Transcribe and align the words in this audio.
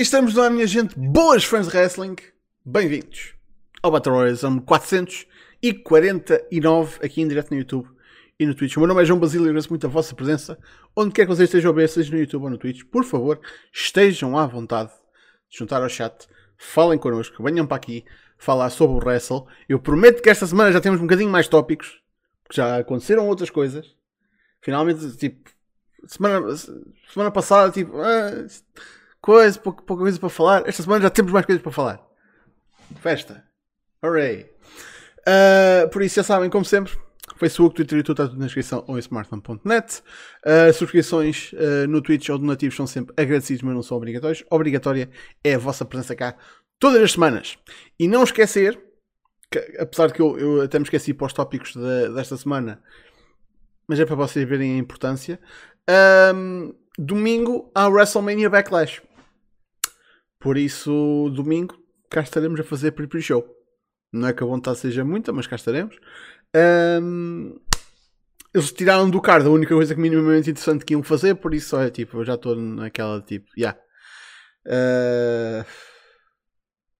Estamos 0.00 0.38
ar, 0.38 0.48
minha 0.48 0.64
gente. 0.64 0.96
Boas 0.96 1.42
fãs 1.42 1.66
de 1.66 1.76
wrestling. 1.76 2.14
Bem-vindos 2.64 3.34
ao 3.82 3.90
Battle 3.90 4.14
Royale 4.14 4.38
449 4.64 7.04
aqui 7.04 7.20
em 7.20 7.26
direto 7.26 7.50
no 7.50 7.58
YouTube 7.58 7.88
e 8.38 8.46
no 8.46 8.54
Twitch. 8.54 8.76
O 8.76 8.80
meu 8.80 8.86
nome 8.86 9.02
é 9.02 9.04
João 9.04 9.18
Basílio 9.18 9.46
e 9.46 9.48
agradeço 9.48 9.70
muito 9.70 9.88
a 9.88 9.90
vossa 9.90 10.14
presença. 10.14 10.56
Onde 10.94 11.12
quer 11.12 11.22
que 11.22 11.34
vocês 11.34 11.48
estejam 11.48 11.72
a 11.72 11.74
ver, 11.74 11.88
seja 11.88 12.12
no 12.12 12.18
YouTube 12.20 12.44
ou 12.44 12.50
no 12.50 12.56
Twitch, 12.56 12.84
por 12.84 13.02
favor, 13.02 13.40
estejam 13.72 14.38
à 14.38 14.46
vontade 14.46 14.92
de 15.50 15.58
juntar 15.58 15.82
ao 15.82 15.88
chat, 15.88 16.28
falem 16.56 16.96
connosco, 16.96 17.42
venham 17.42 17.66
para 17.66 17.78
aqui 17.78 18.04
falar 18.38 18.70
sobre 18.70 19.04
o 19.04 19.04
wrestle. 19.04 19.48
Eu 19.68 19.80
prometo 19.80 20.22
que 20.22 20.30
esta 20.30 20.46
semana 20.46 20.70
já 20.70 20.80
temos 20.80 21.00
um 21.00 21.08
bocadinho 21.08 21.28
mais 21.28 21.48
tópicos, 21.48 22.00
porque 22.44 22.58
já 22.58 22.78
aconteceram 22.78 23.26
outras 23.26 23.50
coisas. 23.50 23.96
Finalmente, 24.60 25.16
tipo, 25.16 25.50
semana, 26.06 26.56
semana 27.12 27.32
passada, 27.32 27.72
tipo, 27.72 28.00
ah, 28.00 28.46
coisa, 29.20 29.58
pouca, 29.58 29.82
pouca 29.82 30.02
coisa 30.02 30.18
para 30.18 30.28
falar. 30.28 30.68
Esta 30.68 30.82
semana 30.82 31.02
já 31.02 31.10
temos 31.10 31.32
mais 31.32 31.46
coisas 31.46 31.62
para 31.62 31.72
falar. 31.72 32.00
Festa. 33.00 33.44
Hooray. 34.02 34.50
Uh, 35.20 35.88
por 35.90 36.02
isso, 36.02 36.16
já 36.16 36.22
sabem, 36.22 36.48
como 36.48 36.64
sempre, 36.64 36.96
Facebook, 37.36 37.76
Twitter 37.76 37.98
e 37.98 38.02
tudo 38.02 38.22
está 38.22 38.28
tudo 38.28 38.38
na 38.38 38.46
descrição 38.46 38.84
ou 38.86 38.96
em 38.96 39.00
smartphone.net. 39.00 40.02
Uh, 40.44 40.72
subscrições 40.72 41.52
uh, 41.52 41.86
no 41.88 42.00
Twitch 42.00 42.28
ou 42.28 42.38
donativos 42.38 42.76
são 42.76 42.86
sempre 42.86 43.14
agradecidos, 43.16 43.62
mas 43.62 43.74
não 43.74 43.82
são 43.82 43.96
obrigatórios. 43.96 44.44
Obrigatória 44.50 45.10
é 45.44 45.54
a 45.54 45.58
vossa 45.58 45.84
presença 45.84 46.14
cá 46.14 46.36
todas 46.78 47.02
as 47.02 47.12
semanas. 47.12 47.58
E 47.98 48.08
não 48.08 48.22
esquecer, 48.22 48.80
que, 49.50 49.58
apesar 49.78 50.08
de 50.08 50.14
que 50.14 50.22
eu, 50.22 50.38
eu 50.38 50.62
até 50.62 50.78
me 50.78 50.84
esqueci 50.84 51.12
para 51.12 51.26
os 51.26 51.32
tópicos 51.32 51.74
de, 51.74 52.08
desta 52.14 52.36
semana, 52.36 52.82
mas 53.86 53.98
é 53.98 54.04
para 54.04 54.16
vocês 54.16 54.48
verem 54.48 54.74
a 54.74 54.78
importância. 54.78 55.40
Um, 56.34 56.74
domingo 56.98 57.70
há 57.74 57.88
WrestleMania 57.88 58.50
Backlash. 58.50 59.02
Por 60.38 60.56
isso, 60.56 61.30
domingo, 61.34 61.76
cá 62.08 62.20
estaremos 62.20 62.60
a 62.60 62.64
fazer 62.64 62.92
pre-show. 62.92 63.44
Não 64.12 64.28
é 64.28 64.32
que 64.32 64.42
a 64.42 64.46
vontade 64.46 64.78
seja 64.78 65.04
muita, 65.04 65.32
mas 65.32 65.46
cá 65.46 65.56
estaremos. 65.56 65.96
Um, 67.02 67.58
eles 68.54 68.72
tiraram 68.72 69.10
do 69.10 69.20
card 69.20 69.46
a 69.46 69.50
única 69.50 69.74
coisa 69.74 69.94
que 69.94 70.00
minimamente 70.00 70.50
interessante 70.50 70.84
que 70.84 70.94
iam 70.94 71.02
fazer, 71.02 71.34
por 71.34 71.52
isso 71.52 71.76
é 71.76 71.90
tipo, 71.90 72.18
eu 72.18 72.24
já 72.24 72.34
estou 72.34 72.56
naquela 72.56 73.20
tipo, 73.20 73.46
já. 73.56 73.76
Yeah. 73.76 73.80
Uh, 74.66 75.64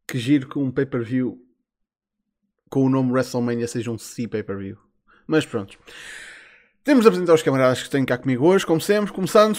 que 0.07 0.19
giro 0.19 0.49
que 0.49 0.59
um 0.59 0.71
pay-per-view 0.71 1.39
com 2.71 2.85
o 2.85 2.89
nome 2.89 3.13
WrestleMania 3.13 3.69
seja 3.69 3.91
um 3.91 3.99
C 3.99 4.27
pay-per-view. 4.27 4.79
Mas 5.27 5.45
pronto. 5.45 5.79
Temos 6.83 7.03
de 7.03 7.09
apresentar 7.09 7.35
os 7.35 7.43
camaradas 7.43 7.83
que 7.83 7.91
têm 7.91 8.05
cá 8.05 8.17
comigo 8.17 8.47
hoje, 8.47 8.65
como 8.65 8.81
sempre, 8.81 9.13
começando 9.13 9.59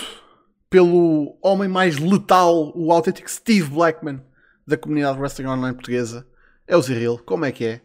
pelo 0.69 1.37
homem 1.41 1.67
mais 1.67 1.97
letal, 1.97 2.71
o 2.75 2.91
autêntico 2.91 3.29
Steve 3.29 3.69
Blackman 3.69 4.23
da 4.67 4.77
comunidade 4.77 5.19
Wrestling 5.19 5.47
Online 5.47 5.75
portuguesa. 5.75 6.27
É 6.67 6.77
o 6.77 6.81
Ziril, 6.81 7.17
como 7.17 7.45
é 7.45 7.51
que 7.51 7.65
é? 7.65 7.81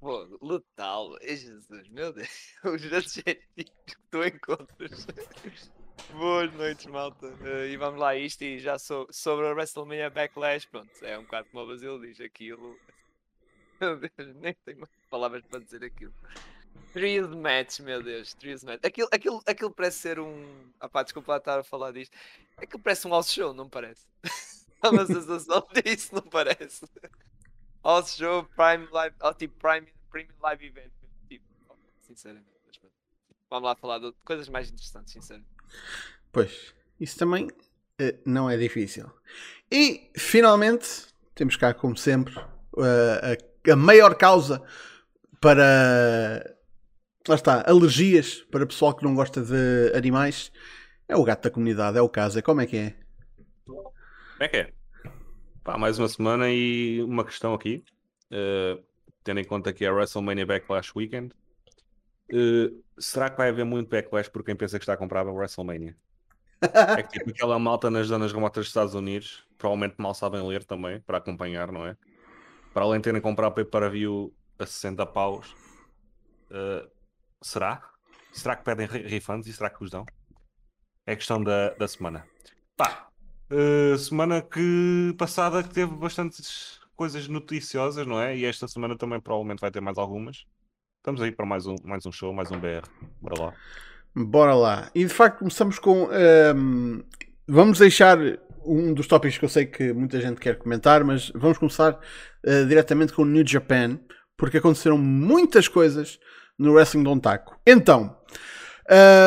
Pô, 0.00 0.26
letal, 0.42 1.16
é 1.20 1.36
Jesus, 1.36 1.88
meu 1.90 2.12
Deus, 2.12 2.28
os 2.64 2.92
adjetivos 2.92 3.72
que 3.86 3.96
tu 4.10 4.24
encontras. 4.24 5.06
Boas 6.12 6.52
noites, 6.54 6.86
malta. 6.86 7.26
Uh, 7.26 7.66
e 7.66 7.76
vamos 7.76 8.00
lá, 8.00 8.16
isto 8.16 8.42
e 8.42 8.58
já 8.58 8.78
so, 8.78 9.06
sobre 9.10 9.46
a 9.46 9.52
WrestleMania 9.52 10.10
Backlash, 10.10 10.66
pronto, 10.66 10.90
é 11.02 11.16
um 11.18 11.22
bocado 11.22 11.48
como 11.50 11.62
o 11.62 11.66
Brasil 11.68 12.00
diz 12.00 12.20
aquilo. 12.20 12.76
Meu 13.80 13.96
Deus, 13.96 14.34
nem 14.36 14.54
tenho 14.64 14.88
palavras 15.08 15.44
para 15.46 15.60
dizer 15.60 15.84
aquilo. 15.84 16.14
Trios 16.92 17.34
match, 17.34 17.80
meu 17.80 18.02
Deus, 18.02 18.34
Trios 18.34 18.64
match. 18.64 18.80
Aquilo, 18.84 19.08
aquilo, 19.12 19.42
aquilo 19.46 19.70
parece 19.70 19.98
ser 19.98 20.18
um. 20.18 20.70
Ah 20.80 20.88
pá, 20.88 21.02
desculpa 21.02 21.36
estar 21.36 21.60
a 21.60 21.62
falar 21.62 21.92
disto. 21.92 22.16
Aquilo 22.56 22.82
parece 22.82 23.06
um 23.06 23.10
house 23.10 23.32
show, 23.32 23.54
não 23.54 23.68
parece? 23.68 24.06
Há 24.82 24.90
uma 24.90 25.06
sensação 25.06 25.66
disso, 25.84 26.14
não 26.14 26.22
parece? 26.22 26.84
House 27.84 28.16
show, 28.16 28.44
Prime 28.56 28.88
Live, 28.90 29.14
oh, 29.22 29.32
tipo 29.32 29.54
Prime, 29.58 29.86
Premium 30.10 30.34
Live 30.42 30.66
Event. 30.66 30.92
Tipo, 31.28 31.44
sinceramente. 32.02 32.46
Vamos 33.48 33.68
lá 33.68 33.74
falar 33.74 33.98
de 33.98 34.12
coisas 34.24 34.48
mais 34.48 34.70
interessantes, 34.70 35.12
sinceramente. 35.12 35.50
Pois, 36.30 36.72
isso 37.00 37.18
também 37.18 37.46
uh, 37.46 38.18
não 38.24 38.48
é 38.48 38.56
difícil. 38.56 39.10
E 39.70 40.10
finalmente, 40.16 41.06
temos 41.34 41.56
cá, 41.56 41.74
como 41.74 41.96
sempre, 41.96 42.36
uh, 42.38 43.68
a, 43.68 43.72
a 43.72 43.76
maior 43.76 44.14
causa 44.14 44.62
para 45.40 46.56
lá 47.30 47.36
está, 47.36 47.64
alergias 47.66 48.42
para 48.50 48.66
pessoal 48.66 48.92
que 48.92 49.04
não 49.04 49.14
gosta 49.14 49.40
de 49.40 49.92
animais. 49.96 50.50
É 51.08 51.16
o 51.16 51.24
gato 51.24 51.44
da 51.44 51.50
comunidade, 51.50 51.96
é 51.96 52.02
o 52.02 52.08
caso. 52.08 52.38
É 52.38 52.42
como 52.42 52.60
é 52.60 52.66
que 52.66 52.76
é? 52.76 52.96
Como 53.64 53.92
é 54.40 54.48
que 54.48 54.56
é? 54.56 54.72
Pá, 55.62 55.78
mais 55.78 55.98
uma 55.98 56.08
semana 56.08 56.50
e 56.50 57.00
uma 57.02 57.24
questão 57.24 57.54
aqui. 57.54 57.84
Uh, 58.32 58.82
tendo 59.22 59.38
em 59.38 59.44
conta 59.44 59.72
que 59.72 59.84
é 59.84 59.88
a 59.88 59.92
WrestleMania 59.92 60.44
Backlash 60.44 60.92
Weekend. 60.96 61.32
Uh, 62.32 62.82
será 62.98 63.30
que 63.30 63.36
vai 63.36 63.48
haver 63.48 63.64
muito 63.64 63.88
backlash 63.88 64.28
por 64.28 64.44
quem 64.44 64.56
pensa 64.56 64.78
que 64.78 64.82
está 64.82 64.94
a 64.94 64.96
comprar 64.96 65.26
a 65.26 65.32
WrestleMania? 65.32 65.96
é 66.98 67.02
que 67.02 67.18
tipo 67.18 67.30
aquela 67.30 67.58
malta 67.58 67.90
nas 67.90 68.08
zonas 68.08 68.32
remotas 68.32 68.62
dos 68.62 68.68
Estados 68.68 68.94
Unidos, 68.94 69.44
provavelmente 69.56 69.94
mal 69.98 70.14
sabem 70.14 70.46
ler 70.46 70.64
também, 70.64 71.00
para 71.00 71.18
acompanhar, 71.18 71.70
não 71.70 71.86
é? 71.86 71.96
Para 72.74 72.84
além 72.84 73.00
de 73.00 73.04
terem 73.04 73.20
comprado 73.20 73.54
pay 73.54 73.64
per 73.64 73.88
view 73.90 74.34
a 74.58 74.66
60 74.66 75.06
paus, 75.06 75.54
uh, 76.50 76.99
Será? 77.42 77.82
Será 78.32 78.54
que 78.54 78.64
pedem 78.64 78.86
refunds 78.86 79.46
e 79.46 79.52
será 79.52 79.70
que 79.70 79.82
os 79.82 79.90
dão? 79.90 80.04
É 81.06 81.16
questão 81.16 81.42
da, 81.42 81.70
da 81.70 81.88
semana. 81.88 82.24
Pá, 82.76 83.08
uh, 83.50 83.96
semana 83.96 84.42
que 84.42 85.14
passada 85.18 85.62
que 85.62 85.70
teve 85.70 85.92
bastantes 85.94 86.78
coisas 86.94 87.26
noticiosas, 87.28 88.06
não 88.06 88.20
é? 88.20 88.36
E 88.36 88.44
esta 88.44 88.68
semana 88.68 88.96
também 88.96 89.20
provavelmente 89.20 89.60
vai 89.60 89.70
ter 89.70 89.80
mais 89.80 89.96
algumas. 89.96 90.44
Estamos 90.98 91.22
aí 91.22 91.32
para 91.32 91.46
mais 91.46 91.66
um, 91.66 91.76
mais 91.82 92.04
um 92.04 92.12
show, 92.12 92.32
mais 92.32 92.50
um 92.50 92.60
BR. 92.60 92.86
Bora 93.22 93.42
lá. 93.42 93.54
Bora 94.14 94.54
lá. 94.54 94.90
E 94.94 95.04
de 95.04 95.12
facto 95.12 95.38
começamos 95.38 95.78
com. 95.78 96.08
Um, 96.08 96.12
ehm, 96.12 97.02
vamos 97.48 97.78
deixar 97.78 98.18
um 98.66 98.92
dos 98.92 99.06
tópicos 99.06 99.38
que 99.38 99.44
eu 99.46 99.48
sei 99.48 99.64
que 99.64 99.94
muita 99.94 100.20
gente 100.20 100.38
quer 100.38 100.58
comentar, 100.58 101.02
mas 101.02 101.30
vamos 101.34 101.56
começar 101.56 101.94
uh, 101.94 102.66
diretamente 102.68 103.14
com 103.14 103.22
o 103.22 103.26
New 103.26 103.46
Japan, 103.46 103.98
porque 104.36 104.58
aconteceram 104.58 104.98
muitas 104.98 105.68
coisas 105.68 106.20
no 106.60 106.74
Wrestling 106.74 107.02
do 107.02 107.18
Taco. 107.18 107.58
Então, 107.66 108.14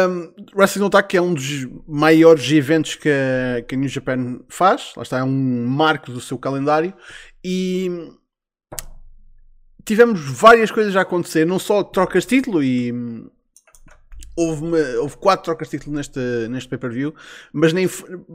um, 0.07 0.33
Wrestling 0.55 0.83
do 0.83 0.89
Taco 0.89 1.17
é 1.17 1.21
um 1.21 1.33
dos 1.33 1.67
maiores 1.88 2.49
eventos 2.51 2.95
que 2.95 3.09
a, 3.09 3.61
que 3.63 3.73
a 3.73 3.77
New 3.77 3.89
Japan 3.89 4.39
faz, 4.47 4.94
lá 4.95 5.03
está, 5.03 5.17
é 5.17 5.23
um 5.23 5.66
marco 5.66 6.11
do 6.11 6.21
seu 6.21 6.38
calendário 6.38 6.94
e 7.44 7.89
tivemos 9.83 10.19
várias 10.19 10.69
coisas 10.69 10.95
a 10.95 11.01
acontecer, 11.01 11.45
não 11.45 11.57
só 11.57 11.83
trocas 11.83 12.23
de 12.23 12.38
título 12.38 12.63
e 12.63 12.94
houve, 14.35 14.63
uma, 14.63 14.77
houve 15.01 15.17
quatro 15.17 15.45
trocas 15.45 15.69
de 15.69 15.77
título 15.77 15.95
neste, 15.95 16.19
neste 16.50 16.69
pay-per-view, 16.69 17.15
mas 17.51 17.73
nem, 17.73 17.89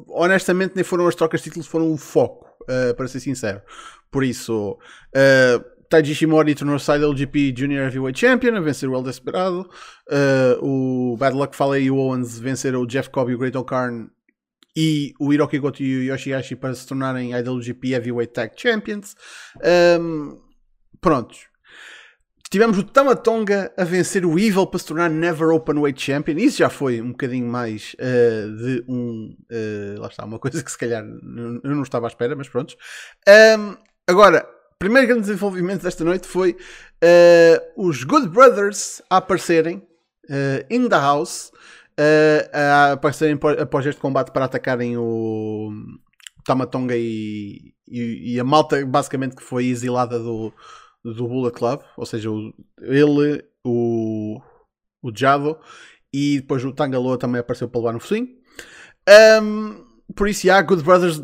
honestamente 0.09 0.75
nem 0.75 0.85
foram 0.85 1.07
as 1.07 1.15
trocas 1.15 1.41
de 1.41 1.45
título, 1.45 1.65
foram 1.65 1.93
o 1.93 1.97
foco, 1.97 2.49
uh, 2.63 2.95
para 2.97 3.07
ser 3.07 3.21
sincero. 3.21 3.63
Por 4.11 4.25
isso, 4.25 4.73
uh, 4.73 5.78
Taiji 5.89 6.15
Shimori 6.15 6.55
tornou-se 6.55 6.91
IWGP 6.91 7.55
Junior 7.57 7.85
Heavyweight 7.87 8.19
Champion, 8.19 8.57
a 8.57 8.61
vencer 8.61 8.89
o 8.89 8.95
El 8.95 9.03
Desperado. 9.03 9.69
Uh, 10.07 11.13
o 11.13 11.17
Bad 11.17 11.37
Luck 11.37 11.57
Fale 11.57 11.81
e 11.81 11.91
o 11.91 11.97
Owens 11.97 12.39
venceram 12.39 12.83
o 12.83 12.87
Jeff 12.87 13.09
Cobb 13.11 13.31
e 13.31 13.35
o 13.35 13.39
Great 13.39 13.57
O'Karn 13.57 14.09
e 14.77 15.13
o 15.19 15.33
Hiroki 15.33 15.59
Goto 15.59 15.83
e 15.83 16.11
o 16.11 16.15
Yoshihashi 16.15 16.55
para 16.57 16.75
se 16.75 16.87
tornarem 16.87 17.33
IWGP 17.33 17.95
Heavyweight 17.95 18.33
Tag 18.33 18.53
Champions. 18.57 19.17
Um, 20.01 20.39
prontos. 21.01 21.49
Tivemos 22.51 22.79
o 22.79 22.83
Tamatonga 22.83 23.73
a 23.77 23.85
vencer 23.85 24.25
o 24.25 24.39
Evil 24.39 24.67
para 24.67 24.79
se 24.79 24.87
tornar 24.87 25.11
Never 25.11 25.49
Openweight 25.49 26.01
Champion. 26.01 26.39
Isso 26.39 26.59
já 26.59 26.71
foi 26.71 27.01
um 27.01 27.11
bocadinho 27.11 27.47
mais 27.47 27.95
uh, 27.95 28.57
de 28.57 28.85
um. 28.89 29.37
Uh, 29.51 30.01
lá 30.01 30.09
está, 30.09 30.25
uma 30.25 30.39
coisa 30.39 30.63
que 30.63 30.71
se 30.71 30.79
calhar 30.79 31.05
eu 31.05 31.75
não 31.75 31.83
estava 31.83 32.07
à 32.07 32.09
espera, 32.09 32.35
mas 32.37 32.49
pronto. 32.49 32.75
Um, 33.59 33.77
agora, 34.07 34.49
primeiro 34.79 35.09
grande 35.09 35.23
desenvolvimento 35.23 35.83
desta 35.83 36.05
noite 36.05 36.27
foi 36.27 36.53
uh, 36.53 37.89
os 37.89 38.05
Good 38.05 38.29
Brothers 38.29 39.03
a 39.11 39.17
aparecerem 39.17 39.79
uh, 40.31 40.65
in 40.71 40.89
the 40.89 40.97
house, 40.97 41.51
uh, 41.99 42.49
a 42.53 42.93
aparecerem 42.93 43.39
após 43.61 43.85
este 43.87 44.01
combate 44.01 44.31
para 44.31 44.45
atacarem 44.45 44.97
o 44.97 45.71
Tamatonga 46.45 46.97
e, 46.97 47.75
e, 47.89 48.35
e, 48.35 48.41
a 48.41 48.45
malta 48.45 48.85
basicamente 48.87 49.35
que 49.35 49.43
foi 49.43 49.67
exilada 49.67 50.19
do, 50.19 50.53
do 51.05 51.27
Bullet 51.27 51.57
Club, 51.57 51.81
ou 51.97 52.07
seja, 52.07 52.31
o, 52.31 52.55
ele, 52.81 53.45
o, 53.67 54.41
o 55.03 55.13
Jado 55.15 55.59
e 56.13 56.41
depois 56.41 56.65
o 56.65 56.73
Tangaloa 56.73 57.19
também 57.19 57.41
apareceu 57.41 57.69
para 57.69 57.81
levar 57.81 57.93
no 57.93 58.01
focinho. 58.01 58.29
Um, 59.43 59.85
por 60.15 60.29
isso, 60.29 60.47
yeah, 60.47 60.67
Good 60.67 60.85
Brothers 60.85 61.23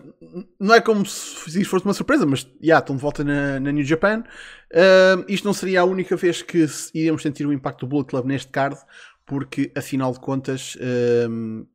não 0.58 0.74
é 0.74 0.80
como 0.80 1.04
se 1.06 1.60
isso 1.60 1.70
fosse 1.70 1.84
uma 1.84 1.94
surpresa, 1.94 2.26
mas 2.26 2.46
yeah, 2.62 2.82
estão 2.82 2.96
de 2.96 3.02
volta 3.02 3.22
na, 3.22 3.60
na 3.60 3.72
New 3.72 3.84
Japan. 3.84 4.24
Uh, 4.72 5.24
isto 5.28 5.44
não 5.44 5.54
seria 5.54 5.82
a 5.82 5.84
única 5.84 6.16
vez 6.16 6.42
que 6.42 6.66
iríamos 6.92 7.22
sentir 7.22 7.46
o 7.46 7.52
impacto 7.52 7.80
do 7.80 7.88
Bullet 7.88 8.08
Club 8.08 8.26
neste 8.26 8.50
card, 8.50 8.76
porque 9.24 9.72
afinal 9.76 10.12
de 10.12 10.20
contas 10.20 10.76
uh, 10.76 11.66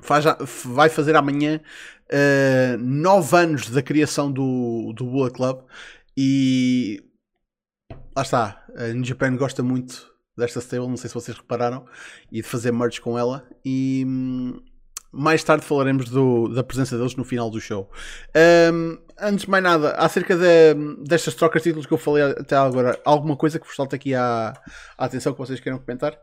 faz, 0.00 0.24
vai 0.64 0.88
fazer 0.88 1.16
amanhã 1.16 1.60
uh, 2.10 2.78
nove 2.78 3.36
anos 3.36 3.68
da 3.70 3.82
criação 3.82 4.32
do, 4.32 4.92
do 4.94 5.04
Bullet 5.04 5.34
Club 5.34 5.60
e 6.16 7.04
lá 8.16 8.22
está, 8.22 8.66
a 8.76 8.88
New 8.88 9.04
Japan 9.04 9.36
gosta 9.36 9.62
muito 9.62 10.08
desta 10.36 10.60
stable, 10.60 10.88
não 10.88 10.96
sei 10.96 11.08
se 11.08 11.14
vocês 11.14 11.36
repararam, 11.36 11.84
e 12.30 12.36
de 12.36 12.42
fazer 12.42 12.72
merge 12.72 13.00
com 13.00 13.18
ela. 13.18 13.46
E 13.64 14.04
hum, 14.06 14.60
mais 15.10 15.42
tarde 15.42 15.64
falaremos 15.64 16.08
do, 16.08 16.48
da 16.48 16.62
presença 16.62 16.96
deles 16.96 17.16
no 17.16 17.24
final 17.24 17.50
do 17.50 17.60
show. 17.60 17.90
Um, 18.72 18.98
antes 19.18 19.44
de 19.44 19.50
mais 19.50 19.62
nada, 19.62 19.92
acerca 19.92 20.36
de, 20.36 20.74
destas 21.04 21.34
trocas 21.34 21.62
de 21.62 21.70
títulos 21.70 21.86
que 21.86 21.94
eu 21.94 21.98
falei 21.98 22.22
até 22.24 22.56
agora, 22.56 23.00
alguma 23.04 23.36
coisa 23.36 23.58
que 23.58 23.66
vos 23.66 23.74
salta 23.74 23.96
aqui 23.96 24.14
à, 24.14 24.52
à 24.96 25.04
atenção 25.04 25.32
que 25.32 25.38
vocês 25.38 25.60
queiram 25.60 25.78
comentar? 25.78 26.14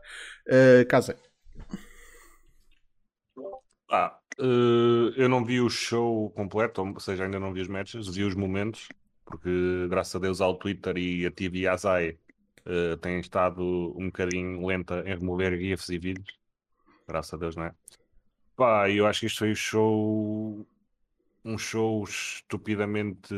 Uh, 0.46 0.86
Casa. 0.88 1.16
Ah, 3.90 4.18
uh, 4.40 5.12
eu 5.16 5.28
não 5.28 5.44
vi 5.44 5.60
o 5.60 5.68
show 5.68 6.30
completo, 6.30 6.82
ou 6.82 7.00
seja, 7.00 7.24
ainda 7.24 7.38
não 7.38 7.52
vi 7.52 7.60
os 7.60 7.68
matches, 7.68 8.08
vi 8.08 8.24
os 8.24 8.34
momentos, 8.34 8.88
porque 9.24 9.86
graças 9.88 10.14
a 10.14 10.18
Deus 10.18 10.40
ao 10.40 10.56
Twitter 10.56 10.96
e 10.96 11.26
a 11.26 11.30
TV 11.30 11.66
Azai 11.66 12.18
uh, 12.66 12.96
tem 12.98 13.20
estado 13.20 13.62
um 13.96 14.06
bocadinho 14.06 14.64
lenta 14.66 15.02
em 15.06 15.14
remover 15.16 15.58
GIFs 15.58 15.88
e 15.88 15.98
vídeos. 15.98 16.38
Graças 17.08 17.34
a 17.34 17.36
Deus, 17.36 17.56
não 17.56 17.64
é? 17.64 17.74
Pá, 18.56 18.90
eu 18.90 19.06
acho 19.06 19.20
que 19.20 19.26
isto 19.26 19.38
foi 19.38 19.52
um 19.52 19.54
show. 19.54 20.66
Um 21.44 21.58
show 21.58 22.02
estupidamente 22.04 23.34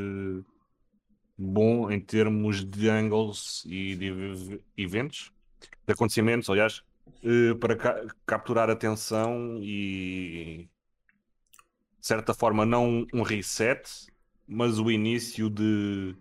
bom 1.36 1.90
em 1.90 2.00
termos 2.00 2.64
de 2.64 2.88
angles 2.88 3.64
e 3.66 3.94
de 3.94 4.60
eventos, 4.76 5.32
de 5.86 5.92
acontecimentos, 5.92 6.50
aliás, 6.50 6.82
uh, 7.22 7.56
para 7.58 7.76
ca 7.76 8.06
capturar 8.26 8.70
atenção 8.70 9.58
e 9.62 10.68
de 12.00 12.06
certa 12.06 12.34
forma 12.34 12.64
não 12.64 13.06
um 13.12 13.22
reset, 13.22 14.06
mas 14.46 14.78
o 14.78 14.90
início 14.90 15.50
de, 15.50 16.16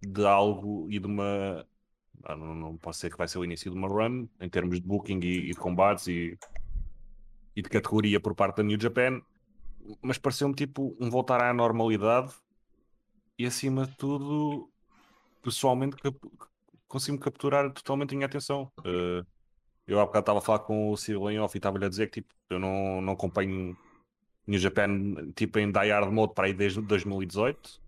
de 0.00 0.26
algo 0.26 0.90
e 0.90 0.98
de 0.98 1.06
uma 1.06 1.66
não, 2.30 2.54
não 2.54 2.76
posso 2.76 3.00
ser 3.00 3.10
que 3.10 3.18
vai 3.18 3.28
ser 3.28 3.38
o 3.38 3.44
início 3.44 3.70
de 3.70 3.76
uma 3.76 3.88
run 3.88 4.26
em 4.40 4.48
termos 4.48 4.80
de 4.80 4.86
booking 4.86 5.20
e, 5.22 5.50
e 5.50 5.54
combates 5.54 6.06
e, 6.06 6.38
e 7.54 7.62
de 7.62 7.68
categoria 7.68 8.20
por 8.20 8.34
parte 8.34 8.56
da 8.56 8.62
New 8.62 8.80
Japan, 8.80 9.20
mas 10.00 10.18
pareceu-me 10.18 10.54
tipo 10.54 10.96
um 11.00 11.10
voltar 11.10 11.42
à 11.42 11.52
normalidade 11.52 12.32
e 13.38 13.46
acima 13.46 13.86
de 13.86 13.96
tudo, 13.96 14.70
pessoalmente, 15.42 15.96
consegui-me 16.86 17.18
capturar 17.18 17.70
totalmente 17.72 18.14
a 18.14 18.16
minha 18.16 18.26
atenção. 18.26 18.70
Uh, 18.80 19.26
eu 19.86 19.98
há 19.98 20.06
bocado 20.06 20.22
estava 20.22 20.38
a 20.38 20.42
falar 20.42 20.60
com 20.60 20.90
o 20.90 20.96
Cyril 20.96 21.42
Off 21.42 21.56
e 21.56 21.58
estava-lhe 21.58 21.84
a 21.84 21.88
dizer 21.88 22.08
que 22.08 22.20
tipo, 22.20 22.32
eu 22.48 22.58
não, 22.58 23.00
não 23.00 23.14
acompanho 23.14 23.76
New 24.46 24.58
Japan 24.58 25.32
tipo 25.34 25.58
em 25.58 25.70
Die 25.70 25.90
Hard 25.90 26.12
Mode 26.12 26.34
para 26.34 26.46
aí 26.46 26.54
desde 26.54 26.80
2018. 26.80 27.80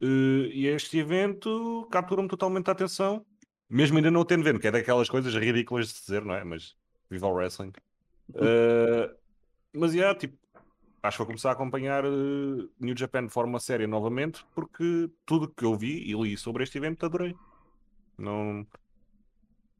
Uh, 0.00 0.46
e 0.52 0.66
este 0.66 0.98
evento 0.98 1.86
captura-me 1.90 2.28
totalmente 2.28 2.68
a 2.68 2.72
atenção, 2.72 3.24
mesmo 3.68 3.96
ainda 3.96 4.10
não 4.10 4.20
o 4.20 4.24
tendo 4.24 4.44
vendo, 4.44 4.60
que 4.60 4.68
é 4.68 4.70
daquelas 4.70 5.08
coisas 5.08 5.34
ridículas 5.34 5.88
de 5.88 6.00
dizer, 6.00 6.24
não 6.24 6.34
é? 6.34 6.44
Mas 6.44 6.76
viva 7.10 7.26
o 7.26 7.32
wrestling. 7.32 7.72
Uh, 8.30 9.14
mas 9.72 9.94
yeah, 9.94 10.18
tipo, 10.18 10.36
acho 11.02 11.16
que 11.16 11.18
vou 11.18 11.26
começar 11.26 11.50
a 11.50 11.52
acompanhar 11.52 12.04
uh, 12.04 12.70
New 12.78 12.96
Japan 12.96 13.26
de 13.26 13.32
forma 13.32 13.58
séria 13.58 13.86
novamente, 13.86 14.44
porque 14.54 15.10
tudo 15.24 15.48
que 15.48 15.64
eu 15.64 15.74
vi 15.76 16.10
e 16.10 16.14
li 16.14 16.36
sobre 16.36 16.64
este 16.64 16.78
evento 16.78 17.06
adorei. 17.06 17.34
Não... 18.16 18.66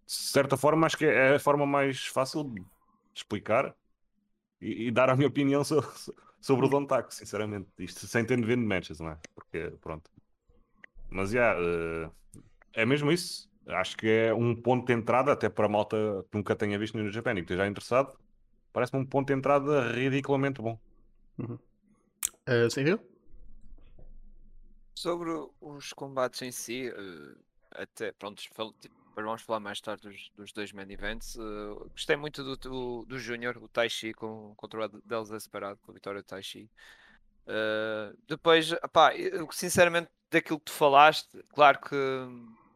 De 0.06 0.14
certa 0.14 0.56
forma, 0.56 0.86
acho 0.86 0.96
que 0.96 1.04
é 1.04 1.34
a 1.34 1.38
forma 1.38 1.66
mais 1.66 2.06
fácil 2.06 2.42
de 2.44 2.64
explicar 3.14 3.74
e, 4.58 4.86
e 4.86 4.90
dar 4.90 5.10
a 5.10 5.16
minha 5.16 5.28
opinião 5.28 5.62
sobre, 5.62 5.90
sobre 6.40 6.64
o 6.64 6.68
Don 6.68 6.86
Taco, 6.86 7.12
sinceramente. 7.12 7.68
Isto 7.78 8.06
sem 8.06 8.24
ter 8.24 8.42
vendo 8.42 8.66
matches, 8.66 9.00
não 9.00 9.10
é? 9.10 9.18
Porque, 9.34 9.70
pronto. 9.82 10.10
Mas, 11.10 11.34
yeah, 11.34 11.60
uh, 11.60 12.10
é 12.72 12.86
mesmo 12.86 13.12
isso. 13.12 13.50
Acho 13.66 13.98
que 13.98 14.08
é 14.08 14.32
um 14.32 14.56
ponto 14.56 14.86
de 14.86 14.94
entrada, 14.94 15.30
até 15.30 15.50
para 15.50 15.66
a 15.66 15.68
malta 15.68 16.24
que 16.30 16.38
nunca 16.38 16.56
tenha 16.56 16.78
visto 16.78 16.96
no 16.96 17.10
Japão 17.10 17.34
e 17.34 17.36
que 17.36 17.40
esteja 17.42 17.66
interessado. 17.66 18.16
Parece-me 18.78 19.02
um 19.02 19.04
ponto 19.04 19.26
de 19.26 19.32
entrada 19.32 19.90
ridiculamente 19.90 20.62
bom. 20.62 20.78
Uhum. 21.36 21.58
Uh, 22.48 22.70
sim, 22.70 22.84
Sobre 24.94 25.30
os 25.60 25.92
combates 25.92 26.42
em 26.42 26.52
si, 26.52 26.88
uh, 26.88 27.36
até, 27.72 28.12
pronto, 28.12 28.40
tipo, 28.40 28.94
vamos 29.16 29.42
falar 29.42 29.58
mais 29.58 29.80
tarde 29.80 30.08
dos, 30.08 30.30
dos 30.36 30.52
dois 30.52 30.70
main 30.70 30.88
events. 30.92 31.34
Uh, 31.34 31.90
gostei 31.90 32.14
muito 32.14 32.44
do, 32.44 32.56
do, 32.56 33.04
do 33.04 33.18
Júnior, 33.18 33.56
o 33.56 33.66
Taishi, 33.66 34.14
com, 34.14 34.54
contra 34.56 34.86
o 34.86 34.88
Delos 35.04 35.30
Desperado, 35.30 35.80
com 35.82 35.90
a 35.90 35.94
vitória 35.94 36.22
do 36.22 36.26
Taishi. 36.26 36.70
Uh, 37.48 38.16
depois, 38.28 38.72
pá, 38.92 39.12
eu, 39.16 39.50
sinceramente, 39.50 40.08
daquilo 40.30 40.60
que 40.60 40.66
tu 40.66 40.72
falaste, 40.72 41.44
claro 41.52 41.80
que 41.80 41.96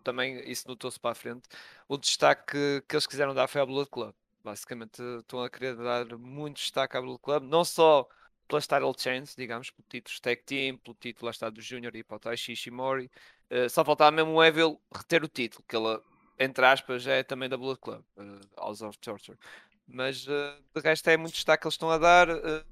também 0.03 0.51
isso 0.51 0.67
notou-se 0.67 0.99
para 0.99 1.13
a 1.13 1.15
frente. 1.15 1.49
O 1.87 1.97
destaque 1.97 2.51
que, 2.51 2.85
que 2.89 2.97
eles 2.97 3.07
quiseram 3.07 3.33
dar 3.33 3.47
foi 3.47 3.61
ao 3.61 3.69
Blood 3.69 3.89
Club. 3.89 4.13
Basicamente, 4.43 5.03
estão 5.21 5.43
a 5.43 5.51
querer 5.51 5.77
dar 5.77 6.19
muito 6.19 6.57
destaque 6.57 6.97
ao 6.97 7.03
Blood 7.03 7.21
Club, 7.23 7.45
não 7.45 7.65
só 7.65 8.09
pelas 8.49 8.67
title 8.67 8.95
chains, 8.99 9.35
digamos, 9.37 9.71
pelo 9.71 9.87
título 9.89 10.21
Tag 10.21 10.43
Team, 10.43 10.77
pelo 10.79 10.97
título 10.99 11.27
lá 11.27 11.31
está 11.31 11.49
do 11.49 11.61
Júnior 11.61 11.95
e 11.95 12.03
para 12.03 12.17
o 12.17 12.21
Taishi 12.21 12.53
Ishimori. 12.53 13.11
Uh, 13.51 13.69
só 13.71 13.85
faltava 13.85 14.11
mesmo 14.11 14.33
o 14.33 14.45
Evil 14.45 14.81
reter 14.95 15.23
o 15.23 15.29
título, 15.29 15.65
que 15.69 15.77
ele 15.77 16.01
entre 16.39 16.65
aspas, 16.67 17.07
é 17.07 17.23
também 17.23 17.49
da 17.49 17.57
Blood 17.57 17.81
Club, 17.81 18.03
uh, 18.17 18.41
House 18.57 18.83
of 18.83 18.99
Torture. 18.99 19.39
Mas 19.87 20.27
uh, 20.27 20.63
de 20.75 20.81
resto 20.83 21.09
é 21.09 21.17
muito 21.17 21.35
destaque 21.35 21.63
que 21.63 21.67
eles 21.67 21.75
estão 21.75 21.91
a 21.91 21.99
dar 21.99 22.29
uh, 22.31 22.65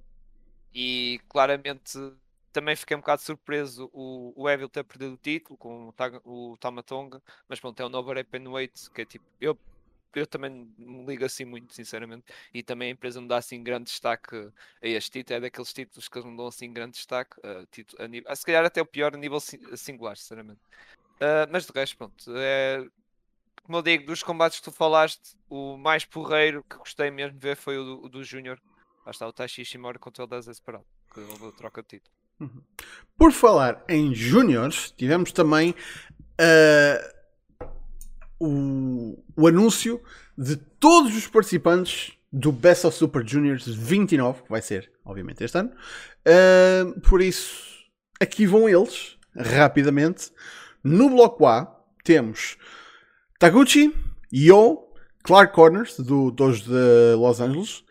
e 0.74 1.20
claramente 1.28 1.98
também 2.52 2.74
fiquei 2.74 2.96
um 2.96 3.00
bocado 3.00 3.22
surpreso 3.22 3.88
o, 3.92 4.32
o 4.36 4.48
Evil 4.48 4.68
ter 4.68 4.82
perdido 4.82 5.14
o 5.14 5.16
título 5.16 5.56
com 5.56 5.92
o, 6.24 6.52
o 6.52 6.56
Tamatonga, 6.56 7.22
mas 7.48 7.60
pronto, 7.60 7.80
é 7.80 7.86
um 7.86 7.88
novo 7.88 8.12
Open 8.12 8.48
Weight 8.48 8.90
que 8.90 9.02
é 9.02 9.04
tipo, 9.04 9.24
eu, 9.40 9.56
eu 10.18 10.26
também 10.26 10.68
me 10.76 11.06
ligo 11.06 11.24
assim 11.24 11.44
muito, 11.44 11.74
sinceramente, 11.74 12.24
e 12.52 12.62
também 12.62 12.88
a 12.88 12.92
empresa 12.92 13.20
não 13.20 13.28
dá 13.28 13.36
assim 13.36 13.62
grande 13.62 13.84
destaque 13.84 14.36
a 14.82 14.88
este 14.88 15.10
título, 15.10 15.36
é 15.36 15.40
daqueles 15.40 15.72
títulos 15.72 16.08
que 16.08 16.18
eles 16.18 16.26
não 16.26 16.36
dão 16.36 16.46
assim 16.46 16.72
grande 16.72 16.92
destaque, 16.92 17.38
uh, 17.40 17.66
título, 17.70 18.02
a 18.02 18.08
nível, 18.08 18.36
se 18.36 18.44
calhar 18.44 18.64
até 18.64 18.80
o 18.80 18.86
pior 18.86 19.14
a 19.14 19.18
nível 19.18 19.40
singular, 19.40 20.16
sinceramente. 20.16 20.60
Uh, 21.16 21.46
mas 21.50 21.66
de 21.66 21.72
resto, 21.74 21.96
pronto, 21.96 22.24
é, 22.36 22.86
como 23.62 23.78
eu 23.78 23.82
digo, 23.82 24.06
dos 24.06 24.22
combates 24.22 24.58
que 24.58 24.64
tu 24.64 24.72
falaste, 24.72 25.36
o 25.48 25.76
mais 25.76 26.04
porreiro 26.04 26.64
que 26.68 26.76
gostei 26.76 27.10
mesmo 27.10 27.38
de 27.38 27.46
ver 27.46 27.56
foi 27.56 27.78
o 27.78 27.84
do, 27.84 28.08
do 28.08 28.24
Júnior. 28.24 28.60
Lá 29.04 29.12
está 29.12 29.28
o 29.28 29.32
Taishi 29.32 29.62
Ishimori 29.62 29.98
contra 29.98 30.24
o 30.24 30.26
Desesperado, 30.26 30.84
que 31.12 31.20
houve 31.20 31.46
a 31.46 31.52
troca 31.52 31.82
de 31.82 31.88
título. 31.88 32.14
Uhum. 32.40 32.62
Por 33.16 33.32
falar 33.32 33.84
em 33.88 34.14
Júniors, 34.14 34.90
tivemos 34.92 35.30
também 35.30 35.70
uh, 35.70 37.19
o, 38.40 39.22
o 39.36 39.46
anúncio 39.46 40.00
de 40.36 40.56
todos 40.56 41.14
os 41.14 41.26
participantes 41.26 42.12
do 42.32 42.50
Best 42.50 42.86
of 42.86 42.96
Super 42.96 43.26
Juniors 43.26 43.66
29, 43.66 44.44
que 44.44 44.50
vai 44.50 44.62
ser, 44.62 44.90
obviamente, 45.04 45.44
este 45.44 45.58
ano. 45.58 45.70
Uh, 46.26 46.98
por 47.02 47.20
isso, 47.20 47.62
aqui 48.18 48.46
vão 48.46 48.68
eles, 48.68 49.18
rapidamente. 49.36 50.32
No 50.82 51.10
bloco 51.10 51.46
A, 51.46 51.78
temos 52.02 52.56
Taguchi, 53.38 53.94
Yo, 54.32 54.88
Clark 55.22 55.52
Corners, 55.52 55.98
do, 55.98 56.30
dos 56.30 56.62
de 56.62 57.14
Los 57.16 57.40
Angeles, 57.40 57.84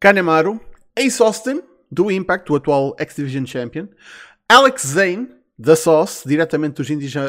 Kanemaru, 0.00 0.60
Ace 0.96 1.22
Austin, 1.22 1.62
do 1.90 2.10
Impact, 2.10 2.50
o 2.50 2.56
atual 2.56 2.96
X-Division 2.98 3.46
Champion, 3.46 3.88
Alex 4.48 4.86
Zane, 4.86 5.28
da 5.58 5.76
Sauce, 5.76 6.26
diretamente 6.26 6.74
dos 6.74 6.90
indies 6.90 7.14
uh, 7.14 7.20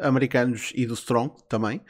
americanos 0.00 0.72
e 0.74 0.86
do 0.86 0.94
Strong 0.94 1.34
também, 1.48 1.80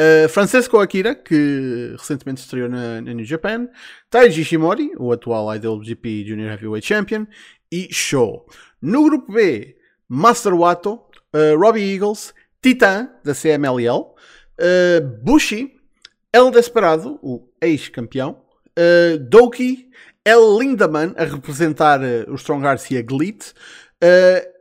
uh, 0.00 0.28
Francesco 0.28 0.78
Akira, 0.78 1.14
que 1.14 1.94
recentemente 1.98 2.40
estreou 2.40 2.68
na, 2.68 3.00
na 3.00 3.12
New 3.12 3.24
Japan, 3.24 3.68
Taiji 4.10 4.40
Ishimori, 4.40 4.90
o 4.98 5.12
atual 5.12 5.54
IWGP 5.54 6.24
Junior 6.26 6.50
Heavyweight 6.52 6.86
Champion, 6.86 7.26
e 7.70 7.88
Show. 7.92 8.46
No 8.80 9.04
grupo 9.04 9.32
B, 9.32 9.76
Master 10.08 10.54
Wato, 10.54 10.94
uh, 11.34 11.58
Robbie 11.58 11.94
Eagles, 11.94 12.34
Titan, 12.60 13.10
da 13.22 13.34
CMLL, 13.34 14.14
Bushi, 15.22 15.74
El 16.32 16.50
Desperado, 16.50 17.18
o 17.22 17.46
ex-campeão, 17.60 18.40
Doki, 19.28 19.90
El 20.24 20.58
Lindaman 20.58 21.12
a 21.18 21.24
representar 21.24 22.00
uh, 22.00 22.32
o 22.32 22.34
Strong 22.36 22.66
Arts 22.66 22.90
e 22.90 22.96
a 22.96 23.02
Glit. 23.02 23.52
Uh, 24.02 24.53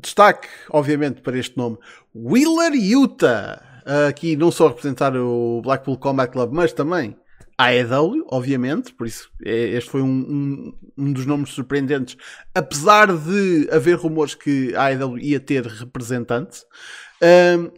destaque, 0.00 0.48
obviamente, 0.70 1.20
para 1.20 1.38
este 1.38 1.56
nome, 1.56 1.78
Wheeler 2.14 2.72
Utah. 2.74 3.62
Uh, 3.86 4.08
aqui 4.08 4.36
não 4.36 4.50
só 4.50 4.68
representar 4.68 5.16
o 5.16 5.62
Blackpool 5.62 5.96
Combat 5.96 6.30
Club, 6.30 6.52
mas 6.52 6.72
também 6.72 7.16
a 7.56 7.70
AEW, 7.70 8.24
obviamente, 8.30 8.92
por 8.92 9.06
isso 9.06 9.30
este 9.40 9.90
foi 9.90 10.02
um, 10.02 10.06
um, 10.06 10.74
um, 10.96 11.12
dos 11.12 11.26
nomes 11.26 11.50
surpreendentes, 11.50 12.16
apesar 12.54 13.06
de 13.16 13.68
haver 13.72 13.96
rumores 13.96 14.34
que 14.34 14.74
a 14.76 14.84
AEW 14.84 15.18
ia 15.18 15.40
ter 15.40 15.66
representante. 15.66 16.60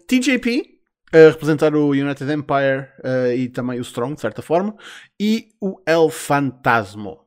TJP, 0.07 0.81
a 1.13 1.31
representar 1.31 1.75
o 1.75 1.91
United 1.91 2.31
Empire 2.31 2.89
uh, 3.03 3.33
e 3.35 3.49
também 3.49 3.79
o 3.79 3.83
Strong, 3.83 4.15
de 4.15 4.21
certa 4.21 4.43
forma, 4.43 4.77
e 5.19 5.49
o 5.61 5.81
El 5.87 6.09
Fantasmo. 6.11 7.21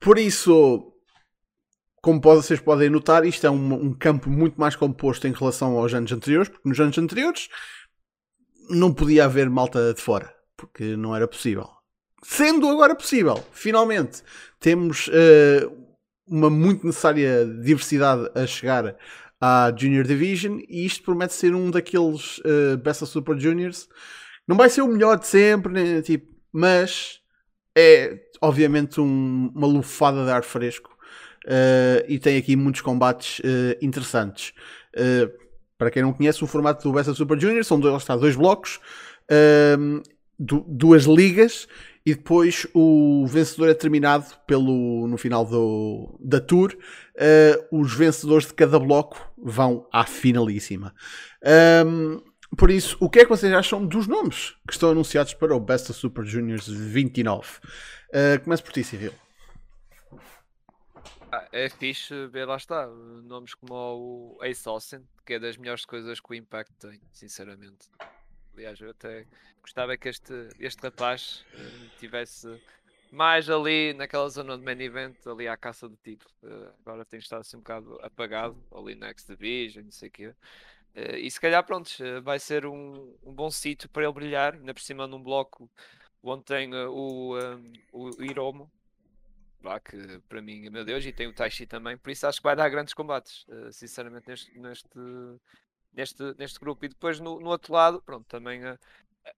Por 0.00 0.18
isso, 0.18 0.91
como 2.02 2.20
vocês 2.20 2.58
podem 2.58 2.90
notar, 2.90 3.24
isto 3.24 3.46
é 3.46 3.50
um, 3.50 3.72
um, 3.74 3.94
campo 3.94 4.28
muito 4.28 4.60
mais 4.60 4.74
composto 4.74 5.28
em 5.28 5.32
relação 5.32 5.78
aos 5.78 5.94
anos 5.94 6.10
anteriores, 6.10 6.48
porque 6.48 6.68
nos 6.68 6.80
anos 6.80 6.98
anteriores 6.98 7.48
não 8.68 8.92
podia 8.92 9.24
haver 9.24 9.48
malta 9.48 9.94
de 9.94 10.00
fora, 10.00 10.34
porque 10.56 10.96
não 10.96 11.14
era 11.14 11.28
possível. 11.28 11.70
Sendo 12.24 12.68
agora 12.68 12.96
possível, 12.96 13.42
finalmente, 13.52 14.22
temos 14.58 15.06
uh, 15.08 15.72
uma 16.26 16.50
muito 16.50 16.84
necessária 16.84 17.46
diversidade 17.46 18.28
a 18.34 18.46
chegar 18.48 18.96
à 19.40 19.72
Junior 19.76 20.04
Division 20.04 20.58
e 20.68 20.84
isto 20.84 21.04
promete 21.04 21.34
ser 21.34 21.54
um 21.54 21.70
daqueles 21.70 22.38
uh, 22.38 22.76
Best 22.78 23.04
of 23.04 23.12
Super 23.12 23.38
Juniors. 23.38 23.88
Não 24.46 24.56
vai 24.56 24.68
ser 24.68 24.82
o 24.82 24.88
melhor 24.88 25.20
de 25.20 25.26
sempre, 25.28 25.72
né, 25.72 26.02
tipo, 26.02 26.34
mas 26.52 27.20
é 27.76 28.18
obviamente 28.40 29.00
um, 29.00 29.52
uma 29.54 29.68
lufada 29.68 30.24
de 30.24 30.30
ar 30.32 30.42
fresco 30.42 30.91
uh, 31.46 32.04
e 32.08 32.18
tem 32.18 32.36
aqui 32.36 32.56
muitos 32.56 32.80
combates 32.80 33.38
uh, 33.40 33.76
interessantes. 33.80 34.52
para 35.78 35.90
quem 35.90 36.02
não 36.02 36.12
conhece, 36.12 36.42
o 36.44 36.46
formato 36.46 36.82
do 36.82 36.94
Best 36.94 37.10
of 37.10 37.18
Super 37.18 37.40
Junior 37.40 37.64
são 37.64 37.78
dois, 37.78 38.02
está, 38.02 38.16
dois 38.16 38.36
blocos, 38.36 38.80
duas 40.38 41.04
ligas 41.04 41.66
e 42.04 42.14
depois 42.14 42.66
o 42.74 43.26
vencedor 43.26 43.68
é 43.68 43.74
terminado 43.74 44.26
pelo, 44.46 45.06
no 45.06 45.16
final 45.16 45.44
do, 45.44 46.18
da 46.20 46.40
tour. 46.40 46.76
Uh, 47.14 47.80
os 47.80 47.94
vencedores 47.94 48.46
de 48.46 48.54
cada 48.54 48.78
bloco 48.78 49.32
vão 49.38 49.86
à 49.92 50.04
finalíssima. 50.04 50.94
Um, 51.86 52.20
por 52.56 52.70
isso, 52.70 52.96
o 53.00 53.08
que 53.08 53.20
é 53.20 53.24
que 53.24 53.30
vocês 53.30 53.52
acham 53.52 53.86
dos 53.86 54.06
nomes 54.06 54.54
que 54.66 54.72
estão 54.72 54.90
anunciados 54.90 55.32
para 55.34 55.54
o 55.54 55.60
Best 55.60 55.90
of 55.90 55.98
Super 55.98 56.24
Juniors 56.24 56.66
29? 56.68 57.48
Uh, 58.08 58.42
começo 58.42 58.64
por 58.64 58.72
ti, 58.72 58.82
Civil. 58.82 59.12
Ah, 61.34 61.48
é 61.50 61.66
fixe 61.70 62.26
ver, 62.26 62.44
lá 62.44 62.56
está, 62.56 62.86
nomes 62.86 63.54
como 63.54 63.74
o 63.74 64.44
Ace 64.44 64.68
Austin, 64.68 65.02
que 65.24 65.32
é 65.32 65.38
das 65.38 65.56
melhores 65.56 65.86
coisas 65.86 66.20
que 66.20 66.30
o 66.30 66.34
Impact 66.34 66.74
tem, 66.74 67.00
sinceramente. 67.10 67.88
Aliás, 68.52 68.78
eu 68.78 68.90
até 68.90 69.26
gostava 69.62 69.96
que 69.96 70.10
este, 70.10 70.50
este 70.60 70.82
rapaz 70.82 71.42
uh, 71.54 71.98
tivesse 71.98 72.60
mais 73.10 73.48
ali 73.48 73.94
naquela 73.94 74.28
zona 74.28 74.58
de 74.58 74.62
main 74.62 74.78
event, 74.82 75.16
ali 75.26 75.48
à 75.48 75.56
caça 75.56 75.88
do 75.88 75.96
título. 75.96 76.30
Uh, 76.42 76.70
agora 76.84 77.02
tem 77.02 77.18
estado 77.18 77.40
assim 77.40 77.56
um 77.56 77.60
bocado 77.60 77.98
apagado, 78.02 78.62
ali 78.70 78.94
na 78.94 79.08
X-Division, 79.08 79.84
não 79.84 79.90
sei 79.90 80.10
o 80.10 80.12
quê. 80.12 80.26
Uh, 80.94 81.16
e 81.16 81.30
se 81.30 81.40
calhar, 81.40 81.64
pronto, 81.64 81.90
vai 82.22 82.38
ser 82.38 82.66
um, 82.66 83.16
um 83.24 83.32
bom 83.32 83.50
sítio 83.50 83.88
para 83.88 84.02
ele 84.02 84.12
brilhar, 84.12 84.52
ainda 84.52 84.74
por 84.74 84.82
cima 84.82 85.06
num 85.06 85.22
bloco 85.22 85.70
onde 86.22 86.44
tem 86.44 86.74
o, 86.74 87.38
um, 87.38 87.72
o 87.90 88.22
Hiromo, 88.22 88.70
lá 89.64 89.80
que 89.80 90.18
para 90.28 90.42
mim, 90.42 90.68
meu 90.70 90.84
Deus, 90.84 91.04
e 91.04 91.12
tem 91.12 91.26
o 91.26 91.34
Taishi 91.34 91.66
também, 91.66 91.96
por 91.96 92.10
isso 92.10 92.26
acho 92.26 92.38
que 92.38 92.44
vai 92.44 92.56
dar 92.56 92.68
grandes 92.68 92.94
combates, 92.94 93.46
sinceramente, 93.72 94.28
neste, 94.28 94.58
neste, 94.58 94.98
neste, 95.92 96.34
neste 96.38 96.58
grupo. 96.60 96.84
E 96.84 96.88
depois 96.88 97.20
no, 97.20 97.40
no 97.40 97.48
outro 97.50 97.72
lado, 97.72 98.02
pronto, 98.02 98.26
também 98.26 98.64
a, 98.64 98.78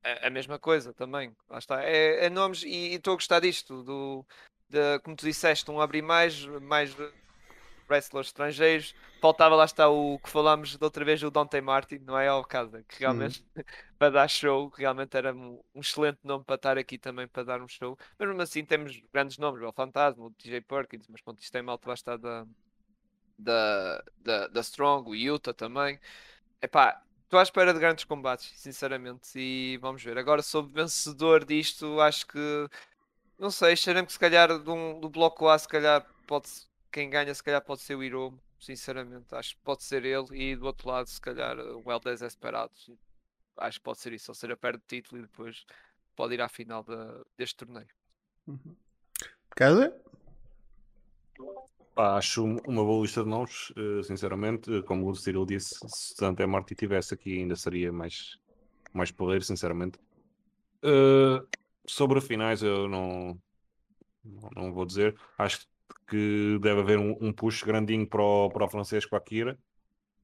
a, 0.02 0.26
a, 0.28 0.31
mesma 0.31 0.59
coisa, 0.59 0.93
também. 0.93 1.35
Lá 1.49 1.59
está. 1.59 1.83
É, 1.83 2.26
é 2.26 2.31
nomes, 2.31 2.62
e 2.62 2.95
estou 2.95 3.12
a 3.12 3.16
gostar 3.16 3.40
disto, 3.40 3.83
do, 3.83 4.26
de, 4.69 4.99
como 5.00 5.16
tu 5.16 5.26
disseste, 5.26 5.71
um 5.71 5.81
abrir 5.81 6.02
mais, 6.02 6.45
mais 6.62 6.95
wrestlers 7.88 8.29
estrangeiros. 8.29 8.95
Faltava 9.21 9.55
lá 9.55 9.64
está 9.64 9.88
o 9.88 10.19
que 10.19 10.29
falámos 10.29 10.76
da 10.76 10.87
outra 10.87 11.05
vez, 11.05 11.23
o 11.23 11.31
Dante 11.31 11.61
Martin, 11.61 11.99
não 11.99 12.19
é? 12.19 12.29
Ao 12.29 12.45
caso, 12.45 12.83
que 12.88 13.00
realmente 13.00 13.45
para 13.99 14.11
dar 14.11 14.29
show, 14.29 14.69
realmente 14.76 15.17
era 15.17 15.35
um, 15.35 15.61
um, 15.75 15.81
excelente 15.81 16.19
nome 16.25 16.45
para 16.45 16.57
estar 16.57 16.79
aqui 16.79 16.99
também 16.99 17.26
para 17.26 17.45
dar 17.45 17.61
um 17.62 17.69
show. 17.69 17.99
Mas 18.19 18.29
mesmo 18.29 18.43
assim 18.43 18.64
temos 18.64 19.00
grandes 19.12 19.38
nomes, 19.38 19.62
o 19.62 19.73
Fantasma, 19.73 20.25
o 20.25 20.31
DJ 20.38 20.61
Perkins, 20.61 21.07
mas 21.09 21.21
pronto, 21.21 21.41
isto 21.41 21.53
tem 21.53 21.62
malta 21.62 21.88
lá 21.88 21.95
está 21.95 22.17
da, 22.17 22.47
da, 23.38 24.05
da, 24.19 24.47
da 24.49 24.61
Strong, 24.61 25.09
o 25.11 25.14
Utah 25.14 25.55
também. 25.55 25.99
Epá, 26.61 27.03
estou 27.25 27.38
à 27.38 27.43
espera 27.43 27.73
de 27.73 27.81
grandes 27.81 28.05
combates, 28.05 28.53
sinceramente, 28.57 29.38
e 29.38 29.79
vamos 29.81 30.03
ver. 30.03 30.19
Agora, 30.19 30.43
sobre 30.43 30.83
vencedor 30.83 31.45
disto, 31.45 32.00
acho 32.00 32.26
que 32.26 32.69
não 33.38 33.50
sei, 33.50 33.76
cheirando 33.76 34.07
que 34.07 34.12
se 34.12 34.19
calhar 34.19 34.59
do, 34.59 35.00
do 35.00 35.09
bloco 35.09 35.49
A, 35.49 35.59
se 35.59 35.69
calhar 35.69 36.07
pode 36.26 36.49
quem 36.95 37.11
ganha, 37.11 37.35
se 37.35 37.43
calhar 37.43 37.61
pode 37.61 37.81
ser 37.81 37.97
o 37.97 38.05
Iromo, 38.05 38.41
sinceramente, 38.61 39.35
acho 39.35 39.57
que 39.57 39.63
pode 39.65 39.83
ser 39.83 40.05
ele, 40.05 40.29
e 40.31 40.55
do 40.55 40.67
outro 40.67 40.89
lado, 40.89 41.09
se 41.09 41.21
calhar 41.21 41.59
o 41.59 41.91
El 41.91 41.99
Desesperado, 41.99 42.73
acho 43.57 43.81
que 43.81 43.85
pode 43.85 43.99
ser 43.99 44.13
isso, 44.13 44.31
ou 44.31 44.35
seja, 44.37 44.57
perde 44.57 44.79
o 44.79 44.87
título 44.87 45.19
e 45.19 45.23
depois 45.23 45.67
pode 46.15 46.35
ir 46.35 46.41
à 46.41 46.49
final 46.49 46.85
de, 46.85 46.95
deste 47.37 47.57
torneio. 47.57 47.89
Uhum. 48.47 48.77
Casa? 49.57 49.93
Pá, 51.97 52.17
acho 52.17 52.45
uma 52.45 52.85
boa 52.85 53.03
lista 53.03 53.25
de 53.25 53.29
nomes, 53.29 53.71
uh, 53.71 54.05
sinceramente. 54.05 54.83
Como 54.83 55.11
o 55.11 55.17
Cyril 55.17 55.45
disse, 55.45 55.77
se 55.89 56.17
Dante 56.17 56.47
Marti 56.47 56.77
tivesse 56.77 57.13
aqui, 57.15 57.39
ainda 57.39 57.57
seria 57.57 57.93
mais, 57.93 58.39
mais 58.93 59.11
poder, 59.11 59.43
sinceramente. 59.43 59.99
Uh, 60.85 61.45
sobre 61.85 62.21
finais, 62.21 62.63
eu 62.63 62.89
não, 62.89 63.41
não 64.55 64.73
vou 64.73 64.85
dizer. 64.85 65.17
Acho 65.39 65.61
que 65.61 65.74
deve 66.13 66.81
haver 66.81 66.99
um, 66.99 67.17
um 67.21 67.33
push 67.33 67.63
grandinho 67.63 68.07
para 68.07 68.23
o, 68.23 68.51
para 68.51 68.65
o 68.65 68.69
Francisco 68.69 69.17
Akira 69.17 69.59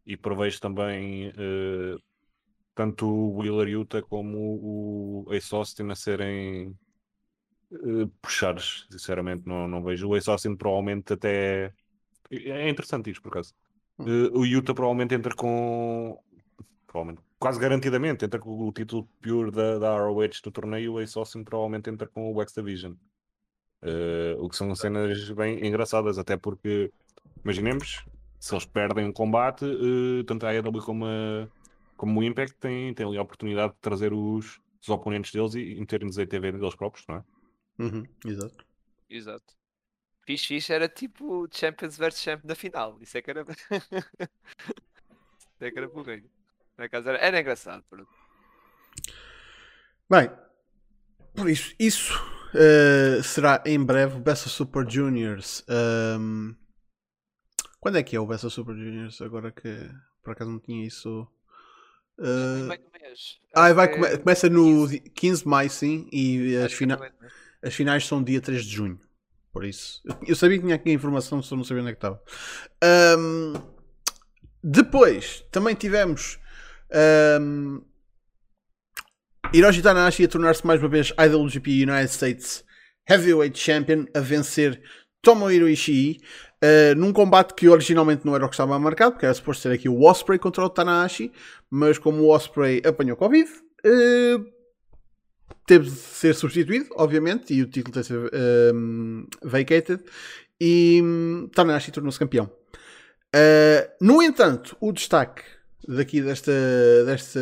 e 0.07 0.17
prevejo 0.17 0.61
também 0.61 1.29
uh, 1.29 2.01
tanto 2.75 3.07
o 3.07 3.39
Wheeler 3.39 3.69
Utah 3.69 4.03
como 4.03 4.39
o 5.27 5.35
Ace 5.35 5.55
Austin 5.55 5.91
a 5.91 5.95
serem 5.95 6.77
uh, 7.73 8.09
puxares, 8.23 8.87
sinceramente, 8.91 9.47
não, 9.47 9.69
não 9.69 9.83
vejo. 9.83 10.09
O 10.09 10.17
Ace 10.17 10.31
Austin 10.31 10.57
provavelmente 10.57 11.13
até. 11.13 11.73
É 12.31 12.69
interessante 12.69 13.11
isto, 13.11 13.23
por 13.23 13.31
acaso. 13.31 13.55
Uh, 13.99 14.39
o 14.39 14.47
Utah 14.47 14.75
provavelmente 14.75 15.15
entra 15.15 15.35
com. 15.35 16.19
Provavelmente, 16.87 17.23
quase 17.39 17.61
garantidamente, 17.61 18.25
entra 18.25 18.41
com 18.41 18.67
o 18.67 18.73
título 18.73 19.09
pure 19.21 19.51
da, 19.51 19.79
da 19.79 19.97
ROH 19.99 20.41
do 20.43 20.51
torneio. 20.51 20.95
O 20.95 21.01
Ace 21.01 21.19
Austin 21.19 21.45
provavelmente 21.45 21.91
entra 21.91 22.09
com 22.09 22.33
o 22.33 22.43
X 22.43 22.55
Division. 22.55 22.95
Uh, 23.83 24.37
o 24.43 24.49
que 24.49 24.57
são 24.57 24.75
cenas 24.75 25.31
bem 25.31 25.67
engraçadas, 25.67 26.19
até 26.19 26.37
porque, 26.37 26.93
imaginemos, 27.43 28.05
se 28.39 28.55
eles 28.55 28.67
perdem 28.67 29.07
um 29.07 29.13
combate, 29.13 29.65
uh, 29.65 30.23
tanto 30.25 30.45
a 30.47 30.51
AEW 30.51 30.83
como, 30.85 31.07
a, 31.07 31.49
como 31.97 32.21
o 32.21 32.23
Impact 32.23 32.57
têm, 32.59 32.93
têm 32.93 33.07
ali 33.07 33.17
a 33.17 33.23
oportunidade 33.23 33.73
de 33.73 33.79
trazer 33.81 34.13
os, 34.13 34.61
os 34.83 34.89
oponentes 34.89 35.33
deles 35.33 35.55
e, 35.55 35.61
e 35.61 35.81
meterem-nos 35.81 36.19
a 36.19 36.27
TV 36.27 36.53
deles 36.53 36.75
próprios, 36.75 37.07
não 37.07 37.17
é? 37.17 37.25
Uhum, 37.79 38.05
exato. 38.27 38.67
Exato. 39.09 39.55
Fixe, 40.27 40.47
fixe 40.47 40.73
era 40.73 40.89
tipo 40.89 41.49
Champions 41.51 41.97
vs 41.97 42.21
Champions 42.21 42.49
na 42.49 42.55
final. 42.55 42.99
Isso 43.01 43.17
é 43.17 43.23
que 43.23 43.31
era. 43.31 43.43
Isso 45.61 45.65
é 45.65 45.71
que 45.71 45.79
era 45.79 45.89
porreiro. 45.89 46.29
Era, 46.79 47.17
era 47.19 47.41
engraçado. 47.41 47.83
Pronto. 47.89 48.09
Bem, 50.09 50.31
por 51.35 51.49
isso, 51.49 51.75
isso 51.79 52.13
uh, 52.55 53.23
será 53.23 53.63
em 53.67 53.83
breve 53.83 54.17
o 54.17 54.21
Best 54.21 54.47
of 54.47 54.55
Super 54.55 54.89
Juniors. 54.89 55.65
Um, 55.69 56.55
quando 57.81 57.99
é 57.99 58.03
que 58.03 58.17
é 58.17 58.21
o 58.21 58.27
Best 58.27 58.47
of 58.47 58.55
Super 58.55 58.75
Juniors? 58.75 59.21
Agora 59.21 59.51
que 59.51 59.89
por 60.23 60.33
acaso 60.33 60.51
não 60.51 60.61
tinha 60.61 60.87
isso. 60.87 61.27
Uh... 62.19 62.69
Ah, 63.55 63.73
vai, 63.73 63.89
come 63.89 64.19
começa 64.19 64.49
no 64.49 64.87
15 65.15 65.43
de 65.43 65.49
maio, 65.49 65.71
sim, 65.71 66.09
e 66.13 66.57
as, 66.57 66.73
fina 66.73 66.99
as 67.63 67.75
finais 67.75 68.07
são 68.07 68.23
dia 68.23 68.41
3 68.41 68.65
de 68.65 68.71
junho. 68.71 69.01
Por 69.53 69.65
isso, 69.65 70.01
eu 70.27 70.37
sabia 70.37 70.59
que 70.59 70.63
tinha 70.63 70.77
aqui 70.77 70.91
a 70.91 70.93
informação, 70.93 71.43
só 71.43 71.57
não 71.57 71.65
sabia 71.65 71.83
onde 71.83 71.91
é 71.91 71.95
que 71.95 71.99
estava. 71.99 72.23
Um, 73.19 73.55
depois, 74.63 75.45
também 75.51 75.75
tivemos 75.75 76.39
um, 77.41 77.83
Hiroshi 79.53 79.83
Tanahashi 79.83 80.25
a 80.25 80.29
tornar-se 80.29 80.65
mais 80.65 80.81
uma 80.81 80.89
vez 80.89 81.13
IWGP 81.19 81.83
United 81.83 82.09
States 82.09 82.65
Heavyweight 83.09 83.59
Champion, 83.59 84.07
a 84.15 84.21
vencer 84.21 84.81
Tomohiro 85.21 85.69
Ishii, 85.69 86.21
uh, 86.63 86.95
num 86.97 87.13
combate 87.13 87.55
que 87.55 87.69
originalmente 87.69 88.25
não 88.25 88.37
era 88.37 88.45
o 88.45 88.49
que 88.49 88.55
estava 88.55 88.79
marcado, 88.79 89.13
porque 89.13 89.27
era 89.27 89.35
suposto 89.35 89.63
ser 89.63 89.73
aqui 89.73 89.89
o 89.89 90.03
Osprey 90.03 90.39
contra 90.39 90.65
o 90.65 90.71
Tanahashi, 90.71 91.33
mas 91.69 91.99
como 91.99 92.23
o 92.23 92.29
Osprey 92.29 92.81
apanhou 92.87 93.17
Covid, 93.17 93.51
uh, 93.51 94.47
teve 95.67 95.87
de 95.87 95.97
ser 95.97 96.37
substituído, 96.37 96.89
obviamente, 96.95 97.53
e 97.53 97.61
o 97.61 97.67
título 97.67 97.93
teve 97.93 98.03
de 98.03 98.31
ser 98.31 98.31
um, 98.73 99.27
vacated, 99.43 100.01
e 100.61 101.01
um, 101.03 101.49
Tanahashi 101.53 101.91
tornou-se 101.91 102.21
campeão. 102.21 102.49
Uh, 103.35 103.91
no 104.01 104.23
entanto, 104.23 104.77
o 104.81 104.93
destaque 104.93 105.43
daqui 105.87 106.21
desta, 106.21 106.53
deste 107.07 107.39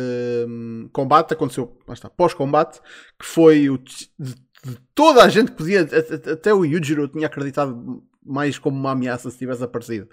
um, 0.47 0.89
combate 0.91 1.33
aconteceu 1.33 1.77
pós-combate, 2.15 2.79
que 3.19 3.25
foi 3.25 3.69
o, 3.69 3.77
de, 3.77 4.09
de, 4.17 4.35
toda 4.93 5.23
a 5.23 5.29
gente 5.29 5.51
que 5.51 5.57
podia, 5.57 5.81
até 6.31 6.53
o 6.53 6.65
Yujiro 6.65 7.07
tinha 7.07 7.27
acreditado 7.27 8.03
mais 8.25 8.57
como 8.59 8.77
uma 8.77 8.91
ameaça 8.91 9.29
se 9.29 9.37
tivesse 9.37 9.63
aparecido. 9.63 10.09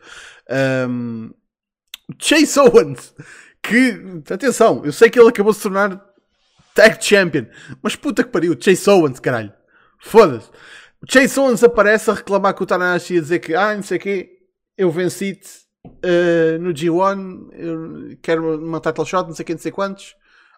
Um, 0.89 1.31
Chase 2.19 2.59
Owens, 2.59 3.15
que, 3.63 4.23
atenção, 4.31 4.83
eu 4.85 4.93
sei 4.93 5.11
que 5.11 5.19
ele 5.19 5.29
acabou 5.29 5.53
de 5.53 5.59
se 5.59 5.63
tornar 5.65 6.05
Tag 6.75 7.03
Champion. 7.03 7.47
Mas 7.83 7.97
puta 7.97 8.23
que 8.23 8.31
pariu, 8.31 8.57
Chase 8.59 8.89
Owens, 8.89 9.19
caralho. 9.19 9.53
Foda-se. 10.01 10.51
Chase 11.09 11.39
Owens 11.39 11.65
aparece 11.65 12.11
a 12.11 12.15
reclamar 12.15 12.55
com 12.55 12.65
o 12.65 12.67
Tanahashi 12.67 13.19
a 13.19 13.21
dizer 13.21 13.39
que, 13.41 13.55
ah, 13.55 13.75
não 13.75 13.83
sei 13.83 13.99
o 13.99 14.01
quê. 14.01 14.39
eu 14.77 14.91
venci-te 14.91 15.66
uh, 15.87 16.59
no 16.61 16.73
G1, 16.73 17.49
eu 17.53 18.19
quero 18.23 18.59
uma 18.59 18.81
title 18.81 19.05
shot, 19.05 19.27
não 19.27 19.35
sei 19.35 19.45
quem, 19.45 19.55
não 19.55 19.63
sei 19.63 19.73
quantos. 19.73 20.17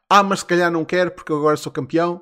Ah, 0.09 0.23
mas 0.23 0.41
se 0.41 0.47
calhar 0.47 0.71
não 0.71 0.85
quero 0.85 1.11
porque 1.11 1.31
eu 1.33 1.39
agora 1.39 1.57
sou 1.57 1.73
campeão. 1.73 2.21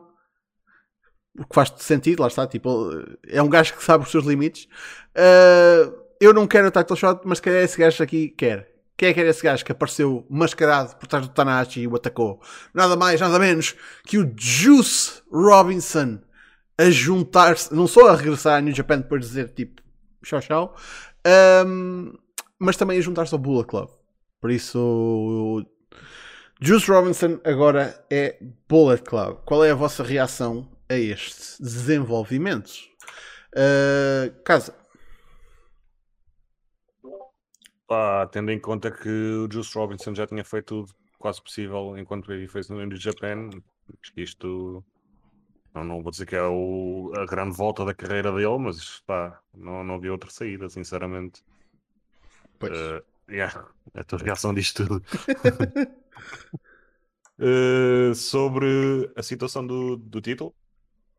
O 1.38 1.46
que 1.46 1.54
faz 1.54 1.72
sentido, 1.78 2.20
lá 2.20 2.28
está. 2.28 2.46
Tipo, 2.46 2.90
é 3.26 3.42
um 3.42 3.48
gajo 3.48 3.74
que 3.74 3.84
sabe 3.84 4.04
os 4.04 4.10
seus 4.10 4.24
limites. 4.24 4.66
Uh, 5.14 5.94
eu 6.20 6.32
não 6.32 6.46
quero 6.46 6.68
o 6.68 6.70
title 6.70 6.96
shot, 6.96 7.20
mas 7.24 7.38
se 7.38 7.42
calhar 7.42 7.62
esse 7.62 7.78
gajo 7.78 8.02
aqui 8.02 8.28
quer. 8.30 8.74
Quem 8.96 9.10
é 9.10 9.14
que 9.14 9.20
era 9.20 9.28
esse 9.28 9.42
gajo 9.42 9.64
que 9.64 9.72
apareceu 9.72 10.26
mascarado 10.30 10.96
por 10.96 11.06
trás 11.06 11.26
do 11.26 11.32
Tanahashi 11.32 11.80
e 11.80 11.86
o 11.86 11.94
atacou? 11.94 12.40
Nada 12.72 12.96
mais, 12.96 13.20
nada 13.20 13.38
menos 13.38 13.74
que 14.06 14.16
o 14.18 14.32
Juice 14.34 15.22
Robinson 15.30 16.18
a 16.78 16.90
juntar-se, 16.90 17.74
não 17.74 17.86
só 17.86 18.08
a 18.08 18.16
regressar 18.16 18.56
a 18.56 18.60
New 18.60 18.74
Japan 18.74 19.02
para 19.02 19.18
dizer 19.18 19.50
tipo 19.50 19.82
tchau 20.22 20.40
tchau, 20.40 20.76
um, 21.66 22.12
mas 22.58 22.76
também 22.76 22.98
a 22.98 23.00
juntar-se 23.00 23.34
ao 23.34 23.38
Bullet 23.38 23.68
Club. 23.68 23.88
Por 24.40 24.50
isso, 24.50 25.66
Juice 26.60 26.90
Robinson 26.90 27.40
agora 27.44 28.04
é 28.10 28.38
Bullet 28.68 29.02
Club. 29.02 29.38
Qual 29.44 29.64
é 29.64 29.70
a 29.70 29.74
vossa 29.74 30.02
reação 30.02 30.70
a 30.88 30.94
este 30.94 31.62
desenvolvimento? 31.62 32.70
Uh, 33.52 34.42
casa. 34.42 34.74
Ah, 37.88 38.28
tendo 38.32 38.50
em 38.50 38.58
conta 38.58 38.90
que 38.90 39.08
o 39.08 39.48
Juice 39.50 39.76
Robinson 39.76 40.14
já 40.14 40.26
tinha 40.26 40.44
feito 40.44 40.66
tudo 40.66 40.94
quase 41.18 41.42
possível 41.42 41.96
enquanto 41.96 42.32
ele 42.32 42.48
fez 42.48 42.68
no 42.68 42.84
New 42.84 42.96
Japan, 42.96 43.48
acho 44.02 44.12
que 44.12 44.22
isto 44.22 44.84
não, 45.74 45.84
não 45.84 46.02
vou 46.02 46.10
dizer 46.10 46.26
que 46.26 46.34
é 46.34 46.42
o, 46.42 47.12
a 47.16 47.26
grande 47.26 47.56
volta 47.56 47.84
da 47.84 47.94
carreira 47.94 48.32
dele, 48.32 48.58
mas 48.58 49.00
pá, 49.00 49.40
não, 49.54 49.84
não 49.84 50.00
vi 50.00 50.08
outra 50.08 50.30
saída, 50.30 50.68
sinceramente. 50.68 51.44
Pois. 52.58 52.72
Uh, 52.72 53.02
yeah, 53.28 53.66
a 53.94 54.04
tua 54.04 54.18
reação 54.18 54.54
disto 54.54 54.86
tudo. 54.86 55.02
uh, 57.38 58.14
sobre 58.16 59.10
a 59.16 59.22
situação 59.22 59.66
do, 59.66 59.96
do 59.96 60.20
título, 60.20 60.54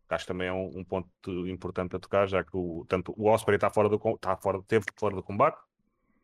acho 0.10 0.26
que 0.26 0.28
também 0.28 0.48
é 0.48 0.54
um, 0.54 0.80
um, 0.80 0.84
ponto 0.84 1.48
importante 1.48 1.96
a 1.96 2.00
tocar, 2.00 2.28
já 2.28 2.44
que 2.44 2.56
o, 2.56 2.86
tanto 2.88 3.14
o 3.18 3.28
Osprey 3.30 3.56
está 3.56 3.70
fora 3.70 3.90
do 3.90 3.96
está 4.16 4.38
fora, 4.38 4.62
teve 4.64 4.86
fora 4.96 5.16
do 5.16 5.24
combate, 5.24 5.58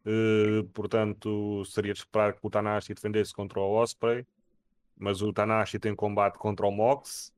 uh, 0.05 0.63
portanto 0.73 1.63
seria 1.65 1.93
de 1.93 1.99
esperar 1.99 2.33
que 2.33 2.39
o 2.41 2.49
Tanahashi 2.49 2.93
defendesse 2.93 3.33
contra 3.33 3.59
o 3.59 3.73
Osprey, 3.73 4.25
mas 4.97 5.21
o 5.21 5.33
Tanahashi 5.33 5.79
tem 5.79 5.95
combate 5.95 6.37
contra 6.37 6.65
o 6.65 6.71
Mox, 6.71 7.33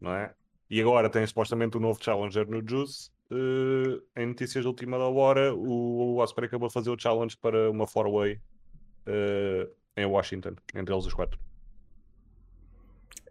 não 0.00 0.14
é? 0.14 0.34
E 0.70 0.80
agora 0.80 1.10
tem 1.10 1.26
supostamente 1.26 1.76
um 1.76 1.80
novo 1.80 2.02
challenger 2.02 2.48
no 2.48 2.66
Juice. 2.66 3.10
Uh, 3.34 4.02
em 4.14 4.26
notícias 4.26 4.62
de 4.62 4.68
última 4.68 4.98
hora, 4.98 5.54
o, 5.54 6.16
o 6.16 6.16
Osprey 6.18 6.46
acabou 6.46 6.68
de 6.68 6.74
fazer 6.74 6.90
o 6.90 6.98
challenge 7.00 7.34
para 7.36 7.70
uma 7.70 7.86
four-way 7.86 8.34
uh, 9.06 9.74
em 9.96 10.04
Washington, 10.04 10.54
entre 10.74 10.92
eles 10.94 11.06
os 11.06 11.14
quatro. 11.14 11.40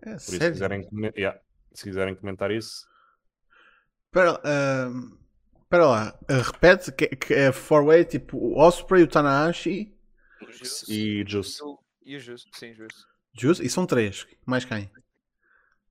É, 0.01 0.13
Por 0.13 0.19
sério? 0.19 0.37
isso, 0.37 0.39
se 0.45 0.51
quiserem, 0.53 0.89
yeah, 1.15 1.39
se 1.73 1.83
quiserem 1.83 2.15
comentar 2.15 2.49
isso, 2.51 2.89
Espera 4.07 4.33
uh, 4.39 5.17
espera 5.61 5.85
lá, 5.85 6.19
uh, 6.23 6.41
repete 6.51 6.91
que, 6.91 7.07
que 7.15 7.33
é 7.33 7.51
four-way, 7.51 8.03
tipo 8.03 8.37
o 8.37 8.57
Osprey, 8.59 9.03
o 9.03 9.07
Tanahashi, 9.07 9.95
O 10.41 10.51
Juice 10.51 10.91
e 10.91 11.23
Juice. 11.27 11.63
o- 11.63 11.79
e 12.03 12.15
o 12.15 12.19
Juice, 12.19 12.45
sim, 12.53 12.73
Juice. 12.73 13.05
Juice, 13.33 13.63
e 13.65 13.69
são 13.69 13.85
três. 13.85 14.25
Mais 14.45 14.65
quem? 14.65 14.89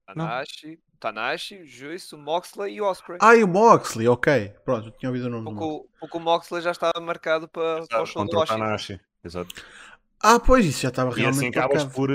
Tanahashi, 0.07 0.79
Tanahashi, 1.01 1.57
o 1.63 1.67
Juice, 1.67 2.15
o 2.15 2.19
Moxley 2.19 2.75
e 2.75 2.81
o 2.81 2.85
Osprey. 2.85 3.19
Ah, 3.21 3.35
e 3.35 3.43
o 3.43 3.49
Moxley, 3.49 4.07
ok. 4.07 4.55
Pronto, 4.65 4.89
eu 4.89 4.93
tinha 4.93 5.09
ouvido 5.11 5.27
o 5.27 5.31
nome 5.31 5.45
do 5.45 5.51
Porque, 5.51 5.65
Moxley. 5.65 5.81
o, 5.81 5.99
porque 6.01 6.17
o 6.17 6.21
Moxley 6.21 6.63
já 6.63 6.71
estava 6.71 7.01
marcado 7.01 7.49
para, 7.49 7.87
para 7.87 8.03
o 8.03 8.07
show 8.07 8.25
do 8.25 8.37
Washington. 8.37 8.59
Tanahashi. 8.59 9.01
Exato. 9.25 9.55
Ah, 10.23 10.39
pois, 10.39 10.67
isso 10.67 10.83
já 10.83 10.91
estava 10.91 11.09
E 11.11 11.13
assim 11.13 11.21
realmente 11.23 11.59
acabas 11.59 11.85
marcado. 11.85 11.95
por 11.95 12.11
uh, 12.11 12.15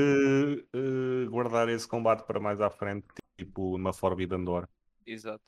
uh, 1.25 1.29
guardar 1.31 1.67
esse 1.69 1.87
combate 1.87 2.23
para 2.25 2.39
mais 2.39 2.61
à 2.61 2.69
frente, 2.69 3.05
tipo 3.37 3.75
uma 3.75 3.91
Forbidden 3.91 4.43
Door. 4.45 4.67
Exato. 5.05 5.43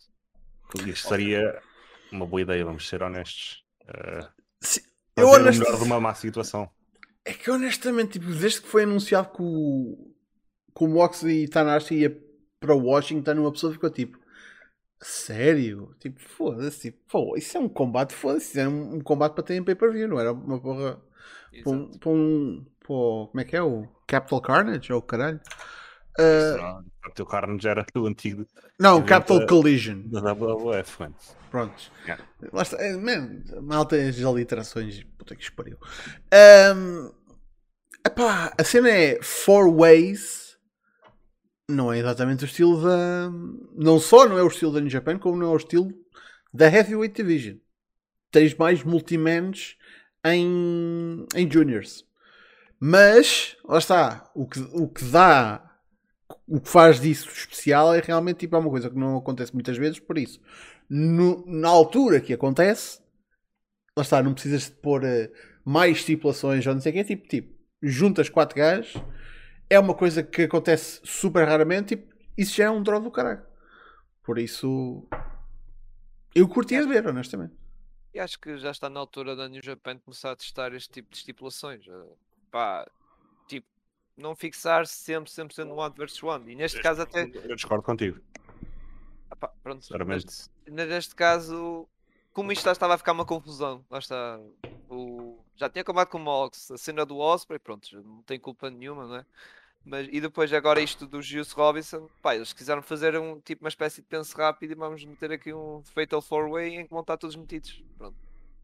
Isto 0.86 1.08
seria 1.08 1.62
uma 2.12 2.26
boa 2.26 2.42
ideia, 2.42 2.66
vamos 2.66 2.88
ser 2.88 3.02
honestos. 3.04 3.64
Uh, 3.84 4.28
Se- 4.60 4.84
Eu 5.16 5.28
fazer 5.28 5.38
o 5.40 5.42
honest... 5.44 5.60
melhor 5.60 5.78
de 5.78 5.84
uma 5.84 6.00
má 6.00 6.14
situação. 6.16 6.70
É 7.24 7.34
que 7.34 7.50
honestamente, 7.52 8.14
tipo, 8.20 8.26
desde 8.34 8.62
que 8.62 8.68
foi 8.68 8.84
anunciado 8.84 9.30
que 9.32 9.42
o, 9.42 10.14
que 10.76 10.84
o 10.84 10.88
Moxley 10.88 11.44
e 11.44 11.48
Tanahashi 11.48 11.96
ia 11.96 12.27
para 12.60 12.76
Washington, 12.76 13.34
uma 13.42 13.52
pessoa 13.52 13.74
ficou 13.74 13.90
tipo, 13.90 14.20
sério? 15.02 15.96
Tipo, 16.00 16.20
foda-se, 16.22 16.92
tipo, 16.92 17.38
isso 17.38 17.58
é 17.58 17.60
um 17.60 17.70
combate, 17.70 18.14
foda-se, 18.14 18.60
é 18.60 18.68
um, 18.68 18.96
um 18.96 19.02
combate 19.02 19.34
para 19.34 19.44
ter 19.44 19.56
em 19.56 19.64
pay-per-view, 19.64 20.08
não 20.08 20.20
era 20.20 20.32
uma 20.34 20.60
porra 20.60 21.00
para 21.64 21.72
um, 21.72 21.92
para 21.98 22.10
um 22.10 22.66
para 22.80 22.88
como 22.88 23.40
é 23.40 23.44
que 23.44 23.56
é? 23.56 23.62
O 23.62 23.88
Capital 24.08 24.42
Carnage 24.42 24.94
ou 24.94 25.00
o 25.00 25.02
caralho? 25.02 25.40
O 27.08 27.12
teu 27.12 27.26
carne 27.26 27.60
já 27.62 27.72
era 27.72 27.86
o 27.96 28.08
antigo 28.08 28.46
não, 28.80 29.06
Capital 29.06 29.40
da- 29.40 29.48
Collision. 29.48 30.02
da 30.08 30.20
WWF, 30.34 31.02
mano. 31.02 31.16
Prontos. 31.52 31.92
Yeah. 32.04 32.24
Lá 32.52 32.64
está. 32.64 32.78
É, 32.78 32.98
man, 32.98 33.44
malta 33.62 33.96
as 33.96 34.20
aliterações. 34.24 35.04
Puta 35.18 35.36
que 35.36 35.44
espariu. 35.44 35.78
Um, 36.76 37.12
epá, 38.06 38.52
a 38.58 38.64
cena 38.64 38.90
é 38.90 39.22
Four 39.22 39.72
Ways. 39.74 40.47
Não 41.70 41.92
é 41.92 42.00
exatamente 42.00 42.44
o 42.44 42.48
estilo 42.48 42.82
da. 42.82 43.30
Não 43.76 44.00
só 44.00 44.28
não 44.28 44.38
é 44.38 44.44
o 44.44 44.48
estilo 44.48 44.72
da 44.74 44.80
New 44.80 44.90
Japan, 44.90 45.20
como 45.20 45.38
não 45.38 45.48
é 45.48 45.50
o 45.54 45.58
estilo 45.58 45.92
da 46.54 46.72
Heavyweight 46.72 47.16
Division. 47.16 47.58
Tens 48.32 48.54
mais 48.56 48.84
multimans 48.84 49.76
em, 50.26 51.26
em 51.36 51.52
Juniors. 51.52 52.06
Mas, 52.80 53.58
lá 53.66 53.80
está. 53.80 54.30
O 54.36 54.48
que, 54.48 54.60
o 54.74 54.88
que 54.88 55.04
dá. 55.06 55.64
O 56.48 56.60
que 56.62 56.70
faz 56.70 57.00
disso 57.00 57.30
especial 57.30 57.94
é 57.94 58.02
realmente 58.02 58.40
tipo, 58.40 58.56
é 58.56 58.60
uma 58.60 58.70
coisa 58.70 58.90
que 58.90 58.98
não 58.98 59.18
acontece 59.18 59.54
muitas 59.54 59.78
vezes, 59.78 60.00
por 60.00 60.18
isso 60.18 60.40
no- 60.90 61.44
na 61.46 61.68
altura 61.70 62.20
que 62.22 62.34
acontece, 62.34 63.00
lá 63.96 64.04
está, 64.04 64.22
não 64.24 64.34
precisas 64.34 64.64
de 64.66 64.72
pôr 64.72 65.04
eh, 65.04 65.30
mais 65.66 65.98
estipulações 65.98 66.66
ou 66.66 66.74
não 66.74 66.82
sei 66.82 66.92
o 66.92 66.94
que, 66.94 67.00
é 67.00 67.04
tipo, 67.04 67.28
tipo, 67.28 67.54
juntas 67.82 68.30
quatro 68.30 68.58
gajos, 68.58 68.94
é 69.70 69.80
uma 69.80 69.94
coisa 69.94 70.24
que 70.24 70.44
acontece 70.44 71.02
super 71.04 71.48
raramente, 71.48 71.96
tipo, 71.96 72.14
isso 72.38 72.56
já 72.56 72.66
é 72.66 72.70
um 72.70 72.82
draw 72.82 73.02
do 73.02 73.12
caralho. 73.12 73.46
Por 74.24 74.38
isso, 74.38 75.08
eu 76.36 76.48
curtia 76.48 76.82
de 76.82 76.88
ver, 76.88 77.08
honestamente. 77.08 77.56
E 78.14 78.20
acho 78.20 78.40
que 78.40 78.58
já 78.58 78.72
está 78.72 78.90
na 78.90 79.00
altura 79.00 79.36
da 79.36 79.48
New 79.48 79.62
Japan 79.64 79.98
começar 80.00 80.32
a 80.32 80.36
testar 80.36 80.74
este 80.74 80.90
tipo 80.90 81.10
de 81.12 81.18
estipulações. 81.18 81.86
eh, 81.88 82.14
Pá, 82.50 82.90
tipo, 83.48 83.68
não 84.18 84.36
fixar 84.36 84.88
sempre, 84.88 85.30
sempre 85.30 85.54
sendo 85.56 85.76
one 85.76 85.94
versus 85.96 86.22
one. 86.24 86.52
E 86.52 86.56
neste 86.56 86.82
caso 86.82 87.02
até. 87.02 87.24
Eu 87.24 87.56
discordo 87.56 87.84
contigo, 87.84 88.20
ah 89.30 89.36
pá, 89.36 89.50
pronto, 89.62 89.84
sinceramente. 89.84 90.50
neste 90.68 91.16
caso, 91.16 91.88
como 92.34 92.52
isto 92.52 92.64
já 92.64 92.72
estava 92.72 92.96
a 92.96 92.98
ficar 92.98 93.12
uma 93.12 93.26
confusão, 93.26 93.86
lá 93.90 94.00
está. 94.00 94.40
O... 94.90 95.17
Já 95.58 95.70
tinha 95.70 95.82
acabado 95.82 96.08
com 96.08 96.18
o 96.18 96.22
Mox, 96.22 96.72
a 96.72 96.78
cena 96.78 97.06
do 97.06 97.18
Osprey, 97.18 97.60
pronto, 97.60 97.90
não 98.04 98.22
tem 98.22 98.40
culpa 98.40 98.70
nenhuma, 98.70 99.08
não 99.08 99.16
é? 99.18 99.26
Mas, 99.84 100.08
e 100.12 100.22
depois 100.22 100.52
agora 100.54 100.82
isto 100.82 101.08
do 101.08 101.22
Juice 101.22 101.54
Robinson, 101.56 102.10
pá, 102.22 102.36
eles 102.36 102.54
quiseram 102.54 102.82
fazer 102.82 103.18
um, 103.18 103.40
tipo 103.40 103.64
uma 103.64 103.70
espécie 103.70 104.02
de 104.02 104.08
pense 104.08 104.36
rápido 104.36 104.72
e 104.72 104.76
vamos 104.76 105.04
meter 105.04 105.32
aqui 105.32 105.54
um 105.54 105.82
Fatal 105.96 106.22
4-Way 106.22 106.76
em 106.76 106.84
que 106.86 106.92
vão 106.92 107.02
estar 107.02 107.18
todos 107.18 107.36
metidos. 107.36 107.82
Pronto. 107.98 108.16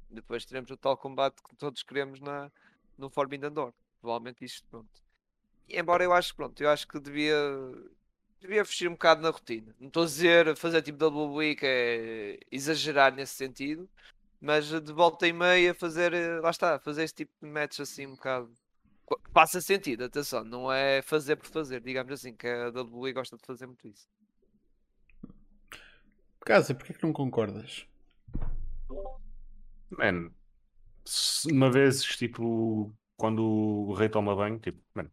Depois 0.09 0.45
teremos 0.45 0.69
o 0.69 0.77
tal 0.77 0.95
combate 0.97 1.41
que 1.41 1.55
todos 1.55 1.81
queremos 1.81 2.19
na, 2.19 2.51
no 2.97 3.09
Forbidden 3.09 3.51
Door. 3.51 3.73
Provavelmente 4.01 4.43
isto, 4.45 4.67
pronto. 4.69 5.01
E 5.67 5.79
embora 5.79 6.03
eu 6.03 6.13
acho, 6.13 6.35
pronto, 6.35 6.61
eu 6.61 6.69
acho 6.69 6.87
que 6.87 6.99
devia 6.99 7.35
devia 8.41 8.65
fugir 8.65 8.89
um 8.89 8.93
bocado 8.93 9.21
na 9.21 9.29
rotina. 9.29 9.73
Não 9.79 9.87
estou 9.87 10.03
a 10.03 10.05
dizer 10.05 10.55
fazer 10.57 10.81
tipo 10.81 11.03
WWE 11.05 11.55
que 11.55 11.65
é 11.65 12.39
exagerar 12.51 13.15
nesse 13.15 13.33
sentido, 13.35 13.89
mas 14.43 14.65
de 14.65 14.91
volta 14.91 15.25
e 15.25 15.31
meia 15.31 15.73
fazer, 15.73 16.13
eh, 16.13 16.41
lá 16.41 16.49
está, 16.49 16.77
fazer 16.77 17.05
esse 17.05 17.15
tipo 17.15 17.31
de 17.41 17.49
match 17.49 17.79
assim 17.79 18.05
um 18.05 18.11
bocado. 18.11 18.53
Faça 19.33 19.61
sentido, 19.61 20.03
atenção, 20.03 20.43
não 20.43 20.69
é 20.69 21.01
fazer 21.01 21.37
por 21.37 21.45
fazer, 21.45 21.79
digamos 21.79 22.11
assim, 22.11 22.35
que 22.35 22.45
a 22.45 22.67
WWE 22.69 23.13
gosta 23.13 23.37
de 23.37 23.45
fazer 23.45 23.67
muito 23.67 23.87
isso. 23.87 24.05
Casa, 26.41 26.75
porquê 26.75 26.93
que 26.93 27.03
não 27.03 27.13
concordas? 27.13 27.87
Man, 29.89 30.29
uma 31.49 31.71
vez, 31.71 32.03
tipo, 32.03 32.93
quando 33.15 33.41
o 33.45 33.93
rei 33.93 34.09
toma 34.09 34.35
banho, 34.35 34.59
tipo, 34.59 34.81
man, 34.93 35.09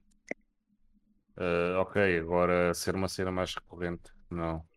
eh, 1.37 1.77
ok, 1.77 2.19
agora 2.19 2.75
ser 2.75 2.97
uma 2.97 3.07
cena 3.07 3.31
mais 3.31 3.55
recorrente, 3.55 4.11
não. 4.29 4.69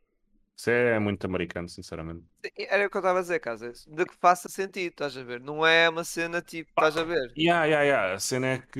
Isso 0.63 0.69
é 0.71 0.97
muito 0.99 1.25
americano, 1.25 1.67
sinceramente. 1.69 2.25
Sim, 2.45 2.51
Era 2.69 2.85
o 2.87 2.89
que 2.89 2.97
eu 2.97 2.99
estava 2.99 3.19
a 3.19 3.21
dizer, 3.21 3.39
casa, 3.39 3.71
de 3.87 4.05
que 4.05 4.15
faça 4.15 4.47
sentido, 4.49 4.91
estás 4.91 5.15
a 5.17 5.23
ver? 5.23 5.39
Não 5.41 5.65
é 5.65 5.89
uma 5.89 6.03
cena 6.03 6.41
tipo, 6.41 6.71
estás 6.71 6.97
a 6.97 7.03
ver? 7.03 7.37
Yeah, 7.37 7.65
yeah, 7.65 7.83
yeah. 7.83 8.13
A 8.15 8.19
cena 8.19 8.47
é 8.47 8.59
que 8.59 8.79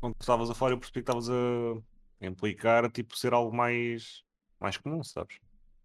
quando 0.00 0.14
estavas 0.20 0.50
a 0.50 0.54
fora, 0.54 0.74
eu 0.74 0.78
percebi 0.78 1.02
que 1.02 1.10
estavas 1.10 1.28
a 1.30 1.34
implicar, 2.20 2.90
tipo, 2.90 3.16
ser 3.16 3.32
algo 3.32 3.54
mais, 3.54 4.22
mais 4.60 4.76
comum, 4.76 5.02
sabes? 5.02 5.38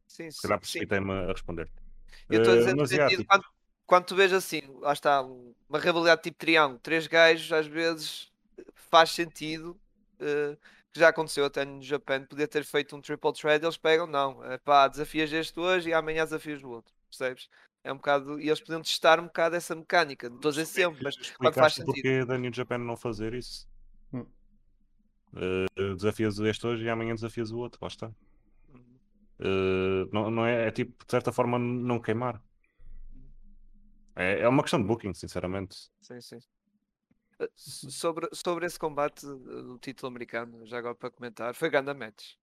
Sim, 0.08 0.32
Se 0.34 0.42
calhar 0.42 0.60
sim. 0.62 0.62
precipitei-me 0.62 1.12
a 1.14 1.28
responder. 1.34 1.72
Eu 2.30 2.38
estou 2.40 2.54
a 2.54 2.58
dizer 2.58 2.76
no 2.76 2.86
mas, 2.90 2.90
sentido 2.90 3.24
tipo, 3.24 3.28
quando, 3.28 3.46
quando 3.86 4.06
tu 4.06 4.16
vês 4.16 4.34
assim, 4.34 4.62
lá 4.80 4.94
está, 4.94 5.22
um- 5.24 5.54
uma 5.70 5.80
rivalidade 5.80 6.22
tipo 6.24 6.38
triângulo, 6.38 6.80
três 6.80 7.08
gajos, 7.08 7.52
às 7.52 7.68
vezes 7.68 8.32
faz 8.76 9.12
sentido. 9.12 9.80
eh, 10.20 10.58
que 10.94 11.00
já 11.00 11.10
aconteceu 11.10 11.46
até 11.46 11.66
no 11.66 11.82
Japan, 11.82 12.26
poder 12.26 12.48
ter 12.48 12.64
feito 12.64 12.96
um 12.96 13.02
triple 13.02 13.34
thread, 13.34 13.64
eles 13.64 13.78
pegam, 13.78 14.08
não, 14.08 14.44
é 14.46 14.58
pá, 14.58 14.88
desafias 14.88 15.32
este 15.32 15.60
hoje 15.60 15.90
e 15.90 15.94
amanhã 15.94 16.24
desafias 16.24 16.64
o 16.64 16.70
outro, 16.70 16.94
percebes? 17.10 17.50
É 17.84 17.94
um 17.94 17.98
bocado, 17.98 18.40
e 18.40 18.48
eles 18.48 18.60
podiam 18.60 18.82
testar 18.82 19.20
um 19.20 19.26
bocado 19.26 19.56
essa 19.56 19.76
mecânica, 19.76 20.30
não 20.30 20.38
estou 20.38 20.50
a 20.50 20.52
dizer 20.52 20.66
sempre, 20.66 21.04
mas 21.04 21.16
quando 21.32 21.54
faz 21.54 21.74
sentido. 21.74 21.94
porque 21.94 22.26
da 22.26 22.38
New 22.38 22.54
Japan 22.54 22.80
não 22.80 22.98
fazer 22.98 23.34
isso. 23.34 23.68
Hum. 24.14 24.26
Eh, 25.36 25.94
desafias 25.96 26.40
este 26.40 26.68
hoje 26.68 26.84
e 26.86 26.90
amanhã 26.90 27.14
desafias 27.14 27.52
o 27.52 27.58
outro, 27.58 27.80
lá 27.82 27.88
está. 27.88 28.12
Eh, 29.40 30.10
não, 30.12 30.32
não 30.32 30.46
é, 30.46 30.68
é 30.68 30.72
tipo, 30.72 31.06
de 31.06 31.12
certa 31.12 31.32
forma, 31.32 31.60
não 31.60 32.00
queimar. 32.00 32.42
É, 34.16 34.42
é 34.42 34.48
uma 34.48 34.64
questão 34.64 34.82
de 34.82 34.88
booking, 34.88 35.14
sinceramente. 35.14 35.90
Sim, 36.02 36.20
sim. 36.22 36.40
Sobre, 37.56 38.28
sobre 38.34 38.66
esse 38.66 38.80
combate 38.80 39.26
uh, 39.26 39.36
do 39.64 39.78
título 39.78 40.08
americano, 40.10 40.66
já 40.66 40.78
agora 40.80 40.96
para 40.96 41.12
comentar, 41.12 41.54
foi 41.54 41.70
ganda 41.70 41.94
match. 41.94 42.34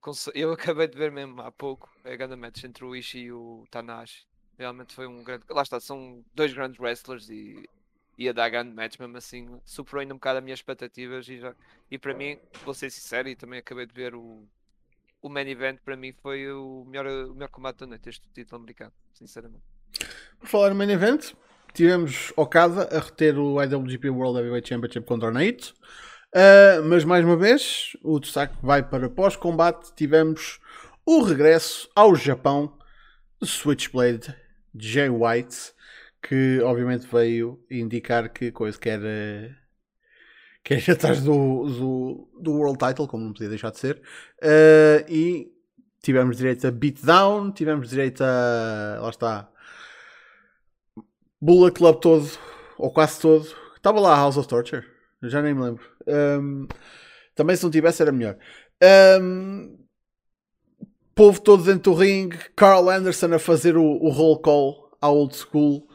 Cons- 0.00 0.30
eu 0.34 0.52
acabei 0.52 0.86
de 0.86 0.96
ver 0.96 1.10
mesmo 1.10 1.40
há 1.40 1.50
pouco 1.50 1.90
a 2.04 2.14
ganda 2.16 2.36
match 2.36 2.64
entre 2.64 2.84
o 2.84 2.94
Ishii 2.94 3.24
e 3.24 3.32
o 3.32 3.64
Tanahashi. 3.70 4.26
Realmente 4.58 4.94
foi 4.94 5.06
um 5.06 5.22
grande. 5.24 5.44
Lá 5.50 5.62
está, 5.62 5.80
são 5.80 6.24
dois 6.34 6.52
grandes 6.52 6.78
wrestlers 6.78 7.28
e 7.28 7.68
ia 8.16 8.32
dar 8.32 8.48
grande 8.48 8.72
match 8.72 8.98
mesmo 8.98 9.16
assim. 9.16 9.60
Superou 9.64 10.00
ainda 10.00 10.14
um 10.14 10.16
bocado 10.16 10.38
as 10.38 10.44
minhas 10.44 10.58
expectativas 10.60 11.28
e, 11.28 11.38
já, 11.38 11.54
e 11.90 11.98
para 11.98 12.14
mim, 12.14 12.38
vou 12.64 12.72
ser 12.74 12.90
sincero, 12.90 13.28
e 13.28 13.34
também 13.34 13.58
acabei 13.58 13.86
de 13.86 13.92
ver 13.92 14.14
o, 14.14 14.46
o 15.20 15.28
main 15.28 15.48
event. 15.48 15.80
Para 15.84 15.96
mim 15.96 16.12
foi 16.12 16.50
o 16.52 16.84
melhor, 16.86 17.06
o 17.06 17.34
melhor 17.34 17.48
combate 17.48 17.78
da 17.78 17.86
noite, 17.86 18.08
este 18.08 18.28
título 18.32 18.60
americano, 18.60 18.92
sinceramente. 19.12 19.64
Por 20.38 20.48
falar 20.48 20.70
no 20.70 20.76
main 20.76 20.90
event, 20.90 21.34
tivemos 21.74 22.32
Okada 22.36 22.88
a 22.96 23.00
reter 23.00 23.36
o 23.36 23.60
IWGP 23.62 24.08
World 24.08 24.38
Heavyweight 24.38 24.68
Championship 24.68 25.04
contra 25.04 25.28
o 25.28 25.32
Naito. 25.32 25.74
Uh, 26.32 26.82
mas 26.84 27.04
mais 27.04 27.24
uma 27.24 27.36
vez, 27.36 27.96
o 28.02 28.18
destaque 28.18 28.54
vai 28.62 28.82
para 28.82 29.10
pós-combate. 29.10 29.92
Tivemos 29.94 30.60
o 31.04 31.22
regresso 31.22 31.88
ao 31.94 32.14
Japão 32.14 32.78
de 33.42 33.48
Switchblade 33.48 34.34
Jay 34.74 35.08
White, 35.08 35.72
que 36.22 36.60
obviamente 36.62 37.06
veio 37.06 37.60
indicar 37.70 38.32
que 38.32 38.50
coisa 38.50 38.78
que 38.78 38.88
era. 38.88 39.56
Quer 40.62 40.78
ir 40.88 40.90
atrás 40.92 41.22
do, 41.22 41.66
do, 41.68 42.40
do 42.40 42.52
World 42.52 42.78
Title, 42.78 43.06
como 43.06 43.24
não 43.24 43.32
podia 43.32 43.48
deixar 43.48 43.70
de 43.70 43.78
ser. 43.78 44.00
Uh, 44.42 45.04
e 45.08 45.52
tivemos 46.02 46.36
direito 46.36 46.66
a 46.66 46.70
beatdown, 46.70 47.52
tivemos 47.52 47.90
direito 47.90 48.22
a. 48.22 48.98
Lá 49.00 49.10
está. 49.10 49.53
Bullet 51.44 51.76
Club 51.76 52.00
todo, 52.00 52.26
ou 52.78 52.90
quase 52.90 53.20
todo. 53.20 53.46
Estava 53.76 54.00
lá 54.00 54.14
a 54.14 54.16
House 54.16 54.38
of 54.38 54.48
Torture, 54.48 54.82
eu 55.20 55.28
já 55.28 55.42
nem 55.42 55.52
me 55.52 55.60
lembro. 55.60 55.84
Um, 56.06 56.66
também 57.34 57.54
se 57.54 57.62
não 57.62 57.70
tivesse 57.70 58.00
era 58.00 58.10
melhor. 58.10 58.38
Um, 59.20 59.76
povo 61.14 61.38
todo 61.42 61.62
dentro 61.62 61.92
do 61.92 61.98
ringue, 61.98 62.38
Carl 62.56 62.88
Anderson 62.88 63.34
a 63.34 63.38
fazer 63.38 63.76
o, 63.76 63.84
o 63.84 64.08
roll 64.08 64.38
call 64.38 64.96
à 65.02 65.10
old 65.10 65.36
school 65.36 65.86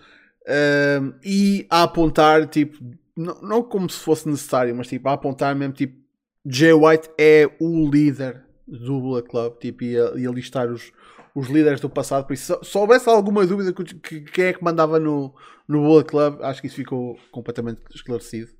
um, 1.02 1.14
e 1.26 1.66
a 1.68 1.82
apontar, 1.82 2.48
tipo, 2.48 2.78
não, 3.18 3.42
não 3.42 3.64
como 3.64 3.90
se 3.90 3.98
fosse 3.98 4.30
necessário, 4.30 4.76
mas 4.76 4.88
tipo, 4.88 5.10
a 5.10 5.14
apontar 5.14 5.56
mesmo, 5.56 5.74
tipo, 5.74 5.98
Jay 6.46 6.74
White 6.74 7.10
é 7.18 7.50
o 7.60 7.90
líder 7.90 8.46
do 8.68 9.00
Bullet 9.00 9.28
Club, 9.28 9.58
tipo, 9.58 9.84
e 9.84 9.94
e 9.94 10.28
a 10.28 10.32
listar 10.32 10.70
os, 10.70 10.92
os 11.36 11.48
líderes 11.48 11.80
do 11.82 11.90
passado. 11.90 12.26
Por 12.26 12.34
isso, 12.34 12.58
se, 12.64 12.72
se 12.72 12.78
houvesse 12.78 13.10
alguma 13.10 13.46
dúvida 13.46 13.74
que, 13.74 13.84
que- 13.96 14.22
quem 14.22 14.46
é 14.46 14.54
que 14.54 14.64
mandava 14.64 15.00
no, 15.00 15.34
no 15.68 15.82
Bullet 15.82 16.08
Club, 16.10 16.42
acho 16.44 16.62
que 16.62 16.68
isso 16.68 16.76
ficou 16.76 17.18
completamente 17.32 17.82
esclarecido. 17.94 18.52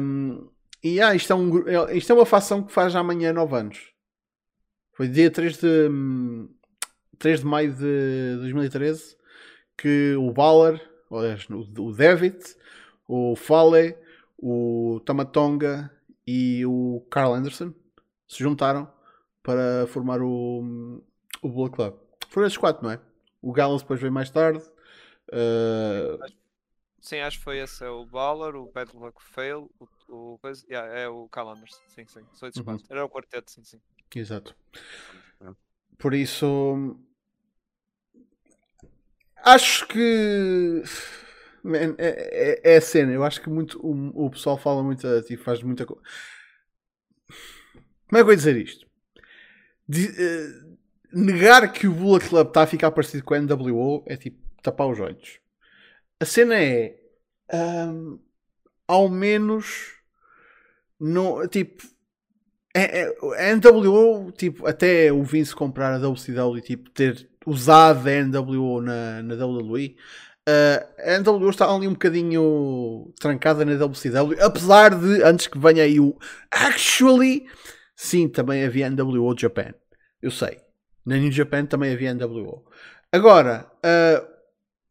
Um, 0.00 0.48
e 0.82 1.00
ah, 1.00 1.14
isto, 1.14 1.32
é 1.32 1.36
um, 1.36 1.68
é- 1.68 1.96
isto 1.96 2.10
é 2.12 2.14
uma 2.14 2.26
facção 2.26 2.62
que 2.62 2.72
faz 2.72 2.94
amanhã 2.96 3.32
9 3.32 3.56
anos. 3.56 3.78
Foi 4.94 5.08
dia 5.08 5.30
3 5.30 5.58
de, 5.58 5.88
hum, 5.88 6.48
3 7.18 7.40
de 7.40 7.46
maio 7.46 7.72
de 7.74 8.36
2013 8.40 9.16
que 9.76 10.14
o 10.16 10.32
o 11.10 11.82
o 11.88 11.92
David, 11.92 12.38
o 13.08 13.36
Fale, 13.36 13.96
o 14.38 15.00
Tamatonga 15.04 15.90
e 16.26 16.64
o 16.66 17.06
Carl 17.10 17.34
Anderson 17.34 17.72
se 18.28 18.38
juntaram 18.42 18.90
para 19.42 19.86
formar 19.88 20.22
o, 20.22 21.02
o 21.42 21.48
Bullet 21.48 21.74
Club. 21.74 21.94
Foram 22.28 22.46
esses 22.46 22.56
quatro, 22.56 22.82
não 22.82 22.92
é? 22.92 23.00
O 23.42 23.52
Gallows 23.52 23.82
depois 23.82 24.00
veio 24.00 24.12
mais 24.12 24.30
tarde. 24.30 24.62
Uh, 25.28 26.18
Sim, 27.00 27.18
acho 27.18 27.38
que 27.38 27.44
foi 27.44 27.58
esse. 27.58 27.84
É 27.84 27.88
o 27.88 28.06
Baller, 28.06 28.54
o 28.54 28.70
Bad 28.70 28.96
Luck 28.96 29.20
Fail, 29.20 29.68
o, 29.80 29.88
o 30.08 30.40
yeah, 30.70 31.00
é 31.00 31.08
o 31.08 31.28
Calanders. 31.28 31.80
Sim, 31.88 32.06
sim. 32.06 32.20
Só 32.32 32.46
esses 32.46 32.58
Uhum. 32.58 32.64
quatro. 32.64 32.86
Era 32.88 33.04
o 33.04 33.08
quarteto, 33.08 33.50
sim, 33.50 33.64
sim. 33.64 33.80
exato. 34.14 34.54
É. 35.40 35.50
Por 35.98 36.14
isso. 36.14 36.96
Acho 39.44 39.86
que. 39.88 40.82
Man, 41.64 41.94
é, 41.98 42.60
é, 42.64 42.74
é 42.74 42.76
a 42.76 42.80
cena. 42.80 43.12
Eu 43.12 43.24
acho 43.24 43.40
que 43.40 43.50
muito, 43.50 43.84
o, 43.84 44.26
o 44.26 44.30
pessoal 44.30 44.56
fala 44.56 44.82
muito. 44.82 45.06
Tipo, 45.22 45.42
faz 45.42 45.60
muita 45.62 45.84
coisa. 45.84 46.02
Como 48.08 48.18
é 48.18 48.22
que 48.22 48.28
eu 48.28 48.30
ia 48.30 48.36
dizer 48.36 48.56
isto? 48.56 48.86
De- 49.88 50.08
eh, 50.08 50.61
negar 51.12 51.72
que 51.72 51.86
o 51.86 51.92
Bullet 51.92 52.28
Club 52.28 52.48
está 52.48 52.62
a 52.62 52.66
ficar 52.66 52.90
parecido 52.90 53.24
com 53.24 53.34
a 53.34 53.40
NWO 53.40 54.02
é 54.06 54.16
tipo 54.16 54.38
tapar 54.62 54.88
os 54.88 54.98
olhos. 55.00 55.38
A 56.20 56.24
cena 56.24 56.54
é. 56.56 56.96
ahm, 57.52 58.18
ao 58.86 59.08
menos. 59.08 59.94
Não, 60.98 61.46
tipo. 61.48 61.82
É, 62.74 63.02
é, 63.02 63.50
a 63.50 63.56
NWO, 63.56 64.32
tipo, 64.32 64.66
até 64.66 65.12
o 65.12 65.22
Vince 65.22 65.54
comprar 65.54 65.92
a 65.94 65.98
WCW 65.98 66.56
e 66.56 66.62
tipo, 66.62 66.90
ter 66.90 67.28
usado 67.46 68.08
a 68.08 68.24
NWO 68.24 68.80
na, 68.80 69.22
na 69.22 69.34
WWE, 69.34 69.96
uh, 70.48 70.86
a 70.98 71.18
NWO 71.18 71.50
está 71.50 71.70
ali 71.70 71.86
um 71.86 71.92
bocadinho 71.92 73.12
trancada 73.20 73.62
na 73.64 73.74
WCW, 73.74 74.42
apesar 74.42 74.94
de, 74.98 75.22
antes 75.22 75.48
que 75.48 75.58
venha 75.58 75.82
aí 75.82 76.00
o 76.00 76.16
Actually, 76.50 77.46
sim, 77.94 78.26
também 78.26 78.64
havia 78.64 78.88
NWO 78.88 79.38
Japan. 79.38 79.74
Eu 80.22 80.30
sei. 80.30 80.58
Na 81.04 81.16
New 81.16 81.32
Japan 81.32 81.66
também 81.66 81.92
havia 81.92 82.14
NWO. 82.14 82.64
Agora, 83.10 83.70
uh, 83.78 84.32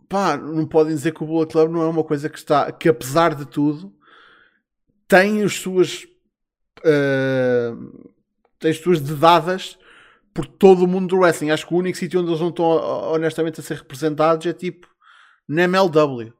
pá, 0.07 0.37
não 0.37 0.65
podem 0.67 0.93
dizer 0.93 1.13
que 1.13 1.23
o 1.23 1.27
Bullet 1.27 1.51
Club 1.51 1.71
não 1.71 1.81
é 1.81 1.87
uma 1.87 2.03
coisa 2.03 2.29
que 2.29 2.37
está, 2.37 2.71
que 2.71 2.89
apesar 2.89 3.33
de 3.33 3.45
tudo, 3.45 3.93
tem 5.07 5.41
as 5.43 5.55
suas 5.55 6.05
uh, 6.79 8.11
tem 8.59 8.71
as 8.71 8.77
suas 8.77 9.01
dedadas 9.01 9.77
por 10.33 10.45
todo 10.45 10.83
o 10.83 10.87
mundo 10.87 11.07
do 11.07 11.17
wrestling. 11.17 11.49
Acho 11.49 11.67
que 11.67 11.73
o 11.73 11.77
único 11.77 11.97
sítio 11.97 12.19
onde 12.21 12.29
eles 12.29 12.39
não 12.39 12.49
estão 12.49 12.65
honestamente 12.65 13.59
a 13.59 13.63
ser 13.63 13.77
representados 13.77 14.45
é 14.45 14.53
tipo 14.53 14.87
na 15.47 15.63
MLW. 15.63 16.33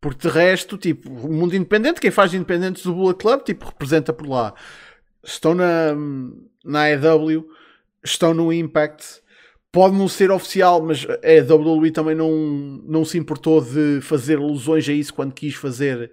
Porque 0.00 0.28
de 0.28 0.34
resto, 0.34 0.76
tipo, 0.76 1.08
o 1.08 1.32
mundo 1.32 1.54
independente, 1.54 2.00
quem 2.00 2.10
faz 2.10 2.34
independentes 2.34 2.82
do 2.82 2.92
Bullet 2.92 3.18
Club, 3.18 3.42
tipo, 3.42 3.66
representa 3.66 4.12
por 4.12 4.26
lá. 4.26 4.52
Estão 5.22 5.54
na, 5.54 5.94
na 6.64 6.82
AEW, 6.86 7.46
estão 8.04 8.34
no 8.34 8.52
Impact. 8.52 9.22
Pode 9.70 9.96
não 9.96 10.06
ser 10.06 10.30
oficial, 10.30 10.82
mas 10.82 11.06
a 11.06 11.54
WWE 11.54 11.90
também 11.90 12.14
não, 12.14 12.30
não 12.86 13.04
se 13.04 13.16
importou 13.16 13.62
de 13.62 14.00
fazer 14.02 14.36
alusões 14.36 14.86
a 14.88 14.92
isso 14.92 15.14
quando 15.14 15.32
quis 15.32 15.54
fazer 15.54 16.12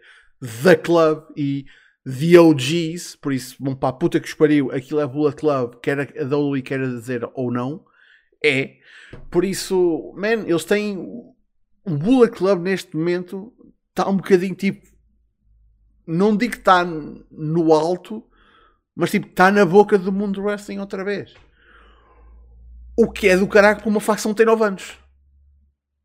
The 0.63 0.75
Club 0.75 1.23
e 1.35 1.65
The 2.05 2.39
OGs, 2.39 3.17
por 3.17 3.33
isso, 3.33 3.57
para 3.75 3.89
a 3.89 3.93
puta 3.93 4.19
que 4.19 4.27
os 4.27 4.33
pariu, 4.33 4.71
aquilo 4.71 5.01
é 5.01 5.05
Bullet 5.07 5.35
Club, 5.35 5.75
quer 5.81 5.99
a 5.99 6.23
WWE 6.23 6.61
queira 6.61 6.87
dizer 6.87 7.29
ou 7.33 7.51
não, 7.51 7.83
é. 8.43 8.77
Por 9.29 9.43
isso, 9.43 10.13
man, 10.15 10.45
eles 10.47 10.63
têm. 10.63 10.97
O 10.97 11.35
Bullet 11.97 12.35
Club 12.35 12.61
neste 12.61 12.95
momento 12.95 13.53
está 13.89 14.09
um 14.09 14.17
bocadinho 14.17 14.55
tipo. 14.55 14.87
Não 16.07 16.35
digo 16.35 16.53
que 16.53 16.59
está 16.59 16.83
no 16.83 17.73
alto, 17.73 18.23
mas 18.95 19.11
tipo, 19.11 19.27
está 19.27 19.51
na 19.51 19.65
boca 19.65 19.97
do 19.97 20.11
mundo 20.11 20.41
do 20.41 20.43
wrestling 20.43 20.79
outra 20.79 21.03
vez. 21.03 21.35
O 23.01 23.09
que 23.09 23.29
é 23.29 23.37
do 23.37 23.47
caralho 23.47 23.79
para 23.79 23.87
uma 23.87 24.01
facção 24.01 24.33
que 24.33 24.37
tem 24.39 24.45
9 24.45 24.61
anos. 24.61 24.99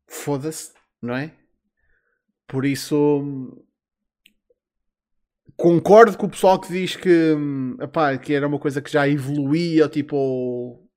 Foda-se, 0.07 0.71
não 1.01 1.13
é? 1.13 1.33
Por 2.47 2.63
isso 2.63 3.61
concordo 5.57 6.17
com 6.17 6.25
o 6.25 6.29
pessoal 6.29 6.57
que 6.57 6.69
diz 6.71 6.95
que, 6.95 7.33
hum, 7.33 7.75
epá, 7.81 8.17
que 8.17 8.33
era 8.33 8.47
uma 8.47 8.57
coisa 8.57 8.81
que 8.81 8.89
já 8.89 9.05
evoluía 9.09 9.89
tipo, 9.89 10.15
ou, 10.15 10.89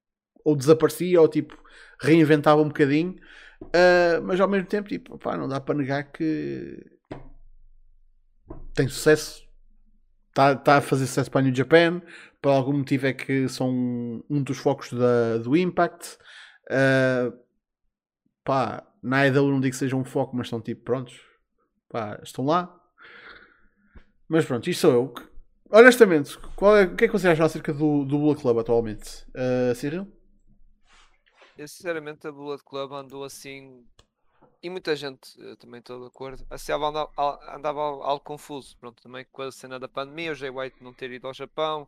ou 0.45 0.55
desaparecia 0.55 1.21
ou 1.21 1.27
tipo 1.27 1.61
reinventava 2.01 2.63
um 2.63 2.69
bocadinho 2.69 3.17
uh, 3.63 4.23
mas 4.23 4.41
ao 4.41 4.49
mesmo 4.49 4.69
tempo 4.69 4.89
tipo, 4.89 5.17
epá, 5.17 5.37
não 5.37 5.49
dá 5.49 5.61
para 5.61 5.75
negar 5.75 6.05
que 6.13 6.81
tem 8.73 8.87
sucesso 8.87 9.49
está 10.29 10.55
tá 10.55 10.77
a 10.77 10.81
fazer 10.81 11.07
sucesso 11.07 11.31
para 11.31 11.41
a 11.41 11.45
New 11.45 11.55
Japan 11.55 12.01
por 12.41 12.51
algum 12.51 12.79
motivo 12.79 13.07
é 13.07 13.13
que 13.13 13.49
são 13.49 14.23
um 14.29 14.43
dos 14.43 14.59
focos 14.59 14.93
da, 14.93 15.39
do 15.39 15.57
Impact 15.57 16.19
uh, 16.71 17.49
pá, 18.45 18.87
na 19.03 19.27
IW 19.27 19.51
não 19.51 19.61
digo 19.61 19.73
que 19.73 19.79
seja 19.79 19.97
um 19.97 20.05
foco, 20.05 20.37
mas 20.37 20.47
estão 20.47 20.61
tipo 20.61 20.83
prontos, 20.83 21.21
pá, 21.89 22.19
estão 22.23 22.45
lá. 22.47 22.75
Mas 24.29 24.45
pronto, 24.45 24.69
isto 24.71 24.81
sou 24.81 24.93
eu. 24.93 25.15
Honestamente, 25.71 26.39
qual 26.57 26.77
é, 26.77 26.85
o 26.85 26.97
que 26.97 27.05
é 27.05 27.09
que 27.09 27.13
vocês 27.13 27.33
acham 27.33 27.45
acerca 27.45 27.75
do, 27.75 28.05
do 28.05 28.19
Bullet 28.19 28.41
Club 28.41 28.59
atualmente? 28.59 29.27
Uh, 29.31 29.75
Cyril? 29.75 30.11
Eu 31.59 31.69
sinceramente 31.69 32.27
a 32.27 32.33
Bullet 32.33 32.63
Club 32.65 32.93
andou 32.93 33.25
assim 33.25 33.85
e 34.63 34.71
muita 34.71 34.97
gente, 34.97 35.39
eu 35.39 35.57
também 35.57 35.81
estou 35.81 36.01
de 36.01 36.07
acordo, 36.07 36.45
assim 36.51 36.73
andava, 36.73 37.11
andava 37.55 37.81
algo, 37.81 38.03
algo 38.03 38.25
confuso, 38.25 38.77
pronto, 38.79 39.03
também 39.03 39.25
com 39.31 39.43
a 39.43 39.53
cena 39.53 39.79
da 39.79 39.89
pandemia, 39.89 40.33
o 40.33 40.35
Jay 40.35 40.51
White 40.51 40.83
não 40.83 40.93
ter 40.93 41.13
ido 41.13 41.27
ao 41.27 41.35
Japão 41.35 41.87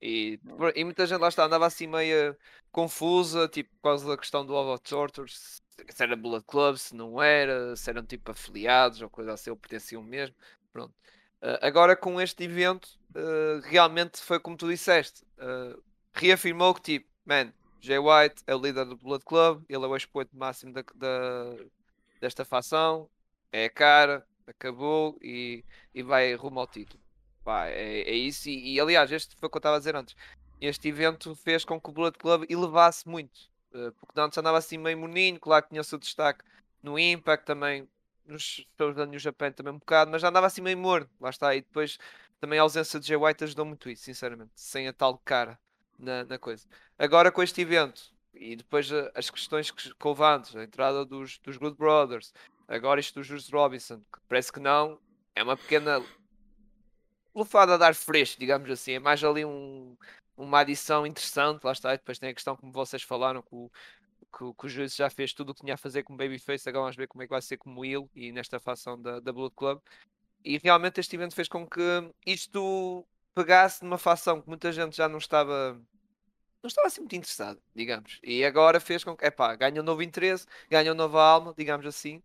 e, 0.00 0.38
e 0.74 0.84
muita 0.84 1.06
gente 1.06 1.20
lá 1.20 1.28
está, 1.28 1.44
andava 1.44 1.66
assim 1.66 1.86
meio 1.86 2.36
confusa, 2.70 3.48
tipo, 3.48 3.70
por 3.76 3.82
causa 3.82 4.08
da 4.08 4.16
questão 4.16 4.44
do 4.44 4.52
Love 4.52 4.82
Torture, 4.82 5.30
se 5.30 5.60
era 6.02 6.16
Bullet 6.16 6.44
Club, 6.46 6.76
se 6.76 6.94
não 6.94 7.22
era, 7.22 7.74
se 7.76 7.90
eram 7.90 8.04
tipo 8.04 8.30
afiliados 8.30 9.00
ou 9.02 9.10
coisa 9.10 9.32
assim, 9.32 9.50
ou 9.50 9.56
pertenciam 9.56 10.02
mesmo, 10.02 10.34
pronto. 10.72 10.94
Uh, 11.42 11.58
agora 11.60 11.96
com 11.96 12.20
este 12.20 12.44
evento, 12.44 12.86
uh, 13.10 13.60
realmente 13.64 14.20
foi 14.20 14.40
como 14.40 14.56
tu 14.56 14.68
disseste, 14.68 15.24
uh, 15.38 15.80
reafirmou 16.12 16.74
que 16.74 16.82
tipo, 16.82 17.08
man, 17.24 17.52
Jay 17.80 17.98
White 17.98 18.42
é 18.46 18.54
o 18.54 18.60
líder 18.60 18.84
do 18.84 18.96
Bullet 18.96 19.24
Club, 19.24 19.64
ele 19.68 19.84
é 19.84 19.88
o 19.88 19.96
expoente 19.96 20.36
máximo 20.36 20.72
da, 20.72 20.84
da, 20.94 21.56
desta 22.20 22.44
facção, 22.44 23.08
é 23.52 23.66
a 23.66 23.70
cara, 23.70 24.26
acabou 24.46 25.16
e, 25.22 25.64
e 25.94 26.02
vai 26.02 26.34
rumo 26.34 26.60
ao 26.60 26.66
título. 26.66 27.00
Pá, 27.48 27.66
é, 27.68 28.02
é 28.02 28.12
isso, 28.12 28.46
e, 28.50 28.74
e, 28.74 28.78
aliás, 28.78 29.10
este 29.10 29.34
foi 29.34 29.46
o 29.46 29.50
que 29.50 29.56
eu 29.56 29.58
estava 29.58 29.76
a 29.76 29.78
dizer 29.78 29.96
antes. 29.96 30.14
Este 30.60 30.86
evento 30.88 31.34
fez 31.34 31.64
com 31.64 31.80
que 31.80 31.88
o 31.88 31.92
Bullet 31.94 32.18
Club 32.18 32.44
elevasse 32.46 33.08
muito, 33.08 33.40
porque 33.70 34.20
antes 34.20 34.36
andava 34.36 34.58
assim 34.58 34.76
meio 34.76 34.98
moninho, 34.98 35.40
claro 35.40 35.62
que 35.62 35.70
tinha 35.70 35.80
o 35.80 35.84
seu 35.84 35.96
destaque 35.96 36.44
no 36.82 36.98
Impact 36.98 37.46
também, 37.46 37.88
nos 38.26 38.66
shows 38.76 38.94
da 38.94 39.06
New 39.06 39.18
Japan 39.18 39.50
também 39.50 39.72
um 39.72 39.78
bocado, 39.78 40.10
mas 40.10 40.20
já 40.20 40.28
andava 40.28 40.46
assim 40.46 40.60
meio 40.60 40.76
morno, 40.76 41.08
lá 41.18 41.30
está. 41.30 41.54
E 41.54 41.62
depois 41.62 41.98
também 42.38 42.58
a 42.58 42.62
ausência 42.62 43.00
de 43.00 43.06
Jay 43.06 43.16
White 43.16 43.44
ajudou 43.44 43.64
muito 43.64 43.88
isso, 43.88 44.02
sinceramente, 44.02 44.50
sem 44.54 44.86
a 44.86 44.92
tal 44.92 45.16
cara 45.16 45.58
na, 45.98 46.24
na 46.24 46.38
coisa. 46.38 46.68
Agora 46.98 47.32
com 47.32 47.42
este 47.42 47.62
evento 47.62 48.12
e 48.34 48.56
depois 48.56 48.90
as 49.14 49.30
questões 49.30 49.70
que, 49.70 49.90
houve 50.04 50.22
antes, 50.22 50.54
a 50.54 50.64
entrada 50.64 51.02
dos, 51.02 51.38
dos 51.38 51.56
Good 51.56 51.78
Brothers, 51.78 52.30
agora 52.68 53.00
isto 53.00 53.14
do 53.14 53.22
Jules 53.22 53.48
Robinson, 53.48 54.00
que 54.12 54.20
parece 54.28 54.52
que 54.52 54.60
não, 54.60 55.00
é 55.34 55.42
uma 55.42 55.56
pequena 55.56 56.04
lufada 57.38 57.74
a 57.74 57.76
dar 57.76 57.94
fresco, 57.94 58.38
digamos 58.40 58.70
assim, 58.70 58.92
é 58.92 58.98
mais 58.98 59.22
ali 59.22 59.44
um, 59.44 59.96
uma 60.36 60.60
adição 60.60 61.06
interessante, 61.06 61.64
lá 61.64 61.72
está, 61.72 61.94
e 61.94 61.98
depois 61.98 62.18
tem 62.18 62.30
a 62.30 62.34
questão 62.34 62.56
como 62.56 62.72
vocês 62.72 63.02
falaram, 63.02 63.42
que 63.42 63.54
o, 63.54 63.70
que, 64.32 64.54
que 64.58 64.66
o 64.66 64.68
juiz 64.68 64.94
já 64.94 65.10
fez 65.10 65.32
tudo 65.32 65.50
o 65.50 65.54
que 65.54 65.62
tinha 65.62 65.74
a 65.74 65.78
fazer 65.78 66.02
como 66.02 66.18
Babyface, 66.18 66.68
agora 66.68 66.84
vamos 66.84 66.96
ver 66.96 67.08
como 67.08 67.22
é 67.22 67.26
que 67.26 67.32
vai 67.32 67.42
ser 67.42 67.56
como 67.56 67.80
Will 67.80 68.10
e 68.14 68.32
nesta 68.32 68.60
facção 68.60 69.00
da, 69.00 69.20
da 69.20 69.32
Bullet 69.32 69.54
Club. 69.56 69.80
E 70.44 70.58
realmente 70.58 71.00
este 71.00 71.16
evento 71.16 71.34
fez 71.34 71.48
com 71.48 71.66
que 71.66 71.80
isto 72.24 73.04
pegasse 73.34 73.84
numa 73.84 73.98
facção 73.98 74.40
que 74.40 74.48
muita 74.48 74.72
gente 74.72 74.96
já 74.96 75.08
não 75.08 75.18
estava 75.18 75.80
não 76.62 76.68
estava 76.68 76.88
assim 76.88 77.00
muito 77.00 77.14
interessado, 77.16 77.60
digamos. 77.74 78.18
E 78.22 78.44
agora 78.44 78.80
fez 78.80 79.04
com 79.04 79.16
que, 79.16 79.24
epá, 79.24 79.54
ganha 79.54 79.80
um 79.80 79.84
novo 79.84 80.02
interesse, 80.02 80.46
ganha 80.68 80.90
uma 80.90 80.96
nova 80.96 81.22
alma, 81.22 81.54
digamos 81.56 81.86
assim, 81.86 82.22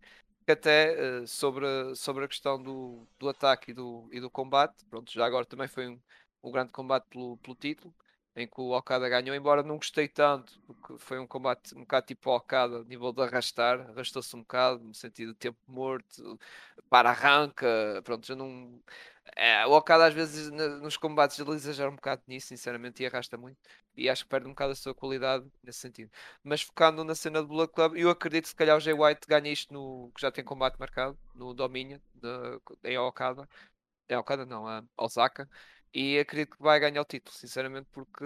até 0.52 1.20
uh, 1.22 1.26
sobre, 1.26 1.66
sobre 1.96 2.24
a 2.24 2.28
questão 2.28 2.62
do, 2.62 3.06
do 3.18 3.28
ataque 3.28 3.70
e 3.72 3.74
do, 3.74 4.08
e 4.12 4.20
do 4.20 4.30
combate, 4.30 4.84
pronto, 4.90 5.10
já 5.12 5.24
agora 5.26 5.44
também 5.46 5.68
foi 5.68 5.88
um, 5.88 6.00
um 6.42 6.50
grande 6.52 6.72
combate 6.72 7.06
pelo, 7.08 7.36
pelo 7.38 7.56
título 7.56 7.94
em 8.36 8.48
que 8.48 8.60
o 8.60 8.76
Okada 8.76 9.08
ganhou, 9.08 9.34
embora 9.36 9.62
não 9.62 9.76
gostei 9.76 10.08
tanto, 10.08 10.60
porque 10.66 10.98
foi 10.98 11.18
um 11.20 11.26
combate 11.26 11.72
um 11.76 11.80
bocado 11.80 12.06
tipo 12.06 12.30
Okada, 12.34 12.82
nível 12.84 13.12
de 13.12 13.22
arrastar, 13.22 13.80
arrastou-se 13.90 14.34
um 14.34 14.40
bocado, 14.40 14.82
no 14.84 14.92
sentido 14.94 15.32
de 15.32 15.38
tempo 15.38 15.58
morto, 15.68 16.38
para 16.88 17.10
arranca, 17.10 18.00
pronto, 18.04 18.26
já 18.26 18.34
não. 18.34 18.80
É, 19.36 19.66
o 19.66 19.72
Okada 19.72 20.06
às 20.06 20.14
vezes 20.14 20.50
nos 20.50 20.96
combates 20.96 21.38
ele 21.38 21.50
exagera 21.52 21.90
um 21.90 21.96
bocado 21.96 22.22
nisso, 22.26 22.48
sinceramente, 22.48 23.02
e 23.02 23.06
arrasta 23.06 23.36
muito, 23.36 23.58
e 23.96 24.08
acho 24.08 24.22
que 24.24 24.30
perde 24.30 24.46
um 24.46 24.50
bocado 24.50 24.72
a 24.72 24.76
sua 24.76 24.94
qualidade 24.94 25.44
nesse 25.62 25.80
sentido. 25.80 26.10
Mas 26.42 26.62
focando 26.62 27.02
na 27.02 27.14
cena 27.14 27.42
do 27.42 27.48
Bullet 27.48 27.72
Club, 27.72 27.96
eu 27.96 28.10
acredito 28.10 28.44
que 28.44 28.50
se 28.50 28.54
calhar 28.54 28.76
o 28.76 28.80
Jay 28.80 28.94
White 28.94 29.26
ganha 29.26 29.50
isto 29.50 29.74
no 29.74 30.10
que 30.14 30.20
já 30.20 30.30
tem 30.30 30.44
combate 30.44 30.78
marcado, 30.78 31.18
no 31.34 31.52
Domínio, 31.52 32.00
em 32.84 32.98
Okada. 32.98 33.48
É 34.08 34.16
Okada 34.18 34.46
não, 34.46 34.66
a 34.68 34.84
Osaka 34.96 35.48
e 35.94 36.18
acredito 36.18 36.56
que 36.56 36.62
vai 36.62 36.78
ganhar 36.80 37.00
o 37.00 37.04
título, 37.04 37.36
sinceramente, 37.36 37.86
porque 37.92 38.24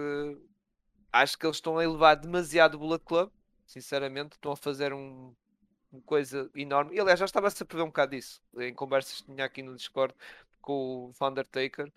acho 1.12 1.38
que 1.38 1.47
eles 1.47 1.59
estão 1.59 1.79
a 1.79 1.85
elevar 1.85 2.16
demasiado 2.16 2.75
o 2.75 2.79
Bullet 2.79 3.05
Club. 3.05 3.31
Sinceramente, 3.66 4.33
estão 4.37 4.53
a 4.53 4.57
fazer 4.57 4.94
um, 4.94 5.35
uma 5.92 6.03
coisa 6.03 6.51
enorme. 6.55 6.97
E 6.97 7.01
aliás, 7.01 7.18
já 7.21 7.27
estava-se 7.27 7.62
a 7.62 7.66
prever 7.66 7.83
um 7.83 7.88
bocado 7.88 8.12
disso 8.12 8.40
em 8.59 8.73
conversas 8.73 9.21
que 9.21 9.27
tinha 9.27 9.44
aqui 9.44 9.62
no 9.62 9.77
Discord 9.77 10.14
com 10.68 11.12
o 11.18 11.26
Undertaker. 11.26 11.90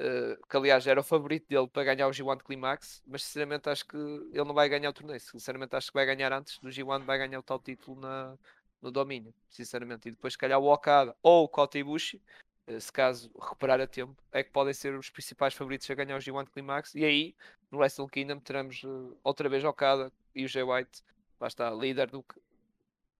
Uh, 0.00 0.46
que 0.46 0.56
aliás 0.56 0.86
era 0.86 1.00
o 1.00 1.02
favorito 1.02 1.48
dele 1.48 1.66
para 1.66 1.82
ganhar 1.82 2.06
o 2.06 2.12
G1 2.12 2.40
Climax, 2.44 3.02
mas 3.04 3.24
sinceramente 3.24 3.68
acho 3.68 3.84
que 3.84 3.96
ele 3.96 4.44
não 4.44 4.54
vai 4.54 4.68
ganhar 4.68 4.90
o 4.90 4.92
torneio. 4.92 5.18
Sinceramente, 5.18 5.74
acho 5.74 5.88
que 5.88 5.94
vai 5.94 6.06
ganhar 6.06 6.32
antes 6.32 6.60
do 6.60 6.68
G1, 6.68 7.04
vai 7.04 7.18
ganhar 7.18 7.40
o 7.40 7.42
tal 7.42 7.58
título 7.58 8.00
na, 8.00 8.38
no 8.80 8.92
domínio, 8.92 9.34
sinceramente. 9.50 10.08
E 10.08 10.12
depois, 10.12 10.34
se 10.34 10.38
calhar, 10.38 10.60
o 10.60 10.72
Okada 10.72 11.16
ou 11.20 11.44
o 11.44 11.48
Kota 11.48 11.78
Ibushi 11.78 12.22
eh, 12.68 12.78
se 12.78 12.92
caso 12.92 13.30
recuperar 13.34 13.80
a 13.80 13.86
tempo, 13.86 14.22
é 14.30 14.42
que 14.44 14.50
podem 14.50 14.74
ser 14.74 14.94
os 14.94 15.10
principais 15.10 15.54
favoritos 15.54 15.90
a 15.90 15.94
ganhar 15.94 16.16
o 16.16 16.20
G1 16.20 16.48
Climax. 16.52 16.94
E 16.94 17.04
aí, 17.04 17.34
no 17.70 17.78
Wrestle 17.78 18.08
Kingdom, 18.08 18.38
teremos 18.40 18.82
uh, 18.84 19.16
outra 19.24 19.48
vez 19.48 19.64
Okada 19.64 20.12
e 20.34 20.44
o 20.44 20.48
Jay 20.48 20.62
White, 20.62 21.02
lá 21.40 21.48
está, 21.48 21.70
líder 21.70 22.10
do. 22.10 22.24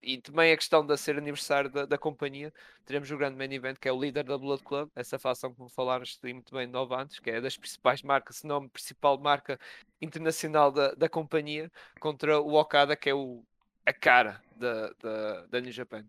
E 0.03 0.21
também 0.21 0.53
a 0.53 0.57
questão 0.57 0.87
de 0.87 0.97
ser 0.97 1.19
aniversário 1.19 1.69
da, 1.69 1.85
da 1.85 1.99
companhia, 1.99 2.53
teremos 2.87 3.11
o 3.11 3.17
grande 3.17 3.37
main 3.37 3.53
event, 3.53 3.79
que 3.79 3.89
é 3.89 3.93
o 3.93 4.01
líder 4.01 4.25
da 4.25 4.39
Blood 4.39 4.63
Club, 4.63 4.89
essa 4.95 5.19
fação 5.19 5.53
que 5.53 5.69
falaram 5.71 6.05
muito 6.33 6.55
bem 6.55 6.71
de 6.71 6.95
antes, 6.95 7.19
que 7.19 7.31
é 7.31 7.41
das 7.41 7.57
principais 7.57 8.03
marcas, 8.03 8.37
se 8.37 8.47
não 8.47 8.57
a 8.59 8.69
principal 8.69 9.19
marca 9.19 9.59
internacional 10.01 10.71
da, 10.71 10.93
da 10.95 11.09
companhia, 11.09 11.71
contra 11.99 12.41
o 12.41 12.55
Okada, 12.55 12.97
que 12.97 13.11
é 13.11 13.15
o, 13.15 13.43
a 13.85 13.93
cara 13.93 14.41
da, 14.57 14.93
da, 15.01 15.47
da 15.47 15.61
New 15.61 15.73
Japan. 15.73 16.05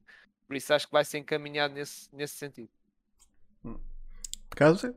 Por 0.47 0.55
isso 0.55 0.73
acho 0.73 0.85
que 0.85 0.93
vai 0.93 1.03
ser 1.03 1.17
encaminhado 1.17 1.73
nesse, 1.73 2.13
nesse 2.15 2.35
sentido. 2.35 2.69
Caso? 4.51 4.95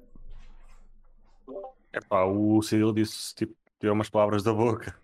É 1.92 2.00
pá, 2.00 2.24
o 2.24 2.62
Cyril 2.62 2.92
disse, 2.92 3.35
tipo, 3.35 3.55
tirou 3.78 3.94
umas 3.94 4.09
palavras 4.09 4.42
da 4.42 4.52
boca. 4.52 4.98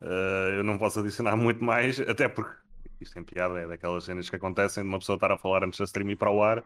Uh, 0.00 0.56
eu 0.58 0.64
não 0.64 0.78
posso 0.78 1.00
adicionar 1.00 1.36
muito 1.36 1.64
mais, 1.64 1.98
até 2.00 2.28
porque 2.28 2.65
isto 3.00 3.14
tem 3.14 3.24
piada, 3.24 3.58
é 3.58 3.66
daquelas 3.66 4.04
cenas 4.04 4.28
que 4.28 4.36
acontecem 4.36 4.82
de 4.82 4.88
uma 4.88 4.98
pessoa 4.98 5.16
estar 5.16 5.30
a 5.30 5.38
falar 5.38 5.64
antes 5.64 5.78
da 5.78 5.84
stream 5.84 6.10
ir 6.10 6.16
para 6.16 6.30
o 6.30 6.42
ar 6.42 6.62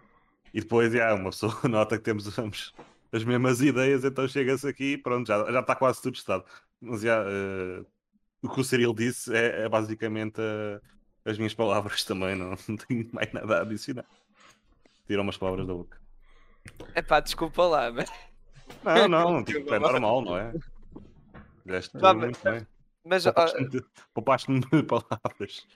e 0.52 0.60
depois, 0.60 0.92
já, 0.92 1.14
uma 1.14 1.30
pessoa 1.30 1.54
nota 1.68 1.96
que 1.96 2.04
temos 2.04 2.26
vamos, 2.28 2.74
as 3.12 3.24
mesmas 3.24 3.60
ideias, 3.60 4.04
então 4.04 4.26
chega-se 4.26 4.68
aqui 4.68 4.92
e 4.92 4.98
pronto, 4.98 5.26
já, 5.26 5.50
já 5.50 5.60
está 5.60 5.74
quase 5.74 6.02
tudo 6.02 6.16
estado. 6.16 6.44
Mas 6.80 7.02
já, 7.02 7.22
uh, 7.22 7.86
o 8.42 8.48
que 8.48 8.60
o 8.60 8.64
Cyril 8.64 8.94
disse 8.94 9.34
é, 9.34 9.64
é 9.64 9.68
basicamente 9.68 10.40
uh, 10.40 10.80
as 11.24 11.36
minhas 11.36 11.54
palavras 11.54 12.02
também, 12.04 12.34
não, 12.34 12.56
não 12.68 12.76
tenho 12.76 13.08
mais 13.12 13.32
nada 13.32 13.58
a 13.58 13.62
adicionar. 13.62 14.06
Tirou 15.06 15.22
umas 15.22 15.36
palavras 15.36 15.66
da 15.66 15.74
boca. 15.74 15.98
É 16.94 17.02
pá, 17.02 17.20
desculpa 17.20 17.64
lá, 17.64 17.90
mas. 17.90 18.10
Não, 18.84 19.08
não, 19.08 19.44
tipo, 19.44 19.72
é 19.72 19.78
normal, 19.78 20.22
não 20.22 20.36
é? 20.36 20.52
Deste 21.64 21.96
muito 21.96 22.40
bem. 22.42 22.66
Mas 23.04 23.24
poupaste-me 24.12 24.60
de 24.60 24.82
palavras. 24.82 25.66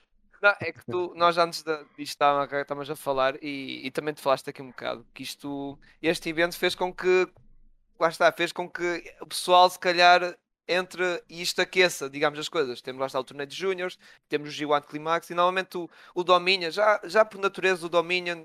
Não, 0.44 0.54
é 0.60 0.72
que 0.72 0.84
tu, 0.84 1.14
nós 1.16 1.38
antes 1.38 1.64
disto 1.96 2.22
estávamos 2.58 2.90
a 2.90 2.94
falar 2.94 3.42
e, 3.42 3.80
e, 3.86 3.90
também 3.90 4.12
te 4.12 4.20
falaste 4.20 4.50
aqui 4.50 4.60
um 4.60 4.66
bocado 4.66 5.06
que 5.14 5.22
isto, 5.22 5.78
este 6.02 6.28
evento 6.28 6.58
fez 6.58 6.74
com 6.74 6.92
que, 6.92 7.26
lá 7.98 8.10
está, 8.10 8.30
fez 8.30 8.52
com 8.52 8.68
que 8.68 9.10
o 9.22 9.26
pessoal 9.26 9.70
se 9.70 9.78
calhar 9.78 10.36
entre 10.68 11.22
e 11.30 11.40
isto 11.40 11.62
aqueça, 11.62 12.10
digamos, 12.10 12.38
as 12.38 12.50
coisas. 12.50 12.82
Temos 12.82 13.00
lá 13.00 13.06
está 13.06 13.18
o 13.18 13.24
torneio 13.24 13.46
de 13.48 13.56
Júniors, 13.56 13.98
temos 14.28 14.50
o 14.50 14.52
G1 14.52 14.82
Climax 14.82 15.30
e 15.30 15.34
normalmente 15.34 15.78
o, 15.78 15.88
o 16.14 16.22
Dominion, 16.22 16.70
já, 16.70 17.00
já 17.04 17.24
por 17.24 17.40
natureza 17.40 17.86
o 17.86 17.88
Dominion 17.88 18.44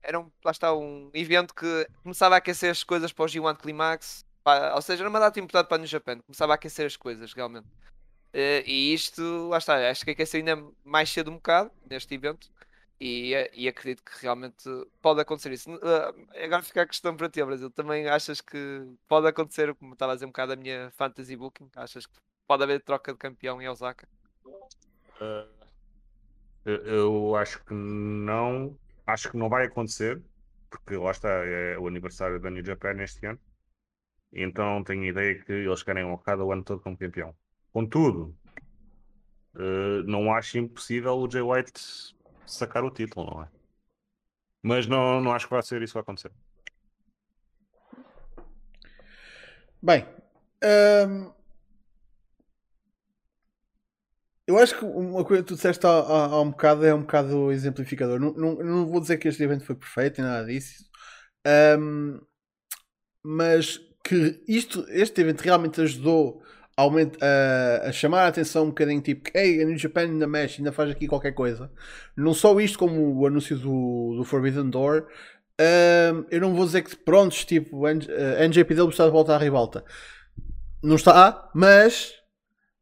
era 0.00 0.20
um, 0.20 0.30
lá 0.44 0.52
está, 0.52 0.72
um 0.72 1.10
evento 1.12 1.56
que 1.56 1.88
começava 2.04 2.36
a 2.36 2.38
aquecer 2.38 2.70
as 2.70 2.84
coisas 2.84 3.12
para 3.12 3.24
o 3.24 3.26
G1 3.26 3.56
Climax, 3.56 4.24
pá, 4.44 4.74
ou 4.76 4.82
seja, 4.82 5.02
era 5.02 5.10
uma 5.10 5.18
data 5.18 5.40
importante 5.40 5.66
para 5.66 5.74
o 5.74 5.78
New 5.78 5.88
Japan, 5.88 6.20
começava 6.20 6.52
a 6.52 6.54
aquecer 6.54 6.86
as 6.86 6.96
coisas 6.96 7.32
realmente. 7.32 7.66
Uh, 8.34 8.62
e 8.66 8.92
isto, 8.92 9.48
lá 9.48 9.58
está, 9.58 9.90
acho 9.90 10.04
que 10.04 10.10
aqueceu 10.10 10.38
ainda 10.38 10.62
mais 10.84 11.10
cedo 11.10 11.30
um 11.30 11.34
bocado 11.34 11.70
neste 11.88 12.14
evento. 12.14 12.50
E, 13.00 13.32
e 13.54 13.68
acredito 13.68 14.02
que 14.02 14.10
realmente 14.20 14.68
pode 15.00 15.20
acontecer 15.20 15.52
isso. 15.52 15.72
Uh, 15.72 16.42
agora 16.42 16.62
fica 16.62 16.82
a 16.82 16.86
questão 16.86 17.16
para 17.16 17.28
ti, 17.28 17.44
Brasil. 17.44 17.70
Também 17.70 18.08
achas 18.08 18.40
que 18.40 18.84
pode 19.06 19.28
acontecer, 19.28 19.72
como 19.76 19.92
estava 19.92 20.12
a 20.12 20.14
dizer 20.16 20.26
um 20.26 20.30
bocado 20.30 20.52
a 20.52 20.56
minha 20.56 20.90
fantasy 20.90 21.36
booking? 21.36 21.70
Achas 21.76 22.06
que 22.06 22.14
pode 22.46 22.64
haver 22.64 22.82
troca 22.82 23.12
de 23.12 23.18
campeão 23.18 23.62
em 23.62 23.68
Osaka? 23.68 24.08
Uh, 24.44 25.48
eu 26.64 27.36
acho 27.36 27.64
que 27.64 27.72
não, 27.72 28.76
Acho 29.08 29.30
que 29.30 29.38
não 29.38 29.48
vai 29.48 29.64
acontecer, 29.64 30.22
porque 30.68 30.94
lá 30.96 31.12
está, 31.12 31.30
é 31.30 31.78
o 31.78 31.86
aniversário 31.86 32.38
da 32.38 32.50
New 32.50 32.62
Japan 32.62 33.02
este 33.02 33.24
ano. 33.24 33.40
Então 34.30 34.84
tenho 34.84 35.02
a 35.04 35.06
ideia 35.06 35.42
que 35.42 35.50
eles 35.50 35.82
querem 35.82 36.04
cada 36.18 36.44
o 36.44 36.52
ano 36.52 36.62
todo 36.62 36.82
como 36.82 36.94
campeão. 36.98 37.34
Contudo, 37.72 38.38
Uh, 39.58 40.04
não 40.06 40.32
acho 40.32 40.56
impossível 40.56 41.14
o 41.14 41.28
Jay 41.28 41.42
White 41.42 41.72
sacar 42.46 42.84
o 42.84 42.90
título, 42.92 43.26
não 43.26 43.42
é? 43.42 43.48
Mas 44.62 44.86
não, 44.86 45.20
não 45.20 45.32
acho 45.32 45.46
que 45.46 45.52
vai 45.52 45.62
ser 45.62 45.82
isso 45.82 45.92
que 45.92 45.94
vai 45.94 46.02
acontecer. 46.02 46.30
Bem, 49.82 50.06
hum, 51.08 51.32
eu 54.46 54.58
acho 54.58 54.78
que 54.78 54.84
uma 54.84 55.24
coisa 55.24 55.42
que 55.42 55.48
tu 55.48 55.54
disseste 55.56 55.84
há, 55.86 55.90
há, 55.90 56.24
há 56.26 56.40
um 56.40 56.50
bocado 56.50 56.86
é 56.86 56.94
um 56.94 57.00
bocado 57.00 57.50
exemplificador. 57.50 58.20
Não, 58.20 58.32
não, 58.34 58.54
não 58.56 58.86
vou 58.86 59.00
dizer 59.00 59.18
que 59.18 59.26
este 59.26 59.42
evento 59.42 59.64
foi 59.64 59.74
perfeito 59.74 60.20
e 60.20 60.22
nada 60.22 60.46
disso, 60.46 60.84
hum, 61.80 62.20
mas 63.24 63.78
que 64.04 64.42
isto, 64.46 64.86
este 64.90 65.20
evento 65.20 65.40
realmente 65.42 65.80
ajudou 65.80 66.42
a, 66.86 67.84
a, 67.84 67.88
a, 67.88 67.92
chamar 67.92 68.24
a 68.24 68.28
atenção 68.28 68.64
um 68.64 68.68
bocadinho, 68.68 69.00
tipo, 69.00 69.30
ei, 69.34 69.62
a 69.62 69.64
New 69.64 69.76
Japan 69.76 70.02
ainda 70.02 70.26
mexe, 70.26 70.60
ainda 70.60 70.70
faz 70.70 70.90
aqui 70.90 71.06
qualquer 71.06 71.32
coisa. 71.32 71.70
Não 72.16 72.32
só 72.32 72.58
isto, 72.60 72.78
como 72.78 73.20
o 73.20 73.26
anúncio 73.26 73.56
do, 73.56 74.14
do 74.16 74.24
Forbidden 74.24 74.70
Door, 74.70 75.06
Uh, 75.60 76.24
eu 76.30 76.40
não 76.40 76.54
vou 76.54 76.64
dizer 76.64 76.82
que 76.82 76.94
prontos, 76.94 77.44
tipo, 77.44 77.84
uh, 77.84 77.90
NJPW 77.90 78.90
está 78.90 79.06
de 79.06 79.10
volta 79.10 79.34
à 79.34 79.38
ribalta. 79.38 79.84
Não 80.80 80.94
está, 80.94 81.50
mas 81.52 82.14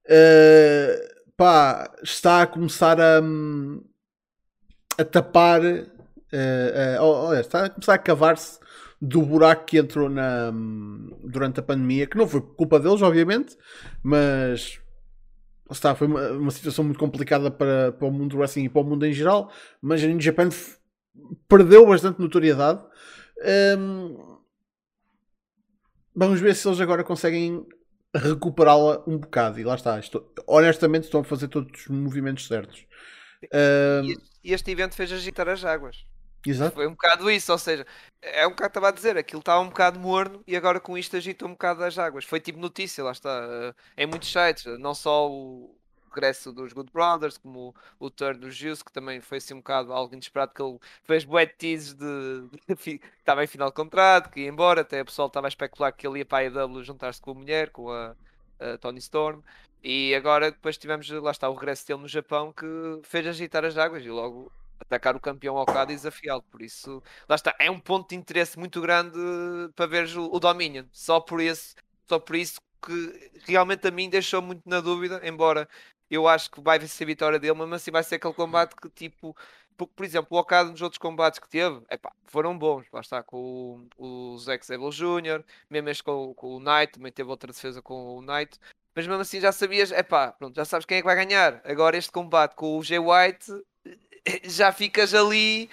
uh, 0.04 1.32
pá, 1.36 1.90
está 2.02 2.42
a 2.42 2.46
começar 2.46 3.00
a, 3.00 3.22
a 4.98 5.04
tapar. 5.04 5.62
Uh, 5.62 7.30
uh, 7.30 7.34
está 7.40 7.64
a 7.64 7.70
começar 7.70 7.94
a 7.94 7.98
cavar-se 7.98 8.58
do 9.00 9.22
buraco 9.22 9.66
que 9.66 9.78
entrou 9.78 10.08
na, 10.08 10.50
durante 11.24 11.60
a 11.60 11.62
pandemia, 11.62 12.06
que 12.06 12.16
não 12.16 12.26
foi 12.26 12.40
culpa 12.40 12.80
deles, 12.80 13.02
obviamente, 13.02 13.56
mas 14.02 14.80
está, 15.70 15.94
foi 15.94 16.06
uma, 16.06 16.30
uma 16.32 16.50
situação 16.50 16.84
muito 16.84 16.98
complicada 16.98 17.50
para, 17.50 17.92
para 17.92 18.06
o 18.06 18.10
mundo 18.10 18.30
do 18.30 18.38
wrestling 18.38 18.64
e 18.64 18.68
para 18.68 18.80
o 18.80 18.84
mundo 18.84 19.04
em 19.04 19.12
geral. 19.12 19.52
Mas 19.80 20.02
a 20.02 20.06
New 20.06 20.20
Japan 20.20 20.48
perdeu 21.48 21.86
bastante 21.86 22.20
notoriedade. 22.20 22.82
Um, 23.78 24.38
vamos 26.14 26.40
ver 26.40 26.54
se 26.54 26.66
eles 26.66 26.80
agora 26.80 27.04
conseguem 27.04 27.66
recuperá-la 28.14 29.02
um 29.06 29.18
bocado. 29.18 29.60
E 29.60 29.64
lá 29.64 29.74
está. 29.74 29.98
Estou, 29.98 30.32
honestamente, 30.46 31.04
estão 31.04 31.20
a 31.20 31.24
fazer 31.24 31.48
todos 31.48 31.82
os 31.82 31.88
movimentos 31.88 32.46
certos. 32.46 32.86
Um, 33.52 34.14
e 34.42 34.52
este 34.52 34.70
evento 34.70 34.94
fez 34.94 35.12
agitar 35.12 35.48
as 35.48 35.64
águas. 35.64 36.04
Exato. 36.46 36.74
Foi 36.74 36.86
um 36.86 36.92
bocado 36.92 37.30
isso, 37.30 37.52
ou 37.52 37.58
seja, 37.58 37.86
é 38.22 38.46
um 38.46 38.50
bocado 38.50 38.68
estava 38.68 38.88
a 38.88 38.92
dizer, 38.92 39.16
aquilo 39.16 39.40
estava 39.40 39.60
um 39.60 39.68
bocado 39.68 39.98
morno 39.98 40.42
e 40.46 40.56
agora 40.56 40.80
com 40.80 40.96
isto 40.96 41.16
agita 41.16 41.46
um 41.46 41.50
bocado 41.50 41.82
as 41.84 41.98
águas. 41.98 42.24
Foi 42.24 42.40
tipo 42.40 42.58
notícia, 42.58 43.02
lá 43.02 43.12
está, 43.12 43.30
eh, 43.50 43.74
em 44.04 44.06
muitos 44.06 44.30
sites, 44.30 44.64
não 44.78 44.94
só 44.94 45.30
o, 45.30 45.76
regresso 46.16 46.52
dos 46.52 46.72
Good 46.72 46.90
Brothers, 46.92 47.36
como 47.38 47.74
o, 48.00 48.06
o 48.06 48.10
turn 48.10 48.40
do 48.40 48.50
Juice, 48.50 48.82
que 48.82 48.90
também 48.90 49.20
foi 49.20 49.38
assim 49.38 49.54
um 49.54 49.58
bocado 49.58 49.92
algo 49.92 50.14
inesperado, 50.14 50.52
que 50.54 50.62
ele 50.62 50.78
fez 51.04 51.24
bué 51.24 51.46
teases 51.46 51.92
de, 51.94 52.48
que 52.76 53.00
estava 53.18 53.44
em 53.44 53.46
final 53.46 53.68
de 53.68 53.74
contrato, 53.74 54.30
que 54.30 54.40
ia 54.40 54.48
embora, 54.48 54.80
até 54.80 55.02
o 55.02 55.04
pessoal 55.04 55.28
estava 55.28 55.46
a 55.46 55.48
especular 55.48 55.92
que 55.92 56.06
ele 56.06 56.20
ia 56.20 56.24
para 56.24 56.38
a 56.38 56.64
AEW 56.64 56.82
juntar-se 56.82 57.20
com 57.20 57.32
a 57.32 57.34
mulher, 57.34 57.70
com 57.70 57.90
a, 57.90 58.16
a 58.58 58.78
Tony 58.78 58.98
Storm. 58.98 59.42
E 59.84 60.14
agora 60.14 60.50
depois 60.50 60.76
tivemos, 60.78 61.08
lá 61.10 61.30
está, 61.30 61.48
o 61.48 61.54
regresso 61.54 61.86
dele 61.86 62.00
no 62.00 62.08
Japão 62.08 62.52
que 62.52 62.66
fez 63.04 63.26
agitar 63.26 63.64
as 63.64 63.76
águas 63.76 64.04
e 64.04 64.08
logo 64.08 64.50
atacar 64.80 65.16
o 65.16 65.20
campeão 65.20 65.56
Okada 65.56 65.92
e 65.92 65.96
desafiá-lo. 65.96 66.42
Por 66.42 66.62
isso, 66.62 67.02
lá 67.28 67.34
está, 67.36 67.54
é 67.58 67.70
um 67.70 67.80
ponto 67.80 68.10
de 68.10 68.16
interesse 68.16 68.58
muito 68.58 68.80
grande 68.80 69.18
para 69.74 69.86
ver 69.86 70.06
o, 70.16 70.34
o 70.34 70.40
Dominion. 70.40 70.84
Só 70.92 71.20
por, 71.20 71.40
esse, 71.40 71.74
só 72.08 72.18
por 72.18 72.36
isso 72.36 72.60
que 72.84 73.30
realmente 73.46 73.86
a 73.86 73.90
mim 73.90 74.08
deixou 74.08 74.40
muito 74.40 74.62
na 74.68 74.80
dúvida, 74.80 75.20
embora 75.24 75.68
eu 76.10 76.28
acho 76.28 76.50
que 76.50 76.60
vai 76.60 76.80
ser 76.86 77.04
a 77.04 77.06
vitória 77.06 77.38
dele, 77.38 77.54
mas 77.54 77.72
assim 77.72 77.90
vai 77.90 78.02
ser 78.02 78.16
aquele 78.16 78.34
combate 78.34 78.74
que 78.76 78.88
tipo. 78.90 79.36
Por, 79.76 79.86
por 79.88 80.06
exemplo, 80.06 80.28
o 80.30 80.40
Okada 80.40 80.70
nos 80.70 80.80
outros 80.80 80.96
combates 80.98 81.38
que 81.38 81.46
teve, 81.50 81.82
epá, 81.90 82.10
foram 82.24 82.56
bons. 82.56 82.86
Lá 82.90 83.00
está 83.00 83.22
com 83.22 83.86
o, 83.98 84.32
o 84.32 84.38
Zack 84.38 84.64
Sabre 84.64 84.88
Jr., 84.88 85.44
mesmo 85.68 85.90
este 85.90 86.02
com, 86.02 86.32
com 86.32 86.56
o 86.56 86.60
Knight, 86.60 86.94
também 86.94 87.12
teve 87.12 87.28
outra 87.28 87.52
defesa 87.52 87.82
com 87.82 88.16
o 88.16 88.22
Knight. 88.22 88.58
Mas 88.94 89.06
mesmo 89.06 89.20
assim 89.20 89.38
já 89.38 89.52
sabias, 89.52 89.92
epá, 89.92 90.32
pronto, 90.32 90.56
já 90.56 90.64
sabes 90.64 90.86
quem 90.86 90.96
é 90.96 91.00
que 91.02 91.06
vai 91.06 91.14
ganhar. 91.14 91.60
Agora 91.62 91.98
este 91.98 92.10
combate 92.10 92.54
com 92.54 92.78
o 92.78 92.82
Jay 92.82 92.98
White, 92.98 93.52
já 94.44 94.72
ficas 94.72 95.14
ali, 95.14 95.68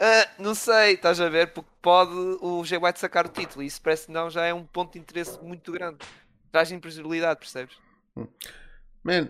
uh, 0.00 0.42
não 0.42 0.54
sei, 0.54 0.94
estás 0.94 1.20
a 1.20 1.28
ver, 1.28 1.52
porque 1.52 1.70
pode 1.80 2.12
o 2.40 2.64
Jay 2.64 2.78
White 2.78 3.00
sacar 3.00 3.26
o 3.26 3.30
título 3.30 3.62
e 3.62 3.66
isso 3.66 3.80
parece 3.80 4.06
que 4.06 4.12
não 4.12 4.30
já 4.30 4.44
é 4.44 4.54
um 4.54 4.64
ponto 4.64 4.92
de 4.92 4.98
interesse 4.98 5.38
muito 5.42 5.70
grande. 5.72 5.98
Traz 6.50 6.70
imprevisibilidade, 6.70 7.38
percebes? 7.40 7.76
Hum. 8.16 8.26
Man, 9.02 9.28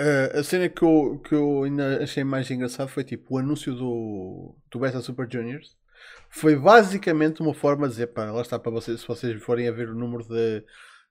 Uh, 0.00 0.40
a 0.40 0.42
cena 0.42 0.68
que 0.68 0.82
eu, 0.82 1.22
que 1.24 1.32
eu 1.32 1.62
ainda 1.62 2.02
achei 2.02 2.24
mais 2.24 2.50
engraçado 2.50 2.88
foi 2.88 3.04
tipo 3.04 3.34
o 3.34 3.38
anúncio 3.38 3.72
do, 3.74 4.56
do 4.68 4.78
Beta 4.80 5.00
Super 5.00 5.28
Juniors. 5.30 5.76
Foi 6.28 6.56
basicamente 6.56 7.40
uma 7.40 7.54
forma 7.54 7.86
de 7.86 7.92
dizer, 7.92 8.08
para 8.08 8.32
lá 8.32 8.42
está 8.42 8.58
para 8.58 8.72
vocês, 8.72 9.00
se 9.00 9.06
vocês 9.06 9.40
forem 9.40 9.68
a 9.68 9.72
ver 9.72 9.88
o 9.88 9.94
número 9.94 10.24
de, 10.24 10.64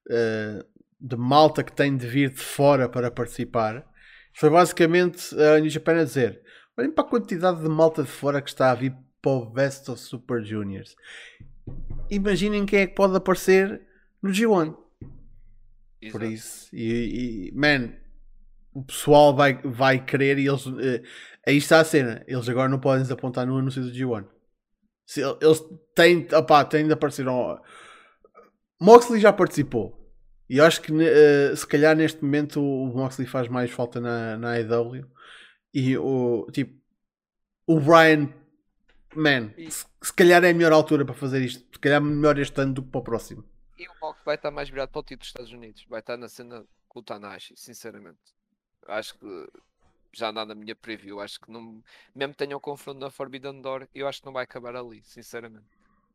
uh, 0.10 0.66
de 1.00 1.16
malta 1.16 1.64
que 1.64 1.72
tem 1.72 1.96
de 1.96 2.06
vir 2.06 2.32
de 2.32 2.42
fora 2.42 2.90
para 2.90 3.10
participar. 3.10 3.86
Foi 4.36 4.50
basicamente 4.50 5.34
a 5.40 5.60
New 5.62 5.70
Japan 5.70 6.02
a 6.02 6.04
dizer: 6.04 6.42
olhem 6.78 6.92
para 6.92 7.04
a 7.04 7.08
quantidade 7.08 7.62
de 7.62 7.70
malta 7.70 8.04
de 8.04 8.10
fora 8.10 8.42
que 8.42 8.50
está 8.50 8.72
a 8.72 8.76
vir 8.76 8.96
para 9.22 9.32
o 9.32 9.46
Best 9.46 9.90
of 9.90 10.00
Super 10.00 10.44
Juniors. 10.44 10.96
Imaginem 12.10 12.66
quem 12.66 12.80
é 12.80 12.88
que 12.88 12.96
pode 12.96 13.16
aparecer 13.16 13.82
no 14.22 14.32
G1. 14.32 14.76
Exato. 16.02 16.12
Por 16.12 16.24
isso, 16.24 16.68
e, 16.76 17.50
e 17.50 17.52
man, 17.56 17.94
o 18.74 18.84
pessoal 18.84 19.36
vai, 19.36 19.62
vai 19.64 20.04
querer 20.04 20.38
e 20.38 20.48
eles. 20.48 20.66
Uh, 20.66 21.02
aí 21.48 21.58
está 21.58 21.80
a 21.80 21.86
cena. 21.86 22.24
Eles 22.28 22.50
agora 22.50 22.68
não 22.68 22.80
podem 22.80 23.04
desapontar 23.04 23.46
no 23.46 23.58
anúncio 23.58 23.82
do 23.82 23.92
G1. 23.92 24.26
Se, 25.06 25.22
eles 25.22 25.64
têm, 25.96 26.28
opá, 26.34 26.66
têm 26.66 26.88
de 26.88 26.94
aparecer. 26.94 27.28
Um, 27.28 27.58
Moxley 28.82 29.22
já 29.22 29.32
participou. 29.32 30.00
E 30.50 30.60
acho 30.60 30.82
que 30.82 30.92
uh, 30.92 31.56
se 31.56 31.66
calhar 31.66 31.96
neste 31.96 32.22
momento 32.22 32.62
o 32.62 32.88
Moxley 32.88 33.28
faz 33.28 33.48
mais 33.48 33.72
falta 33.72 34.02
na, 34.02 34.38
na 34.38 34.54
AEW. 34.54 35.08
E 35.74 35.98
o 35.98 36.48
tipo 36.52 36.82
o 37.66 37.80
Brian 37.80 38.30
Man, 39.16 39.54
se, 39.70 39.86
se, 40.02 40.14
calhar 40.14 40.44
é 40.44 40.50
a 40.50 40.54
melhor 40.54 40.72
altura 40.72 41.06
para 41.06 41.14
fazer 41.14 41.42
isto. 41.42 41.64
Se 41.72 41.80
calhar 41.80 42.02
melhor 42.02 42.38
este 42.40 42.60
ano 42.60 42.74
do 42.74 42.82
que 42.84 42.90
para 42.90 43.00
o 43.00 43.04
próximo. 43.04 43.44
E 43.78 43.88
o 43.88 43.92
Mox 44.02 44.20
vai 44.26 44.36
estar 44.36 44.52
mais 44.52 44.70
virado 44.70 44.90
para 44.90 45.00
o 45.00 45.04
título 45.04 45.20
dos 45.20 45.28
Estados 45.28 45.52
Unidos. 45.52 45.86
Vai 45.88 46.00
estar 46.00 46.18
na 46.18 46.28
cena 46.28 46.66
com 46.88 47.00
o 47.00 47.04
Tanashi, 47.04 47.54
sinceramente. 47.56 48.20
Acho 48.88 49.18
que 49.18 49.48
já 50.12 50.30
anda 50.30 50.46
na 50.46 50.56
minha 50.56 50.76
preview. 50.76 51.20
Acho 51.20 51.40
que 51.40 51.52
não, 51.52 51.84
mesmo 52.16 52.34
tenham 52.34 52.60
confronto 52.60 53.00
na 53.00 53.10
Forbidden 53.10 53.62
Door, 53.62 53.88
eu 53.94 54.08
acho 54.08 54.20
que 54.20 54.26
não 54.26 54.34
vai 54.34 54.44
acabar 54.44 54.76
ali, 54.76 55.02
sinceramente. 55.04 55.66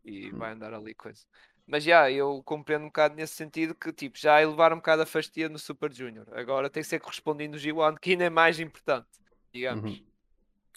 E 0.05 0.33
hum. 0.33 0.39
vai 0.39 0.53
andar 0.53 0.73
ali 0.73 0.95
coisa. 0.95 1.25
Mas 1.67 1.85
já, 1.85 2.11
eu 2.11 2.43
compreendo 2.45 2.85
um 2.85 2.89
bocado 2.89 3.15
nesse 3.15 3.35
sentido 3.35 3.75
que 3.75 3.93
tipo, 3.93 4.17
já 4.17 4.41
elevar 4.41 4.73
um 4.73 4.77
bocado 4.77 5.03
a 5.03 5.07
fastia 5.07 5.49
no 5.49 5.59
Super 5.59 5.93
Junior. 5.93 6.27
Agora 6.33 6.71
tem 6.71 6.83
que 6.83 6.89
ser 6.89 6.99
correspondido 6.99 7.53
no 7.53 7.61
G1, 7.61 7.99
que 8.01 8.13
ainda 8.13 8.25
é 8.25 8.31
mais 8.31 8.59
importante, 8.59 9.07
digamos. 9.53 9.91
Uhum. 9.91 10.03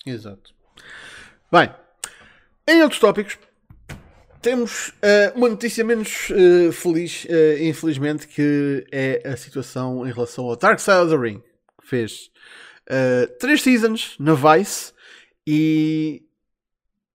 Exato. 0.06 0.54
Bem, 1.52 1.70
em 2.68 2.82
outros 2.82 3.00
tópicos, 3.00 3.38
temos 4.42 4.90
uh, 4.90 5.38
uma 5.38 5.50
notícia 5.50 5.84
menos 5.84 6.30
uh, 6.32 6.72
feliz, 6.72 7.26
uh, 7.26 7.64
infelizmente, 7.64 8.28
que 8.28 8.88
é 8.92 9.22
a 9.28 9.38
situação 9.38 10.08
em 10.08 10.12
relação 10.12 10.46
ao 10.46 10.56
Dark 10.56 10.80
Side 10.80 10.98
of 10.98 11.12
the 11.12 11.18
Ring 11.18 11.44
fez 11.84 12.32
uh, 12.90 13.28
três 13.40 13.62
seasons 13.62 14.16
na 14.20 14.34
Vice 14.34 14.94
e 15.46 16.24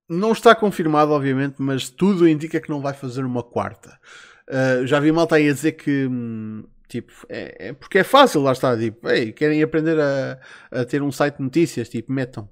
não 0.08 0.32
está 0.32 0.54
confirmado, 0.54 1.10
obviamente, 1.10 1.56
mas 1.58 1.88
tudo 1.88 2.28
indica 2.28 2.60
que 2.60 2.70
não 2.70 2.80
vai 2.80 2.94
fazer 2.94 3.24
uma 3.24 3.42
quarta. 3.42 3.98
Já 4.84 5.00
vi 5.00 5.10
malta 5.10 5.34
aí 5.34 5.48
a 5.48 5.52
dizer 5.52 5.72
que 5.72 6.06
hum, 6.06 6.64
tipo, 6.88 7.12
é, 7.28 7.68
é, 7.68 7.72
porque 7.72 7.98
é 7.98 8.04
fácil, 8.04 8.42
lá 8.42 8.52
está, 8.52 8.76
tipo, 8.76 9.08
ei, 9.08 9.32
querem 9.32 9.62
aprender 9.62 9.98
a, 10.00 10.38
a 10.70 10.84
ter 10.84 11.02
um 11.02 11.12
site 11.12 11.36
de 11.36 11.42
notícias, 11.42 11.88
tipo, 11.88 12.12
metam 12.12 12.48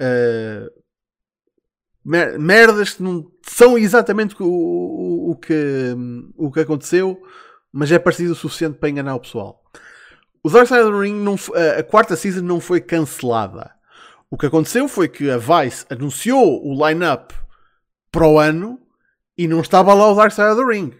uh, 0.00 0.70
mer 2.04 2.38
merdas 2.38 2.94
que 2.94 3.02
não 3.02 3.30
são 3.46 3.76
exatamente 3.76 4.34
o, 4.40 5.30
o, 5.30 5.36
que, 5.36 5.94
o 6.36 6.50
que 6.50 6.60
aconteceu, 6.60 7.20
mas 7.72 7.92
é 7.92 7.98
parecido 7.98 8.32
o 8.32 8.36
suficiente 8.36 8.78
para 8.78 8.88
enganar 8.88 9.14
o 9.14 9.20
pessoal. 9.20 9.62
O 10.42 10.48
Dark 10.48 10.66
Side 10.66 10.80
of 10.80 10.92
the 10.92 10.98
Ring, 10.98 11.22
não, 11.22 11.36
a 11.78 11.82
quarta 11.82 12.16
season 12.16 12.40
não 12.40 12.60
foi 12.60 12.80
cancelada. 12.80 13.70
O 14.30 14.38
que 14.38 14.46
aconteceu 14.46 14.88
foi 14.88 15.08
que 15.08 15.30
a 15.30 15.36
Vice 15.36 15.84
anunciou 15.90 16.64
o 16.64 16.86
line-up 16.86 17.34
para 18.10 18.26
o 18.26 18.38
ano 18.38 18.80
e 19.36 19.46
não 19.46 19.60
estava 19.60 19.92
lá 19.92 20.10
o 20.10 20.14
Dark 20.14 20.32
Side 20.32 20.48
of 20.48 20.60
the 20.60 20.66
Ring. 20.66 20.92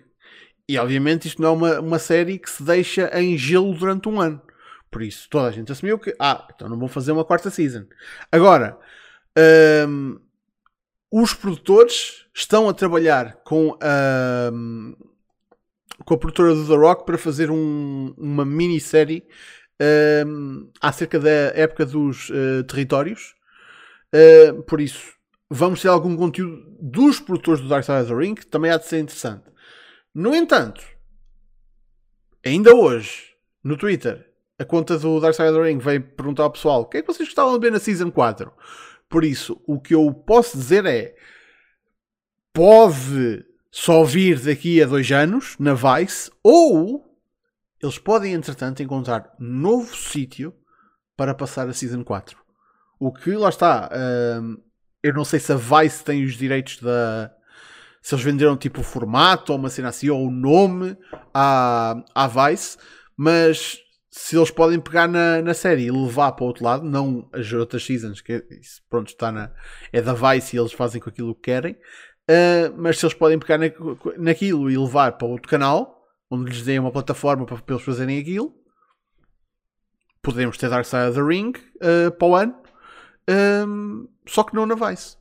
E 0.70 0.78
obviamente 0.78 1.26
isto 1.26 1.42
não 1.42 1.48
é 1.48 1.52
uma, 1.52 1.80
uma 1.80 1.98
série 1.98 2.38
que 2.38 2.48
se 2.48 2.62
deixa 2.62 3.10
em 3.20 3.36
gelo 3.36 3.74
durante 3.74 4.08
um 4.08 4.20
ano. 4.20 4.40
Por 4.88 5.02
isso 5.02 5.28
toda 5.28 5.48
a 5.48 5.50
gente 5.50 5.72
assumiu 5.72 5.98
que, 5.98 6.14
ah, 6.16 6.46
então 6.54 6.68
não 6.68 6.78
vão 6.78 6.86
fazer 6.86 7.10
uma 7.10 7.24
quarta 7.24 7.50
season. 7.50 7.86
Agora, 8.30 8.78
um, 9.88 10.20
os 11.10 11.34
produtores 11.34 12.24
estão 12.32 12.68
a 12.68 12.72
trabalhar 12.72 13.40
com 13.42 13.76
um, 14.52 14.96
com 16.04 16.14
a 16.14 16.18
produtora 16.18 16.54
do 16.54 16.64
The 16.64 16.76
Rock 16.76 17.04
para 17.04 17.18
fazer 17.18 17.50
um, 17.50 18.14
uma 18.16 18.44
minissérie 18.44 19.24
um, 20.24 20.70
acerca 20.80 21.18
da 21.18 21.30
época 21.30 21.84
dos 21.84 22.30
uh, 22.30 22.62
territórios. 22.62 23.34
Uh, 24.14 24.62
por 24.62 24.80
isso, 24.80 25.14
vamos 25.50 25.82
ter 25.82 25.88
algum 25.88 26.16
conteúdo 26.16 26.64
dos 26.80 27.18
produtores 27.18 27.60
do 27.60 27.68
Dark 27.68 27.82
Side 27.82 28.02
of 28.02 28.08
the 28.08 28.14
Ring, 28.14 28.36
também 28.48 28.70
há 28.70 28.76
de 28.76 28.86
ser 28.86 29.00
interessante. 29.00 29.49
No 30.14 30.34
entanto, 30.34 30.84
ainda 32.44 32.74
hoje, 32.74 33.34
no 33.62 33.76
Twitter, 33.76 34.28
a 34.58 34.64
conta 34.64 34.98
do 34.98 35.20
Dark 35.20 35.34
Side 35.34 35.48
of 35.48 35.58
the 35.58 35.64
Ring 35.64 35.78
veio 35.78 36.02
perguntar 36.02 36.44
ao 36.44 36.50
pessoal 36.50 36.82
o 36.82 36.86
que 36.86 36.98
é 36.98 37.02
que 37.02 37.06
vocês 37.06 37.28
gostavam 37.28 37.58
de 37.58 37.66
ver 37.66 37.72
na 37.72 37.78
Season 37.78 38.10
4. 38.10 38.52
Por 39.08 39.24
isso, 39.24 39.60
o 39.66 39.80
que 39.80 39.94
eu 39.94 40.12
posso 40.12 40.56
dizer 40.56 40.84
é 40.86 41.14
pode 42.52 43.44
só 43.70 44.02
vir 44.04 44.40
daqui 44.40 44.82
a 44.82 44.86
dois 44.86 45.10
anos 45.12 45.56
na 45.58 45.74
Vice 45.74 46.30
ou 46.42 47.10
eles 47.82 47.98
podem, 47.98 48.34
entretanto, 48.34 48.82
encontrar 48.82 49.34
novo 49.38 49.96
sítio 49.96 50.54
para 51.16 51.34
passar 51.34 51.68
a 51.68 51.72
Season 51.72 52.04
4. 52.04 52.38
O 52.98 53.12
que 53.12 53.30
lá 53.32 53.48
está. 53.48 53.88
Hum, 54.42 54.58
eu 55.02 55.14
não 55.14 55.24
sei 55.24 55.40
se 55.40 55.50
a 55.52 55.56
Vice 55.56 56.04
tem 56.04 56.24
os 56.24 56.34
direitos 56.34 56.78
da. 56.78 57.34
Se 58.00 58.14
eles 58.14 58.24
venderam 58.24 58.56
tipo 58.56 58.80
o 58.80 58.84
formato 58.84 59.52
ou 59.52 59.58
uma 59.58 59.68
cena 59.68 59.88
assim, 59.88 60.08
ou 60.08 60.26
o 60.26 60.30
nome 60.30 60.96
à, 61.34 62.02
à 62.14 62.26
Vice, 62.26 62.78
mas 63.16 63.78
se 64.10 64.36
eles 64.36 64.50
podem 64.50 64.80
pegar 64.80 65.06
na, 65.06 65.40
na 65.40 65.54
série 65.54 65.84
e 65.84 65.90
levar 65.90 66.32
para 66.32 66.44
o 66.44 66.48
outro 66.48 66.64
lado, 66.64 66.84
não 66.84 67.28
as 67.32 67.52
outras 67.52 67.84
seasons, 67.84 68.20
que 68.20 68.44
isso, 68.50 68.82
pronto, 68.90 69.08
está 69.08 69.30
na, 69.30 69.52
é 69.92 70.02
da 70.02 70.14
Vice 70.14 70.56
e 70.56 70.58
eles 70.58 70.72
fazem 70.72 71.00
com 71.00 71.08
aquilo 71.08 71.34
que 71.34 71.42
querem, 71.42 71.74
uh, 71.74 72.74
mas 72.76 72.98
se 72.98 73.04
eles 73.04 73.14
podem 73.14 73.38
pegar 73.38 73.58
na, 73.58 73.66
naquilo 74.18 74.68
e 74.70 74.76
levar 74.76 75.12
para 75.12 75.28
outro 75.28 75.48
canal, 75.48 76.00
onde 76.28 76.50
lhes 76.50 76.62
deem 76.62 76.80
uma 76.80 76.90
plataforma 76.90 77.46
para, 77.46 77.58
para 77.58 77.74
eles 77.74 77.84
fazerem 77.84 78.18
aquilo. 78.18 78.54
Podemos 80.22 80.58
ter 80.58 80.68
Dark 80.68 80.84
Side 80.84 81.08
of 81.08 81.14
the 81.14 81.22
Ring 81.22 81.52
uh, 81.76 82.10
para 82.10 82.28
o 82.28 82.34
ano, 82.34 82.54
um, 83.68 84.08
só 84.26 84.42
que 84.42 84.54
não 84.54 84.66
na 84.66 84.74
Vice. 84.74 85.19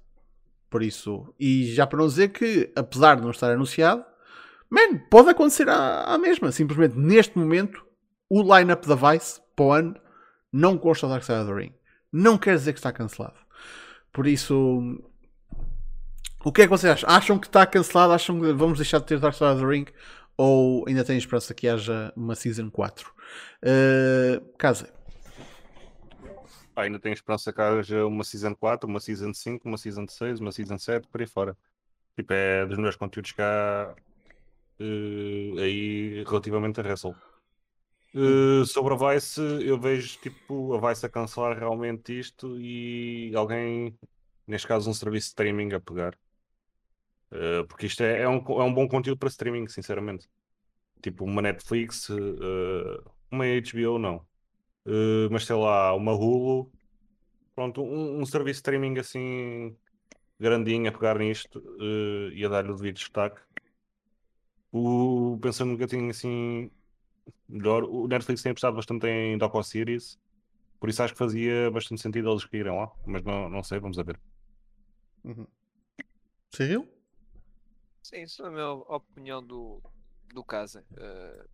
Por 0.69 0.83
isso, 0.83 1.33
e 1.39 1.73
já 1.73 1.87
para 1.87 1.99
não 1.99 2.07
dizer 2.07 2.29
que, 2.29 2.71
apesar 2.75 3.15
de 3.15 3.23
não 3.23 3.31
estar 3.31 3.51
anunciado, 3.51 4.03
man, 4.69 4.99
pode 5.09 5.29
acontecer 5.29 5.67
à 5.69 6.17
mesma. 6.17 6.51
Simplesmente 6.51 6.97
neste 6.97 7.37
momento, 7.37 7.83
o 8.29 8.41
line-up 8.41 8.87
da 8.87 8.95
Vice 8.95 9.41
para 9.55 9.65
o 9.65 9.71
ano 9.71 9.95
não 10.51 10.77
consta 10.77 11.07
Dark 11.07 11.23
Side 11.23 11.39
of 11.39 11.47
the 11.47 11.55
Ring. 11.55 11.73
Não 12.11 12.37
quer 12.37 12.55
dizer 12.55 12.73
que 12.73 12.79
está 12.79 12.91
cancelado. 12.91 13.37
Por 14.13 14.27
isso, 14.27 15.01
o 16.43 16.51
que 16.51 16.61
é 16.61 16.65
que 16.65 16.69
vocês 16.69 16.93
acham? 16.93 17.09
Acham 17.09 17.39
que 17.39 17.47
está 17.47 17.65
cancelado? 17.65 18.13
Acham 18.13 18.39
que 18.39 18.53
vamos 18.53 18.77
deixar 18.77 18.99
de 18.99 19.05
ter 19.05 19.19
Dark 19.19 19.35
Side 19.35 19.51
of 19.51 19.61
the 19.61 19.67
Ring? 19.67 19.85
ou 20.39 20.85
ainda 20.87 21.03
tem 21.03 21.17
esperança 21.17 21.53
que 21.53 21.67
haja 21.67 22.13
uma 22.15 22.33
Season 22.33 22.69
4? 22.69 23.11
Uh, 23.61 24.39
Casa. 24.57 24.89
Ainda 26.81 26.99
tenho 26.99 27.13
esperança 27.13 27.53
que 27.53 27.61
haja 27.61 28.05
uma 28.05 28.23
Season 28.23 28.55
4, 28.55 28.89
uma 28.89 28.99
Season 28.99 29.33
5, 29.33 29.67
uma 29.67 29.77
Season 29.77 30.07
6, 30.07 30.39
uma 30.39 30.51
Season 30.51 30.77
7, 30.77 31.07
por 31.07 31.21
aí 31.21 31.27
fora. 31.27 31.57
Tipo, 32.15 32.33
é 32.33 32.65
dos 32.65 32.77
melhores 32.77 32.97
conteúdos 32.97 33.31
que 33.31 33.41
uh, 33.41 33.95
aí 35.59 36.23
relativamente 36.23 36.79
a 36.79 36.83
Wrestle. 36.83 37.15
Uh, 38.13 38.65
sobre 38.65 38.93
a 38.93 39.13
Vice, 39.13 39.39
eu 39.39 39.79
vejo 39.79 40.19
tipo 40.19 40.73
a 40.73 40.89
Vice 40.89 41.05
a 41.05 41.09
cancelar 41.09 41.57
realmente 41.57 42.17
isto 42.17 42.59
e 42.59 43.31
alguém, 43.35 43.97
neste 44.47 44.67
caso 44.67 44.89
um 44.89 44.93
serviço 44.93 45.27
de 45.27 45.29
streaming 45.29 45.73
a 45.73 45.79
pegar. 45.79 46.17
Uh, 47.31 47.65
porque 47.67 47.85
isto 47.85 48.01
é, 48.01 48.23
é, 48.23 48.27
um, 48.27 48.37
é 48.37 48.63
um 48.63 48.73
bom 48.73 48.87
conteúdo 48.87 49.19
para 49.19 49.29
streaming, 49.29 49.67
sinceramente. 49.67 50.27
Tipo 51.01 51.23
uma 51.23 51.41
Netflix, 51.41 52.09
uh, 52.09 53.11
uma 53.31 53.45
HBO, 53.45 53.99
não. 53.99 54.25
Uh, 54.85 55.29
mas 55.31 55.45
sei 55.45 55.55
lá, 55.55 55.93
uma 55.93 56.13
Hulu. 56.13 56.71
Pronto, 57.53 57.81
um, 57.81 58.21
um 58.21 58.25
serviço 58.25 58.61
de 58.61 58.69
streaming 58.69 58.99
assim 58.99 59.75
grandinho 60.39 60.87
a 60.87 60.91
pegar 60.91 61.19
nisto 61.19 61.61
e 62.33 62.45
a 62.45 62.47
dar-lhe 62.47 62.71
o 62.71 62.75
devido 62.75 62.95
destaque. 62.95 63.41
O, 64.71 65.37
pensando 65.41 65.71
um 65.71 65.75
bocadinho 65.75 66.09
assim 66.09 66.71
melhor, 67.47 67.83
o 67.83 68.07
Netflix 68.07 68.41
tem 68.41 68.51
apostado 68.51 68.75
bastante 68.75 69.07
em 69.07 69.37
docu-series, 69.37 70.17
por 70.79 70.89
isso 70.89 71.03
acho 71.03 71.13
que 71.13 71.19
fazia 71.19 71.69
bastante 71.71 72.01
sentido 72.01 72.29
eles 72.29 72.45
caírem 72.45 72.71
lá, 72.71 72.91
mas 73.05 73.23
não, 73.23 73.49
não 73.49 73.63
sei, 73.63 73.79
vamos 73.79 73.97
ver. 73.97 74.19
Uhum. 75.23 75.47
Cyril? 76.51 76.87
Sim, 78.03 78.23
isso 78.23 78.43
é 78.43 78.47
a 78.47 78.51
minha 78.51 78.71
opinião 78.71 79.43
do, 79.43 79.81
do 80.33 80.43
caso. 80.43 80.79
Uh, 80.91 81.49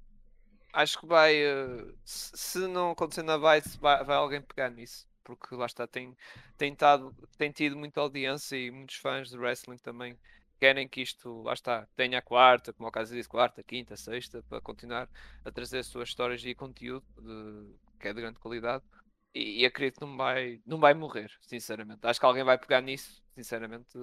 acho 0.76 0.99
que 0.99 1.05
vai. 1.05 1.36
Uh, 1.43 1.95
se 2.03 2.67
não 2.67 2.91
acontecer 2.91 3.23
na 3.23 3.38
Vice, 3.38 3.78
vai, 3.80 4.03
vai 4.03 4.15
alguém 4.17 4.41
pegar 4.41 4.69
nisso. 4.69 5.07
Porque 5.23 5.55
lá 5.55 5.65
está, 5.65 5.88
tem, 5.88 6.15
tem, 6.55 6.76
tado, 6.76 7.15
tem 7.38 7.51
tido 7.51 7.76
muita 7.76 7.99
audiência 7.99 8.55
e 8.55 8.69
muitos 8.69 8.97
fãs 8.97 9.30
de 9.30 9.38
wrestling 9.38 9.78
também 9.78 10.15
querem 10.59 10.88
que 10.88 11.01
isto, 11.01 11.41
lá 11.41 11.53
está, 11.53 11.88
tenha 11.95 12.19
a 12.19 12.21
quarta, 12.21 12.71
como 12.71 12.88
o 12.88 12.91
caso 12.91 13.13
disse, 13.13 13.28
quarta, 13.28 13.63
quinta, 13.63 13.97
sexta, 13.97 14.43
para 14.47 14.61
continuar 14.61 15.09
a 15.43 15.51
trazer 15.51 15.80
as 15.80 15.88
suas 15.88 16.09
histórias 16.09 16.45
e 16.45 16.53
conteúdo 16.53 17.05
de, 17.17 17.76
que 17.99 18.07
é 18.07 18.13
de 18.13 18.21
grande 18.21 18.39
qualidade. 18.39 18.84
E, 19.36 19.62
e 19.62 19.66
acredito 19.66 20.00
que 20.00 20.06
não 20.06 20.16
vai, 20.16 20.62
não 20.66 20.80
vai 20.80 20.94
morrer, 20.94 21.30
sinceramente. 21.42 22.00
Acho 22.04 22.20
que 22.20 22.26
alguém 22.26 22.44
vai 22.44 22.58
pegar 22.58 22.82
nisso 22.82 23.24
sinceramente, 23.36 23.98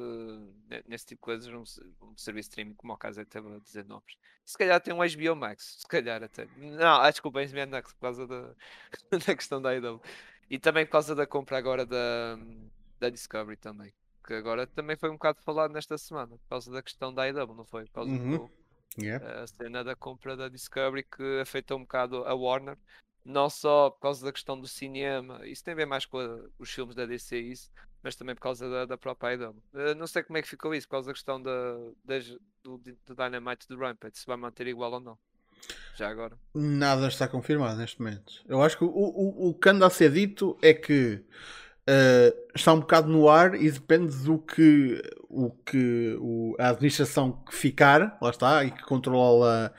nesse 0.87 1.07
tipo 1.07 1.21
de 1.21 1.25
coisas, 1.25 1.49
um, 1.49 1.63
um 2.07 2.17
serviço 2.19 2.51
de 2.51 2.53
streaming 2.53 2.75
como 2.75 2.93
o 2.93 2.99
caso 2.99 3.19
é 3.19 3.25
teve 3.25 3.49
a 3.49 3.59
dizer 3.59 3.87
nomes. 3.87 4.15
Se 4.45 4.59
calhar 4.59 4.79
tem 4.79 4.93
um 4.93 4.99
HBO 4.99 5.35
Max, 5.35 5.79
se 5.81 5.89
calhar 5.89 6.23
até. 6.23 6.47
Não, 6.59 7.01
ah, 7.01 7.11
desculpa, 7.11 7.41
HBO 7.43 7.71
Max 7.71 7.93
por 7.95 8.01
causa 8.01 8.27
da, 8.27 8.55
da 9.27 9.35
questão 9.35 9.63
da 9.63 9.75
IW. 9.75 10.01
E 10.51 10.59
também 10.59 10.85
por 10.85 10.93
causa 10.93 11.15
da 11.15 11.27
compra 11.27 11.57
agora 11.57 11.87
da, 11.87 12.39
da 13.01 13.09
Discovery 13.09 13.57
também. 13.57 13.95
Que 14.27 14.35
agora 14.35 14.67
também 14.67 14.97
foi 14.97 15.09
um 15.09 15.15
bocado 15.15 15.41
falado 15.41 15.73
nesta 15.73 15.97
semana, 15.97 16.37
por 16.37 16.49
causa 16.51 16.71
da 16.71 16.83
questão 16.83 17.13
da 17.13 17.27
IW, 17.27 17.55
não 17.55 17.65
foi? 17.65 17.85
Por 17.87 17.93
causa 17.93 18.11
uhum. 18.11 18.37
do, 18.37 18.51
yeah. 19.03 19.43
a 19.43 19.47
cena 19.47 19.83
da 19.83 19.97
compra 19.97 20.37
da 20.37 20.49
Discovery 20.49 21.05
que 21.05 21.41
afetou 21.41 21.79
um 21.79 21.83
bocado 21.83 22.23
a 22.25 22.35
Warner 22.35 22.77
não 23.25 23.49
só 23.49 23.91
por 23.91 24.01
causa 24.01 24.25
da 24.25 24.33
questão 24.33 24.59
do 24.59 24.67
cinema, 24.67 25.47
isso 25.47 25.65
tem 25.65 25.73
a 25.73 25.77
ver 25.77 25.87
mais 25.87 26.05
com 26.05 26.19
a, 26.19 26.41
os 26.59 26.71
filmes 26.71 26.95
da 26.95 27.07
DC, 27.07 27.39
isso, 27.39 27.71
mas 28.03 28.17
também 28.17 28.35
por 28.35 28.43
causa 28.43 28.69
da, 28.69 28.85
da 28.85 28.99
própria 28.99 29.35
IDOM. 29.35 29.55
Uh, 29.73 29.95
não 29.97 30.07
sei 30.07 30.23
como 30.23 30.39
é 30.39 30.43
que 30.43 30.49
ficou 30.49 30.75
isso, 30.75 30.87
por 30.87 30.93
causa 30.93 31.07
da 31.09 31.13
questão 31.13 31.41
da, 31.41 31.51
das, 32.05 32.27
do, 32.63 32.79
do 32.79 33.15
Dynamite 33.15 33.69
do 33.69 33.79
Rampage, 33.79 34.19
se 34.19 34.27
vai 34.27 34.37
manter 34.37 34.67
igual 34.67 34.93
ou 34.93 35.01
não. 35.01 35.19
Já 35.97 36.09
agora. 36.09 36.37
Nada 36.55 37.07
está 37.07 37.29
confirmado 37.29 37.79
neste 37.79 38.01
momento. 38.01 38.43
Eu 38.49 38.63
acho 38.63 38.77
que 38.77 38.85
o, 38.85 38.89
o, 38.89 39.51
o 39.51 39.55
que 39.55 39.69
anda 39.69 39.87
a 39.87 39.91
ser 39.91 40.11
dito 40.11 40.59
é 40.61 40.75
que 40.75 41.25
uh, 41.89 42.51
está 42.55 42.73
um 42.73 42.81
bocado 42.81 43.09
no 43.09 43.29
ar 43.29 43.55
e 43.55 43.71
depende 43.71 44.17
do 44.25 44.39
que, 44.39 45.01
o 45.29 45.51
que 45.51 46.17
o, 46.19 46.57
a 46.59 46.71
administração 46.71 47.33
que 47.33 47.55
ficar, 47.55 48.19
lá 48.21 48.31
está, 48.31 48.65
e 48.65 48.71
que 48.71 48.83
controla 48.83 49.73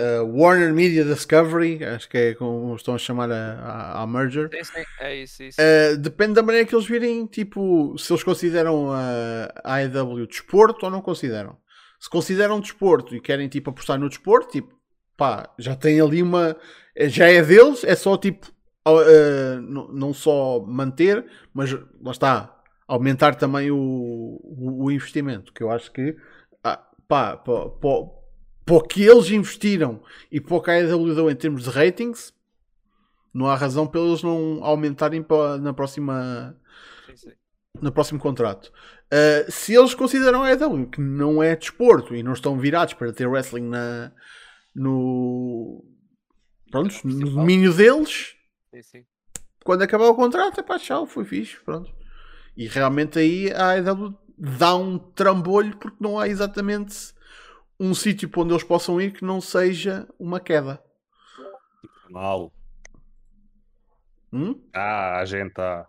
uh, 0.00 0.24
Warner 0.24 0.72
Media 0.72 1.04
Discovery, 1.04 1.84
acho 1.84 2.08
que 2.08 2.16
é 2.16 2.34
como 2.34 2.74
estão 2.74 2.94
a 2.94 2.98
chamar 2.98 3.30
a, 3.30 3.54
a, 3.54 4.02
a 4.02 4.06
merger. 4.06 4.50
Sim, 4.52 4.64
sim. 4.64 4.84
É 5.00 5.14
isso, 5.16 5.42
isso. 5.42 5.60
Uh, 5.60 5.96
depende 5.96 6.34
da 6.34 6.42
maneira 6.42 6.66
que 6.66 6.74
eles 6.74 6.86
virem, 6.86 7.26
tipo, 7.26 7.96
se 7.98 8.12
eles 8.12 8.22
consideram 8.22 8.90
a, 8.92 9.48
AEW 9.64 10.26
desporto 10.26 10.86
ou 10.86 10.90
não 10.90 11.00
consideram. 11.00 11.56
Se 11.98 12.10
consideram 12.10 12.60
desporto 12.60 13.14
e 13.14 13.20
querem 13.20 13.48
tipo 13.48 13.70
apostar 13.70 13.98
no 13.98 14.08
desporto, 14.08 14.52
tipo, 14.52 14.74
pá, 15.16 15.52
já 15.58 15.74
tem 15.74 16.00
ali 16.00 16.22
uma. 16.22 16.56
Já 17.08 17.28
é 17.28 17.42
deles, 17.42 17.84
é 17.84 17.94
só 17.94 18.16
tipo. 18.16 18.50
Uh, 18.86 19.60
não 19.92 20.14
só 20.14 20.60
manter, 20.60 21.26
mas 21.52 21.72
lá 22.00 22.12
está, 22.12 22.56
aumentar 22.86 23.34
também 23.34 23.70
o, 23.70 23.76
o, 23.76 24.84
o 24.84 24.90
investimento, 24.92 25.52
que 25.52 25.60
eu 25.60 25.72
acho 25.72 25.90
que 25.90 26.16
ah, 26.62 26.80
pá, 27.08 27.36
pá, 27.36 27.68
pá 27.68 27.88
para 28.66 28.74
o 28.74 28.82
que 28.82 29.04
eles 29.04 29.30
investiram 29.30 30.02
e 30.30 30.40
para 30.40 30.56
o 30.56 30.60
que 30.60 30.70
a 30.70 30.74
AEW 30.74 31.14
deu 31.14 31.30
em 31.30 31.36
termos 31.36 31.62
de 31.62 31.70
ratings, 31.70 32.34
não 33.32 33.46
há 33.46 33.54
razão 33.54 33.86
para 33.86 34.00
eles 34.00 34.24
não 34.24 34.58
aumentarem 34.64 35.24
na 35.60 35.72
próxima 35.72 36.58
sim, 37.06 37.16
sim. 37.16 37.32
no 37.80 37.92
próximo 37.92 38.18
contrato. 38.18 38.72
Uh, 39.06 39.50
se 39.50 39.72
eles 39.72 39.94
consideram 39.94 40.42
a 40.42 40.48
AEW 40.48 40.88
que 40.88 41.00
não 41.00 41.40
é 41.40 41.54
desporto 41.54 42.14
e 42.14 42.24
não 42.24 42.32
estão 42.32 42.58
virados 42.58 42.94
para 42.94 43.12
ter 43.12 43.28
wrestling 43.28 43.68
na, 43.68 44.10
no, 44.74 45.84
pronto, 46.68 46.92
no 47.04 47.30
domínio 47.30 47.72
deles, 47.72 48.34
sim, 48.82 49.04
quando 49.62 49.82
acabar 49.82 50.06
o 50.06 50.16
contrato, 50.16 50.58
é 50.58 50.62
pá, 50.64 50.76
tchau, 50.76 51.06
foi 51.06 51.24
fixe, 51.24 51.56
pronto. 51.64 51.94
E 52.56 52.66
realmente 52.66 53.18
aí 53.20 53.52
a 53.52 53.74
AEW 53.74 54.18
dá 54.36 54.74
um 54.74 54.98
trambolho 54.98 55.76
porque 55.76 55.98
não 56.00 56.18
há 56.18 56.26
exatamente 56.26 57.14
um 57.78 57.94
sítio 57.94 58.28
para 58.28 58.42
onde 58.42 58.52
eles 58.52 58.64
possam 58.64 59.00
ir 59.00 59.12
que 59.12 59.24
não 59.24 59.40
seja 59.40 60.08
uma 60.18 60.40
queda. 60.40 60.82
Mal. 62.08 62.52
Hum? 64.32 64.60
Ah, 64.72 65.18
a 65.18 65.24
gente 65.24 65.48
está. 65.48 65.88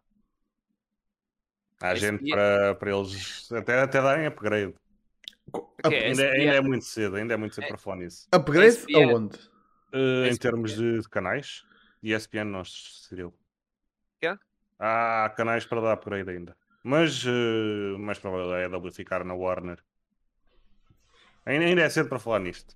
Há 1.79 1.93
gente 1.95 2.29
para, 2.29 2.75
para 2.75 2.91
eles 2.91 3.51
até, 3.51 3.81
até 3.81 4.01
darem 4.01 4.25
upgrade. 4.25 4.73
ainda, 5.83 6.23
ainda 6.31 6.53
é 6.55 6.61
muito 6.61 6.85
cedo, 6.85 7.17
ainda 7.17 7.33
é 7.35 7.37
muito 7.37 7.53
cedo 7.53 7.65
é. 7.65 7.67
para 7.67 7.77
falar 7.77 7.97
nisso. 7.97 8.27
Upgrade 8.31 8.83
aonde? 8.95 9.37
Uh, 9.93 10.25
em 10.25 10.35
termos 10.35 10.75
de, 10.75 10.99
de 10.99 11.09
canais. 11.09 11.63
ESPN 12.01 12.45
nós, 12.45 13.05
Cyril. 13.07 13.33
Quê? 14.19 14.35
Há 14.79 15.31
canais 15.35 15.65
para 15.65 15.81
dar 15.81 15.93
upgrade 15.93 16.29
ainda. 16.29 16.55
Mas 16.83 17.25
uh, 17.25 17.97
mais 17.99 18.17
provável 18.17 18.55
é 18.55 18.65
a 18.65 18.69
EW 18.69 18.91
ficar 18.91 19.23
na 19.23 19.33
Warner. 19.33 19.79
Ainda, 21.47 21.65
ainda 21.65 21.81
é 21.81 21.89
cedo 21.89 22.09
para 22.09 22.19
falar 22.19 22.39
nisto. 22.39 22.75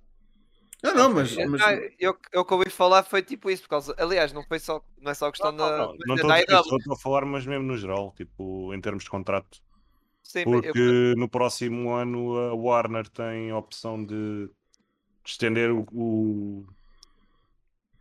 Não, 0.82 0.94
não, 0.94 1.14
mas. 1.14 1.36
É, 1.36 1.46
mas- 1.46 1.60
não, 1.60 1.70
eu, 1.98 2.18
eu 2.32 2.44
que 2.44 2.54
ouvi 2.54 2.70
falar 2.70 3.02
foi 3.04 3.22
tipo 3.22 3.50
isso, 3.50 3.62
por 3.64 3.68
causa. 3.68 3.94
Aliás, 3.98 4.32
não 4.32 4.42
foi 4.42 4.58
só, 4.58 4.82
não 5.00 5.12
é 5.12 5.14
só 5.14 5.30
questão 5.30 5.54
da, 5.54 5.78
Não, 5.78 5.94
não 6.06 6.14
da 6.14 6.14
estou 6.14 6.30
a 6.30 6.34
dizer 6.40 6.50
AEW. 6.50 6.60
isso, 6.60 6.76
estou 6.76 6.94
a 6.94 6.98
falar, 6.98 7.24
mas 7.24 7.46
mesmo 7.46 7.64
no 7.64 7.76
geral, 7.76 8.12
tipo, 8.16 8.74
em 8.74 8.80
termos 8.80 9.04
de 9.04 9.10
contrato. 9.10 9.62
Sim, 10.22 10.44
Porque 10.44 10.68
eu- 10.78 11.14
no 11.16 11.28
próximo 11.28 11.92
ano 11.92 12.36
a 12.36 12.54
Warner 12.54 13.08
tem 13.08 13.50
a 13.50 13.58
opção 13.58 14.02
de 14.04 14.48
estender 15.24 15.70
o, 15.70 15.86
o, 15.92 16.66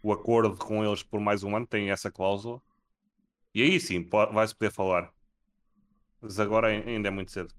o 0.02 0.12
acordo 0.14 0.56
com 0.58 0.84
eles 0.84 1.04
por 1.04 1.20
mais 1.20 1.44
um 1.44 1.56
ano, 1.56 1.68
tem 1.68 1.92
essa 1.92 2.10
cláusula. 2.10 2.62
E 3.54 3.62
aí 3.62 3.80
sim, 3.80 4.08
vai-se 4.32 4.56
poder 4.56 4.72
falar. 4.72 5.12
Mas 6.22 6.40
agora 6.40 6.68
ai- 6.68 6.84
ainda 6.88 7.10
é 7.10 7.12
muito 7.12 7.32
cedo. 7.32 7.54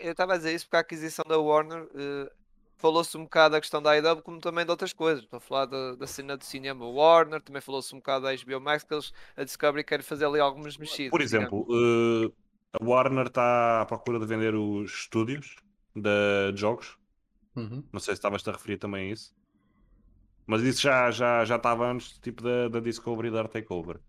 Eu 0.00 0.12
estava 0.12 0.34
a 0.34 0.36
dizer 0.36 0.54
isso 0.54 0.66
porque 0.66 0.76
a 0.76 0.80
aquisição 0.80 1.24
da 1.26 1.38
Warner 1.38 1.88
eh, 1.94 2.32
falou-se 2.76 3.16
um 3.16 3.24
bocado 3.24 3.52
da 3.52 3.60
questão 3.60 3.82
da 3.82 3.92
AEW 3.92 4.22
como 4.22 4.40
também 4.40 4.64
de 4.64 4.70
outras 4.70 4.92
coisas. 4.92 5.24
Estou 5.24 5.38
a 5.38 5.40
falar 5.40 5.66
da, 5.66 5.94
da 5.94 6.06
cena 6.06 6.36
do 6.36 6.44
cinema 6.44 6.86
Warner, 6.86 7.40
também 7.40 7.62
falou-se 7.62 7.94
um 7.94 7.98
bocado 7.98 8.24
da 8.24 8.34
HBO 8.34 8.60
Max, 8.60 8.84
que 8.84 8.92
eles 8.92 9.12
a 9.36 9.44
Discovery 9.44 9.84
querem 9.84 10.04
fazer 10.04 10.26
ali 10.26 10.40
algumas 10.40 10.76
mexidas. 10.76 11.10
Por 11.10 11.22
exemplo, 11.22 11.66
eh, 11.70 12.30
a 12.72 12.84
Warner 12.84 13.26
está 13.26 13.80
à 13.82 13.86
procura 13.86 14.18
de 14.18 14.26
vender 14.26 14.54
os 14.54 14.90
estúdios 14.90 15.56
de 15.94 16.56
jogos. 16.56 16.98
Uhum. 17.56 17.82
Não 17.92 18.00
sei 18.00 18.14
se 18.14 18.18
estavas 18.18 18.46
a 18.46 18.52
referir 18.52 18.78
também 18.78 19.08
a 19.08 19.12
isso. 19.12 19.34
Mas 20.46 20.62
isso 20.62 20.82
já, 20.82 21.10
já, 21.10 21.44
já 21.44 21.56
estava 21.56 21.90
antes 21.90 22.18
tipo, 22.18 22.42
da, 22.42 22.68
da 22.68 22.80
Discovery 22.80 23.30
dar 23.30 23.48
takeover. 23.48 24.00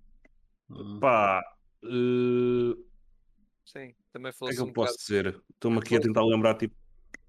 Uhum. 0.69 0.99
Pá, 0.99 1.41
eh, 1.83 2.75
Sim, 3.65 3.93
também 4.11 4.31
o 4.31 4.33
que 4.33 4.35
é 4.35 4.53
falou-se 4.53 4.57
que 4.57 4.63
um, 4.63 4.67
eu 4.67 4.73
posso 4.73 4.93
bocado, 4.93 4.97
dizer? 4.97 5.41
Estou-me 5.53 5.79
aqui 5.79 5.95
a 5.95 5.99
tentar 6.01 6.23
lembrar, 6.25 6.55
tipo, 6.55 6.75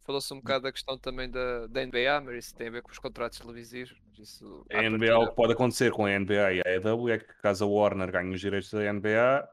falou-se 0.04 0.32
um 0.34 0.38
bocado 0.38 0.64
da 0.64 0.72
questão 0.72 0.98
também 0.98 1.30
da, 1.30 1.66
da 1.68 1.82
NBA, 1.86 2.20
mas 2.20 2.46
isso 2.46 2.54
tem 2.54 2.68
a 2.68 2.70
ver 2.70 2.82
com 2.82 2.90
os 2.90 2.98
contratos 2.98 3.38
televisivos. 3.38 3.96
Isso, 4.18 4.66
a 4.70 4.82
NBA, 4.82 4.98
partida- 4.98 5.18
o 5.20 5.28
que 5.28 5.36
pode 5.36 5.52
acontecer 5.52 5.92
com 5.92 6.04
a 6.06 6.10
NBA 6.10 6.52
e 6.54 6.60
a 6.60 6.62
AEW 6.66 7.08
é 7.08 7.18
que 7.18 7.32
caso 7.40 7.64
a 7.64 7.68
Warner 7.68 8.10
ganhe 8.10 8.34
os 8.34 8.40
direitos 8.40 8.70
da 8.70 8.80
NBA, 8.92 9.48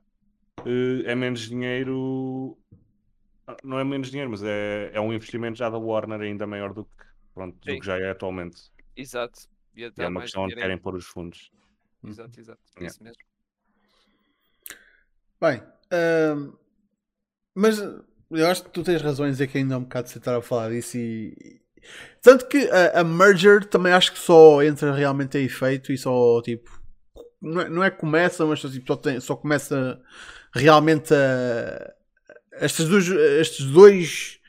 eh, 0.66 1.12
é 1.12 1.16
menos 1.16 1.42
dinheiro. 1.48 2.58
ah, 3.48 3.58
Não 3.64 3.80
é 3.80 3.84
menos 3.84 4.10
dinheiro, 4.10 4.30
mas 4.32 4.44
é, 4.44 4.92
é 4.94 5.00
um 5.00 5.14
investimento 5.14 5.58
já 5.58 5.70
da 5.70 5.78
Warner 5.78 6.22
ainda 6.22 6.46
maior 6.48 6.74
do 6.74 6.86
que, 6.86 7.06
pronto, 7.34 7.56
do 7.56 7.80
que 7.80 7.86
já 7.86 7.98
é 7.98 8.10
atualmente. 8.10 8.72
Exato. 8.96 9.48
E 9.76 9.84
é 9.84 9.92
dar 9.92 10.06
uma 10.06 10.12
mais 10.20 10.26
questão 10.26 10.44
onde 10.44 10.56
querem 10.56 10.78
pôr 10.78 10.96
os 10.96 11.06
fundos. 11.06 11.52
Exato, 12.04 12.40
exato. 12.40 12.60
Yeah. 12.76 12.88
Isso 12.92 13.04
mesmo. 13.04 13.22
Bem, 15.40 15.62
ahm, 15.92 16.54
mas 17.60 17.80
eu 18.32 18.48
acho 18.48 18.64
que 18.64 18.70
tu 18.72 18.84
tens 18.84 19.02
razões 19.02 19.30
em 19.30 19.32
dizer 19.34 19.48
que 19.48 19.58
ainda 19.58 19.76
é 19.76 19.78
um 19.78 19.84
bocado 19.84 20.08
de 20.10 20.18
estar 20.18 20.36
a 20.38 20.42
falar 20.42 20.70
disso 20.72 20.98
e. 20.98 21.60
Tanto 22.22 22.48
que 22.48 22.70
a, 22.70 23.02
a 23.02 23.04
merger 23.04 23.66
também 23.66 23.94
acho 23.94 24.12
que 24.14 24.20
só 24.20 24.62
entra 24.64 24.94
realmente 24.94 25.38
a 25.38 25.42
efeito 25.42 25.92
e 25.92 25.98
só 25.98 26.42
tipo. 26.42 26.80
Não 27.42 27.62
é, 27.62 27.70
não 27.70 27.84
é 27.84 27.90
que 27.92 27.98
começa, 27.98 28.46
mas 28.46 28.60
só, 28.60 28.70
tipo, 28.70 28.86
só, 28.88 28.96
tem- 28.98 29.20
só 29.20 29.36
começa 29.36 30.02
realmente 30.54 31.14
a. 31.14 31.94
Estes 32.62 32.88
dois, 32.90 33.08
estes 33.08 33.66
dois 33.68 34.40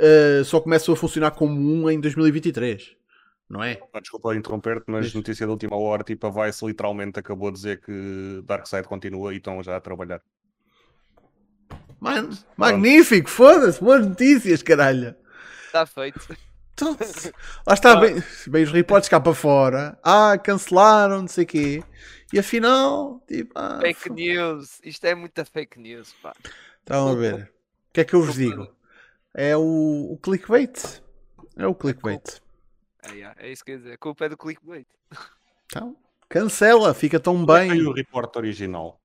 ah, 0.00 0.44
só 0.44 0.60
começam 0.60 0.94
a 0.94 0.96
funcionar 0.96 1.32
como 1.32 1.54
um 1.60 1.90
em 1.90 2.00
2023, 2.00 2.96
não 3.48 3.62
é? 3.62 3.80
Ah, 3.92 4.00
Desculpa 4.00 4.34
interromper-te, 4.34 4.84
mas 4.90 5.06
Diz. 5.06 5.14
notícia 5.14 5.46
da 5.46 5.52
última 5.52 5.76
hora, 5.76 6.02
tipo, 6.04 6.26
a 6.26 6.30
Vice 6.46 6.64
literalmente 6.64 7.18
acabou 7.18 7.50
de 7.50 7.56
dizer 7.56 7.80
que 7.80 8.42
Darkseid 8.44 8.86
continua 8.86 9.34
e 9.34 9.38
estão 9.38 9.62
já 9.62 9.76
a 9.76 9.80
trabalhar. 9.80 10.22
Mano, 12.00 12.36
magnífico, 12.56 13.28
foda-se, 13.28 13.82
boas 13.82 14.06
notícias, 14.06 14.62
caralho. 14.62 15.14
Está 15.66 15.84
feito. 15.84 16.36
Então, 16.72 16.96
lá 17.66 17.74
está, 17.74 17.96
bem, 17.96 18.22
bem 18.46 18.62
os 18.62 18.70
reportes 18.70 19.08
cá 19.08 19.18
para 19.18 19.34
fora. 19.34 19.98
Ah, 20.00 20.38
cancelaram, 20.38 21.22
não 21.22 21.28
sei 21.28 21.42
o 21.42 21.46
quê. 21.46 21.84
E 22.32 22.38
afinal, 22.38 23.20
tipo, 23.26 23.52
ah, 23.56 23.80
Fake 23.80 24.10
news. 24.10 24.80
Isto 24.84 25.04
é 25.06 25.14
muita 25.14 25.44
fake 25.44 25.80
news, 25.80 26.14
pá. 26.22 26.32
estão 26.78 27.08
a 27.08 27.14
ver. 27.16 27.50
O 27.88 27.92
que 27.92 28.00
é 28.00 28.04
que 28.04 28.14
eu 28.14 28.22
vos 28.22 28.36
digo? 28.36 28.72
É 29.34 29.56
o, 29.56 30.12
o 30.12 30.18
clickbait. 30.22 31.02
É 31.56 31.66
o 31.66 31.74
clickbait. 31.74 32.40
É, 33.02 33.10
yeah, 33.10 33.34
é 33.40 33.50
isso 33.50 33.64
que 33.64 33.72
eu 33.72 33.78
dizer. 33.78 33.94
A 33.94 33.98
culpa 33.98 34.26
é 34.26 34.28
do 34.28 34.36
clickbait. 34.36 34.86
Então, 35.66 35.96
cancela, 36.28 36.94
fica 36.94 37.18
tão 37.18 37.42
é 37.42 37.46
bem. 37.46 37.70
veio 37.70 37.90
o 37.90 37.92
report 37.92 38.36
original? 38.36 39.00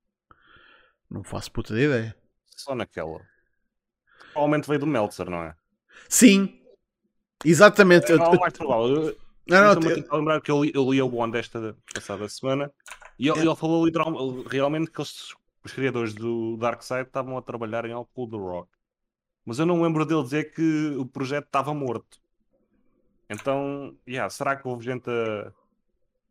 Não 1.10 1.24
faço 1.24 1.50
puta 1.50 1.74
de 1.74 1.82
ideia. 1.82 2.16
Só 2.54 2.74
naquela. 2.74 3.20
Provavelmente 4.32 4.66
veio 4.68 4.80
do 4.80 4.86
Meltzer, 4.86 5.28
não 5.28 5.42
é? 5.42 5.54
Sim, 6.08 6.60
exatamente. 7.44 8.10
Eu- 8.10 8.18
Não, 8.18 8.32
mais 8.34 8.52
provável. 8.52 9.16
Não, 9.46 9.74
não, 9.74 9.88
eu- 9.90 9.94
tentar 9.94 10.16
lembrar 10.16 10.40
que 10.40 10.50
eu 10.50 10.64
li, 10.64 10.72
eu 10.74 10.90
li 10.90 11.02
o 11.02 11.14
One 11.14 11.32
desta 11.32 11.76
passada 11.92 12.28
semana 12.28 12.72
e 13.18 13.28
ele, 13.28 13.40
É. 13.40 13.42
ele 13.42 13.54
falou 13.56 13.84
literalmente, 13.84 14.48
realmente 14.48 14.90
que 14.90 15.00
eles, 15.00 15.34
os 15.62 15.72
criadores 15.72 16.14
do 16.14 16.56
Darkseid 16.56 17.06
estavam 17.06 17.36
a 17.36 17.42
trabalhar 17.42 17.84
em 17.84 17.92
algo 17.92 18.08
com 18.14 18.28
The 18.28 18.36
Rock. 18.36 18.68
Mas 19.44 19.58
eu 19.58 19.66
não 19.66 19.82
lembro 19.82 20.06
dele 20.06 20.22
dizer 20.22 20.54
que 20.54 20.94
o 20.96 21.04
projeto 21.04 21.44
estava 21.46 21.74
morto. 21.74 22.18
Então, 23.28 23.94
yeah, 24.08 24.28
será 24.30 24.56
que 24.56 24.66
houve 24.66 24.84
gente 24.84 25.08
a, 25.10 25.52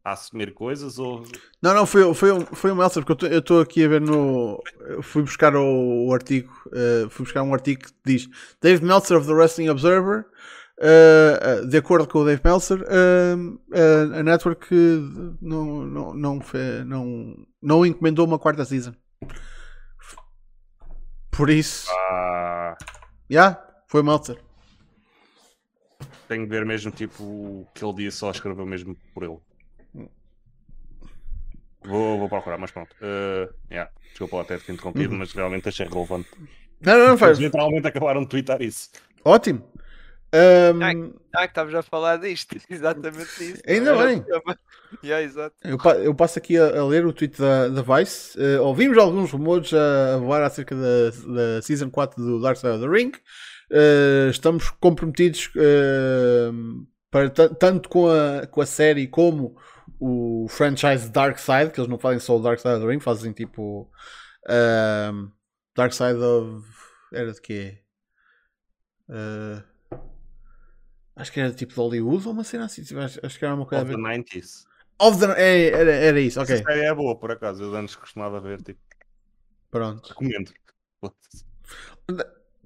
a 0.04 0.12
assumir 0.14 0.54
coisas? 0.54 1.00
Ou... 1.00 1.24
Não, 1.62 1.74
não, 1.74 1.86
foi, 1.86 2.14
foi, 2.14 2.32
um- 2.32 2.46
foi 2.46 2.72
um 2.72 2.76
Meltzer, 2.76 3.04
porque 3.06 3.26
eu 3.26 3.40
estou 3.40 3.62
aqui 3.62 3.84
a 3.86 3.88
ver 3.88 4.02
no. 4.02 4.62
Fui 5.02 5.22
buscar 5.24 5.56
o, 5.56 6.08
o 6.08 6.14
artigo, 6.14 6.52
eh, 6.74 7.08
fui 7.10 7.26
buscar 7.26 7.42
um 7.44 7.54
artigo 7.54 7.82
que 7.84 7.92
diz 8.06 8.28
Dave 8.62 8.84
Meltzer 8.84 9.18
of 9.18 9.28
the 9.28 9.34
Wrestling 9.34 9.70
Observer. 9.70 10.26
eh, 10.80 11.62
de 11.70 11.78
acordo 11.78 12.08
com 12.08 12.20
o 12.20 12.26
Dave 12.26 12.42
Meltzer, 12.44 12.84
a 14.18 14.24
network 14.24 14.68
não, 15.42 15.86
não, 15.86 16.14
não, 16.14 16.42
fe- 16.42 16.84
não, 16.86 17.36
não 17.62 17.86
encomendou 17.86 18.26
uma 18.26 18.40
quarta 18.40 18.66
season. 18.66 18.94
Por 21.32 21.50
isso, 21.50 21.90
Ah, 22.12 22.76
já, 23.30 23.60
foi 23.88 24.02
o 24.02 24.04
Meltzer. 24.04 24.38
tenho 26.28 26.44
que 26.44 26.50
ver 26.50 26.66
mesmo 26.66 26.92
tipo 26.92 27.24
o 27.24 27.68
que 27.74 27.84
ele 27.84 27.94
disse, 27.94 28.18
só 28.18 28.32
escreveu 28.32 28.66
mesmo 28.66 28.96
por 29.14 29.24
ele. 29.24 29.38
Vou, 31.86 32.20
vou 32.20 32.30
procurar, 32.30 32.58
mas 32.58 32.72
pronto. 32.72 32.94
Uh, 33.02 33.54
yeah, 33.72 33.90
desculpa 34.10 34.38
lá 34.38 34.44
ter 34.46 34.60
te 34.62 34.72
interrompido, 34.72 35.14
mas 35.16 35.32
realmente 35.34 35.68
achei 35.70 35.88
relevante. 35.88 36.30
Não, 36.82 36.98
não, 36.98 37.08
não 37.10 37.18
faz. 37.18 37.38
Eles 37.38 37.52
literalmente 37.52 37.88
acabaram 37.88 38.22
de 38.22 38.28
twittar 38.30 38.62
isso. 38.62 38.90
Ótimo. 39.24 39.64
Ai. 40.82 41.12
Ah, 41.36 41.42
que 41.44 41.52
estavas 41.52 41.76
a 41.76 41.84
falar 41.84 42.18
disto. 42.18 42.56
Exatamente 42.70 43.44
isso. 43.44 43.62
Ainda 43.68 43.96
bem. 44.06 44.24
Yeah, 45.04 45.24
exato. 45.26 45.56
Eu, 45.64 45.76
pa- 45.80 45.96
eu 45.96 46.14
passo 46.14 46.38
aqui 46.38 46.56
a, 46.56 46.80
a 46.80 46.86
ler 46.86 47.04
o 47.04 47.12
tweet 47.12 47.40
da, 47.42 47.68
da 47.68 47.82
Vice. 47.82 48.40
Eh, 48.40 48.60
ouvimos 48.60 48.96
alguns 49.00 49.32
rumores 49.32 49.74
a, 49.74 50.18
voar 50.20 50.44
acerca 50.44 50.76
da, 50.76 51.10
da 51.56 51.62
Season 51.64 51.90
4 51.90 52.24
do 52.24 52.40
Dark 52.40 52.58
Side 52.58 52.74
of 52.74 52.80
the 52.84 52.88
Ring. 52.88 53.12
Eh, 53.72 54.28
estamos 54.30 54.70
comprometidos 54.80 55.50
eh, 55.58 56.52
para, 57.10 57.28
ta- 57.32 57.50
tanto 57.50 57.90
com 57.90 58.08
a, 58.08 58.46
com 58.46 58.62
a 58.62 58.68
série 58.68 59.08
como 59.08 59.58
o 60.06 60.48
franchise 60.50 61.10
Dark 61.10 61.38
Side, 61.40 61.72
que 61.72 61.80
eles 61.80 61.90
não 61.90 61.98
fazem 61.98 62.20
só 62.20 62.36
o 62.38 62.42
Dark 62.42 62.60
Side 62.60 62.74
of 62.76 62.82
the 62.86 62.92
Ring, 62.92 63.00
fazem 63.00 63.32
tipo 63.32 63.90
ehm, 64.50 65.30
Dark 65.76 65.94
Side 65.94 66.20
of. 66.20 66.68
Era 67.14 67.32
de 67.32 67.40
quê? 67.42 67.80
Eh, 69.10 69.64
acho 71.16 71.32
que 71.32 71.40
era 71.40 71.54
tipo 71.54 71.74
de 71.74 71.80
Hollywood 71.80 72.28
ou 72.28 72.34
uma 72.34 72.44
cena 72.44 72.66
assim. 72.66 72.84
tipo, 72.84 73.00
Acho, 73.00 73.20
que 73.40 73.46
era 73.46 73.56
uma 73.56 73.66
coisa 73.66 73.84
Of 73.84 73.92
the 73.94 73.98
90s. 74.02 74.66
Of 75.00 75.20
the, 75.20 75.34
é, 75.42 75.68
era, 75.70 75.92
era 75.92 76.20
isso, 76.20 76.42
ok. 76.42 76.56
Essa 76.56 76.64
série 76.64 76.82
é 76.86 76.94
boa, 76.94 77.18
por 77.18 77.32
acaso. 77.32 77.64
Eu 77.64 77.76
antes 77.76 77.96
costumava 77.96 78.40
ver, 78.42 78.62
tipo, 78.62 78.80
Pronto. 79.72 80.10
recomendo. 80.10 80.52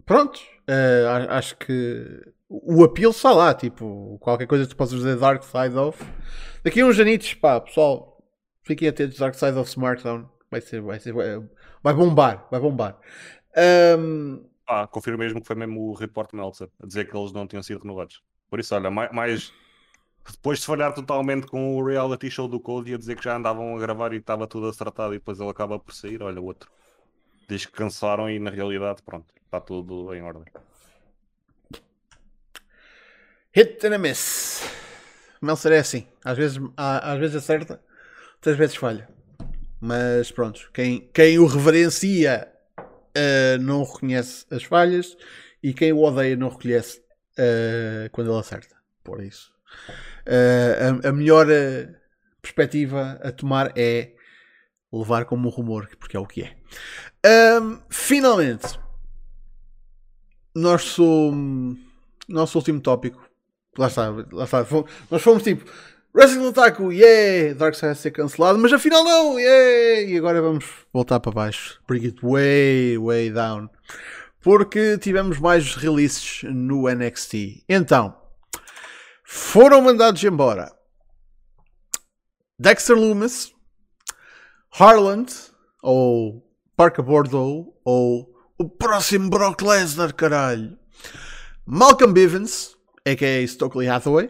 Pronto. 0.06 0.40
a- 0.68 1.38
acho 1.38 1.58
que 1.58 2.34
o 2.50 2.84
apelo 2.84 3.12
está 3.12 3.32
lá. 3.32 3.54
Tipo, 3.54 4.18
qualquer 4.20 4.48
coisa 4.48 4.64
que 4.66 4.70
tu 4.72 4.76
possas 4.78 4.98
dizer 4.98 5.18
Dark 5.18 5.44
Side 5.44 5.76
of. 5.78 6.04
Daqui 6.64 6.82
a 6.82 6.86
uns 6.86 7.00
anitos, 7.00 7.34
pá, 7.36 7.60
pessoal, 7.62 8.22
fiquem 8.64 8.88
atentos. 8.88 9.18
Dark 9.18 9.36
Side 9.36 9.58
of 9.58 9.70
Smartphone 9.70 10.28
vai 10.50 10.62
ser, 10.62 10.82
vai 10.82 11.00
ser, 11.00 11.14
vai, 11.14 11.94
bombar, 11.94 12.48
vai 12.50 12.60
bombar. 12.60 12.98
Ahm, 13.56 14.46
Ah, 14.68 14.86
confirmo 14.88 15.20
mesmo 15.20 15.40
que 15.42 15.48
foi 15.48 15.56
mesmo 15.56 15.80
o 15.90 15.94
report 15.94 16.34
Meltzer 16.34 16.70
a 16.82 16.86
dizer 16.86 17.10
que 17.10 17.16
eles 17.18 17.32
não 17.32 17.48
tinham 17.48 17.64
sido 17.64 17.82
renovados. 17.82 18.22
Por 18.50 18.60
isso, 18.60 18.76
olha, 18.76 18.92
mais, 18.92 19.12
mais- 19.12 19.54
depois 20.30 20.60
de 20.60 20.66
falhar 20.66 20.94
totalmente 20.94 21.48
com 21.48 21.78
o 21.78 21.86
reality 21.86 22.30
show 22.30 22.48
do 22.50 22.60
Code 22.60 22.92
e 22.92 22.94
a 22.94 22.98
dizer 22.98 23.16
que 23.16 23.24
já 23.24 23.38
andavam 23.38 23.76
a 23.76 23.80
gravar 23.80 24.12
e 24.14 24.18
estava 24.18 24.46
tudo 24.46 24.68
acertado 24.68 25.14
e 25.14 25.20
depois 25.20 25.40
ele 25.40 25.50
acaba 25.50 25.80
por 25.80 25.94
sair, 25.94 26.22
olha, 26.22 26.42
outro. 26.42 26.70
Diz 27.50 27.66
que 27.66 27.72
cancelaram 27.72 28.30
e 28.30 28.40
na 28.40 28.50
realidade, 28.50 29.02
pronto, 29.04 29.26
está 29.46 29.62
tudo 29.62 30.14
em 30.14 30.22
ordem. 30.22 30.44
Hit 33.58 33.84
and 33.88 33.96
a 33.96 33.98
miss. 33.98 34.62
Meltzer 35.42 35.72
é 35.72 35.80
assim. 35.80 36.06
Às 36.24 36.38
vezes, 36.38 36.60
às 36.78 37.18
vezes 37.18 37.38
acerta, 37.38 37.82
outras 38.36 38.56
vezes 38.56 38.76
falha. 38.76 39.10
Mas 39.82 40.32
pronto, 40.32 40.70
quem, 40.72 41.10
quem 41.12 41.40
o 41.40 41.48
reverencia 41.48 42.48
uh, 42.80 43.60
não 43.60 43.84
reconhece 43.84 44.46
as 44.52 44.62
falhas 44.62 45.18
e 45.64 45.74
quem 45.74 45.92
o 45.92 46.04
odeia 46.04 46.36
não 46.36 46.50
reconhece 46.50 47.00
uh, 47.00 48.08
quando 48.12 48.30
ele 48.30 48.40
acerta. 48.40 48.76
Por 49.04 49.24
isso, 49.24 49.52
uh, 50.28 51.04
a, 51.04 51.10
a, 51.10 51.12
melhor 51.12 51.48
perspectiva 52.40 53.20
a 53.24 53.32
tomar 53.32 53.74
é 53.76 54.14
levar 54.94 55.26
como 55.26 55.48
um 55.48 55.52
rumor, 55.52 55.90
porque 56.00 56.16
é 56.16 56.20
o 56.20 56.28
que 56.28 56.44
é. 56.44 57.60
Um, 57.60 57.80
finalmente, 57.90 58.80
nosso, 60.54 61.34
nosso 62.28 62.60
último 62.60 62.80
tópico. 62.80 63.27
Lá 63.78 63.88
está, 63.88 64.10
lá 64.32 64.44
está. 64.46 64.66
Nós 65.10 65.22
fomos 65.22 65.44
tipo 65.44 65.70
Wrestling 66.14 66.48
Otaku, 66.48 66.92
yeah! 66.92 67.54
Darkseid 67.54 67.92
a 67.92 67.96
ser 67.96 68.12
cancelado, 68.12 68.58
mas 68.58 68.74
afinal 68.74 69.04
não, 69.04 69.40
yeah! 69.40 70.02
E 70.02 70.18
agora 70.18 70.42
vamos 70.42 70.66
voltar 70.92 71.20
para 71.20 71.32
baixo. 71.32 71.80
Bring 71.88 72.06
it 72.06 72.20
way, 72.24 72.98
way 72.98 73.30
down. 73.30 73.70
Porque 74.42 74.98
tivemos 74.98 75.40
mais 75.40 75.76
releases 75.76 76.42
no 76.44 76.90
NXT. 76.90 77.64
Então, 77.70 78.16
foram 79.24 79.82
mandados 79.82 80.24
embora 80.24 80.72
Dexter 82.58 82.96
Loomis, 82.96 83.54
Harland, 84.72 85.32
ou 85.84 86.44
Parker 86.76 87.04
Bordeaux, 87.04 87.74
ou 87.86 88.28
o 88.58 88.68
próximo 88.68 89.30
Brock 89.30 89.62
Lesnar, 89.62 90.16
caralho. 90.16 90.80
Malcolm 91.66 92.14
Bivens, 92.14 92.77
a.k.a. 93.12 93.48
Stokely 93.48 93.88
Hathaway, 93.88 94.30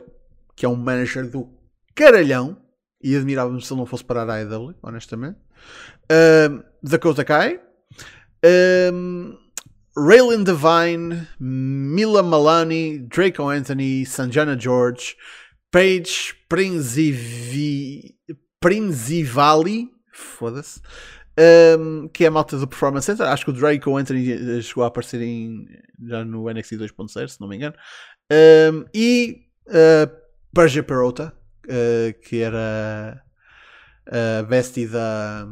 que 0.55 0.65
é 0.65 0.69
um 0.69 0.75
manager 0.75 1.29
do 1.29 1.49
caralhão. 1.95 2.57
E 3.01 3.15
admirava-me 3.15 3.61
se 3.61 3.71
ele 3.71 3.79
não 3.79 3.85
fosse 3.85 4.03
parar 4.03 4.27
a 4.29 4.35
AEW, 4.37 4.73
honestamente. 4.81 5.37
Um, 6.11 6.63
Dakota 6.81 7.23
Kai. 7.23 7.59
Um, 8.93 9.37
Raylan 9.97 10.43
Devine, 10.43 11.27
Mila 11.39 12.21
Malani, 12.21 12.99
Draco 12.99 13.49
Anthony, 13.49 14.05
Sanjana 14.05 14.55
George, 14.59 15.15
Paige 15.71 16.35
Prinzivali, 18.59 19.89
foda-se, 20.13 20.79
um, 21.79 22.07
que 22.09 22.23
é 22.25 22.27
a 22.27 22.31
malta 22.31 22.57
do 22.57 22.67
Performance 22.67 23.05
Center. 23.07 23.25
Acho 23.25 23.45
que 23.45 23.49
o 23.49 23.53
Draco 23.53 23.97
Anthony 23.97 24.61
chegou 24.61 24.83
a 24.83 24.87
aparecer 24.87 25.19
em, 25.21 25.65
já 26.07 26.23
no 26.23 26.47
NXT 26.51 26.73
2.0, 26.73 27.27
se 27.27 27.41
não 27.41 27.47
me 27.47 27.55
engano. 27.55 27.75
Um, 28.31 28.85
e 28.93 29.45
uh, 29.67 30.09
Persia 30.53 30.83
Perota, 30.83 31.33
uh, 31.65 32.19
que 32.21 32.41
era 32.41 33.23
a 34.05 34.43
bestie 34.43 34.87
da, 34.87 35.45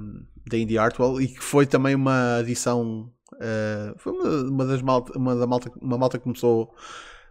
da 0.47 0.57
Indie 0.57 0.77
Artwell 0.77 1.21
e 1.21 1.27
que 1.27 1.41
foi 1.41 1.65
também 1.65 1.95
uma 1.95 2.37
adição. 2.37 3.11
Uh, 3.33 3.97
foi 3.97 4.13
uma, 4.13 4.29
uma, 4.49 4.65
das 4.65 4.81
malta, 4.81 5.17
uma 5.17 5.35
da 5.35 5.47
malta, 5.47 5.71
uma 5.81 5.97
malta 5.97 6.17
que 6.17 6.23
começou. 6.23 6.73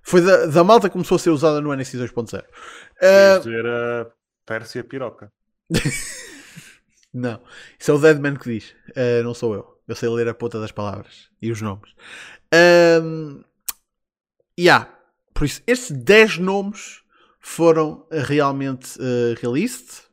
Foi 0.03 0.21
da, 0.21 0.47
da 0.47 0.65
malta 0.65 0.89
que 0.89 0.93
começou 0.93 1.17
a 1.17 1.19
ser 1.19 1.31
usada 1.31 1.61
no 1.61 1.75
NXT 1.75 1.95
2.0. 1.95 2.43
Uh, 2.43 3.39
dizer 3.39 3.67
a 3.67 4.07
Pérsia 4.45 4.85
Piroca. 4.85 5.33
não, 7.13 7.41
isso 7.79 7.91
é 7.91 7.95
o 7.95 7.99
Deadman 7.99 8.37
que 8.37 8.51
diz, 8.51 8.75
uh, 8.91 9.23
não 9.23 9.33
sou 9.33 9.55
eu. 9.55 9.75
Eu 9.87 9.95
sei 9.95 10.09
ler 10.09 10.29
a 10.29 10.35
ponta 10.35 10.61
das 10.61 10.73
palavras 10.73 11.29
e 11.41 11.51
os 11.51 11.61
nomes. 11.61 11.91
Um, 13.03 13.43
yeah. 14.59 14.95
Por 15.35 15.45
isso, 15.45 15.61
estes 15.67 15.91
10 15.91 16.39
nomes 16.39 17.03
foram 17.41 18.07
realmente 18.11 18.99
uh, 18.99 19.35
released. 19.43 20.05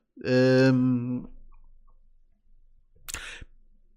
Um, 0.74 1.24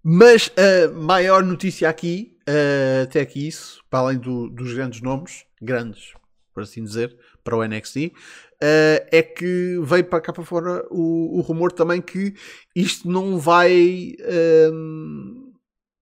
mas 0.01 0.51
a 0.55 0.91
maior 0.93 1.43
notícia 1.43 1.89
aqui, 1.89 2.37
uh, 2.47 3.03
até 3.03 3.21
aqui 3.21 3.47
isso, 3.47 3.83
para 3.89 3.99
além 3.99 4.19
do, 4.19 4.49
dos 4.49 4.71
grandes 4.73 5.01
nomes, 5.01 5.45
grandes, 5.59 6.13
por 6.53 6.61
assim 6.61 6.83
dizer, 6.83 7.17
para 7.43 7.57
o 7.57 7.67
NXT, 7.67 7.97
uh, 8.05 9.07
é 9.11 9.21
que 9.21 9.79
veio 9.83 10.05
para 10.05 10.21
cá 10.21 10.31
para 10.31 10.43
fora 10.43 10.85
o, 10.91 11.39
o 11.39 11.41
rumor 11.41 11.71
também 11.71 12.01
que 12.01 12.35
isto 12.75 13.09
não 13.09 13.39
vai. 13.39 14.13
Um, 14.71 15.53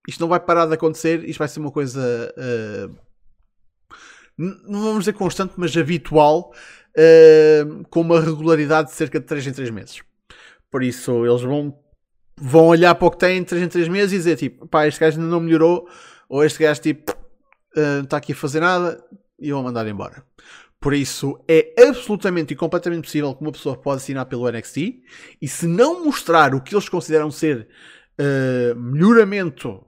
isto 0.08 0.20
não 0.20 0.28
vai 0.28 0.40
parar 0.40 0.66
de 0.66 0.74
acontecer, 0.74 1.24
isto 1.28 1.40
vai 1.40 1.48
ser 1.48 1.62
uma 1.62 1.72
coisa. 1.72 2.34
Uh, 2.38 3.13
não 4.38 4.82
vamos 4.82 5.00
dizer 5.00 5.14
constante, 5.14 5.54
mas 5.58 5.76
habitual 5.76 6.54
uh, 6.98 7.84
com 7.90 8.02
uma 8.02 8.20
regularidade 8.20 8.90
de 8.90 8.96
cerca 8.96 9.20
de 9.20 9.26
3 9.26 9.48
em 9.48 9.54
3 9.54 9.70
meses. 9.70 10.02
Por 10.72 10.84
isso, 10.84 11.26
eles 11.26 11.42
vão, 11.42 11.78
vão 12.36 12.68
olhar 12.68 12.96
para 12.96 13.08
o 13.08 13.12
que 13.12 13.18
têm 13.20 13.42
de 13.42 13.48
3 13.48 13.64
em 13.64 13.68
3 13.68 13.88
meses 13.88 14.14
e 14.14 14.18
dizer 14.18 14.38
tipo, 14.38 14.68
pá, 14.68 14.88
este 14.88 15.00
gajo 15.00 15.20
ainda 15.20 15.30
não 15.30 15.40
melhorou, 15.40 15.88
ou 16.28 16.44
este 16.44 16.64
gajo 16.64 16.82
tipo, 16.82 17.12
uh, 17.12 17.98
não 17.98 18.04
está 18.04 18.18
aqui 18.18 18.34
a 18.34 18.36
fazer 18.36 18.60
nada, 18.60 19.04
e 19.40 19.52
vão 19.52 19.64
mandar 19.64 19.88
embora. 19.88 20.24
Por 20.80 20.94
isso, 20.94 21.40
é 21.48 21.74
absolutamente 21.88 22.54
e 22.54 22.58
completamente 22.58 23.06
possível 23.06 23.34
que 23.34 23.42
uma 23.42 23.54
pessoa 23.54 23.78
pode 23.78 23.98
assinar 24.02 24.26
pelo 24.26 24.50
NXT 24.52 25.02
e 25.42 25.48
se 25.48 25.66
não 25.66 26.04
mostrar 26.04 26.54
o 26.54 26.62
que 26.62 26.76
eles 26.76 26.90
consideram 26.90 27.32
ser 27.32 27.70
uh, 28.20 28.78
melhoramento 28.78 29.86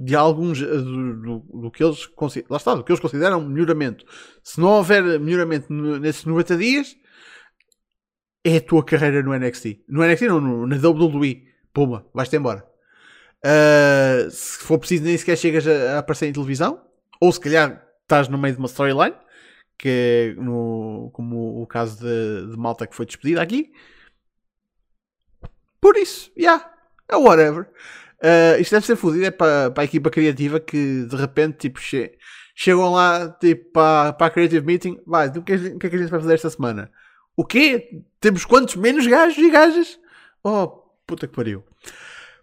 de 0.00 0.14
alguns 0.14 0.60
eh, 0.60 0.66
do, 0.66 1.14
do, 1.16 1.38
do, 1.62 1.70
que 1.70 1.82
eles 1.82 2.08
lá 2.48 2.56
está, 2.56 2.74
do 2.74 2.84
que 2.84 2.92
eles 2.92 3.00
consideram 3.00 3.40
melhoramento. 3.40 4.04
Se 4.42 4.60
não 4.60 4.68
houver 4.68 5.18
melhoramento 5.18 5.72
nesses 5.72 6.24
90 6.24 6.56
dias, 6.56 6.96
é 8.44 8.56
a 8.56 8.60
tua 8.60 8.84
carreira 8.84 9.22
no 9.22 9.36
NXT. 9.36 9.84
No 9.88 10.04
NXT 10.04 10.22
não, 10.22 10.40
no, 10.40 10.66
na 10.66 10.76
WWE. 10.76 11.46
Puma, 11.72 12.06
vais-te 12.14 12.36
embora. 12.36 12.64
Uh, 13.44 14.30
se 14.30 14.58
for 14.58 14.78
preciso, 14.78 15.04
nem 15.04 15.16
sequer 15.16 15.36
chegas 15.36 15.66
a, 15.66 15.96
a, 15.96 15.98
aparecer 15.98 16.26
em 16.26 16.32
televisão. 16.32 16.80
Ou 17.20 17.32
se 17.32 17.40
calhar 17.40 17.84
estás 18.02 18.28
no 18.28 18.38
meio 18.38 18.54
de 18.54 18.60
uma 18.60 18.68
storyline, 18.68 19.16
que 19.78 19.88
é 19.88 20.40
no, 20.40 21.10
como 21.12 21.62
o 21.62 21.66
caso 21.66 21.98
de, 21.98 22.50
de 22.50 22.56
Malta 22.56 22.86
que 22.86 22.94
foi 22.94 23.06
despedida 23.06 23.42
aqui. 23.42 23.72
Por 25.80 25.96
isso, 25.96 26.32
yeah, 26.36 26.72
é 27.08 27.16
whatever. 27.16 27.68
Uh, 28.26 28.60
isto 28.60 28.72
deve 28.72 28.86
ser 28.86 28.96
fodido 28.96 29.24
é 29.24 29.30
para, 29.30 29.70
para 29.70 29.82
a 29.82 29.84
equipa 29.84 30.10
criativa 30.10 30.58
que 30.58 31.04
de 31.04 31.14
repente 31.14 31.58
tipo, 31.58 31.78
che 31.78 32.18
chegam 32.56 32.90
lá 32.90 33.28
tipo, 33.28 33.70
para, 33.70 34.12
para 34.14 34.26
a 34.26 34.30
Creative 34.30 34.66
Meeting. 34.66 35.00
Vai, 35.06 35.28
o 35.28 35.42
que, 35.42 35.52
é, 35.52 35.58
que 35.58 35.86
é 35.86 35.90
que 35.90 35.96
a 35.96 35.98
gente 36.00 36.10
vai 36.10 36.20
fazer 36.20 36.34
esta 36.34 36.50
semana? 36.50 36.90
O 37.36 37.44
quê? 37.44 38.02
Temos 38.18 38.44
quantos 38.44 38.74
menos 38.74 39.06
gajos 39.06 39.38
e 39.38 39.48
gajas? 39.48 40.00
Oh, 40.42 40.66
puta 41.06 41.28
que 41.28 41.36
pariu. 41.36 41.62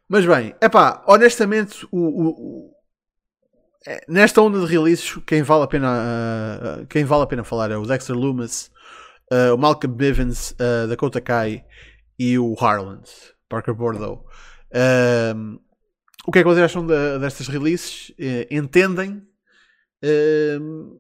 Mas 0.08 0.26
bem, 0.26 0.56
é 0.62 0.70
pá, 0.70 1.04
honestamente, 1.06 1.86
o, 1.92 1.98
o, 1.98 2.28
o, 2.30 2.74
é, 3.86 4.06
nesta 4.08 4.42
onda 4.42 4.60
de 4.60 4.66
releases, 4.66 5.18
quem 5.26 5.42
vale 5.42 5.64
a 5.64 5.68
pena, 5.68 5.90
uh, 6.82 6.88
quem 6.88 7.04
vale 7.04 7.24
a 7.24 7.28
pena 7.28 7.44
falar 7.44 7.72
é 7.72 7.78
o 7.78 7.86
Dexter 7.86 8.16
Loomis, 8.16 8.72
uh, 9.34 9.54
o 9.54 9.58
Malcolm 9.58 9.94
Bivens, 9.94 10.52
uh, 10.52 10.88
Dakota 10.88 11.20
Kai 11.20 11.66
e 12.18 12.40
o 12.40 12.56
Harland, 12.58 13.10
Parker 13.50 13.74
Bordeaux. 13.74 14.24
Uh, 14.72 15.60
o 16.26 16.32
que 16.32 16.39
é 16.39 16.41
que 16.41 16.47
vocês 16.47 16.63
acham 16.63 16.86
de, 16.86 17.19
destas 17.19 17.47
releases? 17.47 18.09
Uh, 18.11 18.47
entendem? 18.51 19.28
Uh, 20.03 20.99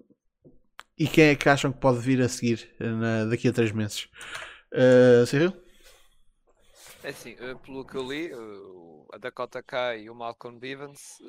e 0.97 1.07
quem 1.07 1.25
é 1.25 1.35
que 1.35 1.49
acham 1.49 1.71
que 1.71 1.79
pode 1.79 1.99
vir 1.99 2.21
a 2.21 2.29
seguir 2.29 2.69
na, 2.79 3.25
daqui 3.25 3.47
a 3.47 3.53
três 3.53 3.71
meses? 3.71 4.09
Uh? 4.71 5.63
É 7.03 7.09
assim, 7.09 7.35
eh, 7.37 7.55
pelo 7.65 7.85
que 7.85 7.95
eu 7.95 8.09
li, 8.09 8.31
a 9.11 9.17
Dakota 9.17 9.61
Kai 9.61 10.03
e 10.03 10.09
o 10.09 10.15
Malcolm 10.15 10.57
Bivens 10.57 11.21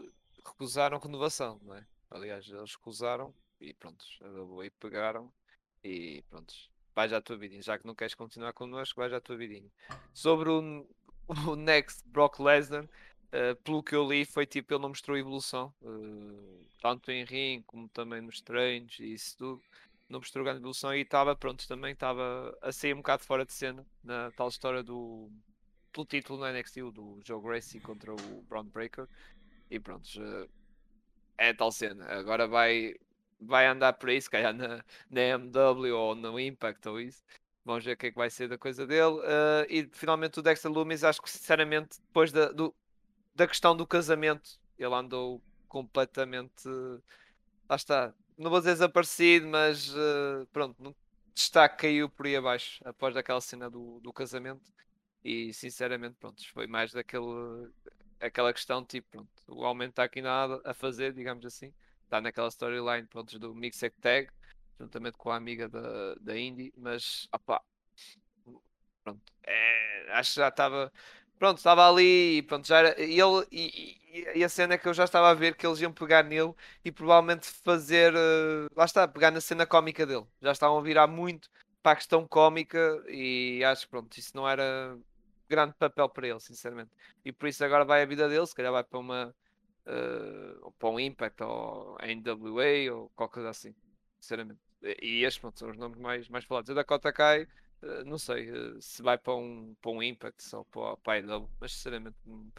recusaram 0.47 0.99
renovação, 0.99 1.61
não 1.64 1.74
é? 1.74 1.84
Aliás, 2.11 2.47
eles 2.49 2.76
recusaram 2.76 3.34
e 3.61 3.74
pronto, 3.74 4.05
a 4.22 4.70
pegaram 4.80 5.32
e 5.82 6.22
pronto, 6.30 6.55
vai 6.95 7.09
já 7.09 7.16
a 7.16 7.22
tua 7.22 7.36
vidinha. 7.36 7.62
Já 7.62 7.78
que 7.78 7.86
não 7.86 7.95
queres 7.95 8.14
continuar 8.14 8.53
connosco, 8.53 9.01
vai 9.01 9.11
já 9.11 9.16
a 9.16 9.20
tua 9.20 9.36
vidinha. 9.36 9.68
Sobre 10.12 10.49
o, 10.49 10.86
o 11.49 11.57
Next 11.57 12.09
Brock 12.09 12.38
Lesnar, 12.38 12.88
uh, 13.35 13.57
pelo 13.62 13.82
que 13.82 13.95
eu 13.95 14.09
li, 14.09 14.24
foi 14.24 14.47
tipo, 14.47 14.72
ele 14.72 14.82
não 14.82 14.91
mostrou 14.91 15.18
evolução, 15.18 15.74
uh, 15.82 16.66
tanto 16.80 17.11
em 17.11 17.24
ring 17.24 17.62
como 17.66 17.89
também 17.89 18.20
nos 18.20 18.41
treinos 18.41 18.99
e 19.01 19.12
isso 19.14 19.37
tudo. 19.37 19.62
Não 20.09 20.20
mostrou 20.20 20.45
grande 20.45 20.61
evolução 20.61 20.95
e 20.95 21.01
estava, 21.01 21.35
pronto, 21.35 21.66
também 21.66 21.93
estava 21.93 22.57
a 22.62 22.70
sair 22.70 22.93
um 22.93 22.99
bocado 22.99 23.24
fora 23.24 23.45
de 23.45 23.53
cena 23.53 23.85
na 24.03 24.30
tal 24.32 24.49
história 24.49 24.82
do 24.82 25.30
pelo 25.93 26.07
título 26.07 26.41
no 26.41 26.53
NXT, 26.53 26.76
do 26.93 27.20
Joe 27.24 27.41
Gracie 27.41 27.80
contra 27.80 28.12
o 28.12 28.43
Brown 28.49 28.64
Breaker. 28.64 29.09
E 29.70 29.78
pronto, 29.78 30.09
é 31.39 31.53
tal 31.53 31.70
cena. 31.72 32.05
Agora 32.07 32.47
vai, 32.47 32.95
vai 33.41 33.66
andar 33.66 33.93
por 33.95 34.11
aí, 34.11 34.20
se 34.20 34.28
calhar 34.28 34.53
na, 34.53 34.85
na 35.11 35.20
MW 35.20 35.97
ou 35.97 36.14
no 36.14 36.39
Impact 36.39 36.89
ou 36.89 37.01
isso. 37.01 37.22
Vamos 37.64 37.85
ver 37.85 37.93
o 37.93 37.97
que 37.97 38.07
é 38.07 38.11
que 38.11 38.16
vai 38.16 38.28
ser 38.28 38.49
da 38.49 38.59
coisa 38.59 38.87
dele. 38.87 39.14
Uh, 39.20 39.66
e 39.70 39.89
finalmente 39.93 40.39
o 40.39 40.43
Dexter 40.43 40.70
Loomis, 40.70 41.03
acho 41.03 41.22
que 41.22 41.30
sinceramente, 41.30 41.99
depois 41.99 42.30
da, 42.30 42.51
do, 42.53 42.74
da 43.35 43.47
questão 43.47 43.76
do 43.76 43.87
casamento, 43.87 44.59
ele 44.78 44.95
andou 44.95 45.43
completamente. 45.68 46.68
Lá 47.68 47.76
está. 47.76 48.14
Não 48.37 48.51
vou 48.51 48.61
dizer 48.61 48.72
desaparecido, 48.72 49.47
mas 49.47 49.95
uh, 49.95 50.47
pronto, 50.53 50.82
no 50.82 50.95
destaque 51.35 51.82
caiu 51.82 52.09
por 52.09 52.26
aí 52.26 52.37
abaixo 52.37 52.80
após 52.85 53.16
aquela 53.16 53.41
cena 53.41 53.70
do, 53.70 54.01
do 54.01 54.12
casamento. 54.12 54.72
E 55.24 55.53
sinceramente, 55.55 56.16
pronto, 56.20 56.43
foi 56.53 56.66
mais 56.66 56.93
daquele 56.93 57.70
aquela 58.20 58.53
questão, 58.53 58.85
tipo, 58.85 59.09
pronto, 59.11 59.30
o 59.49 59.61
homem 59.61 59.89
está 59.89 60.05
aqui 60.05 60.22
nada 60.22 60.61
a 60.64 60.74
fazer, 60.74 61.12
digamos 61.12 61.45
assim. 61.45 61.72
Está 62.05 62.20
naquela 62.20 62.49
storyline, 62.49 63.07
pronto, 63.07 63.39
do 63.39 63.55
Mixed 63.55 63.91
Tag, 64.01 64.28
juntamente 64.78 65.16
com 65.18 65.30
a 65.30 65.37
amiga 65.37 65.68
da, 65.68 66.14
da 66.16 66.39
Indy, 66.39 66.72
mas, 66.76 67.28
opá, 67.32 67.62
pronto, 69.03 69.20
é, 69.43 70.07
acho 70.12 70.35
que 70.35 70.41
já 70.41 70.49
estava, 70.49 70.93
pronto, 71.39 71.59
estava 71.59 71.89
ali, 71.89 72.39
e 72.39 72.43
pronto, 72.43 72.66
já 72.66 72.78
era, 72.78 73.01
e 73.01 73.20
ele, 73.20 73.47
e, 73.51 73.99
e, 74.12 74.39
e, 74.39 74.45
a 74.45 74.49
cena 74.49 74.74
é 74.74 74.78
que 74.78 74.89
eu 74.89 74.95
já 74.95 75.05
estava 75.05 75.30
a 75.30 75.35
ver 75.35 75.57
que 75.57 75.66
eles 75.66 75.80
iam 75.80 75.93
pegar 75.93 76.22
nele 76.22 76.55
e 76.85 76.93
provavelmente 76.93 77.47
fazer, 77.47 78.14
uh, 78.14 78.68
lá 78.76 78.85
está, 78.85 79.07
pegar 79.09 79.30
na 79.30 79.41
cena 79.41 79.66
cómica 79.66 80.07
dele, 80.07 80.26
já 80.41 80.53
estavam 80.53 80.78
a 80.78 80.82
virar 80.82 81.07
muito 81.07 81.51
para 81.82 81.93
a 81.93 81.97
questão 81.97 82.26
cómica 82.26 83.03
e 83.09 83.62
acho 83.64 83.82
que, 83.82 83.91
pronto, 83.91 84.16
isso 84.16 84.32
não 84.35 84.49
era 84.49 84.97
grande 85.49 85.74
papel 85.74 86.09
para 86.09 86.28
ele, 86.28 86.41
sinceramente. 86.41 86.91
E 87.24 87.32
por 87.32 87.49
isso 87.49 87.64
agora 87.64 87.85
vai 87.85 88.03
a 88.03 88.07
vida 88.07 88.28
dele, 88.28 88.47
se 88.47 88.55
calhar 88.55 88.72
vai 88.72 88.82
para 88.82 88.99
uma 88.99 89.35
uh, 89.87 90.72
para 90.78 90.89
um 90.89 90.99
Impact 90.99 91.43
ou 91.43 91.97
NWA 92.01 92.93
ou 92.93 93.11
qualquer 93.14 93.35
coisa 93.35 93.51
assim, 93.51 93.74
sinceramente. 94.20 94.61
E 95.03 95.24
estes 95.24 95.41
pronto, 95.41 95.59
são 95.59 95.70
os 95.70 95.76
nomes 95.76 95.99
mais, 95.99 96.28
mais 96.28 96.45
falados. 96.45 96.70
A 96.70 96.74
Dakota 96.74 97.12
Kai, 97.12 97.47
não 98.05 98.18
sei 98.18 98.51
uh, 98.51 98.80
se 98.80 99.03
vai 99.03 99.18
para 99.18 99.35
um, 99.35 99.74
para 99.80 99.91
um 99.91 100.03
Impact 100.03 100.55
ou 100.57 100.64
para, 100.66 100.97
para 100.99 101.12
a 101.14 101.18
IW, 101.18 101.51
mas 101.61 101.72
sinceramente 101.72 102.16
hum, 102.26 102.51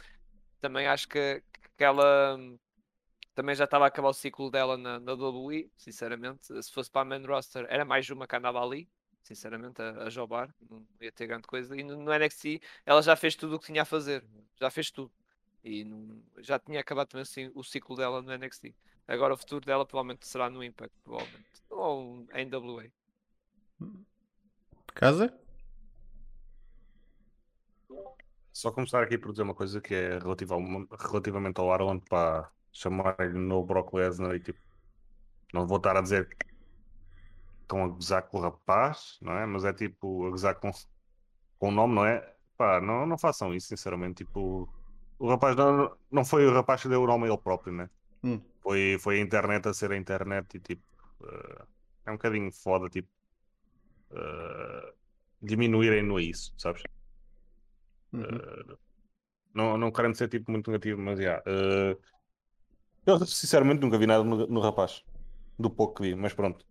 também 0.60 0.86
acho 0.86 1.08
que, 1.08 1.42
que 1.76 1.84
ela 1.84 2.36
hum, 2.36 2.58
também 3.34 3.54
já 3.54 3.64
estava 3.64 3.84
a 3.84 3.88
acabar 3.88 4.08
o 4.08 4.14
ciclo 4.14 4.50
dela 4.50 4.78
na, 4.78 4.98
na 4.98 5.12
WWE, 5.12 5.70
sinceramente. 5.76 6.46
Se 6.62 6.72
fosse 6.72 6.90
para 6.90 7.02
a 7.02 7.04
main 7.04 7.24
roster, 7.26 7.66
era 7.68 7.84
mais 7.84 8.08
uma 8.08 8.26
que 8.26 8.34
andava 8.34 8.62
ali, 8.62 8.88
sinceramente, 9.22 9.82
a, 9.82 10.04
a 10.04 10.10
jobar, 10.10 10.54
não 10.70 10.86
ia 11.00 11.12
ter 11.12 11.26
grande 11.26 11.46
coisa. 11.46 11.76
E 11.76 11.82
no, 11.82 11.96
no, 12.02 12.12
NXT 12.18 12.60
ela 12.86 13.02
já 13.02 13.14
fez 13.14 13.36
tudo 13.36 13.56
o 13.56 13.58
que 13.60 13.66
tinha 13.66 13.82
a 13.82 13.84
fazer, 13.84 14.24
já 14.58 14.70
fez 14.70 14.90
tudo. 14.90 15.12
E 15.62 15.84
não, 15.84 16.22
já 16.38 16.58
tinha 16.58 16.80
acabado 16.80 17.08
também 17.08 17.22
assim, 17.22 17.50
o 17.54 17.62
ciclo 17.62 17.94
dela 17.94 18.22
no 18.22 18.32
NXT. 18.32 18.74
Agora 19.06 19.34
o 19.34 19.36
futuro 19.36 19.66
dela 19.66 19.84
provavelmente 19.84 20.26
será 20.26 20.48
no 20.48 20.64
Impact, 20.64 20.96
provavelmente. 21.04 21.62
Ou 21.68 22.26
em 22.32 22.46
NWA. 22.46 22.90
Casa? 24.96 25.30
Só 28.50 28.72
começar 28.72 29.02
aqui 29.02 29.18
por 29.18 29.30
dizer 29.30 29.42
uma 29.42 29.54
coisa 29.54 29.78
que 29.78 29.94
é 29.94 30.18
relativa 30.18 30.56
relativamente 30.98 31.60
ao 31.60 31.70
Arlen 31.70 32.00
para 32.00 32.50
chamar-lhe 32.72 33.38
no 33.38 33.62
Brock 33.62 33.92
Lesnar 33.92 34.34
e 34.34 34.40
tipo, 34.40 34.58
não 35.52 35.66
vou 35.66 35.76
estar 35.76 35.98
a 35.98 36.00
dizer 36.00 36.34
estão 37.60 37.84
a 37.84 37.88
gozar 37.88 38.22
com 38.22 38.38
o 38.38 38.40
rapaz, 38.40 39.18
não 39.20 39.32
é? 39.36 39.44
Mas 39.44 39.64
é 39.66 39.72
tipo 39.74 40.26
a 40.26 40.30
gozar 40.30 40.54
com, 40.54 40.70
com 41.58 41.68
o 41.68 41.72
nome, 41.72 41.94
não 41.94 42.06
é? 42.06 42.34
Pá, 42.56 42.80
não, 42.80 43.04
não 43.04 43.18
façam 43.18 43.52
isso, 43.52 43.68
sinceramente. 43.68 44.24
Tipo, 44.24 44.66
o 45.18 45.28
rapaz 45.28 45.54
não, 45.54 45.94
não 46.10 46.24
foi 46.24 46.46
o 46.46 46.54
rapaz 46.54 46.80
que 46.80 46.88
deu 46.88 47.02
o 47.02 47.06
nome 47.06 47.24
a 47.24 47.28
ele 47.28 47.38
próprio, 47.38 47.74
né? 47.74 47.90
Hum. 48.24 48.40
Foi, 48.62 48.96
foi 48.98 49.18
a 49.18 49.22
internet 49.22 49.68
a 49.68 49.74
ser 49.74 49.92
a 49.92 49.96
internet 49.96 50.56
e 50.56 50.60
tipo, 50.60 50.82
uh, 51.20 51.66
é 52.06 52.10
um 52.10 52.14
bocadinho 52.14 52.50
foda, 52.50 52.88
tipo, 52.88 53.08
uh, 54.10 54.92
diminuírem 55.42 56.02
no 56.02 56.18
isso, 56.18 56.52
sabes? 56.56 56.82
Uhum. 58.12 58.22
Uh, 58.22 58.78
não, 59.54 59.78
não 59.78 59.90
querendo 59.90 60.16
ser 60.16 60.28
tipo 60.28 60.50
muito 60.50 60.70
negativo, 60.70 61.00
mas 61.00 61.18
já. 61.18 61.42
Yeah, 61.46 61.96
eu 63.06 63.26
sinceramente 63.26 63.80
nunca 63.80 63.98
vi 63.98 64.06
nada 64.06 64.22
no, 64.22 64.46
no 64.46 64.60
rapaz, 64.60 65.02
do 65.58 65.70
pouco 65.70 65.94
que 65.94 66.10
vi, 66.10 66.14
mas 66.14 66.34
pronto. 66.34 66.64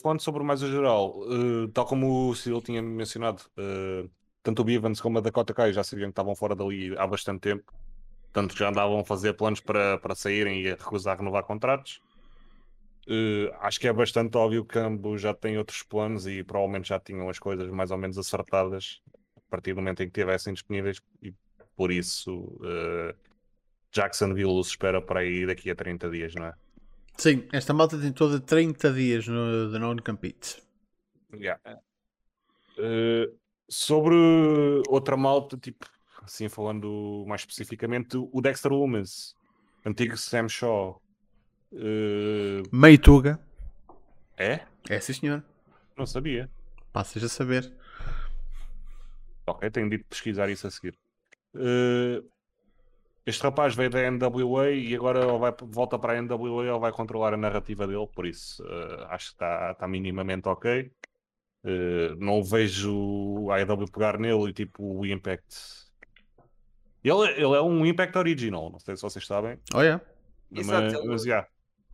Falando 0.00 0.20
sobre 0.20 0.42
mais 0.42 0.62
o 0.62 0.70
geral, 0.70 1.14
tal 1.72 1.84
como 1.84 2.30
o 2.30 2.34
Cyril 2.34 2.62
tinha 2.62 2.80
mencionado, 2.80 3.42
tanto 4.42 4.62
o 4.62 4.64
Bivens 4.64 5.00
como 5.00 5.18
a 5.18 5.20
Dakota 5.20 5.52
Kai 5.52 5.72
já 5.72 5.84
sabiam 5.84 6.08
que 6.08 6.12
estavam 6.12 6.34
fora 6.34 6.56
dali 6.56 6.96
há 6.96 7.06
bastante 7.06 7.40
tempo, 7.40 7.72
tanto 8.32 8.54
que 8.54 8.60
já 8.60 8.70
andavam 8.70 9.00
a 9.00 9.04
fazer 9.04 9.34
planos 9.34 9.60
para, 9.60 9.98
para 9.98 10.14
saírem 10.14 10.62
e 10.62 10.70
a 10.70 10.76
recusar 10.76 11.18
renovar 11.18 11.44
contratos. 11.44 12.00
Acho 13.60 13.80
que 13.80 13.88
é 13.88 13.92
bastante 13.92 14.36
óbvio 14.36 14.64
que 14.64 14.78
ambos 14.78 15.20
já 15.20 15.34
têm 15.34 15.58
outros 15.58 15.82
planos 15.82 16.26
e 16.26 16.42
provavelmente 16.42 16.88
já 16.88 16.98
tinham 16.98 17.28
as 17.28 17.38
coisas 17.38 17.68
mais 17.70 17.90
ou 17.90 17.98
menos 17.98 18.16
acertadas 18.18 19.00
a 19.36 19.40
partir 19.50 19.72
do 19.72 19.76
momento 19.76 20.02
em 20.02 20.10
que 20.10 20.20
estivessem 20.20 20.52
disponíveis 20.52 21.00
e 21.22 21.32
por 21.76 21.90
isso 21.90 22.58
Jacksonville 23.94 24.62
se 24.64 24.70
espera 24.70 25.00
para 25.00 25.20
aí 25.20 25.46
daqui 25.46 25.70
a 25.70 25.74
30 25.74 26.10
dias, 26.10 26.34
não 26.34 26.46
é? 26.46 26.54
Sim, 27.16 27.46
esta 27.52 27.72
malta 27.72 27.96
tem 27.96 28.12
toda 28.12 28.40
30 28.40 28.92
dias 28.92 29.28
no, 29.28 29.70
de 29.70 29.78
non-compete. 29.78 30.60
Yeah. 31.32 31.60
Uh, 32.76 33.32
sobre 33.68 34.16
outra 34.88 35.16
malta, 35.16 35.56
tipo, 35.56 35.86
assim 36.22 36.48
falando 36.48 37.24
mais 37.26 37.42
especificamente, 37.42 38.16
o 38.16 38.40
Dexter 38.40 38.72
Lumis, 38.72 39.36
antigo 39.86 40.16
Sam 40.16 40.48
Shaw. 40.48 41.00
Uh... 41.74 42.62
Meituga. 42.72 43.38
É? 44.36 44.60
É, 44.88 45.00
sim, 45.00 45.12
senhor. 45.12 45.42
Não 45.96 46.06
sabia. 46.06 46.50
Passas 46.92 47.22
a 47.24 47.28
saber. 47.28 47.72
Ok, 49.46 49.68
tenho 49.70 49.90
de 49.90 49.98
pesquisar 49.98 50.48
isso 50.48 50.66
a 50.66 50.70
seguir. 50.70 50.96
Uh, 51.54 52.26
este 53.26 53.42
rapaz 53.42 53.74
veio 53.74 53.90
da 53.90 54.10
NWA 54.10 54.70
e 54.70 54.94
agora 54.94 55.24
ele 55.24 55.38
vai, 55.38 55.54
volta 55.62 55.98
para 55.98 56.18
a 56.18 56.22
NWA 56.22 56.64
ele 56.66 56.78
vai 56.78 56.92
controlar 56.92 57.32
a 57.32 57.36
narrativa 57.36 57.86
dele, 57.86 58.06
por 58.12 58.26
isso 58.26 58.62
uh, 58.64 59.04
acho 59.08 59.28
que 59.28 59.32
está 59.34 59.74
tá 59.74 59.88
minimamente 59.88 60.48
ok. 60.48 60.90
Uh, 61.64 62.14
não 62.18 62.42
vejo 62.42 63.50
a 63.50 63.56
AEW 63.56 63.90
pegar 63.90 64.18
nele 64.18 64.50
e 64.50 64.52
tipo 64.52 65.00
o 65.00 65.06
Impact. 65.06 65.54
Ele, 67.02 67.28
ele 67.32 67.54
é 67.54 67.62
um 67.62 67.84
Impact 67.86 68.16
original, 68.18 68.70
não 68.70 68.78
sei 68.78 68.96
se 68.96 69.02
vocês 69.02 69.26
sabem. 69.26 69.58
Oh, 69.74 69.80
yeah. 69.80 70.04
Mas, 70.50 70.68
Exato, 70.68 70.96
ele, 70.96 71.08
mas 71.08 71.24
yeah. 71.24 71.48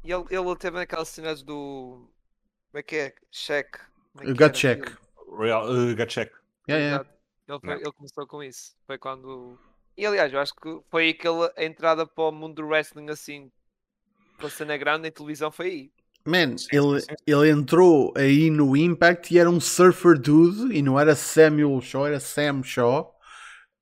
Ele, 0.04 0.24
ele 0.30 0.56
teve 0.56 0.76
naquelas 0.76 1.08
cenas 1.08 1.42
do. 1.42 2.08
Como 2.70 2.78
é 2.78 2.82
que 2.82 2.96
é? 2.96 3.14
Check. 3.30 3.76
É 4.20 4.32
gut 4.32 4.52
check. 4.52 4.96
Real, 5.38 5.70
uh, 5.70 5.94
gut 5.96 6.06
check. 6.06 6.32
Yeah, 6.68 6.84
yeah. 6.84 7.10
Ele, 7.48 7.58
foi, 7.60 7.74
ele 7.74 7.92
começou 7.92 8.26
com 8.26 8.42
isso. 8.42 8.74
Foi 8.86 8.98
quando 8.98 9.58
e 10.00 10.06
aliás, 10.06 10.32
eu 10.32 10.40
acho 10.40 10.54
que 10.54 10.80
foi 10.90 11.04
aí 11.04 11.14
que 11.14 11.28
ele, 11.28 11.50
a 11.54 11.62
entrada 11.62 12.06
para 12.06 12.24
o 12.24 12.32
mundo 12.32 12.54
do 12.54 12.66
wrestling 12.66 13.10
assim, 13.10 13.50
a 14.38 14.48
cena 14.48 14.74
grande 14.78 15.08
em 15.08 15.10
televisão 15.10 15.50
foi 15.50 15.66
aí. 15.66 15.92
Man, 16.24 16.56
ele, 16.72 17.04
ele 17.26 17.50
entrou 17.50 18.10
aí 18.16 18.48
no 18.48 18.74
Impact 18.74 19.34
e 19.34 19.38
era 19.38 19.50
um 19.50 19.60
surfer 19.60 20.18
dude 20.18 20.74
e 20.74 20.80
não 20.80 20.98
era 20.98 21.14
Samuel 21.14 21.78
Shaw, 21.82 22.06
era 22.06 22.18
Sam 22.18 22.62
Shaw. 22.62 23.14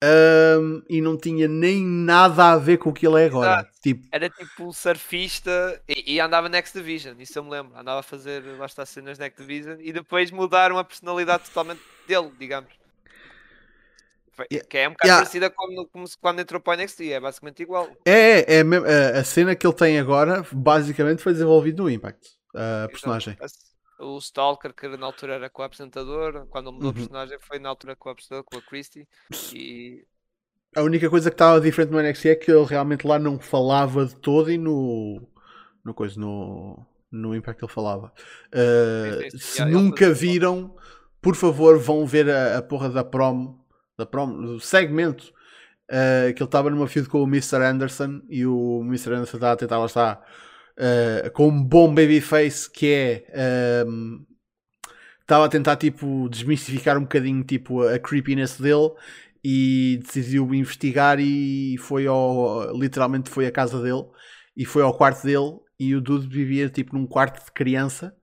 Um, 0.03 0.81
e 0.89 1.01
não 1.01 1.17
tinha 1.17 1.49
nem 1.49 1.85
nada 1.85 2.53
a 2.53 2.57
ver 2.57 2.79
com 2.79 2.91
o 2.91 2.93
que 2.93 3.07
ele 3.07 3.21
é 3.21 3.27
agora. 3.27 3.69
Tipo... 3.83 4.07
Era 4.13 4.31
tipo 4.31 4.65
um 4.65 4.73
surfista 4.73 5.83
e, 5.89 6.15
e, 6.15 6.21
andava 6.21 6.49
Next 6.49 6.77
Division, 6.77 7.17
isso 7.19 7.37
eu 7.39 7.43
me 7.43 7.51
lembro. 7.51 7.77
Andava 7.77 8.01
a 8.01 8.03
fazer 8.03 8.43
basta 8.57 8.87
cenas 8.87 9.19
Next 9.19 9.41
Division 9.41 9.77
e 9.81 9.93
depois 9.93 10.31
mudaram 10.31 10.79
a 10.79 10.85
personalidade 10.85 11.45
totalmente 11.45 11.81
dele, 12.07 12.31
digamos. 12.39 12.71
Que 14.71 14.79
é 14.79 14.89
um 14.89 14.93
bocado 14.93 15.09
yeah. 15.09 15.21
parecida 15.21 15.51
com, 15.51 15.85
como 15.93 16.07
quando 16.21 16.41
entrou 16.41 16.61
para 16.61 16.79
o 16.79 16.83
NXT, 16.83 17.13
é 17.13 17.19
basicamente 17.19 17.61
igual. 17.61 17.91
É, 18.05 18.59
é, 18.59 18.61
é, 18.61 19.19
a 19.19 19.25
cena 19.25 19.57
que 19.57 19.67
ele 19.67 19.75
tem 19.75 19.99
agora 19.99 20.47
basicamente 20.53 21.21
foi 21.21 21.33
desenvolvido 21.33 21.83
no 21.83 21.91
Impact, 21.91 22.37
a 22.55 22.87
personagem. 22.89 23.37
O 23.99 24.19
Stalker, 24.19 24.73
que 24.73 24.89
na 24.97 25.07
altura 25.07 25.35
era 25.35 25.51
com 25.51 25.63
o 25.63 25.65
apresentador, 25.65 26.47
quando 26.49 26.73
mudou 26.73 26.87
uhum. 26.87 26.91
a 26.91 26.95
personagem 26.95 27.39
foi 27.41 27.59
na 27.59 27.69
altura 27.69 27.97
com 27.97 28.09
o 28.09 28.13
apresentador, 28.13 28.45
com 28.45 28.59
a 28.59 28.63
Christie. 28.63 29.09
E... 29.53 30.05
A 30.77 30.83
única 30.83 31.11
coisa 31.11 31.31
que 31.31 31.35
estava 31.35 31.61
diferente 31.61 31.91
no 31.91 32.01
NXT 32.01 32.27
é 32.27 32.35
que 32.37 32.51
ele 32.51 32.65
realmente 32.65 33.07
lá 33.07 33.19
não 33.19 33.39
falava 33.39 34.07
de 34.07 34.15
todo 34.17 34.51
e 34.51 34.59
no, 34.59 35.21
no 35.85 35.95
coisa, 35.95 36.19
no, 36.21 36.87
no 37.11 37.35
Impact 37.35 37.65
ele 37.65 37.73
falava. 37.73 38.13
Uh, 38.49 39.39
se 39.39 39.65
nunca 39.65 40.13
viram, 40.13 40.77
por 41.21 41.35
favor, 41.35 41.79
vão 41.79 42.07
ver 42.07 42.31
a, 42.31 42.59
a 42.59 42.63
porra 42.63 42.89
da 42.89 43.03
promo 43.03 43.67
da 43.99 44.07
prom, 44.07 44.41
do 44.41 44.61
segmento 44.61 45.33
uh, 45.91 46.33
que 46.33 46.41
ele 46.41 46.45
estava 46.45 46.71
numa 46.71 46.87
feud 46.87 47.09
com 47.09 47.21
o 47.21 47.27
Mr. 47.27 47.57
Anderson 47.57 48.23
e 48.29 48.47
o 48.47 48.81
Mr. 48.85 49.15
Anderson 49.15 49.37
estava 49.37 49.53
a 49.53 49.57
tentar 49.57 49.79
lá 49.79 49.87
está 49.87 50.23
uh, 50.79 51.31
com 51.33 51.49
um 51.49 51.63
bom 51.63 51.89
babyface 51.89 52.71
que 52.71 52.87
é 52.87 53.85
um, 53.87 54.25
ehm, 54.25 54.27
estava 55.21 55.45
a 55.45 55.49
tentar 55.49 55.77
tipo 55.77 56.29
desmistificar 56.29 56.97
um 56.97 57.03
bocadinho 57.03 57.45
tipo 57.45 57.83
a 57.83 57.99
creepiness 57.99 58.59
dele 58.59 58.91
e 59.45 60.01
decidiu 60.03 60.55
investigar 60.55 61.19
e 61.21 61.77
foi 61.79 62.07
ao 62.07 62.73
literalmente 62.73 63.31
foi 63.31 63.47
à 63.47 63.53
casa 63.53 63.83
dele 63.83 64.05
e 64.57 64.65
foi 64.65 64.83
ao 64.83 64.97
quarto 64.97 65.25
dele 65.25 65.59
e 65.79 65.95
o 65.95 66.01
Dude 66.01 66.27
vivia 66.27 66.69
tipo 66.69 66.97
num 66.97 67.07
quarto 67.07 67.45
de 67.45 67.53
criança 67.53 68.15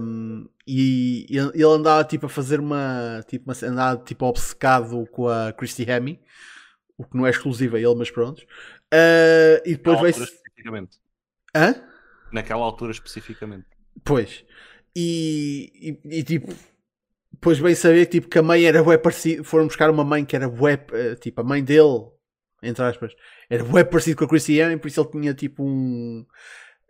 um, 0.00 0.48
e 0.66 1.26
ele 1.30 1.64
andava 1.64 2.04
tipo 2.04 2.26
a 2.26 2.28
fazer 2.28 2.60
uma. 2.60 3.22
Tipo, 3.28 3.50
uma, 3.50 3.70
andava 3.70 4.02
tipo 4.02 4.26
obcecado 4.26 5.06
com 5.12 5.28
a 5.28 5.52
Christy 5.52 5.88
Hemme, 5.88 6.20
o 6.96 7.04
que 7.04 7.16
não 7.16 7.26
é 7.26 7.30
exclusivo 7.30 7.76
a 7.76 7.80
ele, 7.80 7.94
mas 7.94 8.10
pronto. 8.10 8.42
Uh, 8.92 9.60
e 9.64 9.76
depois 9.76 10.00
vai 10.00 10.10
especificamente. 10.10 10.98
Hã? 11.54 11.74
Naquela 12.32 12.64
altura 12.64 12.92
especificamente. 12.92 13.66
Pois. 14.04 14.44
E, 14.96 15.98
e, 16.04 16.18
e, 16.18 16.22
tipo, 16.22 16.52
depois 17.32 17.60
bem 17.60 17.74
saber 17.74 18.06
que, 18.06 18.12
tipo, 18.12 18.28
que 18.28 18.38
a 18.38 18.42
mãe 18.42 18.64
era 18.64 18.82
bué 18.82 18.96
parecida. 18.96 19.44
Foram 19.44 19.66
buscar 19.66 19.90
uma 19.90 20.04
mãe 20.04 20.24
que 20.24 20.36
era 20.36 20.48
bué, 20.48 20.84
eh, 20.92 21.14
tipo, 21.16 21.40
a 21.40 21.44
mãe 21.44 21.62
dele, 21.62 22.06
entre 22.62 22.84
aspas, 22.84 23.12
era 23.50 23.64
bué 23.64 23.84
parecido 23.84 24.16
com 24.16 24.24
a 24.24 24.28
Chrissy 24.28 24.60
Ann, 24.60 24.72
e 24.72 24.76
por 24.76 24.88
isso 24.88 25.00
ele 25.00 25.10
tinha 25.10 25.34
tipo 25.34 25.64
um. 25.64 26.24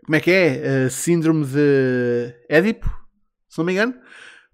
Como 0.04 0.16
é 0.16 0.20
que 0.20 0.30
é? 0.30 0.84
Eh, 0.84 0.90
síndrome 0.90 1.46
de 1.46 2.34
Édipo, 2.48 2.86
se 3.48 3.58
não 3.58 3.64
me 3.64 3.72
engano. 3.72 3.94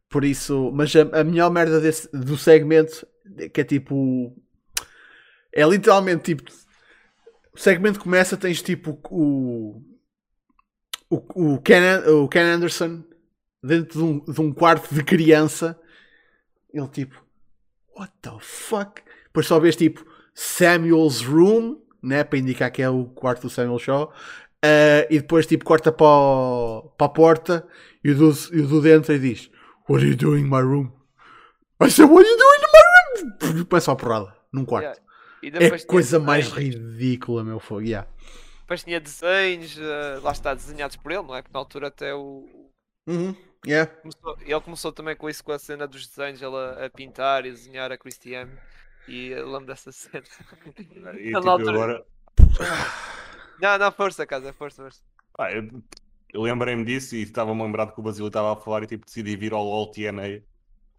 Por 0.08 0.24
isso, 0.24 0.70
mas 0.72 0.94
a, 0.96 1.02
a 1.20 1.24
melhor 1.24 1.50
merda 1.50 1.80
desse, 1.80 2.08
do 2.12 2.36
segmento, 2.36 3.06
que 3.52 3.60
é 3.60 3.64
tipo. 3.64 4.34
É 5.52 5.64
literalmente 5.64 6.34
tipo. 6.34 6.50
O 7.52 7.58
segmento 7.58 8.00
começa, 8.00 8.36
tens 8.36 8.62
tipo 8.62 8.98
o. 9.10 9.82
O, 11.10 11.54
o, 11.54 11.60
Ken, 11.60 11.82
o 12.08 12.28
Ken 12.28 12.44
Anderson 12.44 13.02
dentro 13.62 13.98
de 13.98 14.04
um, 14.04 14.20
de 14.20 14.40
um 14.40 14.52
quarto 14.52 14.94
de 14.94 15.02
criança. 15.02 15.78
Ele 16.72 16.88
tipo. 16.88 17.22
What 17.96 18.12
the 18.22 18.30
fuck? 18.40 19.02
Depois 19.24 19.46
só 19.46 19.58
vês 19.58 19.76
tipo 19.76 20.04
Samuel's 20.32 21.20
Room, 21.20 21.80
né? 22.02 22.24
Para 22.24 22.38
indicar 22.38 22.70
que 22.70 22.80
é 22.80 22.88
o 22.88 23.04
quarto 23.06 23.42
do 23.42 23.50
Samuel 23.50 23.78
Shaw. 23.78 24.12
Uh, 24.64 25.08
e 25.10 25.18
depois 25.20 25.46
tipo 25.46 25.64
corta 25.64 25.90
para, 25.90 26.06
o, 26.06 26.92
para 26.96 27.06
a 27.06 27.10
porta 27.10 27.66
e 28.04 28.10
o, 28.10 28.14
do, 28.14 28.30
e 28.52 28.60
o 28.60 28.66
do 28.66 28.82
dentro 28.82 29.14
e 29.14 29.18
diz 29.18 29.50
What 29.88 30.02
are 30.02 30.10
you 30.10 30.16
doing 30.16 30.42
in 30.42 30.50
my 30.50 30.60
room? 30.60 30.92
I 31.82 31.90
said, 31.90 32.10
What 32.10 32.24
are 32.24 32.28
you 32.28 32.36
doing 32.36 32.58
in 32.58 33.48
my 33.48 33.54
room? 33.54 33.64
Começa 33.64 33.90
a 33.90 33.96
porrada 33.96 34.36
num 34.52 34.64
quarto. 34.64 35.00
Yeah. 35.42 35.66
É 35.66 35.74
a 35.74 35.86
coisa 35.86 36.18
mais 36.18 36.48
ridícula, 36.48 37.42
meu 37.42 37.58
fogo. 37.58 37.80
Yeah. 37.80 38.06
Depois 38.70 38.84
tinha 38.84 39.00
desenhos, 39.00 39.76
uh, 39.78 40.22
lá 40.22 40.30
está, 40.30 40.54
desenhados 40.54 40.94
por 40.94 41.10
ele, 41.10 41.24
não 41.24 41.34
é? 41.34 41.42
Porque 41.42 41.52
na 41.52 41.58
altura 41.58 41.88
até 41.88 42.14
o. 42.14 42.70
Uhum. 43.04 43.34
Yeah. 43.66 43.92
Começou, 43.96 44.38
ele 44.40 44.60
começou 44.60 44.92
também 44.92 45.16
com 45.16 45.28
isso, 45.28 45.42
com 45.42 45.50
a 45.50 45.58
cena 45.58 45.88
dos 45.88 46.06
desenhos, 46.06 46.40
ele 46.40 46.54
a, 46.54 46.86
a 46.86 46.88
pintar 46.88 47.44
e 47.44 47.50
desenhar 47.50 47.90
a 47.90 47.98
Christiane. 47.98 48.52
E 49.08 49.30
eu 49.30 49.50
lembro 49.50 49.66
dessa 49.66 49.90
cena. 49.90 50.22
E 51.18 51.32
tipo, 51.32 51.48
altura... 51.48 51.72
agora. 51.72 52.06
Não, 53.60 53.76
não, 53.76 53.90
força, 53.90 54.24
casa, 54.24 54.52
força, 54.52 54.84
força. 54.84 55.02
Ah, 55.36 55.50
eu, 55.50 55.68
eu 56.32 56.40
lembrei-me 56.40 56.84
disso 56.84 57.16
e 57.16 57.22
estava-me 57.22 57.60
lembrado 57.60 57.92
que 57.92 57.98
o 57.98 58.04
Basílio 58.04 58.28
estava 58.28 58.52
a 58.52 58.56
falar 58.56 58.84
e 58.84 58.86
tipo 58.86 59.04
decidi 59.04 59.34
vir 59.34 59.52
ao 59.52 59.64
LOL 59.64 59.90
TNA. 59.90 60.44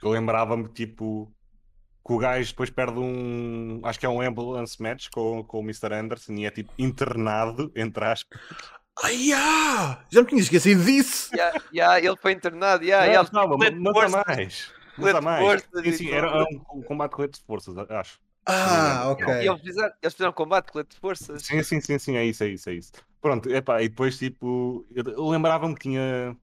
Eu 0.03 0.09
lembrava-me 0.09 0.67
tipo 0.67 1.33
que 2.05 2.13
o 2.13 2.17
gajo 2.17 2.49
depois 2.49 2.69
perde 2.69 2.99
um. 2.99 3.81
Acho 3.83 3.99
que 3.99 4.05
é 4.05 4.09
um 4.09 4.21
ambulance 4.21 4.81
match 4.81 5.07
com, 5.11 5.43
com 5.43 5.59
o 5.59 5.63
Mr. 5.63 5.93
Anderson 5.93 6.33
e 6.33 6.45
é 6.45 6.51
tipo 6.51 6.71
internado, 6.77 7.71
entre 7.75 8.03
aspas. 8.05 8.39
Ah, 9.03 9.09
yeah! 9.09 10.05
Já 10.11 10.21
me 10.21 10.27
tinha 10.27 10.41
esquecido 10.41 10.83
disso! 10.83 11.33
Yeah, 11.33 11.63
yeah, 11.73 11.99
ele 11.99 12.17
foi 12.17 12.33
internado, 12.33 12.83
yeah, 12.83 13.05
yeah, 13.05 13.29
não, 13.31 13.47
não, 13.47 13.93
mas 13.93 14.13
há 14.13 14.23
mais. 14.27 14.73
Mas 14.97 15.15
há 15.15 15.21
mais. 15.21 15.61
Sim, 15.61 15.91
sim, 15.93 16.11
era, 16.11 16.43
um, 16.43 16.61
um 16.75 16.81
combate 16.83 17.11
de 17.11 17.15
colete 17.15 17.39
de 17.39 17.45
forças, 17.45 17.77
acho. 17.77 18.19
Ah, 18.45 19.03
ok. 19.11 19.25
E 19.27 19.47
eles 19.47 19.61
fizeram, 19.61 19.93
eles 20.01 20.13
fizeram 20.13 20.33
combate 20.33 20.71
colete 20.71 20.95
de 20.95 20.99
forças. 20.99 21.43
Sim, 21.43 21.63
sim, 21.63 21.79
sim, 21.79 21.99
sim, 21.99 22.17
é 22.17 22.25
isso, 22.25 22.43
é 22.43 22.47
isso, 22.47 22.69
é 22.69 22.73
isso. 22.73 22.91
Pronto, 23.21 23.49
epá, 23.49 23.81
e 23.81 23.89
depois 23.89 24.17
tipo, 24.17 24.85
eu 24.93 25.29
lembrava-me 25.29 25.75
que 25.75 25.81
tinha 25.81 26.35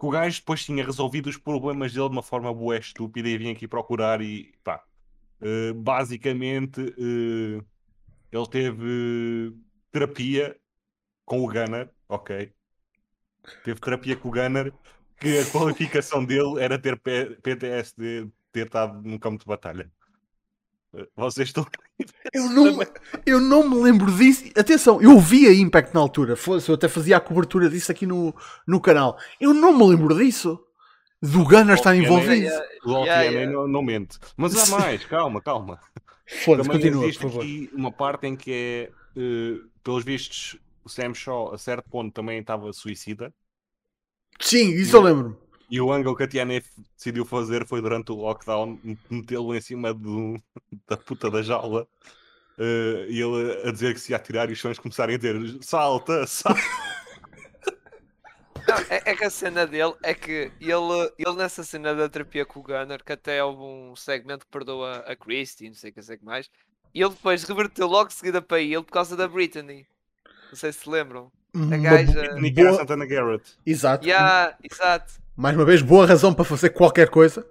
que 0.00 0.06
o 0.06 0.10
gajo 0.10 0.40
depois 0.40 0.64
tinha 0.64 0.82
resolvido 0.82 1.28
os 1.28 1.36
problemas 1.36 1.92
dele 1.92 2.08
de 2.08 2.14
uma 2.14 2.22
forma 2.22 2.52
boa 2.54 2.78
estúpida 2.78 3.28
e 3.28 3.36
vinha 3.36 3.52
aqui 3.52 3.68
procurar 3.68 4.22
e 4.22 4.50
pá, 4.64 4.82
uh, 5.42 5.74
basicamente 5.74 6.80
uh, 6.80 7.62
ele 8.32 8.46
teve 8.50 9.54
terapia 9.92 10.56
com 11.26 11.44
o 11.44 11.46
Gunner, 11.46 11.90
ok? 12.08 12.50
Teve 13.62 13.78
terapia 13.78 14.16
com 14.16 14.28
o 14.28 14.32
Gunner, 14.32 14.72
que 15.20 15.38
a 15.38 15.50
qualificação 15.50 16.24
dele 16.24 16.58
era 16.58 16.78
ter 16.78 16.98
PTSD, 16.98 18.26
ter 18.52 18.66
estado 18.66 19.02
num 19.06 19.18
campo 19.18 19.40
de 19.40 19.44
batalha. 19.44 19.92
Vocês 21.16 21.48
estão. 21.48 21.66
Eu 22.32 22.50
não, 22.50 22.78
eu 23.24 23.40
não 23.40 23.68
me 23.68 23.76
lembro 23.76 24.10
disso. 24.10 24.44
Atenção, 24.56 25.00
eu 25.00 25.18
vi 25.18 25.46
a 25.46 25.54
Impact 25.54 25.94
na 25.94 26.00
altura. 26.00 26.34
Eu 26.68 26.74
até 26.74 26.88
fazia 26.88 27.16
a 27.16 27.20
cobertura 27.20 27.70
disso 27.70 27.92
aqui 27.92 28.06
no, 28.06 28.34
no 28.66 28.80
canal. 28.80 29.16
Eu 29.40 29.54
não 29.54 29.76
me 29.76 29.86
lembro 29.86 30.16
disso. 30.16 30.58
Do 31.22 31.44
Gunner 31.44 31.74
estar 31.74 31.94
envolvido. 31.94 32.50
O 32.84 33.04
yeah, 33.04 33.22
yeah. 33.22 33.52
Não, 33.52 33.68
não, 33.68 33.82
mente. 33.82 34.18
Mas 34.36 34.56
há 34.56 34.66
mais, 34.78 35.04
calma, 35.04 35.40
calma. 35.40 35.78
Foda-se, 36.26 36.68
continua, 36.68 37.04
existe 37.04 37.20
por 37.20 37.28
favor. 37.28 37.42
aqui 37.42 37.70
uma 37.72 37.92
parte 37.92 38.26
em 38.26 38.36
que 38.36 38.50
é, 38.52 39.20
uh, 39.20 39.68
pelos 39.84 40.04
vistos, 40.04 40.58
o 40.82 40.88
Sam 40.88 41.12
Shaw 41.12 41.52
a 41.52 41.58
certo 41.58 41.88
ponto 41.90 42.12
também 42.12 42.38
estava 42.38 42.72
suicida. 42.72 43.34
Sim, 44.40 44.70
isso 44.70 44.96
eu 44.96 45.02
lembro. 45.02 45.38
E 45.70 45.80
o 45.80 45.92
ângulo 45.92 46.16
que 46.16 46.24
a 46.24 46.28
TNF 46.28 46.68
decidiu 46.96 47.24
fazer 47.24 47.66
foi 47.66 47.80
durante 47.80 48.10
o 48.10 48.16
lockdown 48.16 48.78
metê-lo 49.08 49.54
em 49.54 49.60
cima 49.60 49.94
do, 49.94 50.34
da 50.88 50.96
puta 50.96 51.30
da 51.30 51.42
jaula 51.42 51.86
uh, 52.58 53.04
e 53.08 53.20
ele 53.20 53.68
a 53.68 53.70
dizer 53.70 53.94
que 53.94 54.00
se 54.00 54.12
ia 54.12 54.16
atirar 54.16 54.50
e 54.50 54.52
os 54.52 54.60
sons 54.60 54.78
começarem 54.78 55.14
a 55.14 55.18
dizer 55.18 55.58
salta, 55.62 56.26
salta. 56.28 56.60
Não, 58.66 58.76
é, 58.88 59.02
é, 59.04 59.16
que 59.16 59.24
a 59.24 59.30
cena 59.30 59.66
dele 59.66 59.94
é 60.02 60.12
que 60.12 60.52
ele, 60.60 61.12
ele 61.18 61.36
nessa 61.36 61.62
cena 61.64 61.94
da 61.94 62.08
terapia 62.08 62.44
com 62.44 62.60
o 62.60 62.62
Gunner, 62.62 63.02
que 63.02 63.12
até 63.12 63.42
houve 63.42 63.62
um 63.62 63.96
segmento 63.96 64.44
que 64.44 64.50
perdoa 64.50 64.98
a 65.06 65.16
Christie, 65.16 65.68
não 65.68 65.74
sei 65.74 65.90
o 65.90 65.94
que, 65.94 66.02
sei 66.02 66.18
que 66.18 66.24
mais, 66.24 66.50
e 66.94 67.00
ele 67.00 67.10
depois 67.10 67.44
reverteu 67.44 67.86
logo 67.86 68.08
de 68.08 68.14
seguida 68.14 68.42
para 68.42 68.60
ele 68.60 68.82
por 68.82 68.92
causa 68.92 69.16
da 69.16 69.26
Britney. 69.26 69.86
Não 70.50 70.56
sei 70.56 70.72
se 70.72 70.80
se 70.80 70.90
lembram. 70.90 71.30
A 71.54 71.76
gaja. 71.76 72.36
Boa... 72.54 72.74
Santana 72.74 73.06
Garrett. 73.06 73.56
Exato. 73.66 74.06
Yeah, 74.06 74.56
exato. 74.62 75.14
Mais 75.40 75.56
uma 75.56 75.64
vez, 75.64 75.80
boa 75.80 76.04
razão 76.04 76.34
para 76.34 76.44
fazer 76.44 76.68
qualquer 76.68 77.08
coisa. 77.08 77.46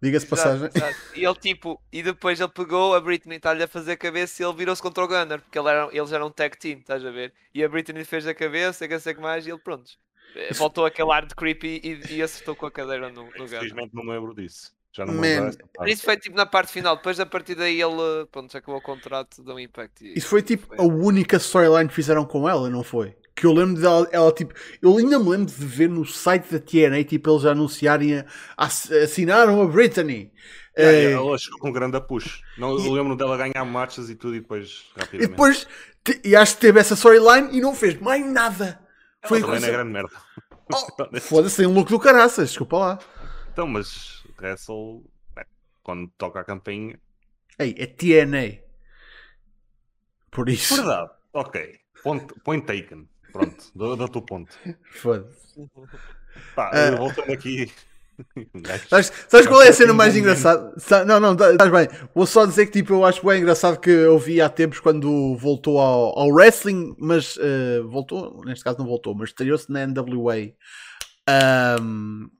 Diga-se 0.00 0.24
passagem. 0.26 0.70
Exato. 0.72 0.94
E 1.16 1.24
ele 1.24 1.34
tipo, 1.34 1.82
e 1.92 2.00
depois 2.00 2.38
ele 2.38 2.52
pegou 2.52 2.94
a 2.94 3.00
Britney, 3.00 3.38
está-lhe 3.38 3.64
a 3.64 3.66
fazer 3.66 3.92
a 3.92 3.96
cabeça 3.96 4.40
e 4.40 4.46
ele 4.46 4.54
virou-se 4.54 4.80
contra 4.80 5.02
o 5.02 5.08
Gunner, 5.08 5.40
porque 5.40 5.58
ele 5.58 5.68
era, 5.68 5.88
eles 5.90 6.12
eram 6.12 6.28
um 6.28 6.30
tag 6.30 6.56
team, 6.56 6.78
estás 6.78 7.04
a 7.04 7.10
ver? 7.10 7.32
E 7.52 7.64
a 7.64 7.68
Britney 7.68 8.04
fez 8.04 8.28
a 8.28 8.34
cabeça, 8.34 8.86
que 8.86 8.96
sei 9.00 9.12
que 9.12 9.20
mais, 9.20 9.44
e 9.44 9.50
ele 9.50 9.58
pronto. 9.58 9.90
Eh, 10.36 10.54
voltou 10.54 10.86
aquele 10.86 11.10
ar 11.10 11.26
de 11.26 11.34
creepy 11.34 11.80
e, 11.82 12.14
e 12.14 12.22
acertou 12.22 12.54
com 12.54 12.66
a 12.66 12.70
cadeira 12.70 13.08
no, 13.08 13.24
no 13.24 13.30
Gunner. 13.30 13.56
Infelizmente 13.56 13.90
não 13.92 14.04
me 14.04 14.12
lembro 14.12 14.32
disso. 14.32 14.72
Já 14.92 15.04
não 15.04 15.14
Man, 15.14 15.50
Isso 15.84 16.04
foi 16.04 16.16
tipo 16.16 16.36
na 16.36 16.46
parte 16.46 16.70
final, 16.70 16.94
depois 16.94 17.18
a 17.18 17.26
partir 17.26 17.56
daí 17.56 17.82
ele 17.82 18.26
pronto, 18.30 18.52
já 18.52 18.60
acabou 18.60 18.78
o 18.78 18.82
contrato 18.82 19.42
do 19.42 19.58
Impact. 19.58 20.12
Isso 20.16 20.28
foi 20.28 20.42
tipo 20.42 20.68
foi. 20.68 20.78
a 20.78 20.82
única 20.84 21.38
storyline 21.38 21.88
que 21.88 21.94
fizeram 21.94 22.24
com 22.24 22.48
ela, 22.48 22.70
não 22.70 22.84
foi? 22.84 23.16
Que 23.36 23.44
eu 23.44 23.52
lembro 23.52 23.80
dela, 23.80 24.08
ela 24.10 24.32
tipo, 24.32 24.54
eu 24.80 24.96
ainda 24.96 25.18
me 25.18 25.28
lembro 25.28 25.46
de 25.46 25.64
ver 25.64 25.90
no 25.90 26.06
site 26.06 26.50
da 26.50 26.58
TNA, 26.58 27.04
tipo, 27.04 27.30
eles 27.30 27.44
anunciarem, 27.44 28.18
a, 28.18 28.24
assinaram 28.56 29.60
a 29.60 29.66
Britney. 29.66 30.32
Yeah, 30.78 30.98
é, 30.98 31.12
ela 31.12 31.38
chegou 31.38 31.58
com 31.60 31.68
um 31.68 31.72
grande 31.72 32.00
push. 32.00 32.40
Não, 32.56 32.70
eu 32.78 32.92
lembro 32.92 33.14
dela 33.14 33.36
ganhar 33.36 33.64
marchas 33.64 34.08
e 34.08 34.14
tudo 34.14 34.36
e 34.36 34.40
depois 34.40 34.86
rapidamente. 34.96 35.24
E 35.24 35.28
depois, 35.28 35.68
e 36.24 36.34
acho 36.34 36.54
que 36.54 36.60
teve 36.60 36.80
essa 36.80 36.94
storyline 36.94 37.56
e 37.56 37.60
não 37.60 37.74
fez 37.74 38.00
mais 38.00 38.24
nada. 38.26 38.80
Ela 39.22 39.28
foi 39.28 39.42
coisa... 39.42 39.66
é 39.66 39.70
grande 39.70 39.92
merda. 39.92 40.10
Oh, 40.72 41.20
Foda-se, 41.20 41.56
tem 41.58 41.66
um 41.66 41.74
look 41.74 41.90
do 41.90 41.98
caraças, 41.98 42.48
desculpa 42.48 42.78
lá. 42.78 42.98
Então, 43.52 43.66
mas 43.66 44.22
Wrestle, 44.38 45.04
quando 45.82 46.08
toca 46.18 46.40
a 46.40 46.44
campainha. 46.44 46.98
Ei, 47.58 47.74
é 47.78 47.86
TNA. 47.86 48.62
Por 50.30 50.48
isso. 50.48 50.76
Verdade, 50.76 51.10
ok. 51.32 51.78
Point, 52.02 52.34
point 52.44 52.66
taken. 52.66 53.08
Pronto, 53.36 53.64
dou-te 53.74 54.18
o 54.18 54.22
ponto. 54.22 54.54
Foda-se. 54.92 55.68
Pá, 56.54 56.70
uh... 56.70 56.96
voltando 56.96 57.32
aqui. 57.32 57.70
sabes, 58.88 59.12
sabes 59.28 59.46
qual 59.46 59.60
é 59.60 59.68
a 59.68 59.72
cena 59.74 59.92
mais 59.92 60.16
engraçada? 60.16 60.74
Não, 61.04 61.20
não, 61.20 61.36
tá, 61.36 61.52
estás 61.52 61.70
bem. 61.70 61.88
Vou 62.14 62.26
só 62.26 62.46
dizer 62.46 62.66
que 62.66 62.72
tipo, 62.72 62.94
eu 62.94 63.04
acho 63.04 63.26
bem 63.26 63.42
engraçado 63.42 63.78
que 63.78 63.90
eu 63.90 64.18
vi 64.18 64.40
há 64.40 64.48
tempos 64.48 64.80
quando 64.80 65.36
voltou 65.36 65.78
ao, 65.78 66.18
ao 66.18 66.28
wrestling, 66.28 66.96
mas 66.98 67.36
uh, 67.36 67.86
voltou, 67.88 68.42
neste 68.46 68.64
caso 68.64 68.78
não 68.78 68.86
voltou, 68.86 69.14
mas 69.14 69.28
estreou-se 69.28 69.70
na 69.70 69.86
NWA. 69.86 70.52
Um, 71.78 72.30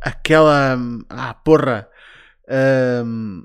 aquela. 0.00 0.78
Ah, 1.10 1.34
porra. 1.34 1.88
Um, 2.48 3.44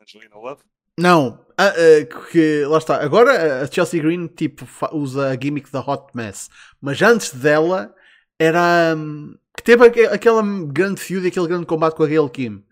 Angelina 0.00 0.36
Love? 0.36 0.62
Não, 0.98 1.43
ah, 1.56 1.72
uh, 1.72 2.26
que 2.30 2.64
lá 2.66 2.78
está. 2.78 3.02
Agora 3.02 3.62
a 3.62 3.66
Chelsea 3.66 4.02
Green 4.02 4.26
tipo, 4.26 4.66
usa 4.92 5.30
a 5.30 5.36
gimmick 5.40 5.70
da 5.70 5.80
Hot 5.80 6.08
Mess, 6.14 6.50
mas 6.80 7.00
antes 7.00 7.32
dela 7.32 7.94
era 8.38 8.94
um, 8.96 9.34
que 9.56 9.62
teve 9.62 9.84
aquela 10.06 10.42
grande 10.66 11.00
feud, 11.00 11.26
aquele 11.26 11.46
grande 11.46 11.66
combate 11.66 11.94
com 11.94 12.02
a 12.02 12.06
Gail 12.06 12.28
Kim. 12.28 12.64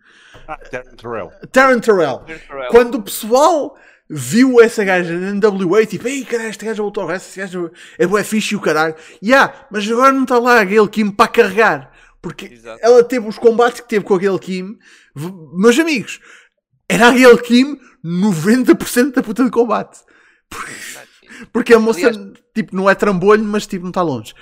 Ah, 0.49 0.57
Taryn 0.57 0.97
Terrell. 0.97 1.31
Taryn 1.53 1.81
Terrell. 1.81 2.23
Quando 2.71 2.97
o 2.97 3.03
pessoal 3.03 3.77
viu 4.11 4.61
essa 4.61 4.85
gaja 4.85 5.17
na 5.17 5.33
NWA, 5.33 5.87
tipo, 5.87 6.07
ei, 6.09 6.25
caralho, 6.25 6.51
esta 6.51 6.67
gaja 6.67 6.83
voltou 6.83 7.03
ao 7.03 7.09
resto, 7.09 7.29
esta 7.29 7.41
gaja 7.59 7.73
é 7.99 8.07
bué 8.07 8.25
fixe 8.25 8.55
e 8.55 8.57
o 8.57 8.61
caralho. 8.61 8.95
Yeah, 9.23 9.67
mas 9.71 9.91
agora 9.91 10.13
não 10.13 10.25
está 10.25 10.39
lá 10.39 10.61
a 10.61 10.65
Gail 10.65 10.89
Kim 10.89 11.11
para 11.11 11.29
carregar. 11.29 11.93
Porque 12.21 12.47
Exato. 12.47 12.79
ela 12.83 13.03
teve 13.03 13.27
os 13.27 13.39
combates 13.39 13.81
que 13.81 13.89
teve 13.89 14.05
com 14.05 14.15
a 14.15 14.19
Gail 14.19 14.39
Kim. 14.39 14.79
Meus 15.55 15.79
amigos, 15.79 16.21
era 16.89 17.09
a 17.09 17.13
Gail 17.13 17.39
Kim 17.39 17.79
90% 18.05 19.13
da 19.13 19.23
puta 19.23 19.45
de 19.45 19.51
combate. 19.51 20.01
Porque, 20.49 21.47
porque 21.53 21.75
a 21.75 21.79
moça, 21.79 22.09
Aliás, 22.09 22.33
tipo, 22.55 22.75
não 22.75 22.89
é 22.89 22.95
trambolho, 22.95 23.45
mas 23.45 23.67
tipo, 23.67 23.85
não 23.85 23.91
está 23.91 24.03
longe. 24.03 24.35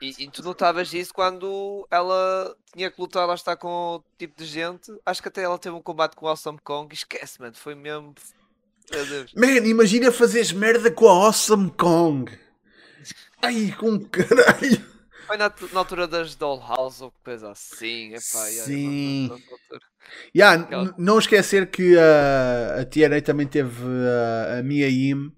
E, 0.00 0.14
e 0.24 0.30
tu 0.30 0.42
notavas 0.42 0.92
isso 0.92 1.12
quando 1.12 1.86
ela 1.90 2.54
tinha 2.74 2.90
que 2.90 3.00
lutar, 3.00 3.26
lá 3.26 3.34
está 3.34 3.56
com 3.56 3.96
o 3.96 4.04
tipo 4.16 4.36
de 4.38 4.46
gente. 4.46 4.92
Acho 5.04 5.20
que 5.20 5.28
até 5.28 5.42
ela 5.42 5.58
teve 5.58 5.74
um 5.74 5.82
combate 5.82 6.14
com 6.14 6.26
o 6.26 6.28
Awesome 6.28 6.58
Kong. 6.62 6.94
Esquece, 6.94 7.40
mano. 7.40 7.54
Foi 7.54 7.74
mesmo. 7.74 8.14
Meu 8.92 9.06
Deus. 9.06 9.34
Man, 9.34 9.66
imagina 9.66 10.12
fazeres 10.12 10.52
merda 10.52 10.90
com 10.90 11.08
a 11.08 11.12
Awesome 11.12 11.70
Kong. 11.72 12.30
Ai, 13.42 13.74
com 13.78 13.98
caralho. 14.00 14.97
Foi 15.28 15.36
na, 15.36 15.52
na 15.72 15.78
altura 15.80 16.08
das 16.08 16.34
Dollhouse 16.34 17.02
ou 17.04 17.12
coisa 17.22 17.50
assim. 17.52 18.14
Epá, 18.14 18.20
Sim. 18.20 19.30
Yeah, 20.34 20.62
Aquela- 20.64 20.94
não 20.98 21.18
esquecer 21.18 21.70
que 21.70 21.96
a, 21.98 22.80
a 22.80 22.84
TNA 22.86 23.20
também 23.22 23.46
teve 23.46 23.82
a, 23.84 24.58
a 24.58 24.62
Mia 24.62 24.88
Yim 24.88 25.32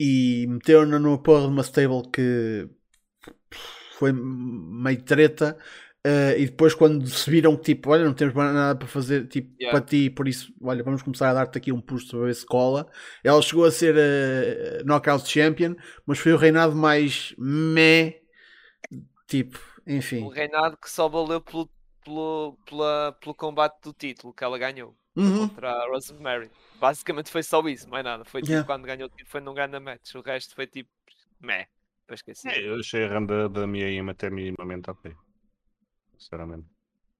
e 0.00 0.46
meteram-na 0.48 0.98
numa 0.98 1.22
porra 1.22 1.42
de 1.42 1.48
uma 1.48 1.62
stable 1.62 2.10
que 2.12 2.68
foi 3.98 4.12
meio 4.12 5.02
treta. 5.02 5.56
eh, 6.04 6.36
e 6.40 6.46
depois, 6.46 6.74
quando 6.74 7.06
se 7.06 7.30
viram 7.30 7.54
que 7.56 7.62
tipo, 7.74 7.90
olha, 7.90 8.04
não 8.04 8.14
temos 8.14 8.32
mais 8.34 8.54
nada 8.54 8.78
para 8.78 8.88
fazer 8.88 9.26
tipo, 9.28 9.50
Yeah. 9.60 9.78
para 9.78 9.86
ti, 9.86 10.08
por 10.08 10.26
isso, 10.26 10.50
olha, 10.62 10.82
vamos 10.82 11.02
começar 11.02 11.28
a 11.30 11.34
dar-te 11.34 11.58
aqui 11.58 11.70
um 11.72 11.80
push 11.80 12.04
para 12.10 12.20
ver 12.20 12.34
se 12.34 12.46
cola. 12.46 12.86
Ela 13.22 13.42
chegou 13.42 13.64
a 13.66 13.70
ser 13.70 13.94
eh, 13.98 14.82
Knockout 14.84 15.28
Champion, 15.28 15.74
mas 16.06 16.18
foi 16.18 16.32
o 16.32 16.38
reinado 16.38 16.74
mais 16.74 17.34
meh, 17.38 18.19
tipo, 19.30 19.58
enfim. 19.86 20.22
Um 20.24 20.28
reinado 20.28 20.76
que 20.76 20.90
só 20.90 21.08
valeu 21.08 21.40
pelo, 21.40 21.68
pelo, 22.04 22.56
pela, 22.66 23.12
pelo 23.20 23.34
combate 23.34 23.80
do 23.82 23.92
título 23.92 24.32
que 24.34 24.44
ela 24.44 24.58
ganhou 24.58 24.94
Uhum. 25.16 25.48
contra 25.48 25.70
a 25.72 25.86
Rosemary. 25.88 26.50
Basicamente 26.78 27.30
foi 27.30 27.42
só 27.42 27.60
isso, 27.68 27.88
mais 27.88 28.04
nada. 28.04 28.24
Foi 28.24 28.40
tipo 28.40 28.52
Yeah. 28.52 28.66
quando 28.66 28.84
ganhou 28.86 29.06
o 29.06 29.10
título, 29.10 29.28
foi 29.30 29.40
num 29.40 29.54
grande 29.54 29.78
match. 29.78 30.14
O 30.14 30.20
resto 30.20 30.54
foi 30.54 30.66
tipo 30.66 30.90
meh. 31.40 31.66
Para 32.06 32.14
esquecer. 32.14 32.48
É, 32.52 32.68
eu 32.68 32.78
achei 32.80 33.04
a 33.04 33.14
run 33.18 33.26
da, 33.26 33.66
minha 33.66 33.88
IM 33.88 34.08
até 34.10 34.28
minimamente 34.30 34.90
ok. 34.90 35.14
Sinceramente. 36.18 36.66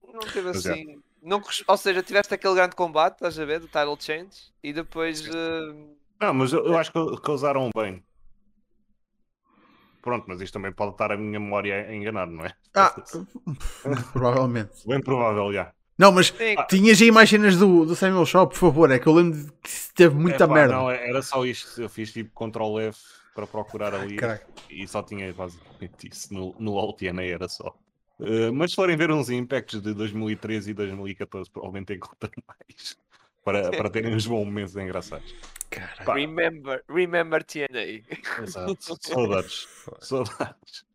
Não 0.03 0.19
teve 0.19 0.41
Mas 0.47 0.65
é. 0.65 0.71
assim. 0.73 1.01
Não, 1.21 1.39
cos- 1.39 1.63
ou 1.67 1.77
seja, 1.77 2.01
tiveste 2.03 2.33
aquele 2.33 2.55
grande 2.55 2.75
combate, 2.75 3.13
estás 3.13 3.39
a 3.39 3.45
ver, 3.45 3.59
do 3.59 3.67
title 3.67 3.95
change, 3.99 4.51
e 4.63 4.73
depois. 4.73 5.25
eh, 5.27 5.95
Não, 6.19 6.33
mas 6.33 6.51
eu, 6.51 6.65
eu 6.65 6.77
acho 6.77 6.91
que, 6.91 7.21
que 7.21 7.31
usaram 7.31 7.69
bem. 7.75 8.03
Pronto, 10.01 10.25
mas 10.27 10.41
isto 10.41 10.53
também 10.53 10.71
pode 10.71 10.91
estar 10.93 11.11
a 11.11 11.17
minha 11.17 11.39
memória 11.39 11.87
a 11.87 11.95
enganar, 11.95 12.27
não 12.27 12.43
é? 12.43 12.53
Ah, 12.73 12.95
provavelmente. 14.13 14.87
Bem 14.87 15.01
provável, 15.01 15.53
já. 15.53 15.71
Não, 15.97 16.11
mas 16.11 16.27
sim, 16.27 16.55
tinhas 16.67 16.99
aí 16.99 17.11
mais 17.11 17.29
cenas 17.29 17.57
do, 17.57 17.85
do 17.85 17.95
Samuel 17.95 18.25
Shaw, 18.25 18.47
por 18.47 18.57
favor. 18.57 18.89
É 18.89 18.97
que 18.97 19.05
eu 19.07 19.13
lembro 19.13 19.39
de 19.39 19.51
que 19.51 19.93
teve 19.93 20.15
muita 20.15 20.45
Epá, 20.45 20.53
merda. 20.53 20.73
Não, 20.73 20.89
era 20.89 21.21
só 21.21 21.45
isto. 21.45 21.79
Eu 21.79 21.87
fiz 21.87 22.11
tipo 22.11 22.31
Ctrl 22.33 22.79
F 22.79 22.99
para 23.35 23.45
procurar 23.45 23.93
ali 23.93 24.15
Caralho. 24.15 24.41
e 24.69 24.87
só 24.87 25.03
tinha 25.03 25.31
basicamente 25.31 26.09
isso. 26.09 26.33
No, 26.33 26.55
no 26.57 26.79
LTNA 26.79 27.23
era 27.23 27.47
só. 27.47 27.75
Uh, 28.19 28.51
mas 28.53 28.71
se 28.71 28.75
forem 28.75 28.97
ver 28.97 29.11
uns 29.11 29.29
impacts 29.29 29.81
de 29.81 29.93
2013 29.93 30.71
e 30.71 30.73
2014, 30.73 31.49
provavelmente 31.51 31.93
encontram 31.93 32.31
mais. 32.47 32.97
Para, 33.43 33.71
para 33.71 33.89
terem 33.89 34.13
uns 34.13 34.25
bons 34.27 34.45
momentos 34.45 34.75
engraçados. 34.75 35.33
Caralho. 35.69 36.05
Pá, 36.05 36.15
remember, 36.15 36.83
remember 36.89 37.43
TNA. 37.43 38.03
exato. 38.43 38.97
Saudades. 39.01 39.67
Saudades. 39.99 40.85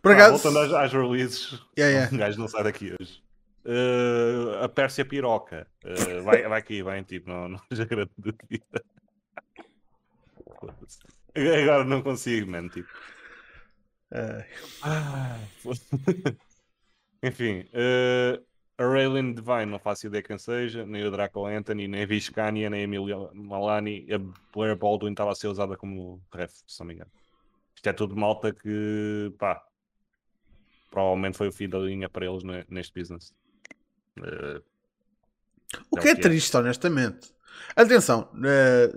Por 0.00 0.12
acaso, 0.12 0.38
voltando 0.38 0.58
às, 0.60 0.72
às 0.72 0.92
releases, 0.92 1.60
Yeah, 1.76 1.92
yeah. 1.92 2.14
um 2.14 2.18
gajo 2.18 2.38
não 2.38 2.48
sai 2.48 2.62
daqui 2.62 2.94
hoje. 3.00 3.22
Uh, 3.64 4.62
a 4.62 4.68
Pérsia 4.68 5.04
Piroca 5.04 5.66
uh, 5.84 6.22
vai, 6.22 6.42
vai 6.46 6.60
aqui, 6.60 6.82
vai 6.84 7.00
em 7.00 7.02
tipo, 7.02 7.28
não, 7.28 7.48
não 7.48 7.60
já 7.72 7.84
grande. 7.84 8.12
Foda-se. 10.60 11.00
Agora 11.62 11.84
não 11.84 12.00
consigo, 12.02 12.48
man. 12.48 12.68
Tipo. 12.68 12.88
ah, 14.82 15.38
Enfim, 17.22 17.66
uh, 17.72 18.40
a 18.78 18.84
Raylene 18.84 19.34
Devine, 19.34 19.66
não 19.66 19.78
faço 19.78 20.06
ideia 20.06 20.22
quem 20.22 20.38
seja, 20.38 20.84
nem 20.84 21.04
o 21.04 21.10
Draco 21.10 21.46
Anthony, 21.46 21.88
nem 21.88 22.02
a 22.02 22.06
Vizcania, 22.06 22.68
nem 22.68 22.80
a 22.80 22.84
Emilia 22.84 23.16
Malani, 23.34 24.06
a 24.12 24.18
Blair 24.54 24.76
Baldwin 24.76 25.12
estava 25.12 25.32
a 25.32 25.34
ser 25.34 25.48
usada 25.48 25.76
como 25.76 26.22
ref, 26.32 26.52
se 26.66 26.78
não 26.80 26.86
me 26.86 26.94
engano. 26.94 27.10
Isto 27.74 27.88
é 27.88 27.92
tudo 27.92 28.16
malta 28.16 28.52
que, 28.52 29.32
pá, 29.38 29.62
provavelmente 30.90 31.36
foi 31.36 31.48
o 31.48 31.52
fim 31.52 31.68
da 31.68 31.78
linha 31.78 32.08
para 32.08 32.26
eles 32.26 32.42
ne- 32.42 32.64
neste 32.68 32.98
business. 32.98 33.34
Uh, 34.18 34.62
o 35.90 35.98
É 35.98 36.02
que 36.02 36.08
é 36.08 36.14
que 36.14 36.20
é. 36.20 36.22
triste, 36.22 36.56
honestamente. 36.56 37.32
Atenção, 37.74 38.30
eh, 38.44 38.92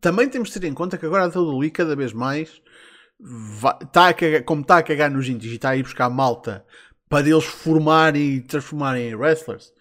também 0.00 0.28
temos 0.28 0.50
de 0.50 0.58
ter 0.60 0.66
em 0.66 0.74
conta 0.74 0.98
que 0.98 1.06
agora 1.06 1.24
a 1.24 1.28
WWE 1.28 1.70
cada 1.70 1.94
vez 1.94 2.12
mais 2.12 2.60
vai- 3.20 3.78
tá 3.92 4.08
a 4.08 4.14
cagar- 4.14 4.44
como 4.44 4.62
está 4.62 4.78
a 4.78 4.82
cagar 4.82 5.10
nos 5.10 5.28
indies 5.28 5.52
e 5.52 5.56
está 5.56 5.70
a 5.70 5.76
ir 5.76 5.82
buscar 5.82 6.08
malta 6.10 6.64
para 7.08 7.28
eles 7.28 7.44
formarem 7.44 8.36
e 8.36 8.40
transformarem 8.40 9.08
em 9.08 9.14
wrestlers, 9.14 9.72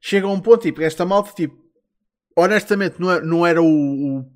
chega 0.00 0.26
a 0.26 0.30
um 0.30 0.40
ponto 0.40 0.62
tipo, 0.62 0.80
esta 0.82 1.04
malta, 1.04 1.32
tipo, 1.32 1.56
honestamente, 2.36 3.00
não 3.00 3.10
era, 3.10 3.24
não 3.24 3.46
era 3.46 3.62
o, 3.62 3.66
o, 4.18 4.26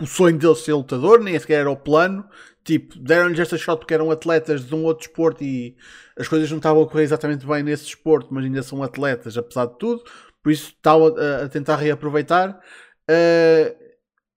o 0.00 0.06
sonho 0.06 0.38
deles 0.38 0.58
ser 0.58 0.74
lutador, 0.74 1.20
nem 1.20 1.38
sequer 1.38 1.60
era 1.60 1.70
o 1.70 1.76
plano. 1.76 2.28
Tipo, 2.64 2.98
deram-lhes 2.98 3.38
esta 3.38 3.56
shot 3.56 3.78
porque 3.78 3.94
eram 3.94 4.10
atletas 4.10 4.66
de 4.66 4.74
um 4.74 4.84
outro 4.84 5.06
desporto 5.06 5.42
e 5.42 5.74
as 6.18 6.28
coisas 6.28 6.50
não 6.50 6.58
estavam 6.58 6.82
a 6.82 6.86
correr 6.86 7.04
exatamente 7.04 7.46
bem 7.46 7.62
nesse 7.62 7.84
desporto, 7.84 8.28
mas 8.30 8.44
ainda 8.44 8.62
são 8.62 8.82
atletas, 8.82 9.38
apesar 9.38 9.66
de 9.66 9.78
tudo. 9.78 10.04
Por 10.42 10.52
isso 10.52 10.70
estavam 10.70 11.16
a, 11.16 11.44
a 11.44 11.48
tentar 11.48 11.76
reaproveitar. 11.76 12.60
Uh, 13.08 13.74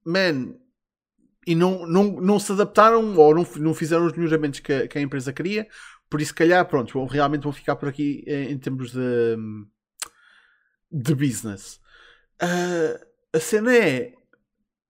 man, 0.05 0.55
e 1.45 1.55
não, 1.55 1.85
não, 1.85 2.03
não 2.21 2.39
se 2.39 2.51
adaptaram 2.53 3.15
ou 3.17 3.35
não, 3.35 3.45
não 3.57 3.73
fizeram 3.73 4.05
os 4.05 4.13
melhoramentos 4.13 4.61
que, 4.61 4.87
que 4.87 4.97
a 4.97 5.01
empresa 5.01 5.33
queria. 5.33 5.67
Por 6.11 6.21
isso, 6.21 6.29
se 6.31 6.35
calhar, 6.35 6.65
pronto, 6.67 6.93
vão- 6.93 7.07
realmente 7.07 7.43
vão 7.43 7.53
ficar 7.53 7.77
por 7.77 7.89
aqui 7.89 8.23
em, 8.27 8.53
em 8.53 8.59
termos 8.59 8.93
de, 8.93 9.37
de 10.91 11.15
business. 11.15 11.79
Uh, 12.41 12.99
a 13.33 13.39
cena 13.39 13.75
é 13.75 14.13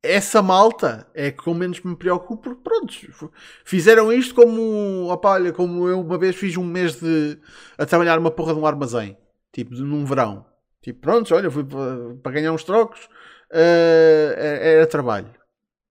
essa 0.03 0.41
malta 0.41 1.07
é 1.13 1.31
que 1.31 1.43
com 1.43 1.53
menos 1.53 1.81
me 1.81 1.95
preocupo 1.95 2.37
porque 2.55 2.61
pronto, 2.63 3.31
fizeram 3.65 4.13
isto 4.13 4.35
como 4.35 5.11
opá, 5.11 5.33
olha, 5.33 5.53
como 5.53 5.87
eu 5.89 6.01
uma 6.01 6.17
vez 6.17 6.35
fiz 6.35 6.57
um 6.57 6.65
mês 6.65 6.99
de 7.01 7.39
a 7.77 7.85
trabalhar 7.85 8.17
numa 8.17 8.31
porra 8.31 8.53
de 8.53 8.59
um 8.61 8.65
armazém, 8.67 9.17
tipo 9.53 9.75
num 9.75 10.05
verão. 10.05 10.45
Tipo, 10.81 11.01
pronto, 11.01 11.35
olha, 11.35 11.51
fui 11.51 11.63
pa- 11.65 12.15
para 12.23 12.33
ganhar 12.33 12.53
uns 12.53 12.63
trocos, 12.63 13.09
eh, 13.51 14.35
era, 14.37 14.57
era 14.79 14.87
trabalho. 14.87 15.29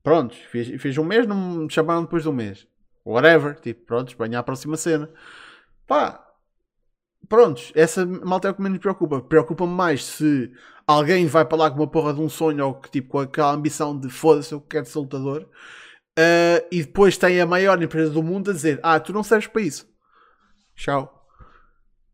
Pronto, 0.02 0.36
fiz, 0.50 0.80
fiz 0.82 0.98
um 0.98 1.04
mês, 1.04 1.26
não 1.26 1.36
me 1.64 1.70
chamaram 1.72 2.02
depois 2.04 2.24
de 2.24 2.30
um 2.30 2.34
mês. 2.34 2.66
Whatever, 3.04 3.58
tipo, 3.60 3.84
pronto, 3.86 4.14
venha 4.18 4.38
à 4.38 4.42
próxima 4.42 4.76
cena. 4.76 5.10
Pá, 5.86 6.24
prontos, 7.28 7.72
essa 7.74 8.04
malta 8.06 8.48
é 8.48 8.50
o 8.50 8.54
que 8.54 8.62
menos 8.62 8.76
me 8.78 8.80
preocupa. 8.82 9.20
Preocupa-me 9.20 9.72
mais 9.72 10.04
se 10.04 10.50
alguém 10.86 11.26
vai 11.26 11.44
para 11.44 11.58
lá 11.58 11.70
com 11.70 11.78
uma 11.78 11.90
porra 11.90 12.12
de 12.14 12.20
um 12.20 12.28
sonho 12.28 12.66
ou 12.66 12.74
que, 12.74 12.90
tipo, 12.90 13.08
com 13.10 13.18
aquela 13.20 13.52
ambição 13.52 13.98
de 13.98 14.08
foda-se, 14.10 14.52
eu 14.52 14.60
quero 14.60 14.86
ser 14.86 14.98
lutador. 14.98 15.48
eh, 16.18 16.66
e 16.72 16.82
depois 16.82 17.16
tem 17.16 17.40
a 17.40 17.46
maior 17.46 17.82
empresa 17.82 18.10
do 18.12 18.22
mundo 18.22 18.50
a 18.50 18.54
dizer: 18.54 18.80
Ah, 18.82 19.00
tu 19.00 19.12
não 19.12 19.22
serves 19.22 19.46
para 19.48 19.62
isso. 19.62 19.88
Tchau. 20.76 21.16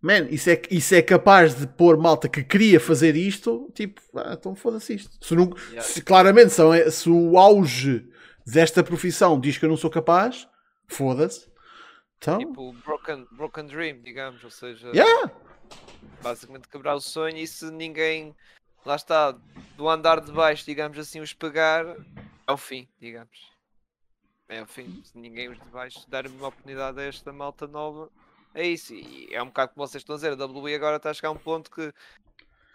Man, 0.01 0.29
isso 0.31 0.51
é, 0.51 0.63
isso 0.71 0.95
é 0.95 1.03
capaz 1.03 1.55
de 1.59 1.67
pôr 1.67 1.97
malta 1.97 2.29
que 2.29 2.45
queria 2.45 2.79
fazer 2.79 3.17
isto, 3.17 3.71
tipo, 3.75 4.01
ah, 4.17 4.35
então 4.39 4.55
foda-se 4.55 4.95
isto. 4.95 5.11
Se, 5.25 5.35
não, 5.35 5.51
se 5.81 6.03
claramente 6.03 6.51
são, 6.51 6.71
se 6.91 7.09
o 7.11 7.39
auge 7.39 8.07
desta 8.47 8.85
profissão 8.85 9.41
diz 9.41 9.59
que 9.59 9.65
eu 9.65 9.69
não 9.69 9.77
sou 9.77 9.91
capaz, 9.91 10.47
foda-se. 10.89 11.51
Então, 12.19 12.39
Tipo, 12.39 12.73
broken, 12.85 13.27
broken 13.33 13.67
dream, 13.67 14.01
digamos, 14.01 14.43
ou 14.43 14.51
seja, 14.51 14.89
yeah. 14.89 15.31
basicamente 16.23 16.69
quebrar 16.69 16.95
o 16.95 17.01
sonho 17.01 17.37
e 17.37 17.47
se 17.47 17.71
ninguém, 17.71 18.35
lá 18.85 18.97
está, 18.97 19.33
do 19.77 19.89
andar 19.89 20.21
de 20.21 20.33
baixo, 20.33 20.65
digamos 20.65 20.99
assim, 20.99 21.21
os 21.21 21.33
pegar, 21.33 21.85
é 22.47 22.53
o 22.53 22.57
fim, 22.57 22.89
digamos. 22.99 23.51
É 24.49 24.63
o 24.63 24.67
fim. 24.67 25.03
Se 25.05 25.19
ninguém 25.19 25.49
os 25.49 25.59
de 25.59 25.67
baixo 25.67 26.09
der 26.09 26.27
uma 26.29 26.49
oportunidade 26.49 27.01
a 27.01 27.05
esta 27.05 27.33
malta 27.33 27.67
nova, 27.67 28.11
é 28.55 28.67
isso. 28.67 28.95
E 28.95 29.29
é 29.33 29.43
um 29.43 29.47
bocado 29.47 29.75
como 29.75 29.87
vocês 29.87 30.01
estão 30.01 30.15
a 30.15 30.17
dizer, 30.17 30.33
a 30.33 30.47
WWE 30.47 30.75
agora 30.75 30.97
está 30.97 31.11
a 31.11 31.15
chegar 31.15 31.29
a 31.29 31.33
um 31.33 31.39
ponto 31.39 31.71
que 31.71 31.93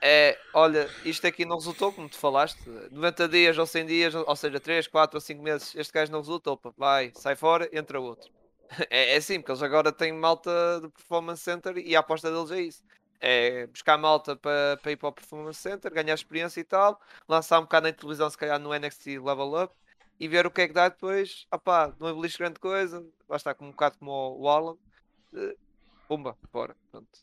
é, 0.01 0.37
olha, 0.53 0.89
isto 1.05 1.27
aqui 1.27 1.45
não 1.45 1.57
resultou, 1.57 1.93
como 1.93 2.09
tu 2.09 2.17
falaste, 2.17 2.59
90 2.91 3.27
dias 3.29 3.57
ou 3.57 3.65
100 3.67 3.85
dias, 3.85 4.15
ou 4.15 4.35
seja, 4.35 4.59
3, 4.59 4.87
4 4.87 5.17
ou 5.17 5.21
5 5.21 5.41
meses, 5.43 5.75
este 5.75 5.93
gajo 5.93 6.11
não 6.11 6.19
resultou, 6.19 6.53
opa, 6.53 6.73
vai, 6.77 7.11
sai 7.15 7.35
fora, 7.35 7.69
entra 7.71 7.99
outro. 7.99 8.29
É, 8.89 9.13
é 9.13 9.17
assim, 9.17 9.37
porque 9.39 9.51
eles 9.51 9.61
agora 9.63 9.91
têm 9.91 10.13
malta 10.13 10.79
do 10.79 10.89
Performance 10.91 11.43
Center 11.43 11.77
e 11.77 11.93
a 11.93 11.99
aposta 11.99 12.31
deles 12.31 12.51
é 12.51 12.61
isso. 12.61 12.81
É 13.19 13.67
buscar 13.67 13.97
malta 13.97 14.33
para, 14.35 14.77
para 14.81 14.91
ir 14.93 14.95
para 14.95 15.09
o 15.09 15.11
Performance 15.13 15.59
Center, 15.59 15.93
ganhar 15.93 16.13
experiência 16.13 16.61
e 16.61 16.63
tal, 16.63 16.99
lançar 17.27 17.59
um 17.59 17.63
bocado 17.63 17.87
na 17.87 17.93
televisão, 17.93 18.29
se 18.29 18.37
calhar 18.37 18.57
no 18.57 18.73
NXT 18.73 19.19
Level 19.19 19.61
Up 19.63 19.75
e 20.17 20.27
ver 20.27 20.47
o 20.47 20.51
que 20.51 20.61
é 20.61 20.67
que 20.69 20.73
dá 20.73 20.87
depois. 20.87 21.45
Ah 21.51 21.59
pá, 21.59 21.93
não 21.99 22.07
evoluís 22.07 22.37
grande 22.37 22.59
coisa, 22.61 23.05
lá 23.27 23.35
está 23.35 23.53
como 23.53 23.69
um 23.69 23.73
bocado 23.73 23.97
como 23.97 24.37
o, 24.39 24.47
Alan. 24.47 24.77
eh, 25.35 25.55
Pumba, 26.07 26.37
bora. 26.53 26.75
Pronto. 26.91 27.19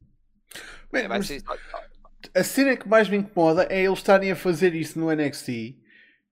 Bem, 0.93 1.05
É, 1.05 1.09
vai 1.09 1.19
mas 1.19 1.27
ser 1.29 1.37
isso. 1.37 1.47
A 2.35 2.43
cena 2.45 2.77
que 2.77 2.89
mais 2.89 3.09
me 3.09 3.17
incomoda 3.17 3.67
é 3.71 3.85
eles 3.85 3.99
estarem 3.99 4.31
a 4.31 4.37
fazer 4.37 4.75
isso 4.75 4.99
no 4.99 5.11
NXT 5.11 5.77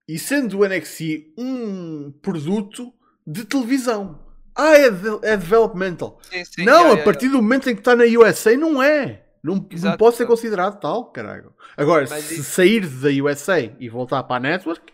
e 0.08 0.18
sendo 0.18 0.58
o 0.60 0.64
NXT 0.68 1.32
um 1.38 2.12
produto 2.22 2.92
de 3.26 3.44
televisão. 3.44 4.24
Ah, 4.54 4.72
é, 4.74 4.90
de- 4.90 5.18
é 5.26 5.36
developmental. 5.36 6.18
Sim, 6.30 6.44
sim, 6.44 6.64
não, 6.64 6.82
yeah, 6.84 7.00
a 7.00 7.04
partir 7.04 7.28
do 7.28 7.36
momento 7.42 7.68
em 7.68 7.74
que 7.74 7.80
está 7.80 7.94
na 7.94 8.04
USA, 8.04 8.56
não 8.56 8.82
é. 8.82 9.24
Não, 9.44 9.56
não 9.56 9.68
Exato, 9.70 9.98
pode 9.98 10.16
ser 10.16 10.26
considerado 10.26 10.80
tal, 10.80 11.12
caralho. 11.12 11.52
Agora, 11.76 12.06
Mas 12.08 12.24
se 12.24 12.34
isso- 12.34 12.44
sair 12.44 12.86
da 12.86 13.08
USA 13.22 13.60
e 13.78 13.88
voltar 13.88 14.22
para 14.24 14.36
a 14.36 14.40
network, 14.40 14.92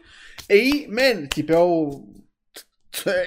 aí, 0.50 0.86
man, 0.88 1.26
tipo, 1.26 1.52
é 1.52 1.58
o. 1.58 2.12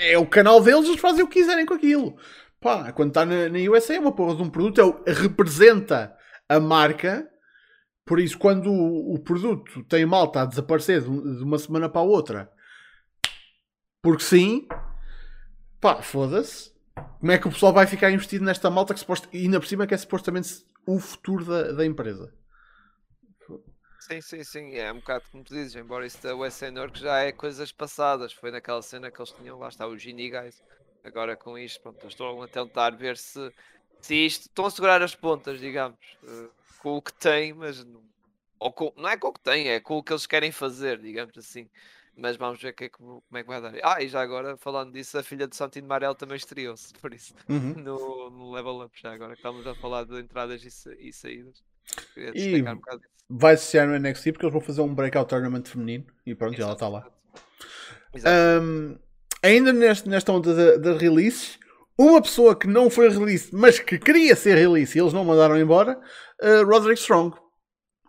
É 0.02 0.18
o 0.18 0.28
canal 0.28 0.62
deles, 0.62 0.86
eles 0.88 1.00
fazem 1.00 1.24
o 1.24 1.28
que 1.28 1.40
quiserem 1.40 1.66
com 1.66 1.74
aquilo. 1.74 2.16
Pá, 2.62 2.92
quando 2.92 3.10
está 3.10 3.26
na, 3.26 3.50
na 3.50 3.58
USA 3.72 3.96
é 3.96 4.00
uma 4.00 4.12
porra 4.12 4.36
de 4.36 4.44
um 4.44 4.50
produto, 4.50 4.80
é 4.80 4.84
o- 4.84 5.04
representa 5.08 6.14
a 6.50 6.60
marca. 6.60 7.28
Por 8.06 8.20
isso, 8.20 8.38
quando 8.38 8.72
o, 8.72 9.16
o 9.16 9.20
produto 9.20 9.84
tem 9.86 10.06
malta 10.06 10.42
a 10.42 10.46
desaparecer 10.46 11.02
de, 11.02 11.10
de 11.10 11.44
uma 11.44 11.58
semana 11.58 11.90
para 11.90 12.02
a 12.02 12.06
outra, 12.06 12.52
porque 14.02 14.24
sim, 14.24 14.68
pá, 15.82 16.02
foda-se. 16.02 16.74
Como 17.20 17.32
é 17.32 17.38
que 17.40 17.48
o 17.48 17.52
pessoal 17.52 17.74
vai 17.74 17.88
ficar 17.88 18.12
investido 18.12 18.46
nesta 18.46 18.70
malta 18.70 18.94
que 18.94 19.00
suposta, 19.00 19.28
e 19.34 19.40
ainda 19.44 19.60
por 19.60 19.66
cima 19.66 19.88
que 19.88 19.94
é 19.94 19.98
supostamente 19.98 20.64
o 20.86 21.00
futuro 21.00 21.44
da, 21.44 21.72
da 21.72 21.86
empresa? 21.86 22.32
Sim, 24.00 24.22
sim, 24.22 24.44
sim, 24.44 24.76
é 24.76 24.92
um 24.92 24.98
bocado 24.98 25.26
como 25.32 25.44
tu 25.44 25.56
dizes, 25.56 25.76
embora 25.76 26.06
isso 26.06 26.22
da 26.22 26.36
USA 26.36 26.70
Norte 26.70 27.02
já 27.02 27.18
é 27.22 27.32
coisas 27.32 27.72
passadas, 27.72 28.32
foi 28.32 28.52
naquela 28.52 28.84
cena 28.84 29.10
que 29.10 29.20
eles 29.20 29.32
tinham, 29.32 29.58
lá 29.58 29.68
está, 29.68 29.88
o 29.88 29.98
Genie 29.98 30.30
Guys, 30.30 30.62
agora 31.04 31.36
com 31.36 31.58
isto, 31.58 31.82
pronto, 31.82 32.06
estão 32.06 32.40
a 32.44 32.48
tentar 32.48 32.92
ver 32.92 33.18
se, 33.18 33.52
se 34.00 34.14
isto, 34.14 34.42
estão 34.42 34.68
a 34.68 34.70
segurar 34.70 35.02
as 35.02 35.16
pontas, 35.16 35.60
digamos, 35.60 35.98
eh, 36.24 36.50
com 36.86 36.98
o 36.98 37.02
que 37.02 37.12
têm, 37.14 37.52
mas 37.52 37.84
não, 37.84 38.04
ou 38.60 38.72
com- 38.72 38.94
não 38.96 39.10
é 39.10 39.18
com 39.18 39.30
o 39.30 39.34
que 39.34 39.40
têm, 39.40 39.70
é 39.70 39.80
com 39.80 39.98
o 39.98 40.04
que 40.04 40.14
eles 40.14 40.28
querem 40.28 40.52
fazer, 40.52 41.00
digamos 41.00 41.36
assim, 41.36 41.68
mas 42.16 42.38
vamos 42.38 42.62
ver 42.62 42.74
que 42.74 42.84
é 42.84 42.90
que- 42.90 42.96
como 43.00 43.24
é 43.34 43.42
que 43.42 43.48
vai 43.50 43.60
dar. 43.60 43.74
Ah, 43.84 44.04
e 44.04 44.08
já 44.08 44.22
agora, 44.22 44.56
falando 44.56 44.94
disso, 44.94 45.18
a 45.18 45.24
filha 45.24 45.48
de 45.48 45.56
Santino 45.56 45.88
Marel 45.88 46.14
também 46.14 46.38
estreou-se, 46.38 46.94
por 47.02 47.12
isso, 47.12 47.34
Uhum. 47.50 47.74
no, 47.74 48.30
no 48.30 48.52
Level 48.52 48.82
Up, 48.86 48.92
já 49.02 49.14
agora 49.14 49.32
que 49.34 49.40
estamos 49.40 49.66
a 49.66 49.74
falar 49.74 50.06
de 50.06 50.20
entradas 50.20 50.64
e, 50.64 51.08
e 51.10 51.12
saídas. 51.12 51.64
E- 52.36 52.62
um. 52.62 52.80
Vai 53.28 53.56
associar 53.56 53.88
no 53.88 53.96
NXT 53.98 54.32
porque 54.34 54.46
eles 54.46 54.54
vão 54.54 54.62
fazer 54.62 54.82
um 54.82 54.94
breakout 54.94 55.28
tournament 55.28 55.66
feminino 55.66 56.06
e 56.24 56.36
pronto, 56.36 56.62
ela 56.62 56.74
está 56.74 56.88
lá. 56.88 57.10
Exato. 58.14 58.64
Um, 58.64 59.00
ainda 59.42 59.74
neste, 59.74 60.08
nesta 60.08 60.32
onda 60.32 60.54
da- 60.54 60.78
das 60.78 61.02
releases, 61.02 61.58
uma 61.98 62.22
pessoa 62.22 62.56
que 62.56 62.68
não 62.68 62.90
foi 62.90 63.10
release, 63.10 63.50
mas 63.54 63.80
que 63.80 63.98
queria 63.98 64.36
ser 64.36 64.56
release 64.56 64.98
e 64.98 65.02
eles 65.02 65.14
não 65.14 65.24
mandaram 65.24 65.58
embora, 65.58 65.98
uh, 66.42 66.66
Roderick 66.66 67.00
Strong. 67.00 67.36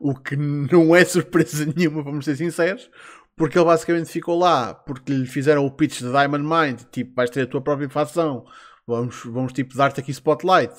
O 0.00 0.14
que 0.14 0.36
não 0.36 0.94
é 0.94 1.04
surpresa 1.06 1.64
nenhuma, 1.74 2.02
vamos 2.02 2.24
ser 2.24 2.36
sinceros, 2.36 2.90
porque 3.36 3.58
ele 3.58 3.64
basicamente 3.64 4.10
ficou 4.10 4.38
lá 4.38 4.74
porque 4.74 5.12
lhe 5.12 5.26
fizeram 5.26 5.64
o 5.64 5.70
pitch 5.70 6.00
de 6.00 6.10
Diamond 6.10 6.44
Mind, 6.44 6.80
tipo, 6.90 7.14
vais 7.14 7.30
ter 7.30 7.42
a 7.42 7.46
tua 7.46 7.60
própria 7.60 7.88
facção, 7.88 8.44
vamos, 8.86 9.22
vamos 9.24 9.52
tipo 9.52 9.76
dar-te 9.76 10.00
aqui 10.00 10.10
spotlight, 10.10 10.74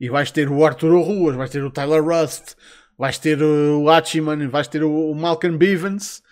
e 0.00 0.08
vais 0.08 0.30
ter 0.30 0.48
o 0.48 0.64
Arturo 0.64 1.00
Ruas, 1.00 1.36
vais 1.36 1.50
ter 1.50 1.62
o 1.62 1.70
Tyler 1.70 2.02
Rust, 2.02 2.54
vais 2.96 3.18
ter 3.18 3.42
o 3.42 3.88
Hachiman, 3.90 4.48
vais 4.48 4.68
ter 4.68 4.84
o, 4.84 5.10
o 5.10 5.14
Malcolm 5.14 5.58
Bivens, 5.58 6.22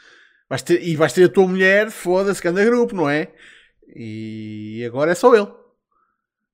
vais 0.48 0.62
ter, 0.62 0.82
e 0.82 0.94
vais 0.94 1.12
ter 1.12 1.24
a 1.24 1.28
tua 1.28 1.48
mulher, 1.48 1.90
foda-se, 1.90 2.40
que 2.40 2.48
anda 2.48 2.64
grupo, 2.64 2.94
não 2.94 3.10
é? 3.10 3.32
E 3.94 4.84
agora 4.86 5.12
é 5.12 5.14
só 5.14 5.34
ele. 5.34 5.61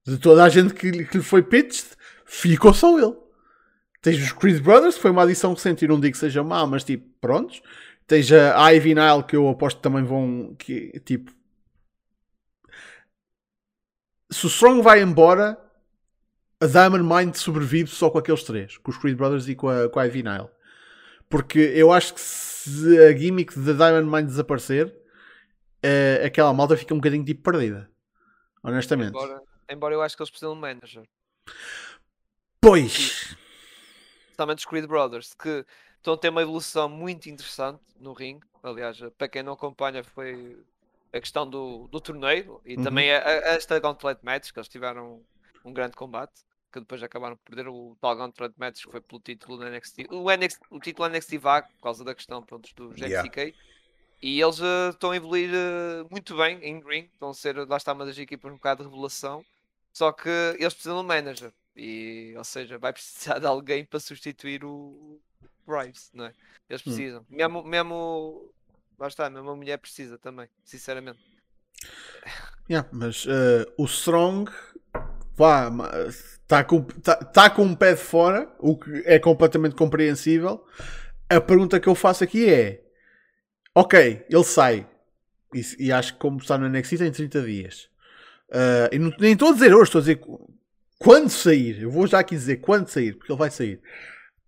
De 0.09 0.16
toda 0.16 0.42
a 0.42 0.48
gente 0.48 0.72
que, 0.72 1.04
que 1.04 1.18
lhe 1.18 1.22
foi 1.22 1.42
pitched, 1.42 1.84
ficou 2.24 2.72
só 2.72 2.98
ele. 2.98 3.14
Tens 4.00 4.16
os 4.22 4.32
Creed 4.32 4.62
Brothers, 4.62 4.94
que 4.94 5.02
foi 5.02 5.11
uma 5.11 5.24
adição 5.24 5.52
recente 5.52 5.84
e 5.84 5.88
não 5.88 6.00
digo 6.00 6.12
que 6.12 6.18
seja 6.18 6.42
má, 6.42 6.66
mas 6.66 6.82
tipo, 6.82 7.06
prontos. 7.20 7.61
Tens 8.06 8.32
a 8.32 8.70
Ivy 8.70 8.94
Nile, 8.94 9.22
que 9.22 9.36
eu 9.36 9.46
aposto 9.46 9.76
que 9.76 9.82
também 9.82 10.02
vão, 10.02 10.54
que, 10.59 10.98
tipo... 11.00 11.30
Se 14.30 14.46
o 14.46 14.48
Strong 14.48 14.80
vai 14.80 15.02
embora, 15.02 15.59
a 16.59 16.66
Diamond 16.66 17.04
Mind 17.04 17.34
sobrevive 17.34 17.90
só 17.90 18.09
com 18.09 18.16
aqueles 18.16 18.42
três, 18.44 18.78
com 18.78 18.90
os 18.90 18.96
Creed 18.96 19.16
Brothers 19.16 19.46
e 19.46 19.54
com 19.54 19.68
a, 19.68 19.90
com 19.90 20.00
a 20.00 20.04
Ivy 20.06 20.22
Nile. 20.22 20.48
Porque 21.28 21.59
eu 21.59 21.92
acho 21.92 22.14
que 22.14 22.20
se 22.20 22.98
a 23.04 23.14
gimmick 23.14 23.59
da 23.59 23.72
Diamond 23.72 24.11
Mind 24.11 24.26
desaparecer, 24.26 24.94
eh, 25.82 26.22
aquela 26.24 26.54
malta 26.54 26.78
fica 26.78 26.94
um 26.94 26.98
bocadinho 26.98 27.24
tipo 27.24 27.42
perdida. 27.42 27.90
Honestamente. 28.62 29.11
Embora, 29.11 29.42
embora 29.70 29.94
eu 29.94 30.02
acho 30.02 30.16
que 30.16 30.22
eles 30.22 30.30
precisam 30.30 30.52
de 30.52 30.58
um 30.58 30.60
manager. 30.60 31.04
Pois. 32.60 33.36
Especialmente 34.30 34.58
os 34.58 34.64
Creed 34.64 34.86
Brothers, 34.86 35.34
que 35.34 35.64
estão 35.96 36.14
a 36.14 36.18
ter 36.18 36.28
uma 36.28 36.42
evolução 36.42 36.88
muito 36.88 37.28
interessante 37.28 37.82
no 37.98 38.12
ringue. 38.12 38.46
Aliás, 38.62 38.98
para 39.16 39.28
quem 39.28 39.42
não 39.42 39.52
acompanha, 39.52 40.02
foi 40.02 40.58
a 41.12 41.20
questão 41.20 41.48
do, 41.48 41.88
do 41.88 42.00
torneio 42.00 42.60
e 42.64 42.76
Uhum. 42.76 42.84
também 42.84 43.12
a, 43.12 43.18
a- 43.18 43.30
esta 43.54 43.78
Gauntlet 43.78 44.20
Match, 44.22 44.52
que 44.52 44.58
eles 44.58 44.68
tiveram 44.68 45.24
um 45.64 45.72
grande 45.72 45.96
combate, 45.96 46.42
que 46.72 46.80
depois 46.80 47.02
acabaram 47.02 47.36
por 47.36 47.44
perder 47.44 47.68
o 47.68 47.96
tal 48.00 48.14
Gauntlet 48.16 48.54
Match, 48.58 48.84
que 48.84 48.90
foi 48.90 49.00
pelo 49.00 49.20
título 49.20 49.58
do 49.58 49.64
NXT. 49.64 50.06
O, 50.10 50.30
NXT, 50.30 50.60
o 50.70 50.78
título 50.80 51.08
NXT 51.08 51.38
VAC, 51.38 51.72
por 51.76 51.82
causa 51.82 52.04
da 52.04 52.14
questão 52.14 52.42
pronto, 52.42 52.68
do 52.74 52.94
Yeah. 52.96 53.22
GXK. 53.22 53.54
E 54.20 54.40
eles 54.42 54.60
eh, 54.60 54.88
estão 54.90 55.12
a 55.12 55.16
evoluir 55.16 55.50
eh, 55.54 56.04
muito 56.10 56.36
bem 56.36 56.58
em 56.62 56.80
ring, 56.84 57.04
estão 57.12 57.30
a 57.30 57.34
ser, 57.34 57.56
lá 57.68 57.76
está 57.76 57.92
uma 57.92 58.04
das 58.04 58.18
equipas 58.18 58.50
um 58.50 58.56
bocado 58.56 58.82
de 58.84 58.90
revelação. 58.90 59.44
Só 59.99 60.12
que 60.12 60.28
eles 60.28 60.72
precisam 60.74 60.99
de 60.99 61.05
um 61.05 61.09
manager. 61.09 61.53
E, 61.74 62.32
ou 62.36 62.44
seja, 62.44 62.78
vai 62.78 62.92
precisar 62.92 63.40
de 63.40 63.46
alguém 63.46 63.84
para 63.84 63.99
substituir 63.99 64.64
o 64.64 65.20
Rives, 65.66 66.11
não 66.14 66.26
é? 66.26 66.32
Eles 66.70 66.82
Hum. 66.82 66.84
precisam. 66.84 67.26
Mesmo, 67.28 67.64
mesmo. 67.64 68.55
Lá 68.96 69.09
está, 69.09 69.28
mesmo 69.28 69.51
a 69.51 69.57
mulher 69.57 69.76
precisa 69.78 70.16
também, 70.16 70.49
sinceramente. 70.62 71.18
Yeah, 72.70 72.88
mas 72.92 73.26
eh, 73.28 73.66
o 73.76 73.86
Strong 73.86 74.53
está 75.32 76.62
com, 76.62 76.82
tá, 76.82 77.16
tá 77.16 77.51
com 77.51 77.62
um 77.64 77.74
pé 77.74 77.94
de 77.94 78.01
fora, 78.01 78.49
o 78.61 78.78
que 78.78 79.03
é 79.05 79.18
completamente 79.18 79.74
compreensível. 79.74 80.64
A 81.28 81.40
pergunta 81.40 81.80
que 81.80 81.88
eu 81.88 81.94
faço 81.96 82.22
aqui 82.22 82.49
é: 82.49 82.84
Ok, 83.74 84.24
ele 84.30 84.44
sai, 84.44 84.86
e, 85.53 85.86
e 85.86 85.92
acho 85.92 86.12
que 86.14 86.20
como 86.20 86.38
está 86.38 86.57
no 86.57 86.68
NXT 86.68 86.99
tem 86.99 87.11
30 87.11 87.42
dias. 87.42 87.88
Eh, 88.53 88.90
e 88.92 88.99
não- 88.99 89.12
nem 89.18 89.32
estou 89.32 89.51
a 89.51 89.53
dizer 89.53 89.74
hoje, 89.74 89.84
estou 89.84 89.99
a 89.99 90.03
dizer 90.03 90.16
qu- 90.16 90.49
quando 90.99 91.28
sair. 91.30 91.82
Eu 91.82 91.90
vou 91.90 92.07
já 92.07 92.18
aqui 92.20 92.34
dizer 92.34 92.57
quando 92.59 92.88
sair, 92.88 93.14
porque 93.14 93.30
ele 93.32 93.38
vai 93.38 93.51
sair. 93.51 93.80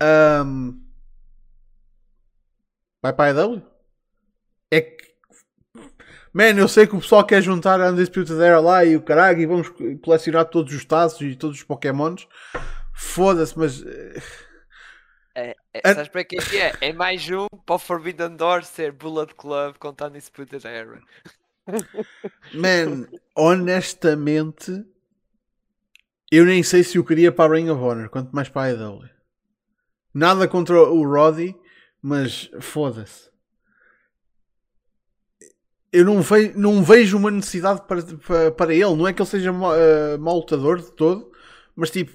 Ahm, 0.02 0.80
vai 3.02 3.12
para 3.12 3.30
a 3.30 3.42
AEW? 3.42 3.62
É 4.70 4.80
que 4.80 5.10
Man, 6.32 6.56
eu 6.56 6.68
sei 6.68 6.86
que 6.86 6.94
o 6.94 7.00
pessoal 7.00 7.26
quer 7.26 7.42
juntar 7.42 7.80
a 7.80 7.90
Undisputed 7.90 8.40
Era 8.40 8.60
lá 8.60 8.84
e 8.84 8.96
o 8.96 9.02
caralho 9.02 9.40
e 9.40 9.46
vamos 9.46 9.68
colecionar 10.00 10.44
todos 10.44 10.72
os 10.72 10.84
tazos 10.84 11.20
e 11.22 11.34
todos 11.34 11.56
os 11.56 11.64
Pokémons. 11.64 12.28
Foda-se, 12.94 13.58
mas. 13.58 13.82
É, 15.34 15.56
é, 15.74 15.94
sabes 15.94 16.08
para 16.08 16.20
é 16.20 16.24
que 16.24 16.36
é? 16.56 16.72
É 16.80 16.92
mais 16.92 17.28
um 17.30 17.48
para 17.66 17.74
o 17.74 17.78
Forbidden 17.78 18.36
Door 18.36 18.62
ser 18.64 18.92
Bullet 18.92 19.34
Club 19.34 19.76
contra 19.78 20.06
a 20.06 20.10
Undisputed 20.10 20.64
Era. 20.64 21.00
Man, 22.54 23.06
honestamente, 23.36 24.84
eu 26.30 26.44
nem 26.44 26.62
sei 26.62 26.82
se 26.84 26.98
eu 26.98 27.04
queria 27.04 27.32
para 27.32 27.52
a 27.52 27.56
Ring 27.56 27.68
of 27.70 27.82
Honor, 27.82 28.08
quanto 28.08 28.32
mais 28.34 28.48
para 28.48 28.62
a 28.62 28.64
AEW. 28.66 29.08
Nada 30.12 30.48
contra 30.48 30.80
o 30.82 31.04
Roddy, 31.04 31.54
mas 32.02 32.50
foda-se. 32.60 33.30
Eu 35.92 36.04
não 36.04 36.22
vejo, 36.22 36.52
não 36.56 36.84
vejo 36.84 37.16
uma 37.16 37.30
necessidade 37.30 37.82
para, 37.86 38.02
para, 38.02 38.50
para 38.52 38.72
ele. 38.74 38.94
Não 38.96 39.08
é 39.08 39.12
que 39.12 39.20
ele 39.20 39.28
seja 39.28 39.52
ma- 39.52 39.76
eh, 39.76 40.16
mau 40.18 40.36
lutador 40.36 40.80
de 40.80 40.92
todo, 40.92 41.30
mas 41.74 41.90
tipo, 41.90 42.12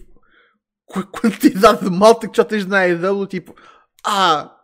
com 0.85 0.99
a 0.99 1.03
quantidade 1.07 1.83
de 1.83 1.89
malta 1.89 2.27
que 2.27 2.37
já 2.37 2.45
tens 2.45 2.65
na 2.65 2.79
AEW, 2.79 3.27
tipo, 3.27 3.53
ah, 4.05 4.55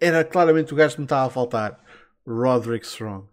era 0.00 0.22
claramente 0.24 0.72
o 0.72 0.76
gajo 0.76 0.94
que 0.94 1.00
me 1.00 1.06
estava 1.06 1.26
a 1.26 1.30
faltar. 1.30 1.80
Roderick 2.26 2.86
Strong. 2.86 3.26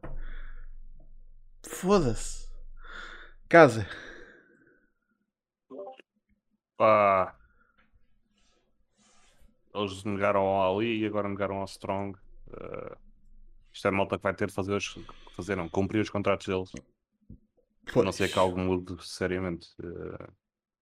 Foda-se. 1.77 2.47
Casa. 3.47 3.85
Pá. 6.75 7.35
Eles 9.75 10.03
negaram 10.03 10.41
ao 10.41 10.77
Ali 10.77 11.01
e 11.01 11.05
agora 11.05 11.29
negaram 11.29 11.57
ao 11.57 11.65
Strong. 11.65 12.17
Eh, 12.51 12.95
isto 13.71 13.87
é 13.87 13.91
malta 13.91 14.17
que 14.17 14.23
vai 14.23 14.33
ter 14.33 14.47
de 14.47 14.53
fazer, 14.53 14.73
os, 14.73 14.97
fazer 15.35 15.55
não, 15.55 15.69
cumprir 15.69 16.01
os 16.01 16.09
contratos 16.09 16.47
deles. 16.47 16.71
A 17.95 18.03
não 18.03 18.11
ser 18.11 18.31
que 18.31 18.39
algo 18.39 18.57
mude 18.57 18.95
seriamente. 19.05 19.67
Eh, 19.81 20.27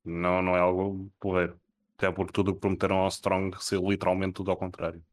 não, 0.06 0.42
não 0.42 0.56
é 0.56 0.60
algo 0.62 1.12
porreiro. 1.20 1.60
Até 1.98 2.10
porque 2.12 2.32
tudo 2.32 2.52
o 2.52 2.54
que 2.54 2.62
prometeram 2.62 2.98
ao 3.00 3.10
Strong 3.10 3.62
ser 3.62 3.82
literalmente 3.82 4.34
tudo 4.36 4.52
ao 4.52 4.58
contrário. 4.58 5.04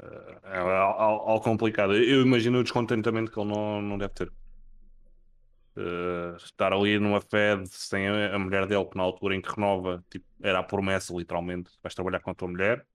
Eh, 0.00 0.40
é 0.44 0.58
al- 0.58 1.00
al- 1.00 1.28
algo 1.28 1.40
complicado. 1.40 1.94
Eu 1.96 2.22
imagino 2.22 2.58
o 2.58 2.62
descontentamento 2.62 3.32
que 3.32 3.38
ele 3.40 3.48
não, 3.52 3.82
não 3.82 3.98
deve 3.98 4.14
ter. 4.14 4.32
Eh, 5.76 6.36
estar 6.36 6.72
ali 6.72 6.98
numa 7.00 7.20
Fed 7.20 7.66
sem 7.68 8.06
a, 8.08 8.38
mulher 8.38 8.66
dele, 8.66 8.84
que 8.84 8.96
na 8.96 9.02
altura 9.02 9.34
em 9.34 9.40
que 9.40 9.50
renova, 9.50 10.04
tipo, 10.08 10.24
era 10.40 10.60
a 10.60 10.62
promessa, 10.62 11.12
literalmente. 11.14 11.70
Vais 11.82 11.94
trabalhar 11.94 12.20
com 12.20 12.30
a 12.30 12.34
tua 12.34 12.48
mulher, 12.48 12.86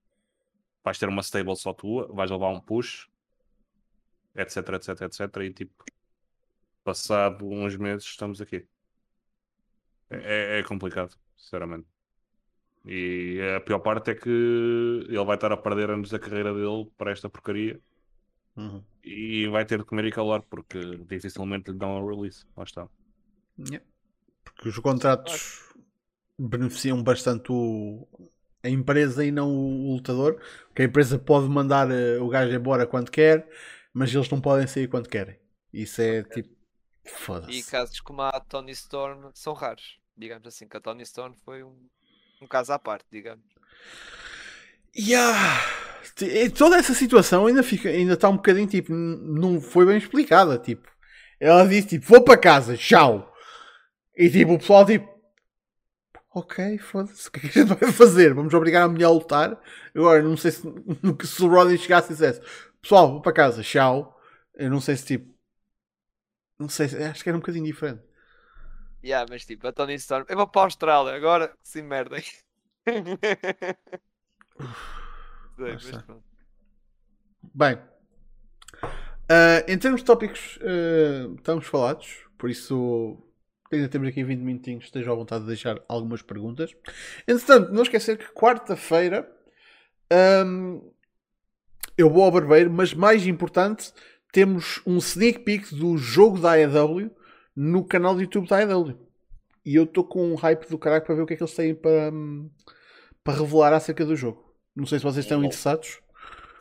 vais 0.82 0.98
ter 0.98 1.08
uma 1.08 1.22
stable 1.22 1.56
só 1.56 1.74
tua, 1.74 2.06
vais 2.12 2.30
levar 2.30 2.48
um 2.48 2.60
push, 2.60 3.06
etc, 4.34 4.56
etc, 4.70 5.02
etc. 5.02 5.36
E 5.42 5.52
tipo, 5.52 5.84
passado 6.82 7.46
uns 7.46 7.76
meses, 7.76 8.04
estamos 8.04 8.40
aqui. 8.40 8.66
É, 10.08 10.60
é 10.60 10.62
complicado, 10.64 11.16
sinceramente. 11.36 11.86
E 12.84 13.38
a 13.56 13.60
pior 13.60 13.80
parte 13.80 14.10
é 14.12 14.14
que 14.14 14.28
ele 15.08 15.24
vai 15.24 15.36
estar 15.36 15.52
a 15.52 15.56
perder 15.56 15.90
anos 15.90 16.10
da 16.10 16.18
carreira 16.18 16.54
dele 16.54 16.90
para 16.96 17.10
esta 17.10 17.28
porcaria 17.28 17.78
Uhum. 18.56 18.82
e 19.04 19.46
vai 19.48 19.64
ter 19.64 19.78
de 19.78 19.84
comer 19.84 20.04
e 20.06 20.12
calar 20.12 20.42
porque 20.42 20.78
dificilmente 21.08 21.70
lhe 21.70 21.78
dão 21.78 21.96
a 21.96 22.00
release. 22.10 22.44
Lá 22.56 22.64
está. 22.64 22.88
Yeah. 23.58 23.84
Porque 24.44 24.68
os 24.68 24.78
contratos 24.78 25.62
beneficiam 26.38 27.02
bastante 27.02 27.50
o- 27.52 28.06
a 28.62 28.68
empresa 28.68 29.24
e 29.24 29.30
não 29.30 29.48
o 29.50 29.94
lutador. 29.94 30.40
Porque 30.68 30.82
a 30.82 30.84
empresa 30.86 31.18
pode 31.18 31.48
mandar 31.48 31.90
eh, 31.90 32.18
o 32.18 32.28
gajo 32.28 32.54
embora 32.54 32.86
quando 32.86 33.10
quer, 33.10 33.48
mas 33.94 34.12
eles 34.14 34.28
não 34.28 34.40
podem 34.40 34.66
sair 34.66 34.88
quando 34.88 35.08
querem. 35.08 35.38
Isso 35.72 36.00
é 36.02 36.22
tipo. 36.24 36.50
E 37.04 37.08
Foda-se. 37.08 37.70
casos 37.70 38.00
como 38.00 38.20
a 38.22 38.38
Tony 38.40 38.72
Storm 38.72 39.30
são 39.34 39.52
raros. 39.54 39.98
Digamos 40.16 40.46
assim, 40.46 40.68
que 40.68 40.76
a 40.76 40.80
Tony 40.80 41.02
Storm 41.02 41.32
foi 41.44 41.62
um, 41.64 41.74
um 42.42 42.46
caso 42.46 42.72
à 42.72 42.78
parte, 42.78 43.06
digamos. 43.10 43.44
Yeah. 44.94 45.60
Toda 46.56 46.76
essa 46.76 46.94
situação 46.94 47.46
ainda 47.46 47.62
fica, 47.62 47.88
ainda 47.88 48.14
está 48.14 48.28
um 48.28 48.36
bocadinho 48.36 48.66
tipo, 48.66 48.92
não 48.92 49.60
foi 49.60 49.86
bem 49.86 49.98
explicada. 49.98 50.58
Tipo, 50.58 50.88
ela 51.38 51.66
disse 51.66 51.88
tipo, 51.88 52.06
vou 52.06 52.22
para 52.22 52.38
casa, 52.38 52.76
tchau. 52.76 53.32
E 54.16 54.30
tipo, 54.30 54.54
o 54.54 54.58
pessoal 54.58 54.86
tipo, 54.86 55.08
ok, 56.34 56.78
foda-se, 56.78 57.26
o 57.28 57.32
que 57.32 57.46
é 57.46 57.48
que 57.48 57.58
a 57.58 57.62
gente 57.64 57.78
vai 57.78 57.92
fazer? 57.92 58.34
Vamos 58.34 58.54
obrigar 58.54 58.84
a 58.84 58.88
mulher 58.88 59.06
a 59.06 59.10
lutar? 59.10 59.60
Agora, 59.94 60.22
não 60.22 60.36
sei 60.36 60.50
se, 60.50 60.62
se 61.24 61.42
o 61.44 61.48
Roddy 61.48 61.78
chegasse 61.78 62.08
e 62.12 62.14
dissesse, 62.14 62.40
pessoal, 62.80 63.12
vou 63.12 63.22
para 63.22 63.32
casa, 63.32 63.62
tchau. 63.62 64.18
Eu 64.54 64.70
não 64.70 64.80
sei 64.80 64.96
se 64.96 65.06
tipo, 65.06 65.30
não 66.58 66.68
sei, 66.68 66.88
se- 66.88 66.96
acho 67.02 67.22
que 67.22 67.28
era 67.28 67.36
um 67.36 67.40
bocadinho 67.40 67.64
diferente. 67.64 68.02
Yeah, 69.02 69.26
mas 69.30 69.46
tipo, 69.46 69.66
a 69.66 69.72
Tony 69.72 69.94
Storm, 69.94 70.24
eu 70.28 70.36
vou 70.36 70.46
para 70.48 70.62
a 70.62 70.64
Austrália, 70.64 71.14
agora 71.14 71.56
se 71.62 71.82
merdem. 71.82 72.22
Pronto. 76.06 76.22
Bem, 77.54 77.78
ah, 79.28 79.64
em 79.68 79.78
termos 79.78 80.00
de 80.00 80.06
tópicos, 80.06 80.58
ah, 80.62 81.32
estamos 81.36 81.66
falados, 81.66 82.26
por 82.36 82.50
isso 82.50 83.22
ainda 83.72 83.88
temos 83.88 84.08
aqui 84.08 84.24
20 84.24 84.40
minutinhos. 84.40 84.84
Estejam 84.84 85.12
à 85.12 85.16
vontade 85.16 85.42
de 85.42 85.48
deixar 85.48 85.80
algumas 85.88 86.22
perguntas. 86.22 86.74
Entretanto, 87.26 87.72
não 87.72 87.82
esquecer 87.82 88.18
que 88.18 88.32
quarta-feira 88.32 89.30
ahm, 90.10 90.80
eu 91.96 92.10
vou 92.10 92.24
ao 92.24 92.30
barbeiro, 92.32 92.70
mas 92.70 92.92
mais 92.92 93.26
importante, 93.26 93.92
temos 94.32 94.80
um 94.86 94.98
sneak 94.98 95.40
peek 95.40 95.74
do 95.74 95.96
jogo 95.96 96.38
da 96.38 96.52
AEW 96.52 97.10
no 97.54 97.84
canal 97.84 98.14
do 98.14 98.22
YouTube 98.22 98.48
da 98.48 98.58
AEW. 98.58 98.98
E 99.64 99.76
eu 99.76 99.84
estou 99.84 100.04
com 100.04 100.32
um 100.32 100.34
hype 100.34 100.68
do 100.68 100.78
caralho 100.78 101.04
para 101.04 101.14
ver 101.14 101.22
o 101.22 101.26
que 101.26 101.34
é 101.34 101.36
que 101.36 101.42
eles 101.42 101.54
têm 101.54 101.74
para, 101.74 102.10
hum, 102.12 102.50
para 103.22 103.38
revelar 103.38 103.72
acerca 103.72 104.04
do 104.04 104.16
jogo. 104.16 104.49
Não 104.80 104.86
sei 104.86 104.98
se 104.98 105.04
vocês 105.04 105.24
estão 105.26 105.40
Oh. 105.40 105.44
interessados. 105.44 106.00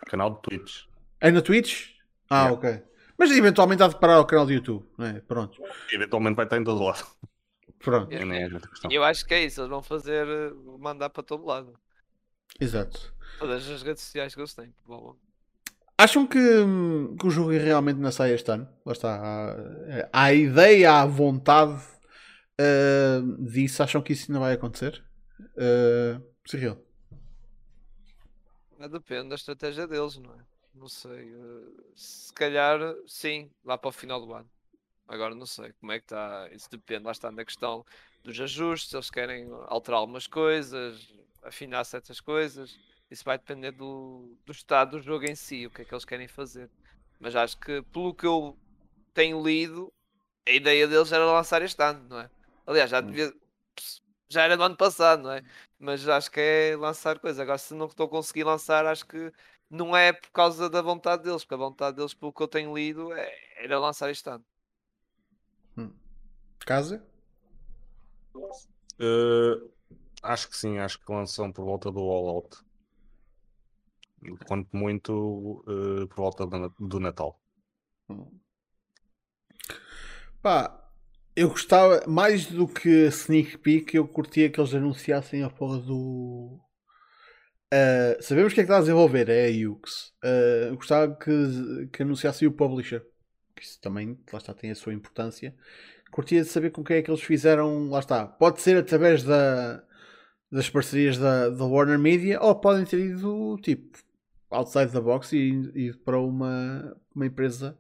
Canal 0.08 0.32
de 0.36 0.42
Twitch. 0.42 0.84
É 1.22 1.32
na 1.32 1.42
Twitch? 1.42 1.92
Ah, 2.30 2.48
Yeah. 2.50 2.54
ok. 2.54 2.84
Mas 3.18 3.32
eventualmente 3.32 3.82
há 3.82 3.88
de 3.88 3.98
parar 3.98 4.16
ao 4.16 4.26
canal 4.26 4.46
do 4.46 4.52
YouTube, 4.52 4.86
não 4.98 5.06
é? 5.06 5.20
Pronto. 5.22 5.62
Eventualmente 5.92 6.36
vai 6.36 6.46
estar 6.46 6.58
em 6.58 6.64
todo 6.64 6.84
lado. 6.84 7.06
Pronto. 7.80 8.12
É, 8.14 8.26
nem 8.26 8.44
é. 8.44 8.50
E 8.90 8.96
eu 8.96 9.04
acho 9.04 9.26
que 9.26 9.34
é 9.34 9.46
isso, 9.46 9.62
eles 9.62 9.70
vão 9.70 9.82
fazer, 9.82 10.28
eh, 10.28 10.52
mandar 10.80 11.10
para 11.10 11.24
todo 11.24 11.46
lado. 11.46 11.74
Exato. 12.60 13.14
Todas 13.40 13.70
as 13.70 13.82
redes 13.84 14.04
sociais 14.04 14.36
que 14.36 14.42
eles 14.42 14.54
têm. 14.54 14.74
Bom, 14.86 15.16
Acham 15.98 16.26
que, 16.26 16.40
hum, 16.40 17.16
que 17.20 17.28
o 17.28 17.30
jogo 17.30 17.52
realmente 17.52 17.98
não 18.00 18.12
sai 18.12 18.34
este 18.34 18.50
ano? 18.52 18.68
Lá 18.86 18.94
está. 18.94 19.16
Há, 19.16 20.10
há 20.14 20.24
a 20.24 20.34
ideia, 20.34 20.92
há 20.92 21.02
a 21.02 21.06
vontade 21.06 21.82
ah, 22.60 23.22
disso. 23.40 23.84
Acham 23.84 24.02
que 24.02 24.14
isso 24.14 24.30
ainda 24.32 24.40
vai 24.40 24.54
acontecer? 24.54 25.04
Uh, 25.58 26.22
Cyril. 26.46 26.78
Mas 28.80 28.90
depende 28.92 29.30
da 29.30 29.36
estratégia 29.36 29.88
deles, 29.88 30.18
não 30.18 30.34
é? 30.34 30.46
Não 30.74 30.88
sei. 30.88 31.34
eh, 31.34 31.84
se 31.96 32.34
calhar, 32.34 32.80
sim, 33.08 33.52
lá 33.64 33.78
para 33.78 33.90
o 33.90 33.92
final 33.92 34.26
do 34.26 34.34
ano. 34.34 34.50
Agora 35.08 35.36
não 35.36 35.46
sei 35.46 35.74
como 35.74 35.92
é 35.92 36.00
que 36.00 36.06
está. 36.06 36.50
Isso 36.52 36.70
depende, 36.72 37.04
lá 37.06 37.12
está 37.12 37.32
na 37.32 37.44
questão 37.46 37.86
dos 38.24 38.40
ajustes, 38.40 38.94
eles 38.94 39.10
querem 39.12 39.50
alterar 39.68 40.00
algumas 40.00 40.28
coisas, 40.28 41.14
afinar 41.44 41.84
certas 41.84 42.22
coisas. 42.22 42.80
Isso 43.12 43.26
vai 43.26 43.38
depender 43.38 43.72
do, 43.72 44.38
do 44.46 44.52
estado 44.52 44.92
do 44.98 45.02
jogo 45.02 45.26
em 45.26 45.36
si, 45.36 45.66
o 45.68 45.72
que 45.72 45.82
é 45.82 45.86
que 45.86 45.94
eles 45.94 46.06
querem 46.06 46.28
fazer. 46.28 46.70
Mas 47.20 47.36
acho 47.36 47.60
que, 47.60 47.82
pelo 47.92 48.14
que 48.14 48.26
eu 48.28 48.58
tenho 49.14 49.44
lido, 49.44 49.92
a 50.48 50.52
ideia 50.52 50.88
deles 50.88 51.12
era 51.12 51.26
lançar 51.26 51.62
este 51.64 51.82
ano, 51.84 52.08
não 52.08 52.20
é? 52.22 52.30
Aliás, 52.68 52.90
já 52.92 53.02
devia. 53.02 53.34
Já 54.30 54.44
era 54.44 54.56
no 54.56 54.64
ano 54.64 54.78
passado, 54.78 55.24
não 55.24 55.32
é? 55.32 55.44
Mas 55.80 56.08
acho 56.08 56.30
que 56.32 56.40
é 56.40 56.76
lançar 56.78 57.20
coisa. 57.20 57.42
Agora, 57.42 57.58
se 57.58 57.74
não 57.74 57.88
estou 57.88 58.06
a 58.06 58.10
conseguir 58.10 58.44
lançar, 58.44 58.86
acho 58.86 59.06
que 59.06 59.32
não 59.70 59.96
é 59.96 60.14
por 60.14 60.30
causa 60.32 60.70
da 60.70 60.82
vontade 60.82 61.24
deles, 61.24 61.44
porque 61.44 61.56
a 61.56 61.58
vontade 61.58 61.98
deles, 61.98 62.14
pelo 62.14 62.34
que 62.34 62.44
eu 62.44 62.48
tenho 62.48 62.76
lido, 62.76 63.12
é, 63.14 63.32
era 63.64 63.80
lançar 63.80 64.10
este 64.10 64.30
ano. 64.30 64.46
Casa? 66.66 67.04
Eh, 69.00 69.70
acho 70.22 70.50
que 70.50 70.58
sim, 70.58 70.78
acho 70.78 71.00
que 71.00 71.12
lançam 71.12 71.52
por 71.52 71.66
volta 71.66 71.92
do 71.92 72.00
All 72.00 72.28
Out. 72.28 72.58
Quanto 74.46 74.76
muito 74.76 75.64
eh, 75.68 76.06
por 76.08 76.18
volta 76.18 76.46
do 76.80 77.00
Natal. 77.00 77.40
Pá, 80.42 80.79
eu 81.40 81.48
gostava, 81.50 82.04
mais 82.06 82.48
do 82.48 82.68
que 82.68 83.08
sneak 83.08 83.58
peek, 83.60 83.96
eu 83.96 84.06
curtia 84.06 84.50
que 84.50 84.60
eles 84.60 84.74
anunciassem 84.74 85.42
a 85.42 85.50
porra 85.50 85.80
do. 85.80 86.60
Ah, 87.72 88.18
sabemos 88.20 88.54
que 88.54 88.60
é 88.60 88.64
que 88.64 88.68
está 88.68 88.78
a 88.78 88.82
desenvolver, 88.82 89.30
é 89.30 89.48
a 89.48 89.70
Ux. 89.70 90.14
Ah, 90.22 90.68
eu 90.68 90.76
gostava 90.76 91.16
que, 91.16 91.88
que 91.94 92.04
anunciassem 92.04 92.46
o 92.46 92.52
publisher, 92.52 93.06
que 93.56 93.64
isso 93.64 93.80
também, 93.80 94.20
lá 94.34 94.38
está, 94.38 94.54
tem 94.54 94.72
a 94.72 94.76
sua 94.76 94.94
importância. 94.94 95.56
Curtia 96.12 96.42
de 96.42 96.50
saber 96.50 96.72
com 96.72 96.84
quem 96.84 96.98
é 96.98 97.02
que 97.02 97.10
eles 97.10 97.22
fizeram, 97.24 97.90
lá 97.90 98.00
está. 98.00 98.28
Pode 98.28 98.62
ser 98.62 98.76
através 98.78 99.24
da, 99.24 99.82
das 100.52 100.70
parcerias 100.70 101.18
da, 101.18 101.50
da 101.50 101.66
Warner 101.66 102.00
Media, 102.00 102.42
ou 102.42 102.54
podem 102.56 102.86
ter 102.86 103.00
ido 103.00 103.58
tipo 103.62 103.98
outside 104.52 104.92
the 104.92 105.00
box 105.00 105.32
e 105.34 105.50
ido 105.76 106.00
para 106.00 106.20
uma, 106.20 106.98
uma 107.16 107.26
empresa 107.28 107.78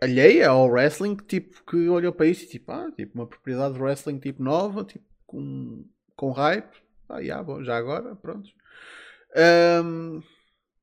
alheia 0.00 0.48
ao 0.48 0.68
wrestling, 0.68 1.16
tipo, 1.16 1.64
que 1.64 1.88
olhou 1.88 2.12
para 2.12 2.26
isso 2.26 2.44
e 2.44 2.48
tipo, 2.48 2.70
ah, 2.72 2.90
tipo, 2.92 3.18
uma 3.18 3.26
propriedade 3.26 3.74
de 3.74 3.80
wrestling 3.80 4.18
tipo 4.18 4.42
nova, 4.42 4.84
tipo, 4.84 5.04
com, 5.26 5.84
com 6.16 6.30
hype. 6.30 6.76
Ah, 7.08 7.18
yeah, 7.20 7.42
bom, 7.42 7.62
já 7.64 7.76
agora, 7.76 8.14
pronto. 8.16 8.48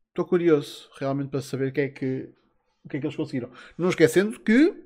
Estou 0.09 0.25
curioso, 0.25 0.89
realmente, 0.97 1.29
para 1.29 1.41
saber 1.41 1.69
o 1.69 1.73
que, 1.73 1.81
é 1.81 1.89
que, 1.89 2.29
o 2.83 2.89
que 2.89 2.97
é 2.97 2.99
que 2.99 3.05
eles 3.05 3.15
conseguiram. 3.15 3.51
Não 3.77 3.89
esquecendo 3.89 4.39
que 4.39 4.83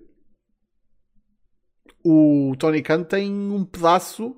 o 2.04 2.56
Tony 2.58 2.82
Khan 2.82 3.04
tem 3.04 3.32
um 3.32 3.64
pedaço, 3.64 4.36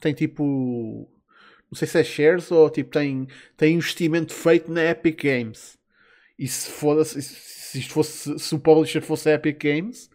tem 0.00 0.14
tipo, 0.14 1.08
não 1.70 1.76
sei 1.76 1.88
se 1.88 1.98
é 1.98 2.04
shares 2.04 2.50
ou 2.50 2.70
tipo, 2.70 2.90
tem, 2.90 3.26
tem 3.56 3.74
investimento 3.74 4.32
feito 4.32 4.70
na 4.70 4.84
Epic 4.84 5.22
Games. 5.22 5.78
E 6.38 6.48
se 6.48 6.70
foda-se, 6.70 7.20
se 7.74 7.80
isto 7.80 7.92
fosse, 7.92 8.38
se 8.38 8.54
o 8.54 8.60
publisher 8.60 9.00
fosse 9.00 9.28
a 9.28 9.34
Epic 9.34 9.60
Games, 9.60 10.08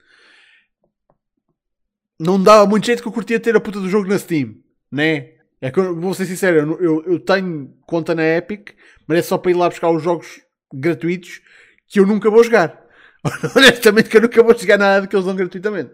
não 2.17 2.41
dava 2.41 2.65
muito 2.65 2.85
jeito 2.85 3.01
que 3.01 3.07
eu 3.07 3.11
curtia 3.11 3.39
ter 3.39 3.53
a 3.55 3.59
puta 3.59 3.81
do 3.81 3.89
jogo 3.89 4.07
na 4.07 4.17
Steam, 4.17 4.55
né? 4.89 5.33
É 5.59 5.69
que 5.69 5.77
eu 5.77 5.99
vou 5.99 6.13
ser 6.13 6.25
sincero, 6.25 6.77
eu, 6.81 7.03
eu, 7.03 7.19
tenho 7.19 7.77
conta 7.85 8.15
na 8.15 8.23
Epic, 8.23 8.69
mas 9.05 9.19
é 9.19 9.21
só 9.21 9.37
para 9.37 9.51
ir 9.51 9.55
lá 9.55 9.67
buscar 9.67 9.89
os 9.89 10.01
jogos 10.01 10.39
gratuitos 10.73 11.41
que 11.85 11.99
eu 11.99 12.05
nunca 12.05 12.29
vou 12.29 12.41
jogar. 12.45 12.81
Honestamente, 13.53 14.09
que 14.09 14.15
eu 14.15 14.21
nunca 14.21 14.41
vou 14.41 14.57
jogar 14.57 14.77
nada 14.77 15.05
que 15.05 15.13
eles 15.13 15.25
dão 15.25 15.35
gratuitamente. 15.35 15.91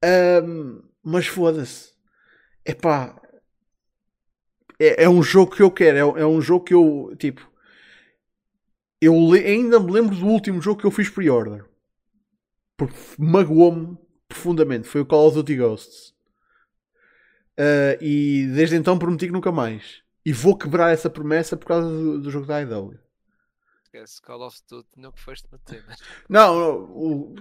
Ahm, 0.00 0.80
mas 1.02 1.26
foda-se, 1.26 1.90
epá, 2.64 3.20
é, 4.78 5.04
é 5.04 5.08
um 5.08 5.24
jogo 5.24 5.56
que 5.56 5.62
eu 5.62 5.72
quero, 5.72 6.16
é, 6.16 6.22
é 6.22 6.26
um 6.26 6.40
jogo 6.40 6.64
que 6.64 6.74
eu 6.74 7.12
tipo. 7.18 7.50
Eu 9.00 9.14
ainda 9.32 9.80
me 9.80 9.90
lembro 9.90 10.14
do 10.14 10.26
último 10.26 10.60
jogo 10.60 10.80
que 10.80 10.86
eu 10.86 10.90
fiz 10.90 11.08
pre-order. 11.08 11.64
Porque 12.76 12.94
magoou-me 13.18 13.96
profundamente. 14.28 14.88
Foi 14.88 15.00
o 15.00 15.06
Call 15.06 15.28
of 15.28 15.36
Duty 15.36 15.56
Ghosts. 15.56 16.14
Ah, 17.60 17.98
e 18.00 18.46
desde 18.54 18.76
então 18.76 18.98
prometi 18.98 19.26
que 19.26 19.32
nunca 19.32 19.52
mais. 19.52 20.02
E 20.24 20.32
vou 20.32 20.56
quebrar 20.56 20.92
essa 20.92 21.10
promessa 21.10 21.56
por 21.58 21.66
causa 21.66 21.88
do, 21.88 22.20
do 22.22 22.30
jogo 22.30 22.46
da 22.46 22.60
IW. 22.62 22.98
Esquece, 23.84 24.22
Call 24.22 24.46
of 24.46 24.56
Duty, 24.68 24.88
não 24.96 25.12
que 25.12 25.20
foste 25.20 25.46
bater. 25.50 25.84
Não, 26.28 26.58
não, 26.58 26.76
o, 26.92 27.34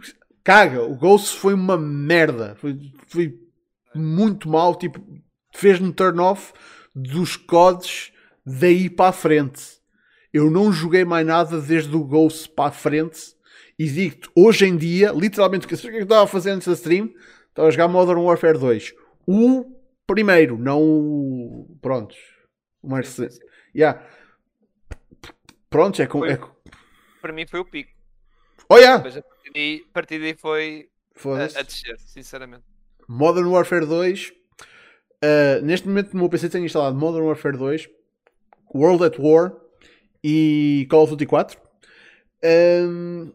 caga. 0.43 0.81
O 0.81 0.95
Ghosts 0.95 1.31
foi 1.31 1.53
uma 1.53 1.77
merda. 1.77 2.55
Foi, 2.55 2.77
foi 3.07 3.39
muito 3.93 4.49
mal. 4.49 4.75
Tipo, 4.75 4.99
fez-me 5.53 5.93
turn 5.93 6.19
off 6.19 6.51
dos 6.95 7.37
codes 7.37 8.11
daí 8.43 8.89
para 8.89 9.09
a 9.09 9.13
frente. 9.13 9.78
Eu 10.33 10.51
não 10.51 10.71
joguei 10.71 11.03
mais 11.03 11.25
nada 11.25 11.59
desde 11.59 11.95
o 11.95 12.03
Ghost 12.03 12.49
para 12.49 12.69
a 12.69 12.71
frente. 12.71 13.35
E 13.77 13.89
digo-te, 13.89 14.29
hoje 14.35 14.65
em 14.65 14.77
dia, 14.77 15.11
literalmente, 15.11 15.65
o 15.65 15.69
que 15.69 15.73
eu 15.73 16.03
estava 16.03 16.23
a 16.23 16.27
fazer 16.27 16.51
antes 16.51 16.67
da 16.67 16.73
stream? 16.73 17.13
Estava 17.49 17.67
a 17.67 17.71
jogar 17.71 17.87
Modern 17.87 18.19
Warfare 18.19 18.57
2. 18.57 18.93
O 19.25 19.65
primeiro, 20.05 20.57
não 20.57 20.81
o. 20.81 21.77
Prontos. 21.81 22.17
O 22.81 22.93
Mercedes. 22.93 23.39
Yeah. 23.75 24.03
Prontos, 25.69 25.99
é 25.99 26.07
com. 26.07 26.25
É... 26.25 26.39
Para 27.21 27.33
mim 27.33 27.45
foi 27.47 27.59
o 27.59 27.65
pico. 27.65 27.91
Oh, 28.69 28.77
yeah! 28.77 28.97
Depois 28.97 29.17
a 29.17 29.21
partir 29.21 29.51
daí, 29.53 29.85
a 29.89 29.93
partir 29.93 30.19
daí 30.19 30.35
foi 30.35 30.89
a, 31.25 31.59
a 31.59 31.63
descer, 31.63 31.99
sinceramente. 31.99 32.63
Modern 33.07 33.47
Warfare 33.47 33.85
2. 33.85 34.29
uh, 34.29 35.65
neste 35.65 35.87
momento 35.87 36.13
no 36.13 36.19
meu 36.19 36.29
PC 36.29 36.49
tenho 36.49 36.65
instalado 36.65 36.95
Modern 36.95 37.25
Warfare 37.25 37.57
2, 37.57 37.89
World 38.73 39.03
at 39.03 39.17
War 39.17 39.55
e 40.23 40.87
Call 40.89 41.03
of 41.03 41.11
Duty 41.11 41.25
4. 41.25 41.59
Um, 42.43 43.31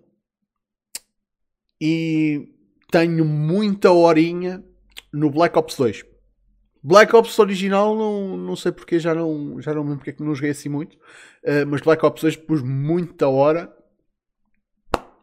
e 1.81 2.49
tenho 2.91 3.25
muita 3.25 3.91
horinha 3.91 4.65
no 5.13 5.31
Black 5.31 5.59
Ops 5.59 5.77
2. 5.77 6.05
Black 6.83 7.15
Ops 7.17 7.39
original 7.39 7.97
não, 7.97 8.37
não 8.37 8.57
sei 8.57 8.71
porque 8.71 8.99
já 8.99 9.15
não, 9.15 9.61
já 9.61 9.73
não 9.73 9.83
lembro 9.83 9.99
porque 9.99 10.11
é 10.11 10.13
que 10.13 10.23
não 10.23 10.35
joguei 10.35 10.51
assim 10.51 10.69
muito. 10.69 10.95
uh, 10.97 11.67
mas 11.67 11.81
Black 11.81 12.05
Ops 12.05 12.23
2 12.23 12.37
pus 12.37 12.63
muita 12.63 13.29
hora. 13.29 13.75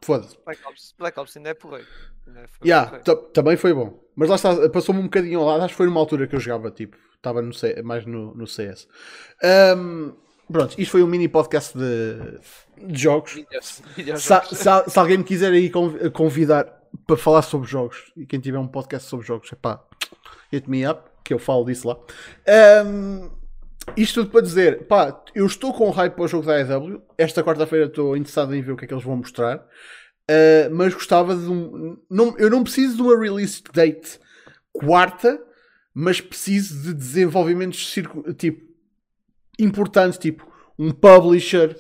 Foda-se. 0.04 0.36
Black 0.44 0.68
Ops, 0.68 0.96
Black 0.98 1.20
Ops 1.20 1.38
ainda 1.38 1.50
é 1.50 1.54
porreiro. 1.54 1.88
Ainda 2.26 2.48
foi 2.48 2.68
Yeah, 2.68 3.00
também 3.34 3.56
foi 3.56 3.74
bom. 3.74 4.04
Mas 4.16 4.30
lá 4.30 4.36
está, 4.36 4.70
passou-me 4.70 5.00
um 5.00 5.06
bocadinho 5.06 5.40
ao 5.40 5.46
lado. 5.46 5.64
Acho 5.64 5.74
que 5.74 5.78
foi 5.78 5.86
numa 5.86 6.00
altura 6.00 6.26
que 6.26 6.36
eu 6.36 6.40
jogava, 6.40 6.72
tipo, 6.72 6.98
estava 7.16 7.40
no 7.42 7.54
C- 7.54 7.82
mais 7.84 8.06
no, 8.06 8.34
no 8.34 8.48
CS. 8.48 8.88
Ahm, 9.44 10.14
pronto, 10.52 10.80
isto 10.80 10.92
foi 10.92 11.04
um 11.04 11.08
mini 11.08 11.28
podcast 11.28 11.78
de, 11.78 12.40
de 12.88 13.02
jogos. 13.02 13.32
Se, 13.62 14.04
jogos. 14.04 14.50
se- 14.50 14.90
se 14.90 15.00
alguém 15.00 15.18
me 15.18 15.24
quiser 15.24 15.52
aí 15.52 15.70
conv- 15.70 16.10
convidar 16.12 16.66
para 17.08 17.18
falar 17.18 17.42
sobre 17.42 17.68
jogos 17.70 18.12
e 18.16 18.26
quem 18.26 18.40
tiver 18.40 18.58
um 18.60 18.68
podcast 18.68 19.10
sobre 19.10 19.26
jogos, 19.26 19.52
epá, 19.52 19.82
hit 20.52 20.70
me 20.70 20.86
up, 20.88 21.02
que 21.24 21.34
eu 21.34 21.40
falo 21.40 21.66
disso 21.66 21.88
lá. 21.88 21.98
Ahm, 22.48 23.30
isto 23.96 24.22
tudo 24.22 24.32
para 24.32 24.42
dizer, 24.42 24.86
pá, 24.88 25.24
eu 25.34 25.46
estou 25.46 25.74
com 25.74 25.90
hype 25.90 26.14
para 26.14 26.24
o 26.24 26.28
jogo 26.28 26.46
da 26.46 26.54
AEW. 26.56 27.02
Esta 27.18 27.44
quarta-feira 27.44 27.86
estou 27.86 28.16
interessado 28.16 28.54
em 28.56 28.62
ver 28.62 28.72
o 28.74 28.78
que 28.78 28.86
é 28.86 28.88
que 28.88 28.94
eles 28.94 29.04
vão 29.04 29.16
mostrar. 29.18 29.58
Uh, 30.30 30.70
mas 30.72 30.94
gostava 30.94 31.36
de 31.36 31.50
um. 31.50 31.98
Não, 32.10 32.38
eu 32.38 32.50
não 32.50 32.64
preciso 32.64 32.96
de 32.96 33.02
uma 33.02 33.20
release 33.20 33.62
date 33.74 34.20
quarta, 34.72 35.42
mas 35.94 36.22
preciso 36.22 36.84
de 36.84 36.94
desenvolvimentos 36.94 37.94
tipo 38.38 38.71
importantes, 39.60 40.18
tipo 40.18 40.50
um 40.78 40.92
publisher, 40.92 41.76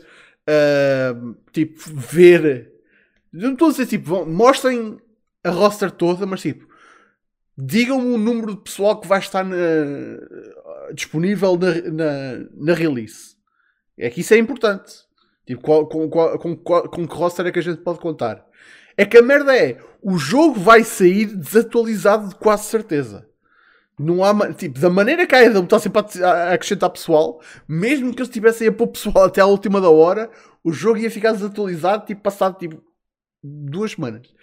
uh, 0.48 1.36
tipo 1.52 1.80
ver. 1.96 2.72
Não 3.34 3.54
estou 3.54 3.70
a 3.70 3.72
dizer 3.72 3.88
tipo, 3.88 4.26
mostrem 4.26 4.98
a 5.44 5.50
roster 5.50 5.90
toda, 5.92 6.26
mas 6.26 6.42
tipo 6.42 6.70
digam-me 7.58 8.14
o 8.14 8.18
número 8.18 8.56
de 8.56 8.62
pessoal 8.62 9.00
que 9.00 9.08
vai 9.08 9.20
estar 9.20 9.44
na- 9.44 9.56
disponível 10.94 11.58
na, 11.58 11.74
na, 11.92 12.48
na 12.56 12.74
release. 12.74 13.36
É 13.98 14.10
que 14.10 14.22
isso 14.22 14.34
é 14.34 14.38
importante. 14.38 14.94
Tipo, 15.46 15.62
qual- 15.62 15.88
com, 15.88 16.10
qual- 16.10 16.40
com, 16.40 16.56
qual- 16.56 16.90
com 16.90 17.08
que 17.08 17.16
roster 17.16 17.46
é 17.46 17.52
que 17.52 17.60
a 17.60 17.64
gente 17.64 17.82
pode 17.82 18.00
contar? 18.00 18.46
É 18.98 19.06
que 19.06 19.18
a 19.18 19.22
merda 19.22 19.56
é, 19.56 19.78
o 20.02 20.18
jogo 20.18 20.60
vai 20.60 20.84
sair 20.84 21.26
desatualizado 21.26 22.30
de 22.30 22.36
quase 22.36 22.66
certeza. 22.66 23.28
Não 24.00 24.24
há, 24.24 24.54
tipo, 24.54 24.80
da 24.80 24.90
maneira 24.90 25.28
que 25.28 25.36
a 25.36 25.46
Adam 25.46 25.64
está 25.64 25.78
sempre 25.80 26.02
a 26.24 26.54
acrescentar 26.54 26.90
pessoal, 26.90 27.40
mesmo 27.68 28.12
que 28.14 28.20
eles 28.20 28.30
estivessem 28.30 28.68
a 28.68 28.72
pôr 28.72 28.88
pessoal 28.88 29.26
até 29.26 29.42
à 29.42 29.46
última 29.46 29.80
da 29.80 29.90
hora, 29.90 30.32
o 30.64 30.72
jogo 30.72 30.98
ia 31.00 31.12
ficar 31.12 31.34
desatualizado, 31.34 32.06
tipo, 32.06 32.22
passado, 32.22 32.58
tipo, 32.58 32.82
duas 33.44 33.92
semanas. 33.92 34.34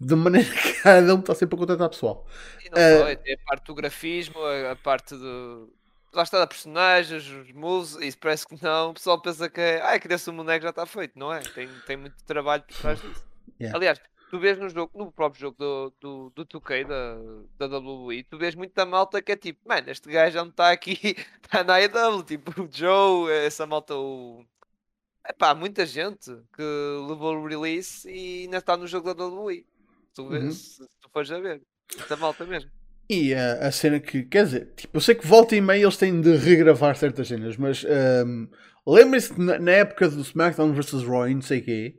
Da 0.00 0.16
maneira 0.16 0.48
que 0.50 0.88
a 0.88 0.98
Adam 0.98 1.20
está 1.20 1.34
sempre 1.34 1.54
a 1.54 1.58
contratar 1.58 1.88
pessoal. 1.88 2.26
E 2.64 2.70
não 2.70 2.76
Eh, 2.78 2.98
só, 2.98 3.08
é- 3.08 3.16
tem 3.16 3.34
a 3.34 3.38
parte 3.46 3.66
do 3.66 3.74
grafismo, 3.74 4.34
a, 4.70 4.76
parte 4.76 5.14
do. 5.14 5.72
Lá 6.12 6.24
está, 6.24 6.38
da 6.38 6.46
personagens, 6.46 7.26
os 7.26 7.52
moves, 7.52 7.94
isso 8.00 8.18
parece 8.18 8.46
que 8.46 8.62
não. 8.62 8.90
O 8.90 8.94
pessoal 8.94 9.22
pensa 9.22 9.48
que 9.48 9.60
é. 9.60 9.80
Ah, 9.82 9.98
que 9.98 10.08
desse 10.08 10.28
um 10.28 10.36
boneco 10.36 10.64
já 10.64 10.70
está 10.70 10.84
feito, 10.84 11.18
não 11.18 11.32
é? 11.32 11.40
Tem, 11.40 11.68
tem 11.86 11.96
muito 11.96 12.16
trabalho 12.26 12.62
por 12.64 12.76
trás 12.76 13.00
disso. 13.00 13.24
Yeah. 13.60 13.78
Aliás, 13.78 14.00
tu 14.32 14.40
vês 14.40 14.58
no 14.58 14.66
jogo, 14.70 14.90
no 14.98 15.12
próprio 15.12 15.42
jogo 15.42 15.56
do, 15.58 15.92
do, 16.00 16.32
do 16.34 16.46
2K, 16.46 16.86
da, 16.86 17.68
da 17.68 17.78
WWE, 17.78 18.24
tu 18.24 18.38
vês 18.38 18.54
muita 18.54 18.86
malta 18.86 19.20
que 19.20 19.32
é 19.32 19.36
tipo, 19.36 19.60
mano, 19.68 19.90
este 19.90 20.10
gajo 20.10 20.32
já 20.32 20.42
não 20.42 20.50
está 20.50 20.70
aqui, 20.72 20.98
está 21.42 21.62
na 21.62 21.74
AEW, 21.74 22.22
tipo 22.24 22.62
o 22.62 22.68
Joe, 22.72 23.30
essa 23.30 23.66
malta, 23.66 23.94
o. 23.94 24.42
Epá, 25.28 25.54
muita 25.54 25.84
gente 25.84 26.34
que 26.56 26.62
levou 27.08 27.36
o 27.36 27.46
release 27.46 28.08
e 28.10 28.44
ainda 28.44 28.56
está 28.56 28.74
no 28.74 28.86
jogo 28.86 29.12
da 29.12 29.26
WWE. 29.26 29.66
Tu 30.14 30.26
vês, 30.28 30.44
Uhum. 30.44 30.50
se 30.50 30.78
tu 31.00 31.10
fores 31.12 31.30
a 31.30 31.38
ver. 31.38 31.60
Muita 31.94 32.16
malta 32.16 32.44
mesmo. 32.46 32.70
E 33.10 33.34
a, 33.34 33.68
a 33.68 33.70
cena 33.70 34.00
que, 34.00 34.22
quer 34.22 34.46
dizer, 34.46 34.72
tipo, 34.74 34.96
eu 34.96 35.00
sei 35.02 35.14
que 35.14 35.26
volta 35.26 35.54
e 35.54 35.60
meia 35.60 35.82
eles 35.84 35.96
têm 35.98 36.20
de 36.22 36.34
regravar 36.36 36.96
certas 36.96 37.28
cenas, 37.28 37.56
mas 37.58 37.84
um, 38.26 38.48
lembrem-se 38.86 39.38
na, 39.38 39.58
na 39.58 39.72
época 39.72 40.08
do 40.08 40.22
SmackDown 40.22 40.72
vs. 40.72 41.04
Raw 41.04 41.28
não 41.28 41.42
sei 41.42 41.58
o 41.60 41.64
quê, 41.64 41.96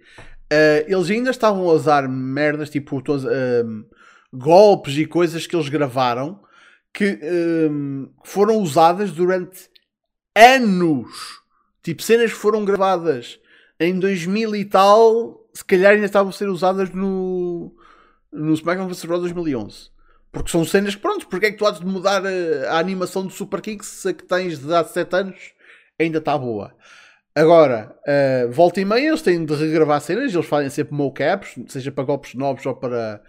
uh, 0.51 0.85
eles 0.87 1.09
ainda 1.09 1.31
estavam 1.31 1.69
a 1.69 1.73
usar 1.73 2.07
merdas, 2.07 2.69
tipo, 2.69 3.01
todos, 3.01 3.25
um, 3.25 3.85
golpes 4.31 4.97
e 4.97 5.05
coisas 5.05 5.45
que 5.45 5.55
eles 5.55 5.69
gravaram 5.69 6.41
que 6.93 7.19
um, 7.71 8.09
foram 8.23 8.57
usadas 8.59 9.11
durante 9.11 9.69
anos. 10.35 11.41
Tipo, 11.81 12.01
cenas 12.03 12.31
que 12.31 12.37
foram 12.37 12.63
gravadas 12.63 13.39
em 13.79 13.99
2000 13.99 14.55
e 14.55 14.65
tal, 14.65 15.49
se 15.53 15.65
calhar 15.65 15.93
ainda 15.93 16.05
estavam 16.05 16.29
a 16.29 16.33
ser 16.33 16.47
usadas 16.47 16.91
no, 16.91 17.75
no 18.31 18.53
SmackDown 18.53 18.87
vs. 18.87 19.03
Raw 19.03 19.19
2011. 19.19 19.91
Porque 20.31 20.51
são 20.51 20.63
cenas 20.63 20.95
que, 20.95 21.01
pronto, 21.01 21.27
porque 21.27 21.47
é 21.47 21.51
que 21.51 21.57
tu 21.57 21.65
has 21.65 21.79
de 21.79 21.85
mudar 21.85 22.23
a, 22.25 22.71
a 22.71 22.79
animação 22.79 23.25
do 23.25 23.33
Super 23.33 23.61
King 23.61 23.83
se 23.83 24.09
a 24.09 24.13
que 24.13 24.23
tens 24.23 24.59
de 24.59 24.73
há 24.73 24.83
7 24.83 25.15
anos 25.15 25.53
ainda 25.99 26.19
está 26.19 26.37
boa. 26.37 26.75
Agora, 27.35 27.97
uh, 28.07 28.51
volta 28.51 28.79
e 28.79 28.85
meia, 28.85 29.07
eles 29.07 29.21
têm 29.21 29.43
de 29.43 29.53
regravar 29.55 29.99
cenas, 30.01 30.33
eles 30.33 30.45
fazem 30.45 30.69
sempre 30.69 30.93
mocaps, 30.93 31.55
seja 31.67 31.91
para 31.91 32.03
golpes 32.03 32.35
novos 32.35 32.63
ou 32.65 32.75
para 32.75 33.23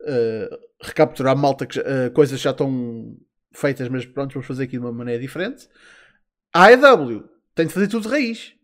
uh, 0.00 0.58
recapturar 0.80 1.36
malta 1.36 1.66
que, 1.66 1.80
uh, 1.80 2.10
coisas 2.14 2.38
que 2.38 2.44
já 2.44 2.52
estão 2.52 3.16
feitas, 3.52 3.88
mas 3.88 4.06
pronto, 4.06 4.34
vamos 4.34 4.46
fazer 4.46 4.64
aqui 4.64 4.72
de 4.72 4.78
uma 4.78 4.92
maneira 4.92 5.20
diferente. 5.20 5.68
A 6.54 6.66
AEW 6.66 7.28
tem 7.54 7.66
de 7.66 7.72
fazer 7.72 7.88
tudo 7.88 8.04
de 8.04 8.08
raiz. 8.08 8.54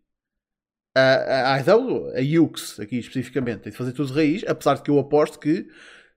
A, 0.94 1.54
a 1.54 1.56
AEW, 1.56 2.12
a 2.16 2.42
UX, 2.42 2.78
aqui 2.78 2.98
especificamente, 2.98 3.62
tem 3.62 3.72
de 3.72 3.78
fazer 3.78 3.92
tudo 3.92 4.12
de 4.12 4.14
raiz, 4.14 4.44
apesar 4.46 4.74
de 4.74 4.82
que 4.82 4.90
eu 4.90 4.98
aposto 5.00 5.40
que 5.40 5.66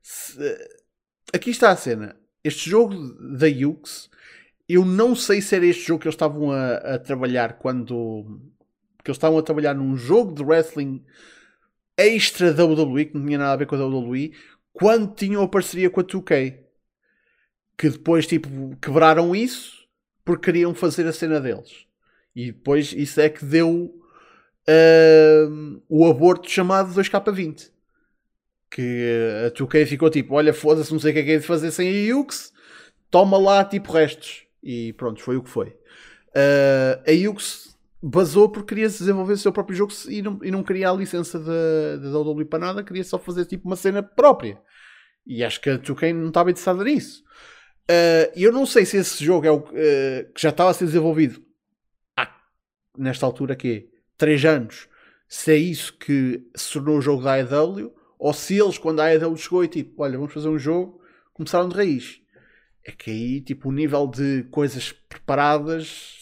se, 0.04 0.40
aqui 1.34 1.50
está 1.50 1.72
a 1.72 1.76
cena. 1.76 2.16
Este 2.44 2.70
jogo 2.70 2.96
da 3.36 3.48
Yux, 3.48 4.10
eu 4.70 4.86
não 4.86 5.16
sei 5.16 5.42
se 5.42 5.56
era 5.56 5.66
este 5.66 5.86
jogo 5.88 6.02
que 6.02 6.08
eles 6.08 6.16
estavam 6.16 6.52
a, 6.52 6.76
a 6.76 7.00
trabalhar 7.00 7.58
quando. 7.58 8.40
Que 9.08 9.12
eles 9.12 9.18
estavam 9.18 9.40
a 9.40 9.42
trabalhar 9.42 9.74
num 9.74 9.96
jogo 9.96 10.34
de 10.34 10.44
wrestling 10.44 11.02
extra 11.96 12.52
WWE, 12.52 13.06
que 13.06 13.18
não 13.18 13.26
tinha 13.26 13.38
nada 13.38 13.54
a 13.54 13.56
ver 13.56 13.66
com 13.66 13.76
a 13.76 13.86
WWE, 13.86 14.34
quando 14.74 15.16
tinham 15.16 15.42
a 15.42 15.48
parceria 15.48 15.90
com 15.90 16.02
a 16.02 16.04
2K. 16.04 16.58
Que 17.78 17.90
depois, 17.90 18.28
tipo, 18.28 18.76
quebraram 18.82 19.34
isso 19.34 19.88
porque 20.26 20.52
queriam 20.52 20.76
fazer 20.76 21.08
a 21.08 21.14
cena 21.14 21.40
deles. 21.40 21.86
E 22.36 22.48
depois 22.48 22.92
isso 22.92 23.22
é 23.22 23.30
que 23.30 23.46
deu 23.46 23.96
uh, 24.68 25.82
o 25.88 26.06
aborto 26.06 26.50
chamado 26.50 26.94
2K20 26.94 27.72
que 28.70 29.46
a 29.48 29.52
2K 29.52 29.86
ficou 29.86 30.10
tipo, 30.10 30.36
olha, 30.36 30.54
foda-se, 30.54 30.92
não 30.92 31.00
sei 31.00 31.12
o 31.12 31.14
que 31.14 31.20
é 31.22 31.24
que 31.24 31.32
é 31.32 31.38
de 31.38 31.46
fazer 31.46 31.72
sem 31.72 31.88
a 31.88 31.92
Yux, 31.92 32.52
toma 33.10 33.38
lá 33.38 33.64
tipo 33.64 33.94
restos. 33.94 34.44
E 34.62 34.92
pronto, 34.94 35.22
foi 35.22 35.38
o 35.38 35.44
que 35.44 35.50
foi. 35.50 35.70
Uh, 35.70 37.02
a 37.08 37.12
Yux 37.12 37.67
basou 38.02 38.50
porque 38.50 38.76
queria 38.76 38.88
desenvolver 38.88 39.34
o 39.34 39.38
seu 39.38 39.52
próprio 39.52 39.76
jogo 39.76 39.94
e 40.08 40.22
não, 40.22 40.40
e 40.44 40.52
não 40.52 40.64
queria 40.64 40.90
a 40.90 40.94
licença 40.94 41.40
da 41.40 42.20
WWE 42.20 42.46
para 42.46 42.60
nada, 42.60 42.84
queria 42.84 43.04
só 43.04 43.18
fazer 43.18 43.46
tipo 43.46 43.68
uma 43.68 43.76
cena 43.76 44.04
própria. 44.04 44.62
E 45.26 45.44
acho 45.44 45.60
que 45.60 45.70
a 45.70 45.78
2K 45.78 46.14
não 46.14 46.30
estava 46.30 46.52
interessada 46.52 46.84
nisso. 46.84 47.24
Uh, 47.90 48.32
eu 48.36 48.52
não 48.52 48.66
sei 48.66 48.86
se 48.86 48.98
esse 48.98 49.24
jogo 49.24 49.46
é 49.46 49.52
o 49.52 49.60
uh, 49.60 50.34
que 50.34 50.42
já 50.42 50.50
estava 50.50 50.70
a 50.70 50.74
ser 50.74 50.86
desenvolvido 50.86 51.42
ah, 52.18 52.34
nesta 52.98 53.26
altura 53.26 53.56
que 53.56 53.90
3 54.18 54.46
anos, 54.46 54.90
se 55.28 55.52
é 55.52 55.56
isso 55.56 55.98
que 55.98 56.46
se 56.56 56.74
tornou 56.74 56.98
o 56.98 57.02
jogo 57.02 57.24
da 57.24 57.34
AEW 57.34 57.94
ou 58.20 58.34
se 58.34 58.58
eles, 58.58 58.78
quando 58.78 59.00
a 59.00 59.06
AEW 59.06 59.38
chegou 59.38 59.64
e 59.64 59.68
tipo, 59.68 60.04
olha, 60.04 60.18
vamos 60.18 60.34
fazer 60.34 60.50
um 60.50 60.60
jogo, 60.60 61.02
começaram 61.34 61.70
de 61.70 61.76
raiz. 61.76 62.22
É 62.84 62.92
que 62.92 63.12
aí, 63.12 63.42
tipo, 63.42 63.70
o 63.70 63.72
nível 63.72 64.08
de 64.08 64.44
coisas 64.50 64.92
preparadas 64.92 66.18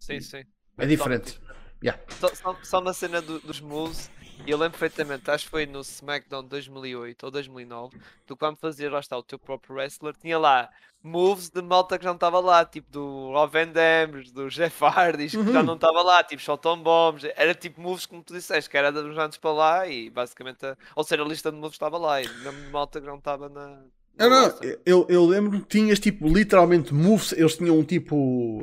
Sim, 0.00 0.20
sim. 0.20 0.44
É 0.80 0.86
diferente. 0.86 1.40
Yeah. 1.82 2.00
Só, 2.20 2.28
só, 2.34 2.56
só 2.62 2.80
na 2.82 2.92
cena 2.92 3.22
do- 3.22 3.40
dos 3.40 3.58
moves, 3.60 4.10
eu 4.46 4.58
lembro 4.58 4.78
perfeitamente, 4.78 5.30
acho 5.30 5.44
que 5.44 5.50
foi 5.50 5.64
no 5.64 5.80
SmackDown 5.80 6.44
2008 6.44 7.24
ou 7.24 7.30
2009, 7.30 7.98
tu 8.26 8.36
quando 8.36 8.56
fazias 8.58 8.92
lá 8.92 9.00
está 9.00 9.16
o 9.16 9.22
teu 9.22 9.38
próprio 9.38 9.76
wrestler, 9.76 10.14
tinha 10.14 10.38
lá 10.38 10.68
moves 11.02 11.48
de 11.48 11.62
malta 11.62 11.96
que 11.96 12.04
já 12.04 12.10
não 12.10 12.16
estava 12.16 12.38
lá, 12.38 12.62
tipo 12.66 12.90
do 12.92 13.30
Rob 13.32 13.50
Van 13.50 13.68
Dam, 13.68 14.20
do 14.34 14.50
Jeff 14.50 14.84
Hardy, 14.84 15.28
que 15.30 15.52
já 15.52 15.60
Uhum. 15.60 15.62
não 15.66 15.74
estava 15.76 16.02
lá, 16.02 16.22
tipo 16.22 16.42
Shotton 16.42 16.82
Bombs, 16.82 17.24
era 17.34 17.54
tipo 17.54 17.80
moves 17.80 18.04
como 18.04 18.22
tu 18.22 18.34
disseste, 18.34 18.68
que 18.68 18.76
era 18.76 18.92
dos 18.92 19.16
anos 19.16 19.38
para 19.38 19.50
lá 19.52 19.86
e 19.88 20.10
basicamente, 20.10 20.66
a, 20.66 20.76
ou 20.94 21.02
seja, 21.02 21.22
a 21.22 21.26
lista 21.26 21.50
de 21.50 21.56
moves 21.56 21.76
estava 21.76 21.96
lá, 21.96 22.20
e 22.20 22.28
mesmo 22.28 22.70
malta 22.70 23.00
que 23.00 23.06
já 23.06 23.12
não 23.12 23.18
estava 23.18 23.48
na, 23.48 23.80
Ah, 24.20 24.28
não, 24.28 24.54
eu, 24.84 25.06
eu 25.08 25.24
lembro 25.24 25.60
que 25.60 25.68
tinhas 25.68 25.98
tipo 25.98 26.28
literalmente 26.28 26.92
moves, 26.92 27.32
eles 27.32 27.56
tinham 27.56 27.78
um 27.78 27.82
tipo 27.82 28.16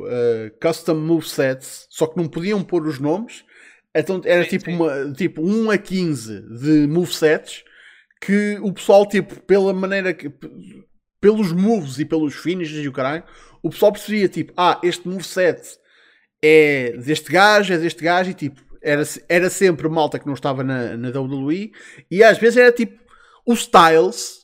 uh, 0.06 0.52
custom 0.62 0.96
movesets, 0.96 1.88
só 1.90 2.06
que 2.06 2.16
não 2.16 2.28
podiam 2.28 2.64
pôr 2.64 2.86
os 2.86 3.00
nomes, 3.00 3.44
então 3.94 4.22
era 4.24 4.44
Sim, 4.44 4.50
tipo, 4.52 4.66
sim. 4.66 4.76
Uma, 4.76 5.14
tipo 5.14 5.42
1 5.42 5.72
a 5.72 5.78
15 5.78 6.42
de 6.60 6.88
movesets 6.88 7.64
que 8.22 8.60
o 8.62 8.72
pessoal, 8.72 9.08
tipo, 9.08 9.40
pela 9.42 9.74
maneira 9.74 10.14
que. 10.14 10.32
pelos 11.20 11.52
moves 11.52 11.98
e 11.98 12.06
pelos 12.06 12.36
finishes 12.36 12.84
e 12.84 12.88
o 12.88 12.92
caralho, 12.92 13.24
o 13.64 13.70
pessoal 13.70 13.92
percebia 13.92 14.28
tipo, 14.28 14.54
ah, 14.56 14.80
este 14.84 15.08
moveset 15.08 15.62
é 16.42 16.92
deste 16.98 17.32
gajo, 17.32 17.74
é 17.74 17.78
deste 17.78 18.04
gajo, 18.04 18.30
e 18.30 18.34
tipo, 18.36 18.62
era, 18.82 19.04
era 19.28 19.50
sempre 19.50 19.90
malta 19.90 20.20
que 20.20 20.28
não 20.28 20.34
estava 20.34 20.64
na, 20.64 20.96
na 20.96 21.10
WWE, 21.10 21.72
e 22.10 22.24
às 22.24 22.38
vezes 22.38 22.58
era 22.58 22.72
tipo, 22.72 23.04
o 23.46 23.54
Styles, 23.54 24.37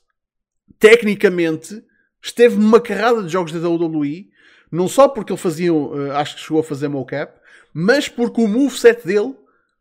tecnicamente, 0.84 1.82
esteve 2.22 2.56
numa 2.58 2.82
carrada 2.82 3.24
de 3.24 3.30
jogos 3.30 3.54
da 3.54 3.70
WWE, 3.70 4.30
não 4.70 4.88
só 4.90 5.08
porque 5.08 5.32
ele 5.32 5.40
fazia, 5.40 5.70
eh, 5.72 6.12
acho 6.16 6.36
que 6.36 6.42
chegou 6.42 6.60
a 6.60 6.64
fazer 6.64 6.90
mocap, 6.90 7.40
mas 7.74 8.10
porque 8.10 8.42
o 8.42 8.48
moveset 8.50 9.06
dele 9.08 9.34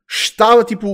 estava 0.08 0.62
tipo, 0.62 0.86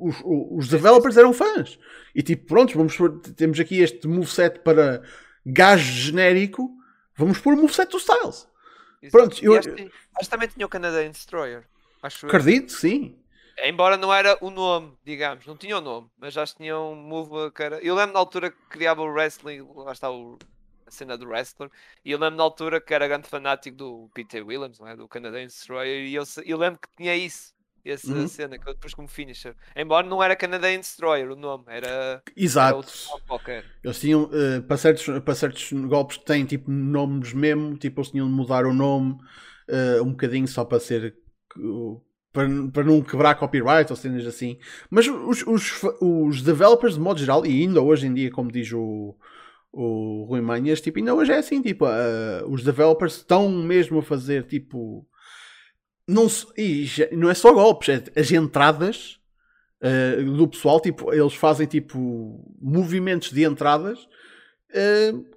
os, 0.00 0.16
os 0.24 0.68
developers 0.68 1.16
eram 1.16 1.32
fãs. 1.32 1.78
E 2.14 2.22
tipo, 2.22 2.46
pronto, 2.46 2.76
vamos 2.76 2.96
pôr- 2.96 3.18
temos 3.36 3.58
aqui 3.58 3.80
este 3.80 4.06
moveset 4.06 4.60
para 4.60 5.02
gajo 5.44 5.92
genérico, 5.92 6.70
vamos 7.16 7.38
pôr 7.38 7.54
o 7.54 7.56
moveset 7.56 7.90
do 7.90 7.98
Styles. 7.98 8.46
Exato. 9.02 9.10
pronto, 9.10 9.44
eu- 9.44 9.60
também 10.30 10.48
tinha 10.48 10.64
o 10.64 10.68
Canadian 10.68 11.10
Destroyer. 11.10 11.64
Acho 12.02 12.26
eu. 12.26 12.28
Acredito, 12.28 12.70
sim. 12.72 13.16
Embora 13.58 13.96
não 13.96 14.12
era 14.12 14.36
o 14.42 14.50
nome, 14.50 14.96
digamos, 15.02 15.46
não 15.46 15.56
tinha 15.56 15.78
o 15.78 15.80
nome, 15.80 16.10
mas 16.18 16.34
já 16.34 16.44
tinha 16.46 16.78
um 16.78 16.94
move 16.94 17.50
que 17.52 17.62
era. 17.62 17.80
Eu 17.82 17.94
lembro 17.94 18.12
na 18.12 18.18
altura 18.18 18.50
que 18.50 18.58
criava 18.68 19.02
o 19.02 19.06
wrestling, 19.06 19.66
lá 19.74 19.92
está 19.92 20.10
o- 20.10 20.38
a 20.86 20.90
cena 20.90 21.16
do 21.16 21.26
wrestler, 21.26 21.70
e 22.04 22.10
eu 22.12 22.18
lembro 22.18 22.36
na 22.36 22.42
altura 22.42 22.80
que 22.80 22.92
era 22.94 23.08
grande 23.08 23.28
fanático 23.28 23.76
do 23.76 24.10
Peter 24.14 24.46
Williams, 24.46 24.78
não 24.78 24.86
é? 24.86 24.94
do 24.96 25.08
Canadian 25.08 25.46
Destroyer, 25.46 26.06
e 26.06 26.14
eu, 26.14 26.22
eu 26.44 26.58
lembro 26.58 26.78
que 26.80 26.88
tinha 26.96 27.16
isso, 27.16 27.54
essa 27.84 28.06
Uhum. 28.10 28.28
cena, 28.28 28.58
que 28.58 28.68
eu 28.68 28.74
depois 28.74 28.94
como 28.94 29.08
finisher. 29.08 29.56
Embora 29.74 30.06
não 30.06 30.22
era 30.22 30.36
Canadian 30.36 30.78
Destroyer 30.80 31.30
o 31.30 31.36
nome, 31.36 31.64
era, 31.68 32.22
era 32.58 32.74
Exato. 32.74 32.92
qualquer. 33.26 33.64
Eles 33.82 34.00
tinham, 34.00 34.30
eh, 34.32 34.60
para, 34.62 34.76
certos, 34.76 35.04
para 35.24 35.34
certos 35.34 35.72
golpes 35.72 36.16
que 36.18 36.24
têm 36.24 36.44
tipo 36.46 36.70
nomes 36.70 37.32
mesmo, 37.32 37.76
tipo, 37.78 38.00
eles 38.00 38.10
tinham 38.10 38.28
de 38.28 38.34
mudar 38.34 38.66
o 38.66 38.72
nome 38.74 39.18
eh, 39.68 40.00
um 40.02 40.10
bocadinho 40.10 40.46
só 40.48 40.64
para 40.64 40.80
ser. 40.80 41.16
Uh, 42.36 42.70
para, 42.70 42.72
para 42.72 42.84
não 42.84 43.00
quebrar 43.00 43.34
copyright 43.34 43.90
ou 43.90 43.96
cenas 43.96 44.26
assim. 44.26 44.58
Mas 44.90 45.08
os, 45.08 45.42
os, 45.46 45.82
os 46.00 46.42
developers, 46.42 46.94
de 46.94 47.00
modo 47.00 47.18
geral, 47.18 47.46
e 47.46 47.62
ainda 47.62 47.80
hoje 47.80 48.06
em 48.06 48.14
dia, 48.14 48.30
como 48.30 48.52
diz 48.52 48.70
o, 48.72 49.16
o 49.72 50.24
Rui 50.28 50.40
Manhas, 50.40 50.80
tipo, 50.80 50.98
ainda 50.98 51.14
hoje 51.14 51.32
é 51.32 51.38
assim, 51.38 51.60
tipo, 51.60 51.86
eh, 51.86 52.44
os 52.48 52.62
developers 52.62 53.16
estão 53.16 53.50
mesmo 53.50 53.98
a 53.98 54.02
fazer 54.02 54.44
tipo. 54.44 55.06
Não, 56.08 56.26
e 56.56 56.86
não 57.12 57.28
é 57.28 57.34
só 57.34 57.52
golpes, 57.52 57.88
é 57.88 58.20
as 58.20 58.30
entradas 58.30 59.18
uh, 59.82 60.36
do 60.36 60.46
pessoal, 60.46 60.80
tipo, 60.80 61.12
eles 61.12 61.34
fazem 61.34 61.66
tipo 61.66 62.48
movimentos 62.60 63.32
de 63.32 63.42
entradas 63.42 63.98
uh, 64.70 65.35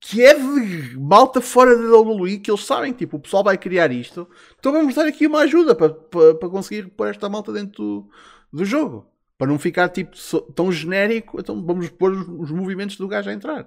que 0.00 0.24
é 0.24 0.34
de 0.34 0.98
malta 0.98 1.40
fora 1.40 1.76
da 1.76 1.98
WWE 1.98 2.38
que 2.38 2.50
eles 2.50 2.64
sabem, 2.64 2.92
tipo, 2.92 3.18
o 3.18 3.20
pessoal 3.20 3.44
vai 3.44 3.58
criar 3.58 3.92
isto, 3.92 4.28
então 4.58 4.72
vamos 4.72 4.94
dar 4.94 5.06
aqui 5.06 5.26
uma 5.26 5.40
ajuda 5.40 5.74
para, 5.74 5.90
para, 5.90 6.48
conseguir 6.48 6.88
pôr 6.88 7.08
esta 7.08 7.28
malta 7.28 7.52
dentro 7.52 7.82
do, 7.82 8.10
do 8.52 8.64
jogo. 8.64 9.06
Para 9.36 9.48
não 9.48 9.58
ficar 9.58 9.88
tipo 9.88 10.16
so- 10.16 10.42
tão 10.52 10.70
genérico, 10.70 11.40
então 11.40 11.64
vamos 11.64 11.88
pôr 11.90 12.12
os, 12.12 12.26
os 12.28 12.50
movimentos 12.50 12.96
do 12.96 13.08
gajo 13.08 13.30
a 13.30 13.32
entrar. 13.32 13.62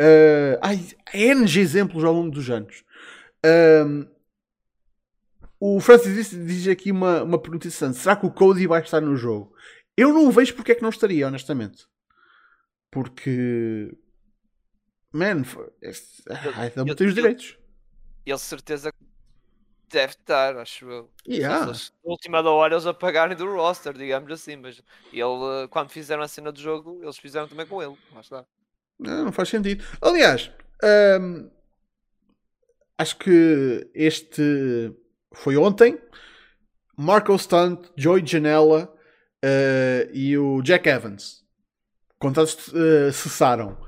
Uh, 0.00 0.58
ai, 0.62 0.80
há 1.06 1.16
N 1.16 1.44
exemplos 1.44 2.04
ao 2.04 2.12
longo 2.12 2.30
dos 2.30 2.48
anos. 2.50 2.84
O 5.60 5.80
Francis 5.80 6.30
diz 6.30 6.68
aqui 6.68 6.92
uma, 6.92 7.22
uma 7.22 7.38
pergunta 7.38 7.66
interessante: 7.66 7.98
será 7.98 8.16
que 8.16 8.26
o 8.26 8.30
Cody 8.30 8.66
vai 8.66 8.80
estar 8.80 9.00
no 9.00 9.16
jogo? 9.16 9.52
Eu 9.96 10.12
não 10.12 10.30
vejo 10.30 10.54
porque 10.54 10.72
é 10.72 10.74
que 10.74 10.82
não 10.82 10.90
estaria, 10.90 11.26
honestamente. 11.26 11.86
Porque. 12.90 13.92
Man, 15.12 15.42
este- 15.82 16.22
dá-me 16.74 16.90
eu- 16.90 16.96
tem 16.96 17.06
os 17.06 17.14
direitos. 17.14 17.56
Ele 18.26 18.38
certeza 18.38 18.92
deve 19.90 20.12
estar, 20.12 20.56
acho 20.58 20.88
eu. 20.90 21.10
Yeah. 21.26 21.66
Eles- 21.66 21.92
Na 22.04 22.10
última 22.12 22.42
da 22.42 22.50
hora 22.50 22.74
eles 22.74 22.84
apagarem 22.86 23.36
do 23.36 23.50
roster, 23.54 23.94
digamos 23.94 24.30
assim, 24.30 24.56
mas 24.56 24.82
ele, 25.12 25.64
eh, 25.64 25.68
quando 25.70 25.88
fizeram 25.90 26.22
a 26.22 26.28
cena 26.28 26.52
do 26.52 26.60
jogo, 26.60 27.00
eles 27.02 27.16
fizeram 27.16 27.48
também 27.48 27.66
com 27.66 27.82
ele. 27.82 27.96
Não, 28.98 29.24
não 29.26 29.32
faz 29.32 29.48
sentido. 29.48 29.82
Aliás, 30.02 30.50
hum, 31.20 31.50
acho 32.98 33.16
que 33.16 33.90
este 33.94 34.94
foi 35.32 35.56
ontem. 35.56 35.98
Marco 36.96 37.36
Stunt, 37.38 37.88
Joey 37.96 38.26
Janela 38.26 38.94
eh, 39.42 40.10
e 40.12 40.36
o 40.36 40.60
Jack 40.62 40.86
Evans. 40.88 41.44
Contratos 42.18 42.72
eh, 42.74 43.12
cessaram. 43.12 43.78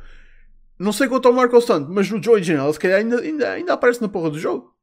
Não 0.81 0.93
sei 0.93 1.09
quanto 1.09 1.29
ao 1.29 1.35
Marco 1.35 1.61
Stunt, 1.61 1.87
mas 1.91 2.11
o 2.11 2.21
Joey 2.23 2.43
Janela 2.43 2.73
se 2.73 2.79
calhar 2.79 2.99
ainda, 3.01 3.21
ainda, 3.21 3.53
ainda 3.53 3.73
aparece 3.75 4.01
na 4.01 4.09
porra 4.09 4.31
do 4.31 4.39
jogo. 4.39 4.75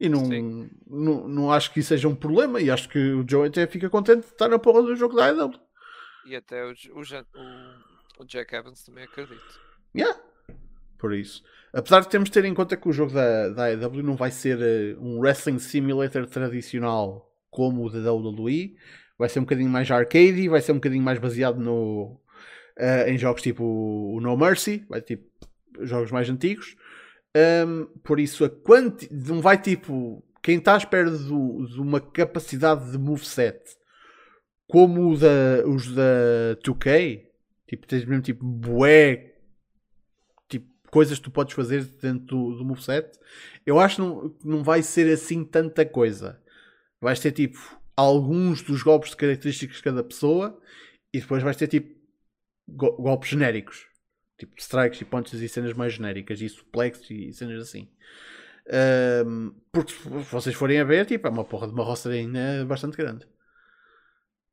E 0.00 0.08
não, 0.08 0.24
Sim. 0.24 0.70
não, 0.86 1.28
não 1.28 1.52
acho 1.52 1.70
que 1.72 1.80
isso 1.80 1.90
seja 1.90 2.08
um 2.08 2.14
problema. 2.14 2.60
E 2.60 2.70
acho 2.70 2.88
que 2.88 2.98
o 2.98 3.24
Joey 3.28 3.48
até 3.50 3.66
fica 3.66 3.90
contente 3.90 4.20
de 4.22 4.32
estar 4.32 4.48
na 4.48 4.58
porra 4.58 4.80
do 4.82 4.96
jogo 4.96 5.14
da 5.14 5.26
AEW. 5.26 5.52
E 6.26 6.34
até 6.34 6.64
o, 6.64 6.70
o, 6.70 7.00
o- 7.00 8.22
o 8.22 8.24
Jack 8.24 8.54
Evans 8.54 8.82
também 8.84 9.04
acredito. 9.04 9.60
Yeah. 9.94 10.18
Por 10.98 11.12
isso. 11.14 11.42
Apesar 11.72 12.00
de 12.00 12.08
termos 12.08 12.30
de 12.30 12.32
ter 12.32 12.44
em 12.46 12.54
conta 12.54 12.76
que 12.76 12.88
o 12.88 12.92
jogo 12.92 13.12
da, 13.12 13.50
da 13.50 13.64
AEW 13.66 14.02
não 14.02 14.16
vai 14.16 14.30
ser 14.30 14.58
eh, 14.60 14.96
um 14.98 15.18
wrestling 15.18 15.58
simulator 15.58 16.26
tradicional 16.26 17.30
como 17.50 17.84
o 17.86 17.90
da 17.90 18.12
WWE, 18.12 18.76
vai 19.18 19.28
ser 19.28 19.40
um 19.40 19.42
bocadinho 19.42 19.68
mais 19.70 19.90
arcade, 19.90 20.48
vai 20.48 20.60
ser 20.60 20.72
um 20.72 20.76
bocadinho 20.76 21.02
mais 21.02 21.18
baseado 21.18 21.58
no, 21.60 22.20
eh, 22.78 23.10
em 23.12 23.18
jogos 23.18 23.42
tipo 23.42 23.64
o 23.64 24.20
No 24.20 24.36
Mercy, 24.36 24.84
vai 24.88 25.02
tipo 25.02 25.28
jogos 25.80 26.10
mais 26.10 26.28
antigos. 26.30 26.76
Um, 27.36 27.86
por 28.02 28.18
isso, 28.18 28.44
a 28.44 28.48
quanti... 28.50 29.08
não 29.12 29.40
vai 29.40 29.60
tipo 29.60 30.24
quem 30.42 30.58
está 30.58 30.74
à 30.74 30.78
espera 30.78 31.10
do- 31.10 31.66
de 31.66 31.80
uma 31.80 32.00
capacidade 32.00 32.90
de 32.90 32.98
moveset 32.98 33.60
como 34.66 35.16
da, 35.16 35.66
os 35.66 35.94
da 35.94 36.56
2K, 36.64 37.22
tipo, 37.66 37.86
tens 37.86 38.04
mesmo 38.04 38.22
tipo 38.22 38.44
bué 38.44 39.34
tipo, 40.48 40.66
coisas 40.90 41.18
que 41.18 41.24
tu 41.24 41.30
podes 41.30 41.54
fazer 41.54 41.84
dentro 41.84 42.26
do, 42.26 42.56
do 42.56 42.64
moveset, 42.64 43.18
eu 43.64 43.78
acho 43.78 43.96
que 43.96 44.02
não, 44.02 44.36
não 44.44 44.62
vai 44.62 44.82
ser 44.82 45.10
assim 45.12 45.44
tanta 45.44 45.84
coisa. 45.86 46.40
Vais 47.00 47.18
ter 47.20 47.32
tipo 47.32 47.58
alguns 47.96 48.62
dos 48.62 48.82
golpes 48.82 49.10
de 49.10 49.16
características 49.16 49.76
de 49.76 49.82
cada 49.82 50.02
pessoa 50.04 50.58
e 51.12 51.20
depois 51.20 51.42
vais 51.42 51.56
ter 51.56 51.66
tipo 51.66 51.97
go- 52.68 52.96
golpes 52.96 53.30
genéricos. 53.30 53.86
Tipo 54.38 54.54
strikes 54.58 55.00
e 55.00 55.04
punches 55.04 55.40
e 55.40 55.48
cenas 55.48 55.72
mais 55.72 55.94
genéricas 55.94 56.40
e 56.40 56.48
suplex 56.48 57.10
e 57.10 57.32
cenas 57.32 57.62
assim. 57.62 57.88
Ahm, 58.70 59.50
porque 59.72 59.92
se 59.92 60.08
vocês 60.08 60.54
forem 60.54 60.78
a 60.80 60.84
ver, 60.84 61.06
tipo, 61.06 61.26
é 61.26 61.30
uma 61.30 61.44
porra 61.44 61.66
de 61.66 61.72
uma 61.72 61.84
roça 61.84 62.10
ainda 62.10 62.64
bastante 62.66 62.96
grande. 62.96 63.26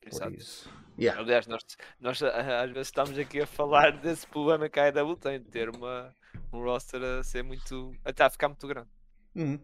Exato. 0.06 0.34
isso. 0.36 0.70
Yeah. 0.98 1.20
Aliás, 1.22 1.46
nós, 1.48 1.64
nós 2.00 2.24
às 2.24 2.72
vezes 2.72 2.88
estamos 2.88 3.18
aqui 3.20 3.42
a 3.42 3.46
falar 3.48 3.92
desse 4.02 4.26
problema 4.28 4.70
que 4.70 4.80
a 4.80 4.86
AEW 4.86 5.18
tem 5.18 5.40
de 5.40 5.46
ter 5.50 5.70
uma, 5.70 6.14
um 6.54 6.64
roster 6.64 7.02
a 7.04 7.24
ser 7.24 7.44
muito. 7.44 7.94
até 8.06 8.24
a 8.24 8.30
ficar 8.30 8.48
muito 8.48 8.66
grande. 8.68 8.88
Uhum. 9.36 9.60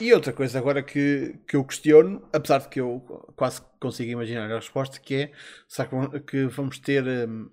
E 0.00 0.12
outra 0.14 0.32
coisa 0.32 0.56
agora 0.60 0.84
que, 0.84 1.34
que 1.48 1.56
eu 1.56 1.64
questiono, 1.64 2.22
apesar 2.32 2.58
de 2.58 2.68
que 2.68 2.80
eu 2.80 3.00
quase 3.34 3.60
consigo 3.80 4.12
imaginar 4.12 4.48
a 4.48 4.54
resposta, 4.54 5.00
que 5.00 5.14
é 5.16 5.32
será 5.66 5.88
que 6.20 6.46
vamos 6.46 6.78
ter 6.78 7.02
hum, 7.28 7.50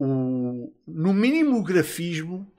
o, 0.00 0.72
no 0.86 1.12
mínimo 1.12 1.58
o 1.58 1.62
grafismo 1.62 2.50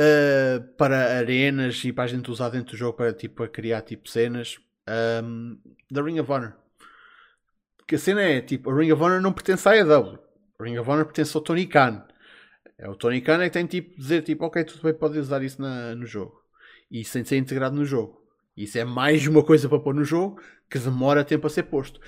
uh, 0.00 0.62
para 0.76 1.18
arenas 1.18 1.82
e 1.84 1.92
para 1.92 2.04
a 2.04 2.06
gente 2.06 2.30
usar 2.30 2.50
dentro 2.50 2.72
do 2.72 2.76
jogo 2.76 2.96
para 2.96 3.12
tipo, 3.12 3.42
a 3.42 3.48
criar 3.48 3.82
tipo 3.82 4.08
cenas 4.08 4.58
hum, 5.24 5.58
da 5.90 6.02
Ring 6.02 6.20
of 6.20 6.30
Honor. 6.30 6.54
Que 7.86 7.94
a 7.94 7.98
cena 7.98 8.22
é 8.22 8.40
tipo, 8.42 8.70
a 8.70 8.76
Ring 8.76 8.92
of 8.92 9.02
Honor 9.02 9.20
não 9.20 9.32
pertence 9.32 9.66
à 9.66 9.72
AEW. 9.72 10.18
A 10.58 10.64
Ring 10.64 10.78
of 10.78 10.90
Honor 10.90 11.06
pertence 11.06 11.34
ao 11.36 11.42
Tony 11.42 11.66
Khan. 11.66 12.04
É 12.76 12.88
o 12.88 12.94
Tony 12.94 13.20
Khan 13.20 13.42
é 13.42 13.48
que 13.48 13.54
tem 13.54 13.66
tipo 13.66 13.96
dizer 13.98 14.22
tipo, 14.22 14.44
ok, 14.44 14.62
tudo 14.64 14.82
bem, 14.82 14.94
pode 14.94 15.18
usar 15.18 15.42
isso 15.42 15.60
na- 15.60 15.94
no 15.94 16.06
jogo 16.06 16.40
e 16.90 17.04
sem 17.04 17.24
ser 17.24 17.36
integrado 17.38 17.74
no 17.76 17.84
jogo. 17.84 18.22
Isso 18.56 18.78
é 18.78 18.84
mais 18.84 19.26
uma 19.26 19.42
coisa 19.44 19.68
para 19.68 19.78
pôr 19.78 19.94
no 19.94 20.04
jogo 20.04 20.40
que 20.70 20.78
demora 20.78 21.24
tempo 21.24 21.46
a 21.46 21.50
ser 21.50 21.64
posto. 21.64 22.00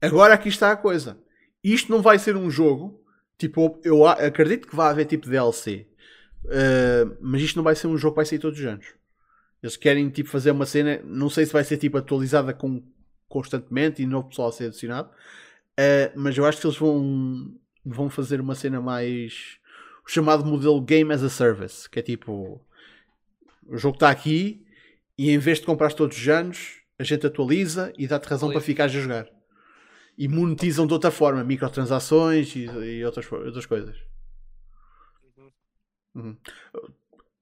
Agora 0.00 0.34
aqui 0.34 0.48
está 0.48 0.72
a 0.72 0.76
coisa. 0.76 1.18
Isto 1.62 1.90
não 1.92 2.02
vai 2.02 2.18
ser 2.18 2.36
um 2.36 2.50
jogo. 2.50 3.04
Tipo, 3.38 3.80
eu 3.84 4.06
acredito 4.06 4.66
que 4.66 4.74
vai 4.74 4.90
haver 4.90 5.06
tipo 5.06 5.28
DLC. 5.28 5.86
Uh, 6.44 7.16
mas 7.20 7.42
isto 7.42 7.56
não 7.56 7.62
vai 7.62 7.76
ser 7.76 7.86
um 7.86 7.96
jogo 7.96 8.14
que 8.14 8.18
vai 8.18 8.26
sair 8.26 8.38
todos 8.38 8.58
os 8.58 8.66
anos. 8.66 8.86
Eles 9.62 9.76
querem 9.76 10.10
tipo 10.10 10.28
fazer 10.28 10.50
uma 10.50 10.66
cena. 10.66 11.00
Não 11.04 11.30
sei 11.30 11.46
se 11.46 11.52
vai 11.52 11.64
ser 11.64 11.76
tipo 11.78 11.96
atualizada 11.96 12.52
com, 12.52 12.82
constantemente 13.28 14.02
e 14.02 14.06
novo 14.06 14.28
pessoal 14.28 14.48
a 14.48 14.52
ser 14.52 14.66
adicionado. 14.66 15.08
Uh, 15.08 16.10
mas 16.16 16.36
eu 16.36 16.44
acho 16.44 16.60
que 16.60 16.66
eles 16.66 16.76
vão, 16.76 17.54
vão 17.84 18.10
fazer 18.10 18.40
uma 18.40 18.54
cena 18.54 18.80
mais 18.80 19.58
o 20.04 20.10
chamado 20.10 20.44
modelo 20.44 20.80
Game 20.80 21.12
as 21.12 21.22
a 21.22 21.28
Service, 21.28 21.88
que 21.88 22.00
é 22.00 22.02
tipo 22.02 22.60
o 23.68 23.76
jogo 23.76 23.96
está 23.96 24.10
aqui 24.10 24.66
e 25.16 25.30
em 25.30 25.38
vez 25.38 25.60
de 25.60 25.66
comprar 25.66 25.92
todos 25.92 26.16
os 26.16 26.28
anos, 26.28 26.80
a 26.98 27.04
gente 27.04 27.26
atualiza 27.26 27.92
e 27.98 28.06
dá-te 28.06 28.26
razão 28.26 28.50
para 28.50 28.60
ficares 28.60 28.96
a 28.96 29.00
jogar. 29.00 29.37
E 30.18 30.26
monetizam 30.26 30.86
de 30.86 30.92
outra 30.92 31.10
forma, 31.12 31.44
microtransações 31.44 32.54
e, 32.56 32.64
e 32.64 33.04
outras, 33.04 33.30
outras 33.30 33.64
coisas. 33.64 33.96
Uhum. 36.14 36.36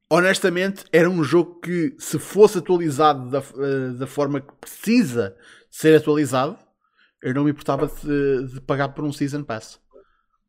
Honestamente, 0.09 0.85
era 0.93 1.09
um 1.09 1.25
jogo 1.25 1.59
que, 1.61 1.97
se 1.99 2.19
fosse 2.19 2.59
atualizado 2.59 3.31
da, 3.31 3.39
eh, 3.39 3.93
da 3.99 4.07
forma 4.07 4.41
que 4.41 4.53
precisa 4.61 5.37
ser 5.71 5.97
atualizado, 5.97 6.57
eu 7.23 7.35
não 7.35 7.45
me 7.45 7.51
importava 7.51 7.89
de, 7.89 8.47
de 8.53 8.61
pagar 8.61 8.91
por 8.91 9.05
um 9.05 9.13
Season 9.13 9.43
Pass. 9.43 9.81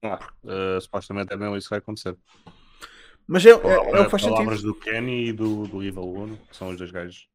Ah, 0.04 0.20
uh, 0.44 0.80
supostamente 0.80 1.34
é 1.34 1.38
mesmo 1.38 1.58
isso 1.58 1.68
que 1.68 1.72
vai 1.72 1.80
acontecer. 1.80 2.16
Mas 3.26 3.46
é, 3.46 3.50
é, 3.50 3.54
é 3.54 3.56
o 3.56 4.06
que 4.06 4.12
faz 4.12 4.22
sentido. 4.22 4.34
palavras 4.34 4.62
do 4.62 4.76
Kenny 4.76 5.30
e 5.30 5.34
do, 5.34 5.68
do 5.68 5.84
Evil 5.84 6.04
Uno, 6.04 6.38
que 6.50 6.56
são 6.56 6.70
os 6.70 6.78
dois 6.78 6.92
gajos. 6.92 7.28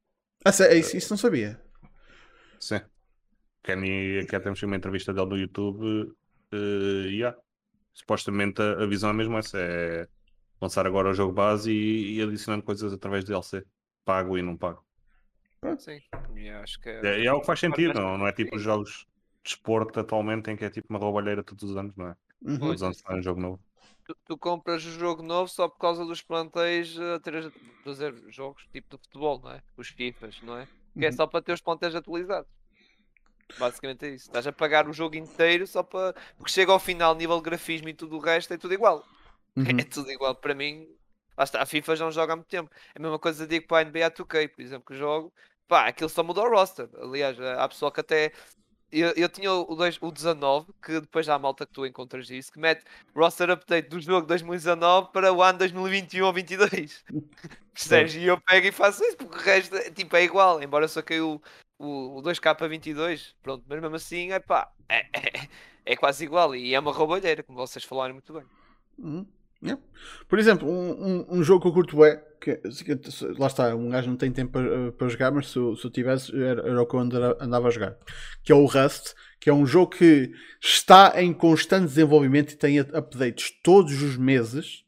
Ah, 0.45 0.51
é 0.61 0.77
isso, 0.77 0.97
isso 0.97 1.11
não 1.11 1.19
sabia. 1.19 1.61
Sim. 2.61 2.81
Kenny, 3.63 4.19
aqui 4.19 4.39
temos 4.41 4.63
uma 4.63 4.77
entrevista 4.77 5.13
dele 5.13 5.29
no 5.29 5.39
YouTube. 5.39 6.15
Uh, 6.53 7.07
yeah. 7.07 7.37
Supostamente 7.95 8.61
a, 8.61 8.83
a 8.83 8.87
visão 8.87 9.11
é 9.11 9.13
mesmo 9.13 9.39
essa: 9.39 9.59
é 9.59 10.09
lançar 10.61 10.87
agora 10.87 11.11
o 11.11 11.15
jogo 11.15 11.33
base 11.33 11.73
e, 11.73 12.17
e 12.17 12.23
adicionando 12.23 12.63
coisas 12.65 12.93
através 12.93 13.25
de 13.25 13.31
DLC. 13.31 13.65
Pago 14.05 14.37
e 14.37 14.43
não 14.43 14.57
pago. 14.57 14.85
Sim, 15.79 16.01
acho 16.61 16.81
que 16.81 16.89
é... 16.89 17.21
É, 17.21 17.25
é 17.27 17.33
o 17.33 17.41
que 17.41 17.47
faz 17.47 17.61
sentido, 17.61 17.95
não, 17.95 18.19
não 18.19 18.27
é 18.27 18.33
tipo 18.33 18.57
os 18.57 18.63
jogos 18.63 19.07
de 19.45 19.51
esporte 19.51 19.99
atualmente 20.01 20.51
em 20.51 20.57
que 20.57 20.65
é 20.65 20.71
tipo 20.71 20.89
uma 20.91 20.99
roubalheira 20.99 21.43
todos 21.45 21.63
os 21.63 21.77
anos, 21.77 21.95
não 21.97 22.09
é? 22.09 22.17
Uhum. 22.43 22.59
Todos 22.59 22.75
os 22.77 22.83
anos 22.83 22.99
sai 22.99 23.19
um 23.19 23.23
jogo 23.23 23.41
novo. 23.41 23.61
Tu, 24.05 24.17
tu, 24.25 24.37
compras 24.37 24.85
o 24.85 24.91
jogo 24.91 25.23
novo 25.23 25.49
só 25.49 25.69
por 25.69 25.79
causa 25.79 26.05
dos 26.05 26.21
plantéis 26.21 26.99
a 26.99 27.21
ter 27.21 27.53
fazer 27.85 28.13
jogos 28.29 28.67
tipo 28.73 28.97
de 28.97 29.03
futebol, 29.05 29.41
não 29.41 29.53
é? 29.53 29.63
Os 29.77 29.89
FIFAs, 29.89 30.43
não 30.43 30.59
é? 30.59 30.67
Que 30.99 31.07
é 31.07 31.09
uhum. 31.11 31.17
só 31.17 31.27
para 31.29 31.43
ter 31.43 31.53
os 31.53 31.61
plantéis 31.61 31.95
atualizados. 31.95 32.51
Basicamente 33.59 34.07
é 34.07 34.11
isso. 34.11 34.27
Estás 34.27 34.47
a 34.47 34.53
pagar 34.53 34.89
o 34.89 34.93
jogo 34.93 35.17
inteiro 35.17 35.67
só 35.67 35.83
para. 35.83 36.15
Porque 36.37 36.53
chega 36.53 36.73
ao 36.73 36.79
final, 36.79 37.15
nível 37.15 37.37
de 37.37 37.43
grafismo 37.43 37.89
e 37.89 37.95
tudo 37.95 38.17
o 38.17 38.21
resto, 38.21 38.53
é 38.53 38.59
tudo 38.59 38.75
igual. 38.75 39.05
Uhum. 39.57 39.65
É 39.79 39.85
tudo 39.85 40.11
igual. 40.11 40.35
Para 40.35 40.55
mim, 40.55 40.89
lá 41.37 41.45
está. 41.45 41.63
A 41.63 41.67
FIFA 41.67 41.97
já 41.97 42.05
não 42.05 42.13
joga 42.13 42.33
há 42.33 42.37
muito 42.37 42.49
tempo. 42.49 42.71
É 42.95 42.99
a 42.99 43.03
mesma 43.03 43.19
coisa 43.19 43.47
digo 43.47 43.67
para 43.67 43.87
a 43.87 43.91
NBA 43.91 44.11
2K, 44.11 44.49
por 44.49 44.63
exemplo, 44.63 44.85
que 44.87 44.95
jogo. 44.95 45.33
Pá, 45.69 45.87
aquilo 45.87 46.11
só 46.11 46.23
mudou 46.23 46.45
o 46.47 46.51
roster. 46.51 46.89
Aliás, 47.01 47.41
há 47.41 47.69
pessoa 47.69 47.93
que 47.93 48.01
até 48.01 48.33
eu, 48.93 49.11
eu 49.17 49.29
tinha 49.29 49.51
o, 49.51 49.75
dois, 49.75 49.97
o 50.03 50.13
19, 50.13 50.71
que 50.85 51.01
depois 51.01 51.25
já 51.25 51.35
há 51.35 51.39
malta 51.39 51.65
que 51.65 51.73
tu 51.73 51.87
encontras 51.87 52.29
isso, 52.29 52.53
que 52.53 52.61
mete 52.61 52.85
roster 53.17 53.51
update 53.51 53.89
do 53.89 53.99
jogo 53.99 54.27
2019 54.27 55.09
para 55.13 55.33
o 55.33 55.43
ano 55.43 55.59
2021 55.59 56.27
ou 56.27 56.33
22. 56.33 57.03
Percebes? 57.73 58.15
E 58.15 58.25
eu 58.25 58.39
pego 58.39 58.67
e 58.67 58.73
faço 58.73 59.03
isso, 59.03 59.17
porque 59.17 59.35
o 59.35 59.41
resto 59.41 59.93
tipo, 59.93 60.15
é 60.15 60.25
igual, 60.25 60.63
embora 60.63 60.87
só 60.87 61.01
caiu 61.01 61.43
o, 61.83 62.19
o 62.19 62.23
2K22. 62.23 63.35
Pronto, 63.43 63.65
mas 63.69 63.81
mesmo 63.81 63.97
assim, 63.97 64.31
é 64.31 64.39
pá, 64.39 64.71
é, 64.89 65.07
é, 65.13 65.49
é 65.85 65.97
quase 65.97 66.25
igual. 66.25 66.55
E 66.55 66.75
é 66.75 66.81
uma 66.81 66.93
roubalheira, 66.93 67.43
como 67.43 67.59
vocês 67.59 67.85
falaram 67.85 68.15
muito 68.15 68.33
bem. 68.33 68.45
Uhum. 68.99 69.27
Yeah. 69.63 69.81
Por 70.29 70.41
exemplo, 70.41 70.69
um, 70.69 70.91
um, 70.91 71.39
um, 71.39 71.43
jogo 71.45 71.63
que 71.63 71.69
eu 71.69 71.73
curto 71.73 72.05
é 72.05 72.17
que, 72.41 72.61
lá 73.39 73.47
está, 73.47 73.73
um 73.77 73.91
gajo 73.91 74.11
não 74.11 74.17
tem 74.17 74.33
tempo 74.33 74.51
para, 74.51 74.91
para 74.91 75.09
jogar, 75.09 75.31
mas 75.31 75.47
se, 75.47 75.53
se 75.53 75.85
eu 75.85 75.91
tivesse 75.91 76.35
era, 76.37 76.69
era 76.69 76.83
o 76.83 76.87
que 76.87 76.97
eu 76.97 77.01
andava, 77.01 77.39
andava 77.41 77.69
a 77.69 77.71
jogar, 77.71 77.97
que 78.43 78.51
é 78.51 78.55
o 78.57 78.65
Rust, 78.65 79.15
que 79.39 79.49
é 79.49 79.55
um 79.55 79.65
jogo 79.65 79.93
que 79.93 80.33
está 80.61 81.23
em 81.23 81.33
constante 81.33 81.87
desenvolvimento 81.87 82.53
e 82.53 82.57
tem 82.57 82.81
updates 82.81 83.53
todos 83.63 84.03
os 84.03 84.17
meses. 84.17 84.85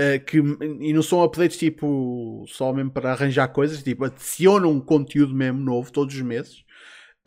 Uh, 0.00 0.24
que, 0.24 0.38
e 0.38 0.94
não 0.94 1.02
são 1.02 1.22
updates 1.22 1.58
tipo 1.58 2.44
só 2.48 2.72
mesmo 2.72 2.90
para 2.90 3.12
arranjar 3.12 3.48
coisas, 3.48 3.82
tipo 3.82 4.04
adicionam 4.04 4.70
um 4.70 4.80
conteúdo 4.80 5.34
mesmo 5.34 5.60
novo 5.60 5.92
todos 5.92 6.14
os 6.14 6.22
meses, 6.22 6.64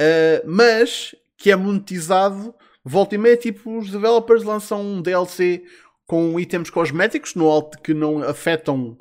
uh, 0.02 0.42
mas 0.48 1.14
que 1.38 1.52
é 1.52 1.56
monetizado 1.56 2.56
volta 2.84 3.16
e 3.16 3.18
meia, 3.18 3.38
tipo 3.38 3.78
os 3.78 3.92
developers 3.92 4.44
lançam 4.44 4.82
um 4.82 5.02
DLC 5.02 5.64
com 6.06 6.40
itens 6.40 6.70
cosméticos 6.70 7.36
no 7.36 7.50
alto 7.50 7.80
que 7.80 7.94
não 7.94 8.22
afetam 8.24 8.98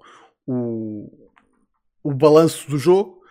o, 0.46 1.10
o 2.02 2.12
balanço 2.12 2.70
do 2.70 2.78
jogo, 2.78 3.22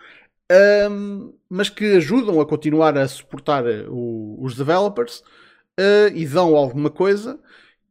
um, 0.90 1.32
mas 1.48 1.68
que 1.68 1.96
ajudam 1.96 2.40
a 2.40 2.46
continuar 2.46 2.96
a 2.98 3.08
suportar 3.08 3.66
eh, 3.66 3.86
o, 3.88 4.38
os 4.40 4.54
developers 4.54 5.20
uh, 5.80 6.14
e 6.14 6.26
dão 6.26 6.54
alguma 6.56 6.90
coisa. 6.90 7.40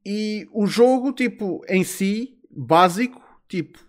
E 0.05 0.47
o 0.51 0.65
jogo, 0.67 1.11
tipo, 1.13 1.61
em 1.67 1.83
si, 1.83 2.37
básico, 2.55 3.21
tipo, 3.47 3.79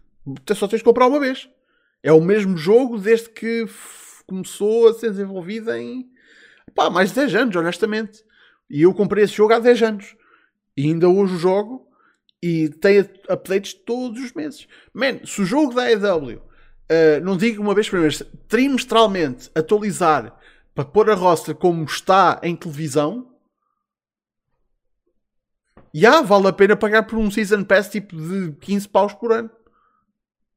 só 0.55 0.68
tens 0.68 0.78
de 0.78 0.84
comprar 0.84 1.06
uma 1.06 1.20
vez. 1.20 1.48
É 2.02 2.12
o 2.12 2.20
mesmo 2.20 2.56
jogo 2.56 2.98
desde 2.98 3.30
que 3.30 3.66
começou 4.26 4.89
a 4.89 4.94
ser 4.94 5.10
desenvolvido 5.10 5.72
em 5.72 6.10
pá, 6.74 6.90
mais 6.90 7.10
de 7.10 7.16
10 7.16 7.34
anos, 7.34 7.56
honestamente. 7.56 8.24
E 8.68 8.82
eu 8.82 8.94
comprei 8.94 9.24
esse 9.24 9.34
jogo 9.34 9.52
há 9.52 9.59
10 9.59 9.82
anos. 9.82 10.16
E 10.76 10.86
ainda 10.86 11.09
hoje 11.09 11.34
o 11.34 11.39
jogo 11.39 11.86
e 12.43 12.68
tem 12.68 13.01
updates 13.28 13.72
todos 13.72 14.22
os 14.22 14.32
meses. 14.32 14.66
Man, 14.93 15.24
se 15.24 15.43
o 15.43 15.44
jogo 15.44 15.74
da 15.74 15.84
AEW, 15.84 16.39
uh, 16.39 17.22
não 17.22 17.36
digo 17.36 17.62
uma 17.62 17.74
vez 17.74 17.89
por 17.89 18.01
mês, 18.01 18.22
trimestralmente 18.48 19.51
atualizar 19.55 20.36
para 20.74 20.84
pôr 20.84 21.10
a 21.10 21.14
roster 21.14 21.55
como 21.55 21.84
está 21.84 22.40
em 22.43 22.56
televisão, 22.56 23.31
já 25.94 26.10
yeah, 26.10 26.27
vale 26.27 26.48
a 26.48 26.52
pena 26.52 26.77
pagar 26.77 27.02
por 27.05 27.19
um 27.19 27.31
Season 27.31 27.64
Pass 27.64 27.89
tipo 27.89 28.16
de 28.16 28.52
15 28.60 28.89
paus 28.89 29.12
por 29.14 29.32
ano. 29.32 29.51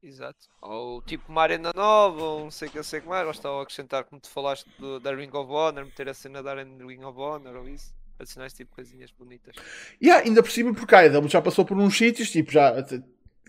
Exato. 0.02 0.48
Ou 0.62 1.02
tipo 1.02 1.32
uma 1.32 1.42
arena 1.42 1.72
nova, 1.76 2.22
ou 2.22 2.44
não 2.46 2.52
sei 2.52 2.68
o 2.68 2.72
que, 2.72 2.84
sei 2.84 3.02
que 3.02 3.08
mais. 3.08 3.26
Ou 3.26 3.32
estava 3.32 3.60
a 3.60 3.64
acrescentar, 3.64 4.04
como 4.04 4.22
tu 4.22 4.30
falaste 4.30 4.66
do, 4.78 5.00
da 5.00 5.14
Ring 5.14 5.32
of 5.34 5.52
Honor, 5.52 5.86
meter 5.86 6.08
a 6.08 6.14
cena 6.14 6.44
da 6.44 6.52
Arena 6.52 6.86
Ring 6.86 7.04
of 7.04 7.20
Honor 7.20 7.56
ou 7.56 7.68
isso 7.68 7.94
adicionar 8.20 8.48
esse 8.48 8.58
tipo 8.58 8.72
de 8.72 8.76
coisinhas 8.76 9.12
bonitas. 9.12 9.56
E 10.00 10.08
yeah, 10.08 10.26
ainda 10.26 10.42
por 10.42 10.52
cima, 10.52 10.74
porque 10.74 10.96
a 10.96 11.00
AEW 11.00 11.28
já 11.28 11.42
passou 11.42 11.66
por 11.66 11.78
uns 11.78 11.98
sítios, 11.98 12.32
tipo, 12.32 12.52
já 12.52 12.74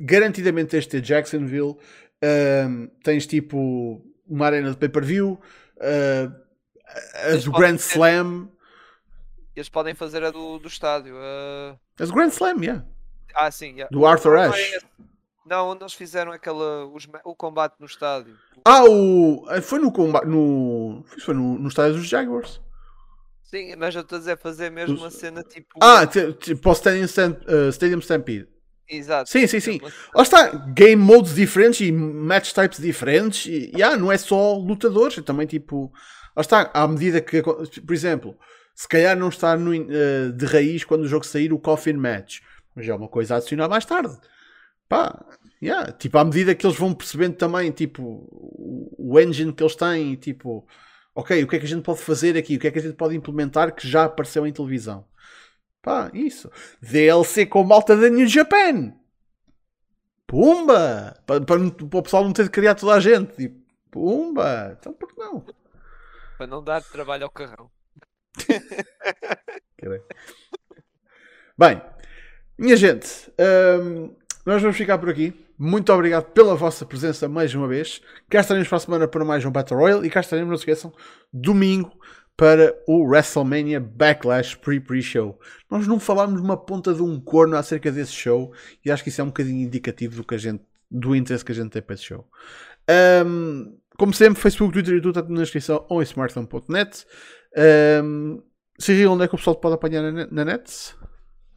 garantidamente 0.00 0.70
tens 0.70 0.84
de 0.84 0.90
ter 0.90 1.02
Jacksonville, 1.02 1.76
um, 2.22 2.88
tens 3.02 3.26
tipo 3.26 4.02
uma 4.26 4.46
arena 4.46 4.70
de 4.70 4.76
pay-per-view, 4.76 5.40
uh, 5.76 6.46
a 7.32 7.36
do 7.36 7.52
Grand 7.52 7.76
ter... 7.76 7.82
Slam. 7.82 8.50
Eles 9.56 9.70
podem 9.70 9.94
fazer 9.94 10.22
a 10.22 10.30
do, 10.30 10.58
do 10.58 10.68
estádio. 10.68 11.14
Uh... 11.14 11.78
As 11.98 12.10
Grand 12.10 12.28
Slam, 12.28 12.62
yeah. 12.62 12.84
Ah, 13.34 13.50
sim, 13.50 13.72
yeah. 13.72 13.88
Do 13.90 14.04
Arthur 14.04 14.36
Ashe. 14.36 14.78
Não, 15.46 15.70
onde 15.70 15.82
eles 15.82 15.94
fizeram 15.94 16.32
aquela, 16.32 16.86
os, 16.86 17.08
o 17.24 17.34
combate 17.34 17.76
no 17.78 17.86
estádio. 17.86 18.36
Ah, 18.64 18.84
o, 18.84 19.46
foi 19.62 19.78
no 19.78 19.92
combate. 19.92 20.26
No, 20.26 21.04
foi 21.24 21.34
no, 21.34 21.58
no 21.58 21.68
estádio 21.68 21.94
dos 21.94 22.06
Jaguars. 22.06 22.60
Sim, 23.44 23.76
mas 23.76 23.94
eu 23.94 24.00
estou 24.00 24.16
a 24.16 24.18
dizer 24.18 24.38
fazer 24.38 24.70
mesmo 24.70 24.98
uma 24.98 25.10
cena 25.10 25.42
tipo. 25.42 25.78
Ah, 25.80 26.04
tipo 26.06 26.68
o 26.68 26.72
Stadium, 26.72 27.06
Stamp, 27.06 27.40
uh, 27.48 27.68
Stadium 27.70 28.00
Stampede. 28.00 28.48
Exato. 28.88 29.30
Sim, 29.30 29.46
sim, 29.46 29.60
sim. 29.60 29.80
Lá 30.14 30.22
está, 30.22 30.48
game 30.48 31.00
modes 31.00 31.34
diferentes 31.34 31.80
e 31.80 31.92
match 31.92 32.52
types 32.52 32.78
diferentes. 32.78 33.46
E 33.46 33.70
yeah, 33.74 33.96
não 33.96 34.10
é 34.10 34.18
só 34.18 34.54
lutadores, 34.56 35.18
é 35.18 35.22
também 35.22 35.46
tipo. 35.46 35.92
Lá 36.36 36.40
está, 36.40 36.70
à 36.74 36.86
medida 36.88 37.20
que. 37.20 37.40
Por 37.40 37.94
exemplo, 37.94 38.36
se 38.76 38.86
calhar 38.86 39.16
não 39.16 39.30
está 39.30 39.56
no, 39.56 39.72
uh, 39.72 40.32
de 40.32 40.44
raiz 40.44 40.84
quando 40.84 41.04
o 41.04 41.08
jogo 41.08 41.24
sair 41.24 41.50
o 41.50 41.58
Coffin 41.58 41.94
Match, 41.94 42.40
mas 42.74 42.86
é 42.86 42.94
uma 42.94 43.08
coisa 43.08 43.34
a 43.34 43.36
adicionar 43.38 43.68
mais 43.70 43.86
tarde. 43.86 44.14
Pá, 44.86 45.24
yeah, 45.62 45.90
tipo, 45.92 46.18
à 46.18 46.24
medida 46.24 46.54
que 46.54 46.66
eles 46.66 46.76
vão 46.76 46.92
percebendo 46.92 47.36
também, 47.36 47.70
tipo, 47.70 48.28
o, 48.30 49.18
engine 49.18 49.52
que 49.52 49.62
eles 49.62 49.74
têm, 49.74 50.14
tipo 50.16 50.68
ok, 51.14 51.42
o 51.42 51.48
que 51.48 51.56
é 51.56 51.58
que 51.58 51.64
a 51.64 51.68
gente 51.68 51.82
pode 51.82 52.00
fazer 52.00 52.36
aqui? 52.36 52.56
O 52.56 52.60
que 52.60 52.68
é 52.68 52.70
que 52.70 52.78
a 52.78 52.82
gente 52.82 52.96
pode 52.96 53.16
implementar 53.16 53.74
que 53.74 53.88
já 53.88 54.04
apareceu 54.04 54.46
em 54.46 54.52
televisão? 54.52 55.08
Pá, 55.80 56.10
isso. 56.12 56.50
DLC 56.82 57.46
com 57.46 57.64
malta 57.64 57.96
da 57.96 58.10
New 58.10 58.28
Japan. 58.28 58.92
Pumba! 60.26 61.16
Para, 61.24 61.40
para, 61.40 61.70
para 61.70 61.98
o 61.98 62.02
pessoal 62.02 62.24
não 62.24 62.32
ter 62.34 62.44
de 62.44 62.50
criar 62.50 62.74
toda 62.74 62.94
a 62.94 63.00
gente. 63.00 63.34
Tipo, 63.36 63.58
pumba! 63.90 64.76
Então 64.78 64.92
por 64.92 65.08
que 65.08 65.18
não? 65.18 65.46
Para 66.36 66.46
não 66.46 66.62
dar 66.62 66.82
trabalho 66.82 67.24
ao 67.24 67.30
carrão. 67.30 67.70
Bem, 71.58 71.80
minha 72.58 72.76
gente, 72.76 73.08
hum, 73.82 74.14
nós 74.44 74.60
vamos 74.60 74.76
ficar 74.76 74.98
por 74.98 75.08
aqui. 75.08 75.32
Muito 75.58 75.90
obrigado 75.92 76.32
pela 76.32 76.54
vossa 76.54 76.84
presença 76.84 77.28
mais 77.28 77.54
uma 77.54 77.66
vez. 77.66 78.02
Cá 78.28 78.40
estaremos 78.40 78.68
para 78.68 78.76
a 78.76 78.80
semana 78.80 79.08
para 79.08 79.24
mais 79.24 79.44
um 79.44 79.50
Battle 79.50 79.80
Royale 79.80 80.06
e 80.06 80.10
cá 80.10 80.20
estaremos, 80.20 80.50
não 80.50 80.56
se 80.56 80.62
esqueçam, 80.62 80.92
domingo 81.32 81.92
para 82.36 82.76
o 82.86 83.02
WrestleMania 83.04 83.80
Backlash 83.80 84.54
Pre-Pre-Show. 84.56 85.40
Nós 85.70 85.86
não 85.86 85.98
falámos 85.98 86.40
uma 86.40 86.56
ponta 86.56 86.92
de 86.92 87.02
um 87.02 87.18
corno 87.18 87.56
acerca 87.56 87.90
desse 87.90 88.12
show 88.12 88.52
e 88.84 88.90
acho 88.90 89.02
que 89.02 89.08
isso 89.08 89.20
é 89.22 89.24
um 89.24 89.28
bocadinho 89.28 89.66
indicativo 89.66 90.16
do, 90.16 90.24
que 90.24 90.34
a 90.34 90.38
gente, 90.38 90.62
do 90.90 91.16
interesse 91.16 91.44
que 91.44 91.52
a 91.52 91.54
gente 91.54 91.70
tem 91.70 91.80
para 91.80 91.94
esse 91.94 92.04
show. 92.04 92.28
Um, 93.26 93.78
como 93.96 94.12
sempre, 94.12 94.40
Facebook, 94.40 94.74
Twitter 94.74 94.94
e 94.94 95.00
tudo 95.00 95.18
está 95.18 95.32
na 95.32 95.40
descrição 95.40 95.86
ou 95.88 96.02
em 96.02 96.04
smartphone.net. 96.04 97.06
Um, 97.56 98.42
Cyril, 98.78 99.12
onde 99.12 99.24
é 99.24 99.28
que 99.28 99.34
o 99.34 99.38
pessoal 99.38 99.56
pode 99.56 99.74
apanhar 99.74 100.02
na, 100.12 100.26
na 100.26 100.44
net? 100.44 100.94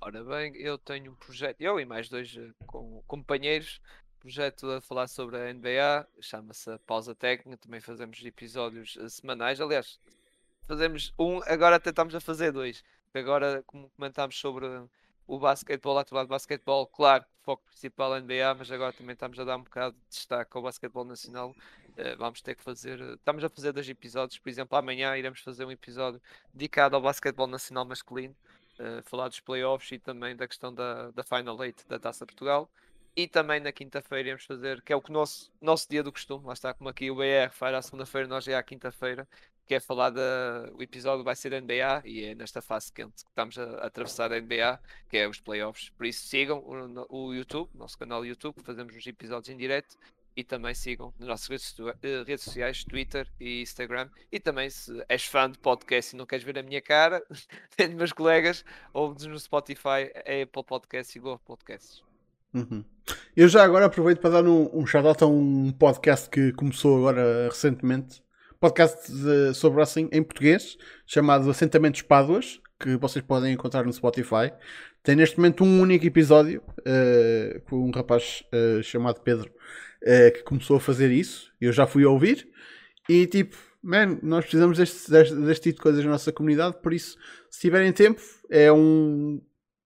Ora 0.01 0.23
bem, 0.23 0.55
eu 0.55 0.77
tenho 0.77 1.11
um 1.11 1.15
projeto, 1.15 1.59
eu 1.59 1.79
e 1.79 1.85
mais 1.85 2.07
dois 2.07 2.35
eh, 2.37 2.51
com, 2.65 3.03
companheiros, 3.05 3.81
projeto 4.19 4.69
a 4.71 4.79
falar 4.79 5.07
sobre 5.07 5.37
a 5.37 5.53
NBA, 5.53 6.07
chama-se 6.21 6.77
Pausa 6.87 7.13
Técnica, 7.13 7.57
também 7.57 7.81
fazemos 7.81 8.23
episódios 8.23 8.97
eh, 8.99 9.09
semanais, 9.09 9.59
aliás, 9.59 9.99
fazemos 10.65 11.13
um, 11.19 11.41
agora 11.43 11.75
até 11.75 11.89
estamos 11.89 12.15
a 12.15 12.21
fazer 12.21 12.53
dois, 12.53 12.81
agora 13.13 13.61
como 13.67 13.89
comentámos 13.89 14.39
sobre 14.39 14.65
o 15.27 15.37
basquetebol, 15.37 15.97
a 15.97 16.01
atualidade 16.01 16.27
de 16.27 16.29
basquetebol, 16.29 16.87
claro, 16.87 17.25
foco 17.43 17.63
principal 17.65 18.19
NBA, 18.19 18.55
mas 18.57 18.71
agora 18.71 18.93
também 18.93 19.13
estamos 19.13 19.39
a 19.39 19.43
dar 19.43 19.57
um 19.57 19.63
bocado 19.63 19.95
de 19.95 20.09
destaque 20.09 20.55
ao 20.55 20.63
basquetebol 20.63 21.05
nacional. 21.05 21.53
Uh, 21.99 22.15
vamos 22.17 22.41
ter 22.41 22.55
que 22.55 22.63
fazer, 22.63 23.01
uh, 23.01 23.15
estamos 23.15 23.43
a 23.43 23.49
fazer 23.49 23.73
dois 23.73 23.89
episódios, 23.89 24.39
por 24.39 24.49
exemplo, 24.49 24.77
amanhã 24.77 25.17
iremos 25.17 25.41
fazer 25.41 25.65
um 25.65 25.71
episódio 25.71 26.21
dedicado 26.53 26.95
ao 26.95 27.01
basquetebol 27.01 27.45
nacional 27.45 27.83
masculino, 27.83 28.33
uh, 28.79 29.03
falar 29.03 29.27
dos 29.27 29.41
playoffs 29.41 29.91
e 29.91 29.99
também 29.99 30.33
da 30.33 30.47
questão 30.47 30.73
da, 30.73 31.11
da 31.11 31.23
Final 31.23 31.61
Eight 31.61 31.85
da 31.89 31.99
Taça 31.99 32.25
Portugal. 32.25 32.69
E 33.17 33.27
também 33.27 33.59
na 33.59 33.73
quinta-feira 33.73 34.29
iremos 34.29 34.45
fazer, 34.45 34.81
que 34.81 34.93
é 34.93 34.95
o 34.95 35.01
que 35.01 35.11
nosso, 35.11 35.51
nosso 35.59 35.89
dia 35.89 36.01
do 36.01 36.09
costume, 36.09 36.45
lá 36.45 36.53
está 36.53 36.73
como 36.73 36.89
aqui 36.89 37.11
o 37.11 37.15
BR 37.15 37.51
faz 37.51 37.75
à 37.75 37.81
segunda-feira, 37.81 38.27
nós 38.29 38.45
já 38.45 38.53
é 38.53 38.55
à 38.55 38.63
quinta-feira, 38.63 39.27
que 39.65 39.75
é 39.75 39.79
falar 39.81 40.11
da. 40.11 40.71
O 40.73 40.81
episódio 40.81 41.23
vai 41.23 41.35
ser 41.35 41.49
da 41.49 41.59
NBA 41.59 42.01
e 42.05 42.23
é 42.23 42.35
nesta 42.35 42.61
fase 42.61 42.93
quente 42.93 43.25
que 43.25 43.29
estamos 43.29 43.57
a, 43.57 43.63
a 43.63 43.87
atravessar 43.87 44.31
a 44.31 44.39
NBA, 44.39 44.79
que 45.09 45.17
é 45.17 45.27
os 45.27 45.41
playoffs. 45.41 45.89
Por 45.89 46.05
isso 46.05 46.25
sigam 46.27 46.59
o, 46.59 47.27
o 47.29 47.33
YouTube, 47.33 47.69
nosso 47.75 47.97
canal 47.97 48.25
YouTube, 48.25 48.55
fazemos 48.63 48.95
os 48.95 49.05
episódios 49.05 49.49
em 49.49 49.57
direto 49.57 49.97
e 50.35 50.43
também 50.43 50.73
sigam 50.73 51.13
nas 51.19 51.27
nossas 51.27 51.47
redes, 51.47 51.75
eh, 52.01 52.23
redes, 52.25 52.43
sociais, 52.43 52.83
Twitter 52.83 53.27
e 53.39 53.61
Instagram. 53.61 54.09
E 54.31 54.39
também, 54.39 54.69
se 54.69 55.03
és 55.09 55.25
fã 55.25 55.49
de 55.49 55.57
podcast 55.59 56.15
e 56.15 56.17
não 56.17 56.25
queres 56.25 56.45
ver 56.45 56.57
a 56.57 56.63
minha 56.63 56.81
cara, 56.81 57.21
tenho 57.75 57.95
meus 57.95 58.13
colegas, 58.13 58.63
ouve-nos 58.93 59.25
no 59.25 59.39
Spotify, 59.39 60.11
Apple 60.19 60.63
Podcasts 60.65 61.15
e 61.15 61.19
Google 61.19 61.39
Podcasts. 61.39 62.03
Uhum. 62.53 62.83
Eu 63.35 63.47
já 63.47 63.63
agora 63.63 63.85
aproveito 63.85 64.19
para 64.19 64.41
dar 64.41 64.43
um, 64.47 64.69
um 64.73 64.85
shout-out 64.85 65.23
a 65.23 65.27
um 65.27 65.71
podcast 65.71 66.29
que 66.29 66.51
começou 66.53 66.97
agora 66.97 67.47
recentemente, 67.47 68.23
podcast 68.59 69.11
de, 69.11 69.53
sobre 69.53 69.81
assim 69.81 70.09
em 70.11 70.23
português, 70.23 70.77
chamado 71.05 71.49
Assentamentos 71.49 72.01
Páduas, 72.01 72.59
que 72.79 72.95
vocês 72.97 73.23
podem 73.23 73.53
encontrar 73.53 73.83
no 73.85 73.93
Spotify. 73.93 74.51
Tem 75.03 75.15
neste 75.15 75.37
momento 75.37 75.63
um 75.63 75.81
único 75.81 76.05
episódio 76.05 76.61
uh, 76.79 77.61
com 77.61 77.87
um 77.87 77.91
rapaz 77.91 78.43
uh, 78.53 78.81
chamado 78.83 79.21
Pedro 79.21 79.51
uh, 80.03 80.31
que 80.33 80.43
começou 80.43 80.77
a 80.77 80.79
fazer 80.79 81.11
isso. 81.11 81.51
Eu 81.59 81.71
já 81.71 81.85
fui 81.85 82.05
ouvir 82.05 82.47
e 83.07 83.25
tipo, 83.27 83.57
man, 83.81 84.19
nós 84.21 84.45
precisamos 84.45 84.77
deste, 84.77 85.09
deste, 85.09 85.35
deste 85.35 85.63
tipo 85.63 85.77
de 85.77 85.83
coisas 85.83 86.03
na 86.03 86.11
nossa 86.11 86.31
comunidade. 86.31 86.77
Por 86.81 86.93
isso, 86.93 87.17
se 87.49 87.61
tiverem 87.61 87.91
tempo, 87.91 88.21
é 88.49 88.71
um, 88.71 89.41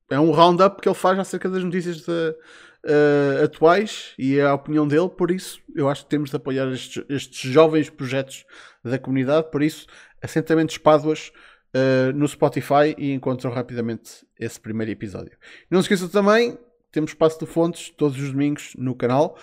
é 0.09 0.19
um 0.19 0.31
roundup 0.31 0.81
que 0.81 0.87
ele 0.87 0.95
faz 0.95 1.17
acerca 1.19 1.49
das 1.49 1.63
notícias 1.63 1.97
de, 1.97 2.35
uh, 2.83 3.43
atuais 3.43 4.13
e 4.17 4.37
é 4.37 4.43
a 4.43 4.53
opinião 4.53 4.87
dele, 4.87 5.09
por 5.09 5.31
isso 5.31 5.59
eu 5.75 5.89
acho 5.89 6.03
que 6.03 6.09
temos 6.09 6.29
de 6.29 6.35
apoiar 6.35 6.71
estes, 6.71 7.03
estes 7.09 7.51
jovens 7.51 7.89
projetos 7.89 8.45
da 8.83 8.99
comunidade, 8.99 9.49
por 9.51 9.63
isso 9.63 9.87
assentamentos 10.21 10.77
Páduas 10.77 11.31
uh, 11.73 12.13
no 12.13 12.27
Spotify 12.27 12.95
e 12.97 13.11
encontram 13.11 13.51
rapidamente 13.51 14.25
esse 14.39 14.59
primeiro 14.59 14.91
episódio. 14.91 15.37
Não 15.69 15.81
se 15.81 15.85
esqueçam 15.85 16.09
também, 16.09 16.57
temos 16.91 17.11
espaço 17.11 17.39
de 17.39 17.45
fontes 17.45 17.89
todos 17.89 18.19
os 18.19 18.31
domingos 18.31 18.73
no 18.77 18.95
canal. 18.95 19.37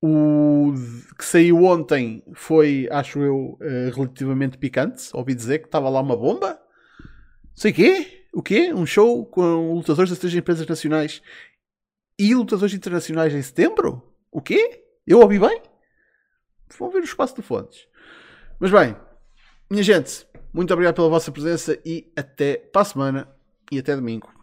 O 0.00 0.72
que 1.18 1.24
saiu 1.24 1.64
ontem 1.64 2.22
foi, 2.32 2.88
acho 2.90 3.18
eu, 3.20 3.58
uh, 3.60 3.94
relativamente 3.94 4.56
picante. 4.56 5.10
Ouvi 5.12 5.34
dizer 5.34 5.58
que 5.58 5.66
estava 5.66 5.88
lá 5.88 6.00
uma 6.00 6.16
bomba. 6.16 6.60
Sei 7.54 7.72
quê? 7.72 8.26
O 8.32 8.42
quê? 8.42 8.72
Um 8.72 8.86
show 8.86 9.26
com 9.26 9.74
lutadores 9.74 10.10
das 10.10 10.18
três 10.18 10.34
empresas 10.34 10.66
nacionais 10.66 11.20
e 12.18 12.34
lutadores 12.34 12.74
internacionais 12.74 13.34
em 13.34 13.42
setembro? 13.42 14.02
O 14.30 14.40
quê? 14.40 14.84
Eu 15.06 15.20
ouvi 15.20 15.38
bem? 15.38 15.60
Vão 16.78 16.90
ver 16.90 17.00
o 17.00 17.04
espaço 17.04 17.34
de 17.34 17.42
fontes. 17.42 17.88
Mas 18.60 18.70
bem, 18.70 18.94
minha 19.68 19.82
gente, 19.82 20.26
muito 20.52 20.72
obrigado 20.72 20.94
pela 20.94 21.08
vossa 21.08 21.32
presença 21.32 21.78
e 21.84 22.12
até 22.16 22.56
para 22.56 22.82
a 22.82 22.84
semana 22.84 23.28
e 23.72 23.78
até 23.78 23.96
domingo. 23.96 24.37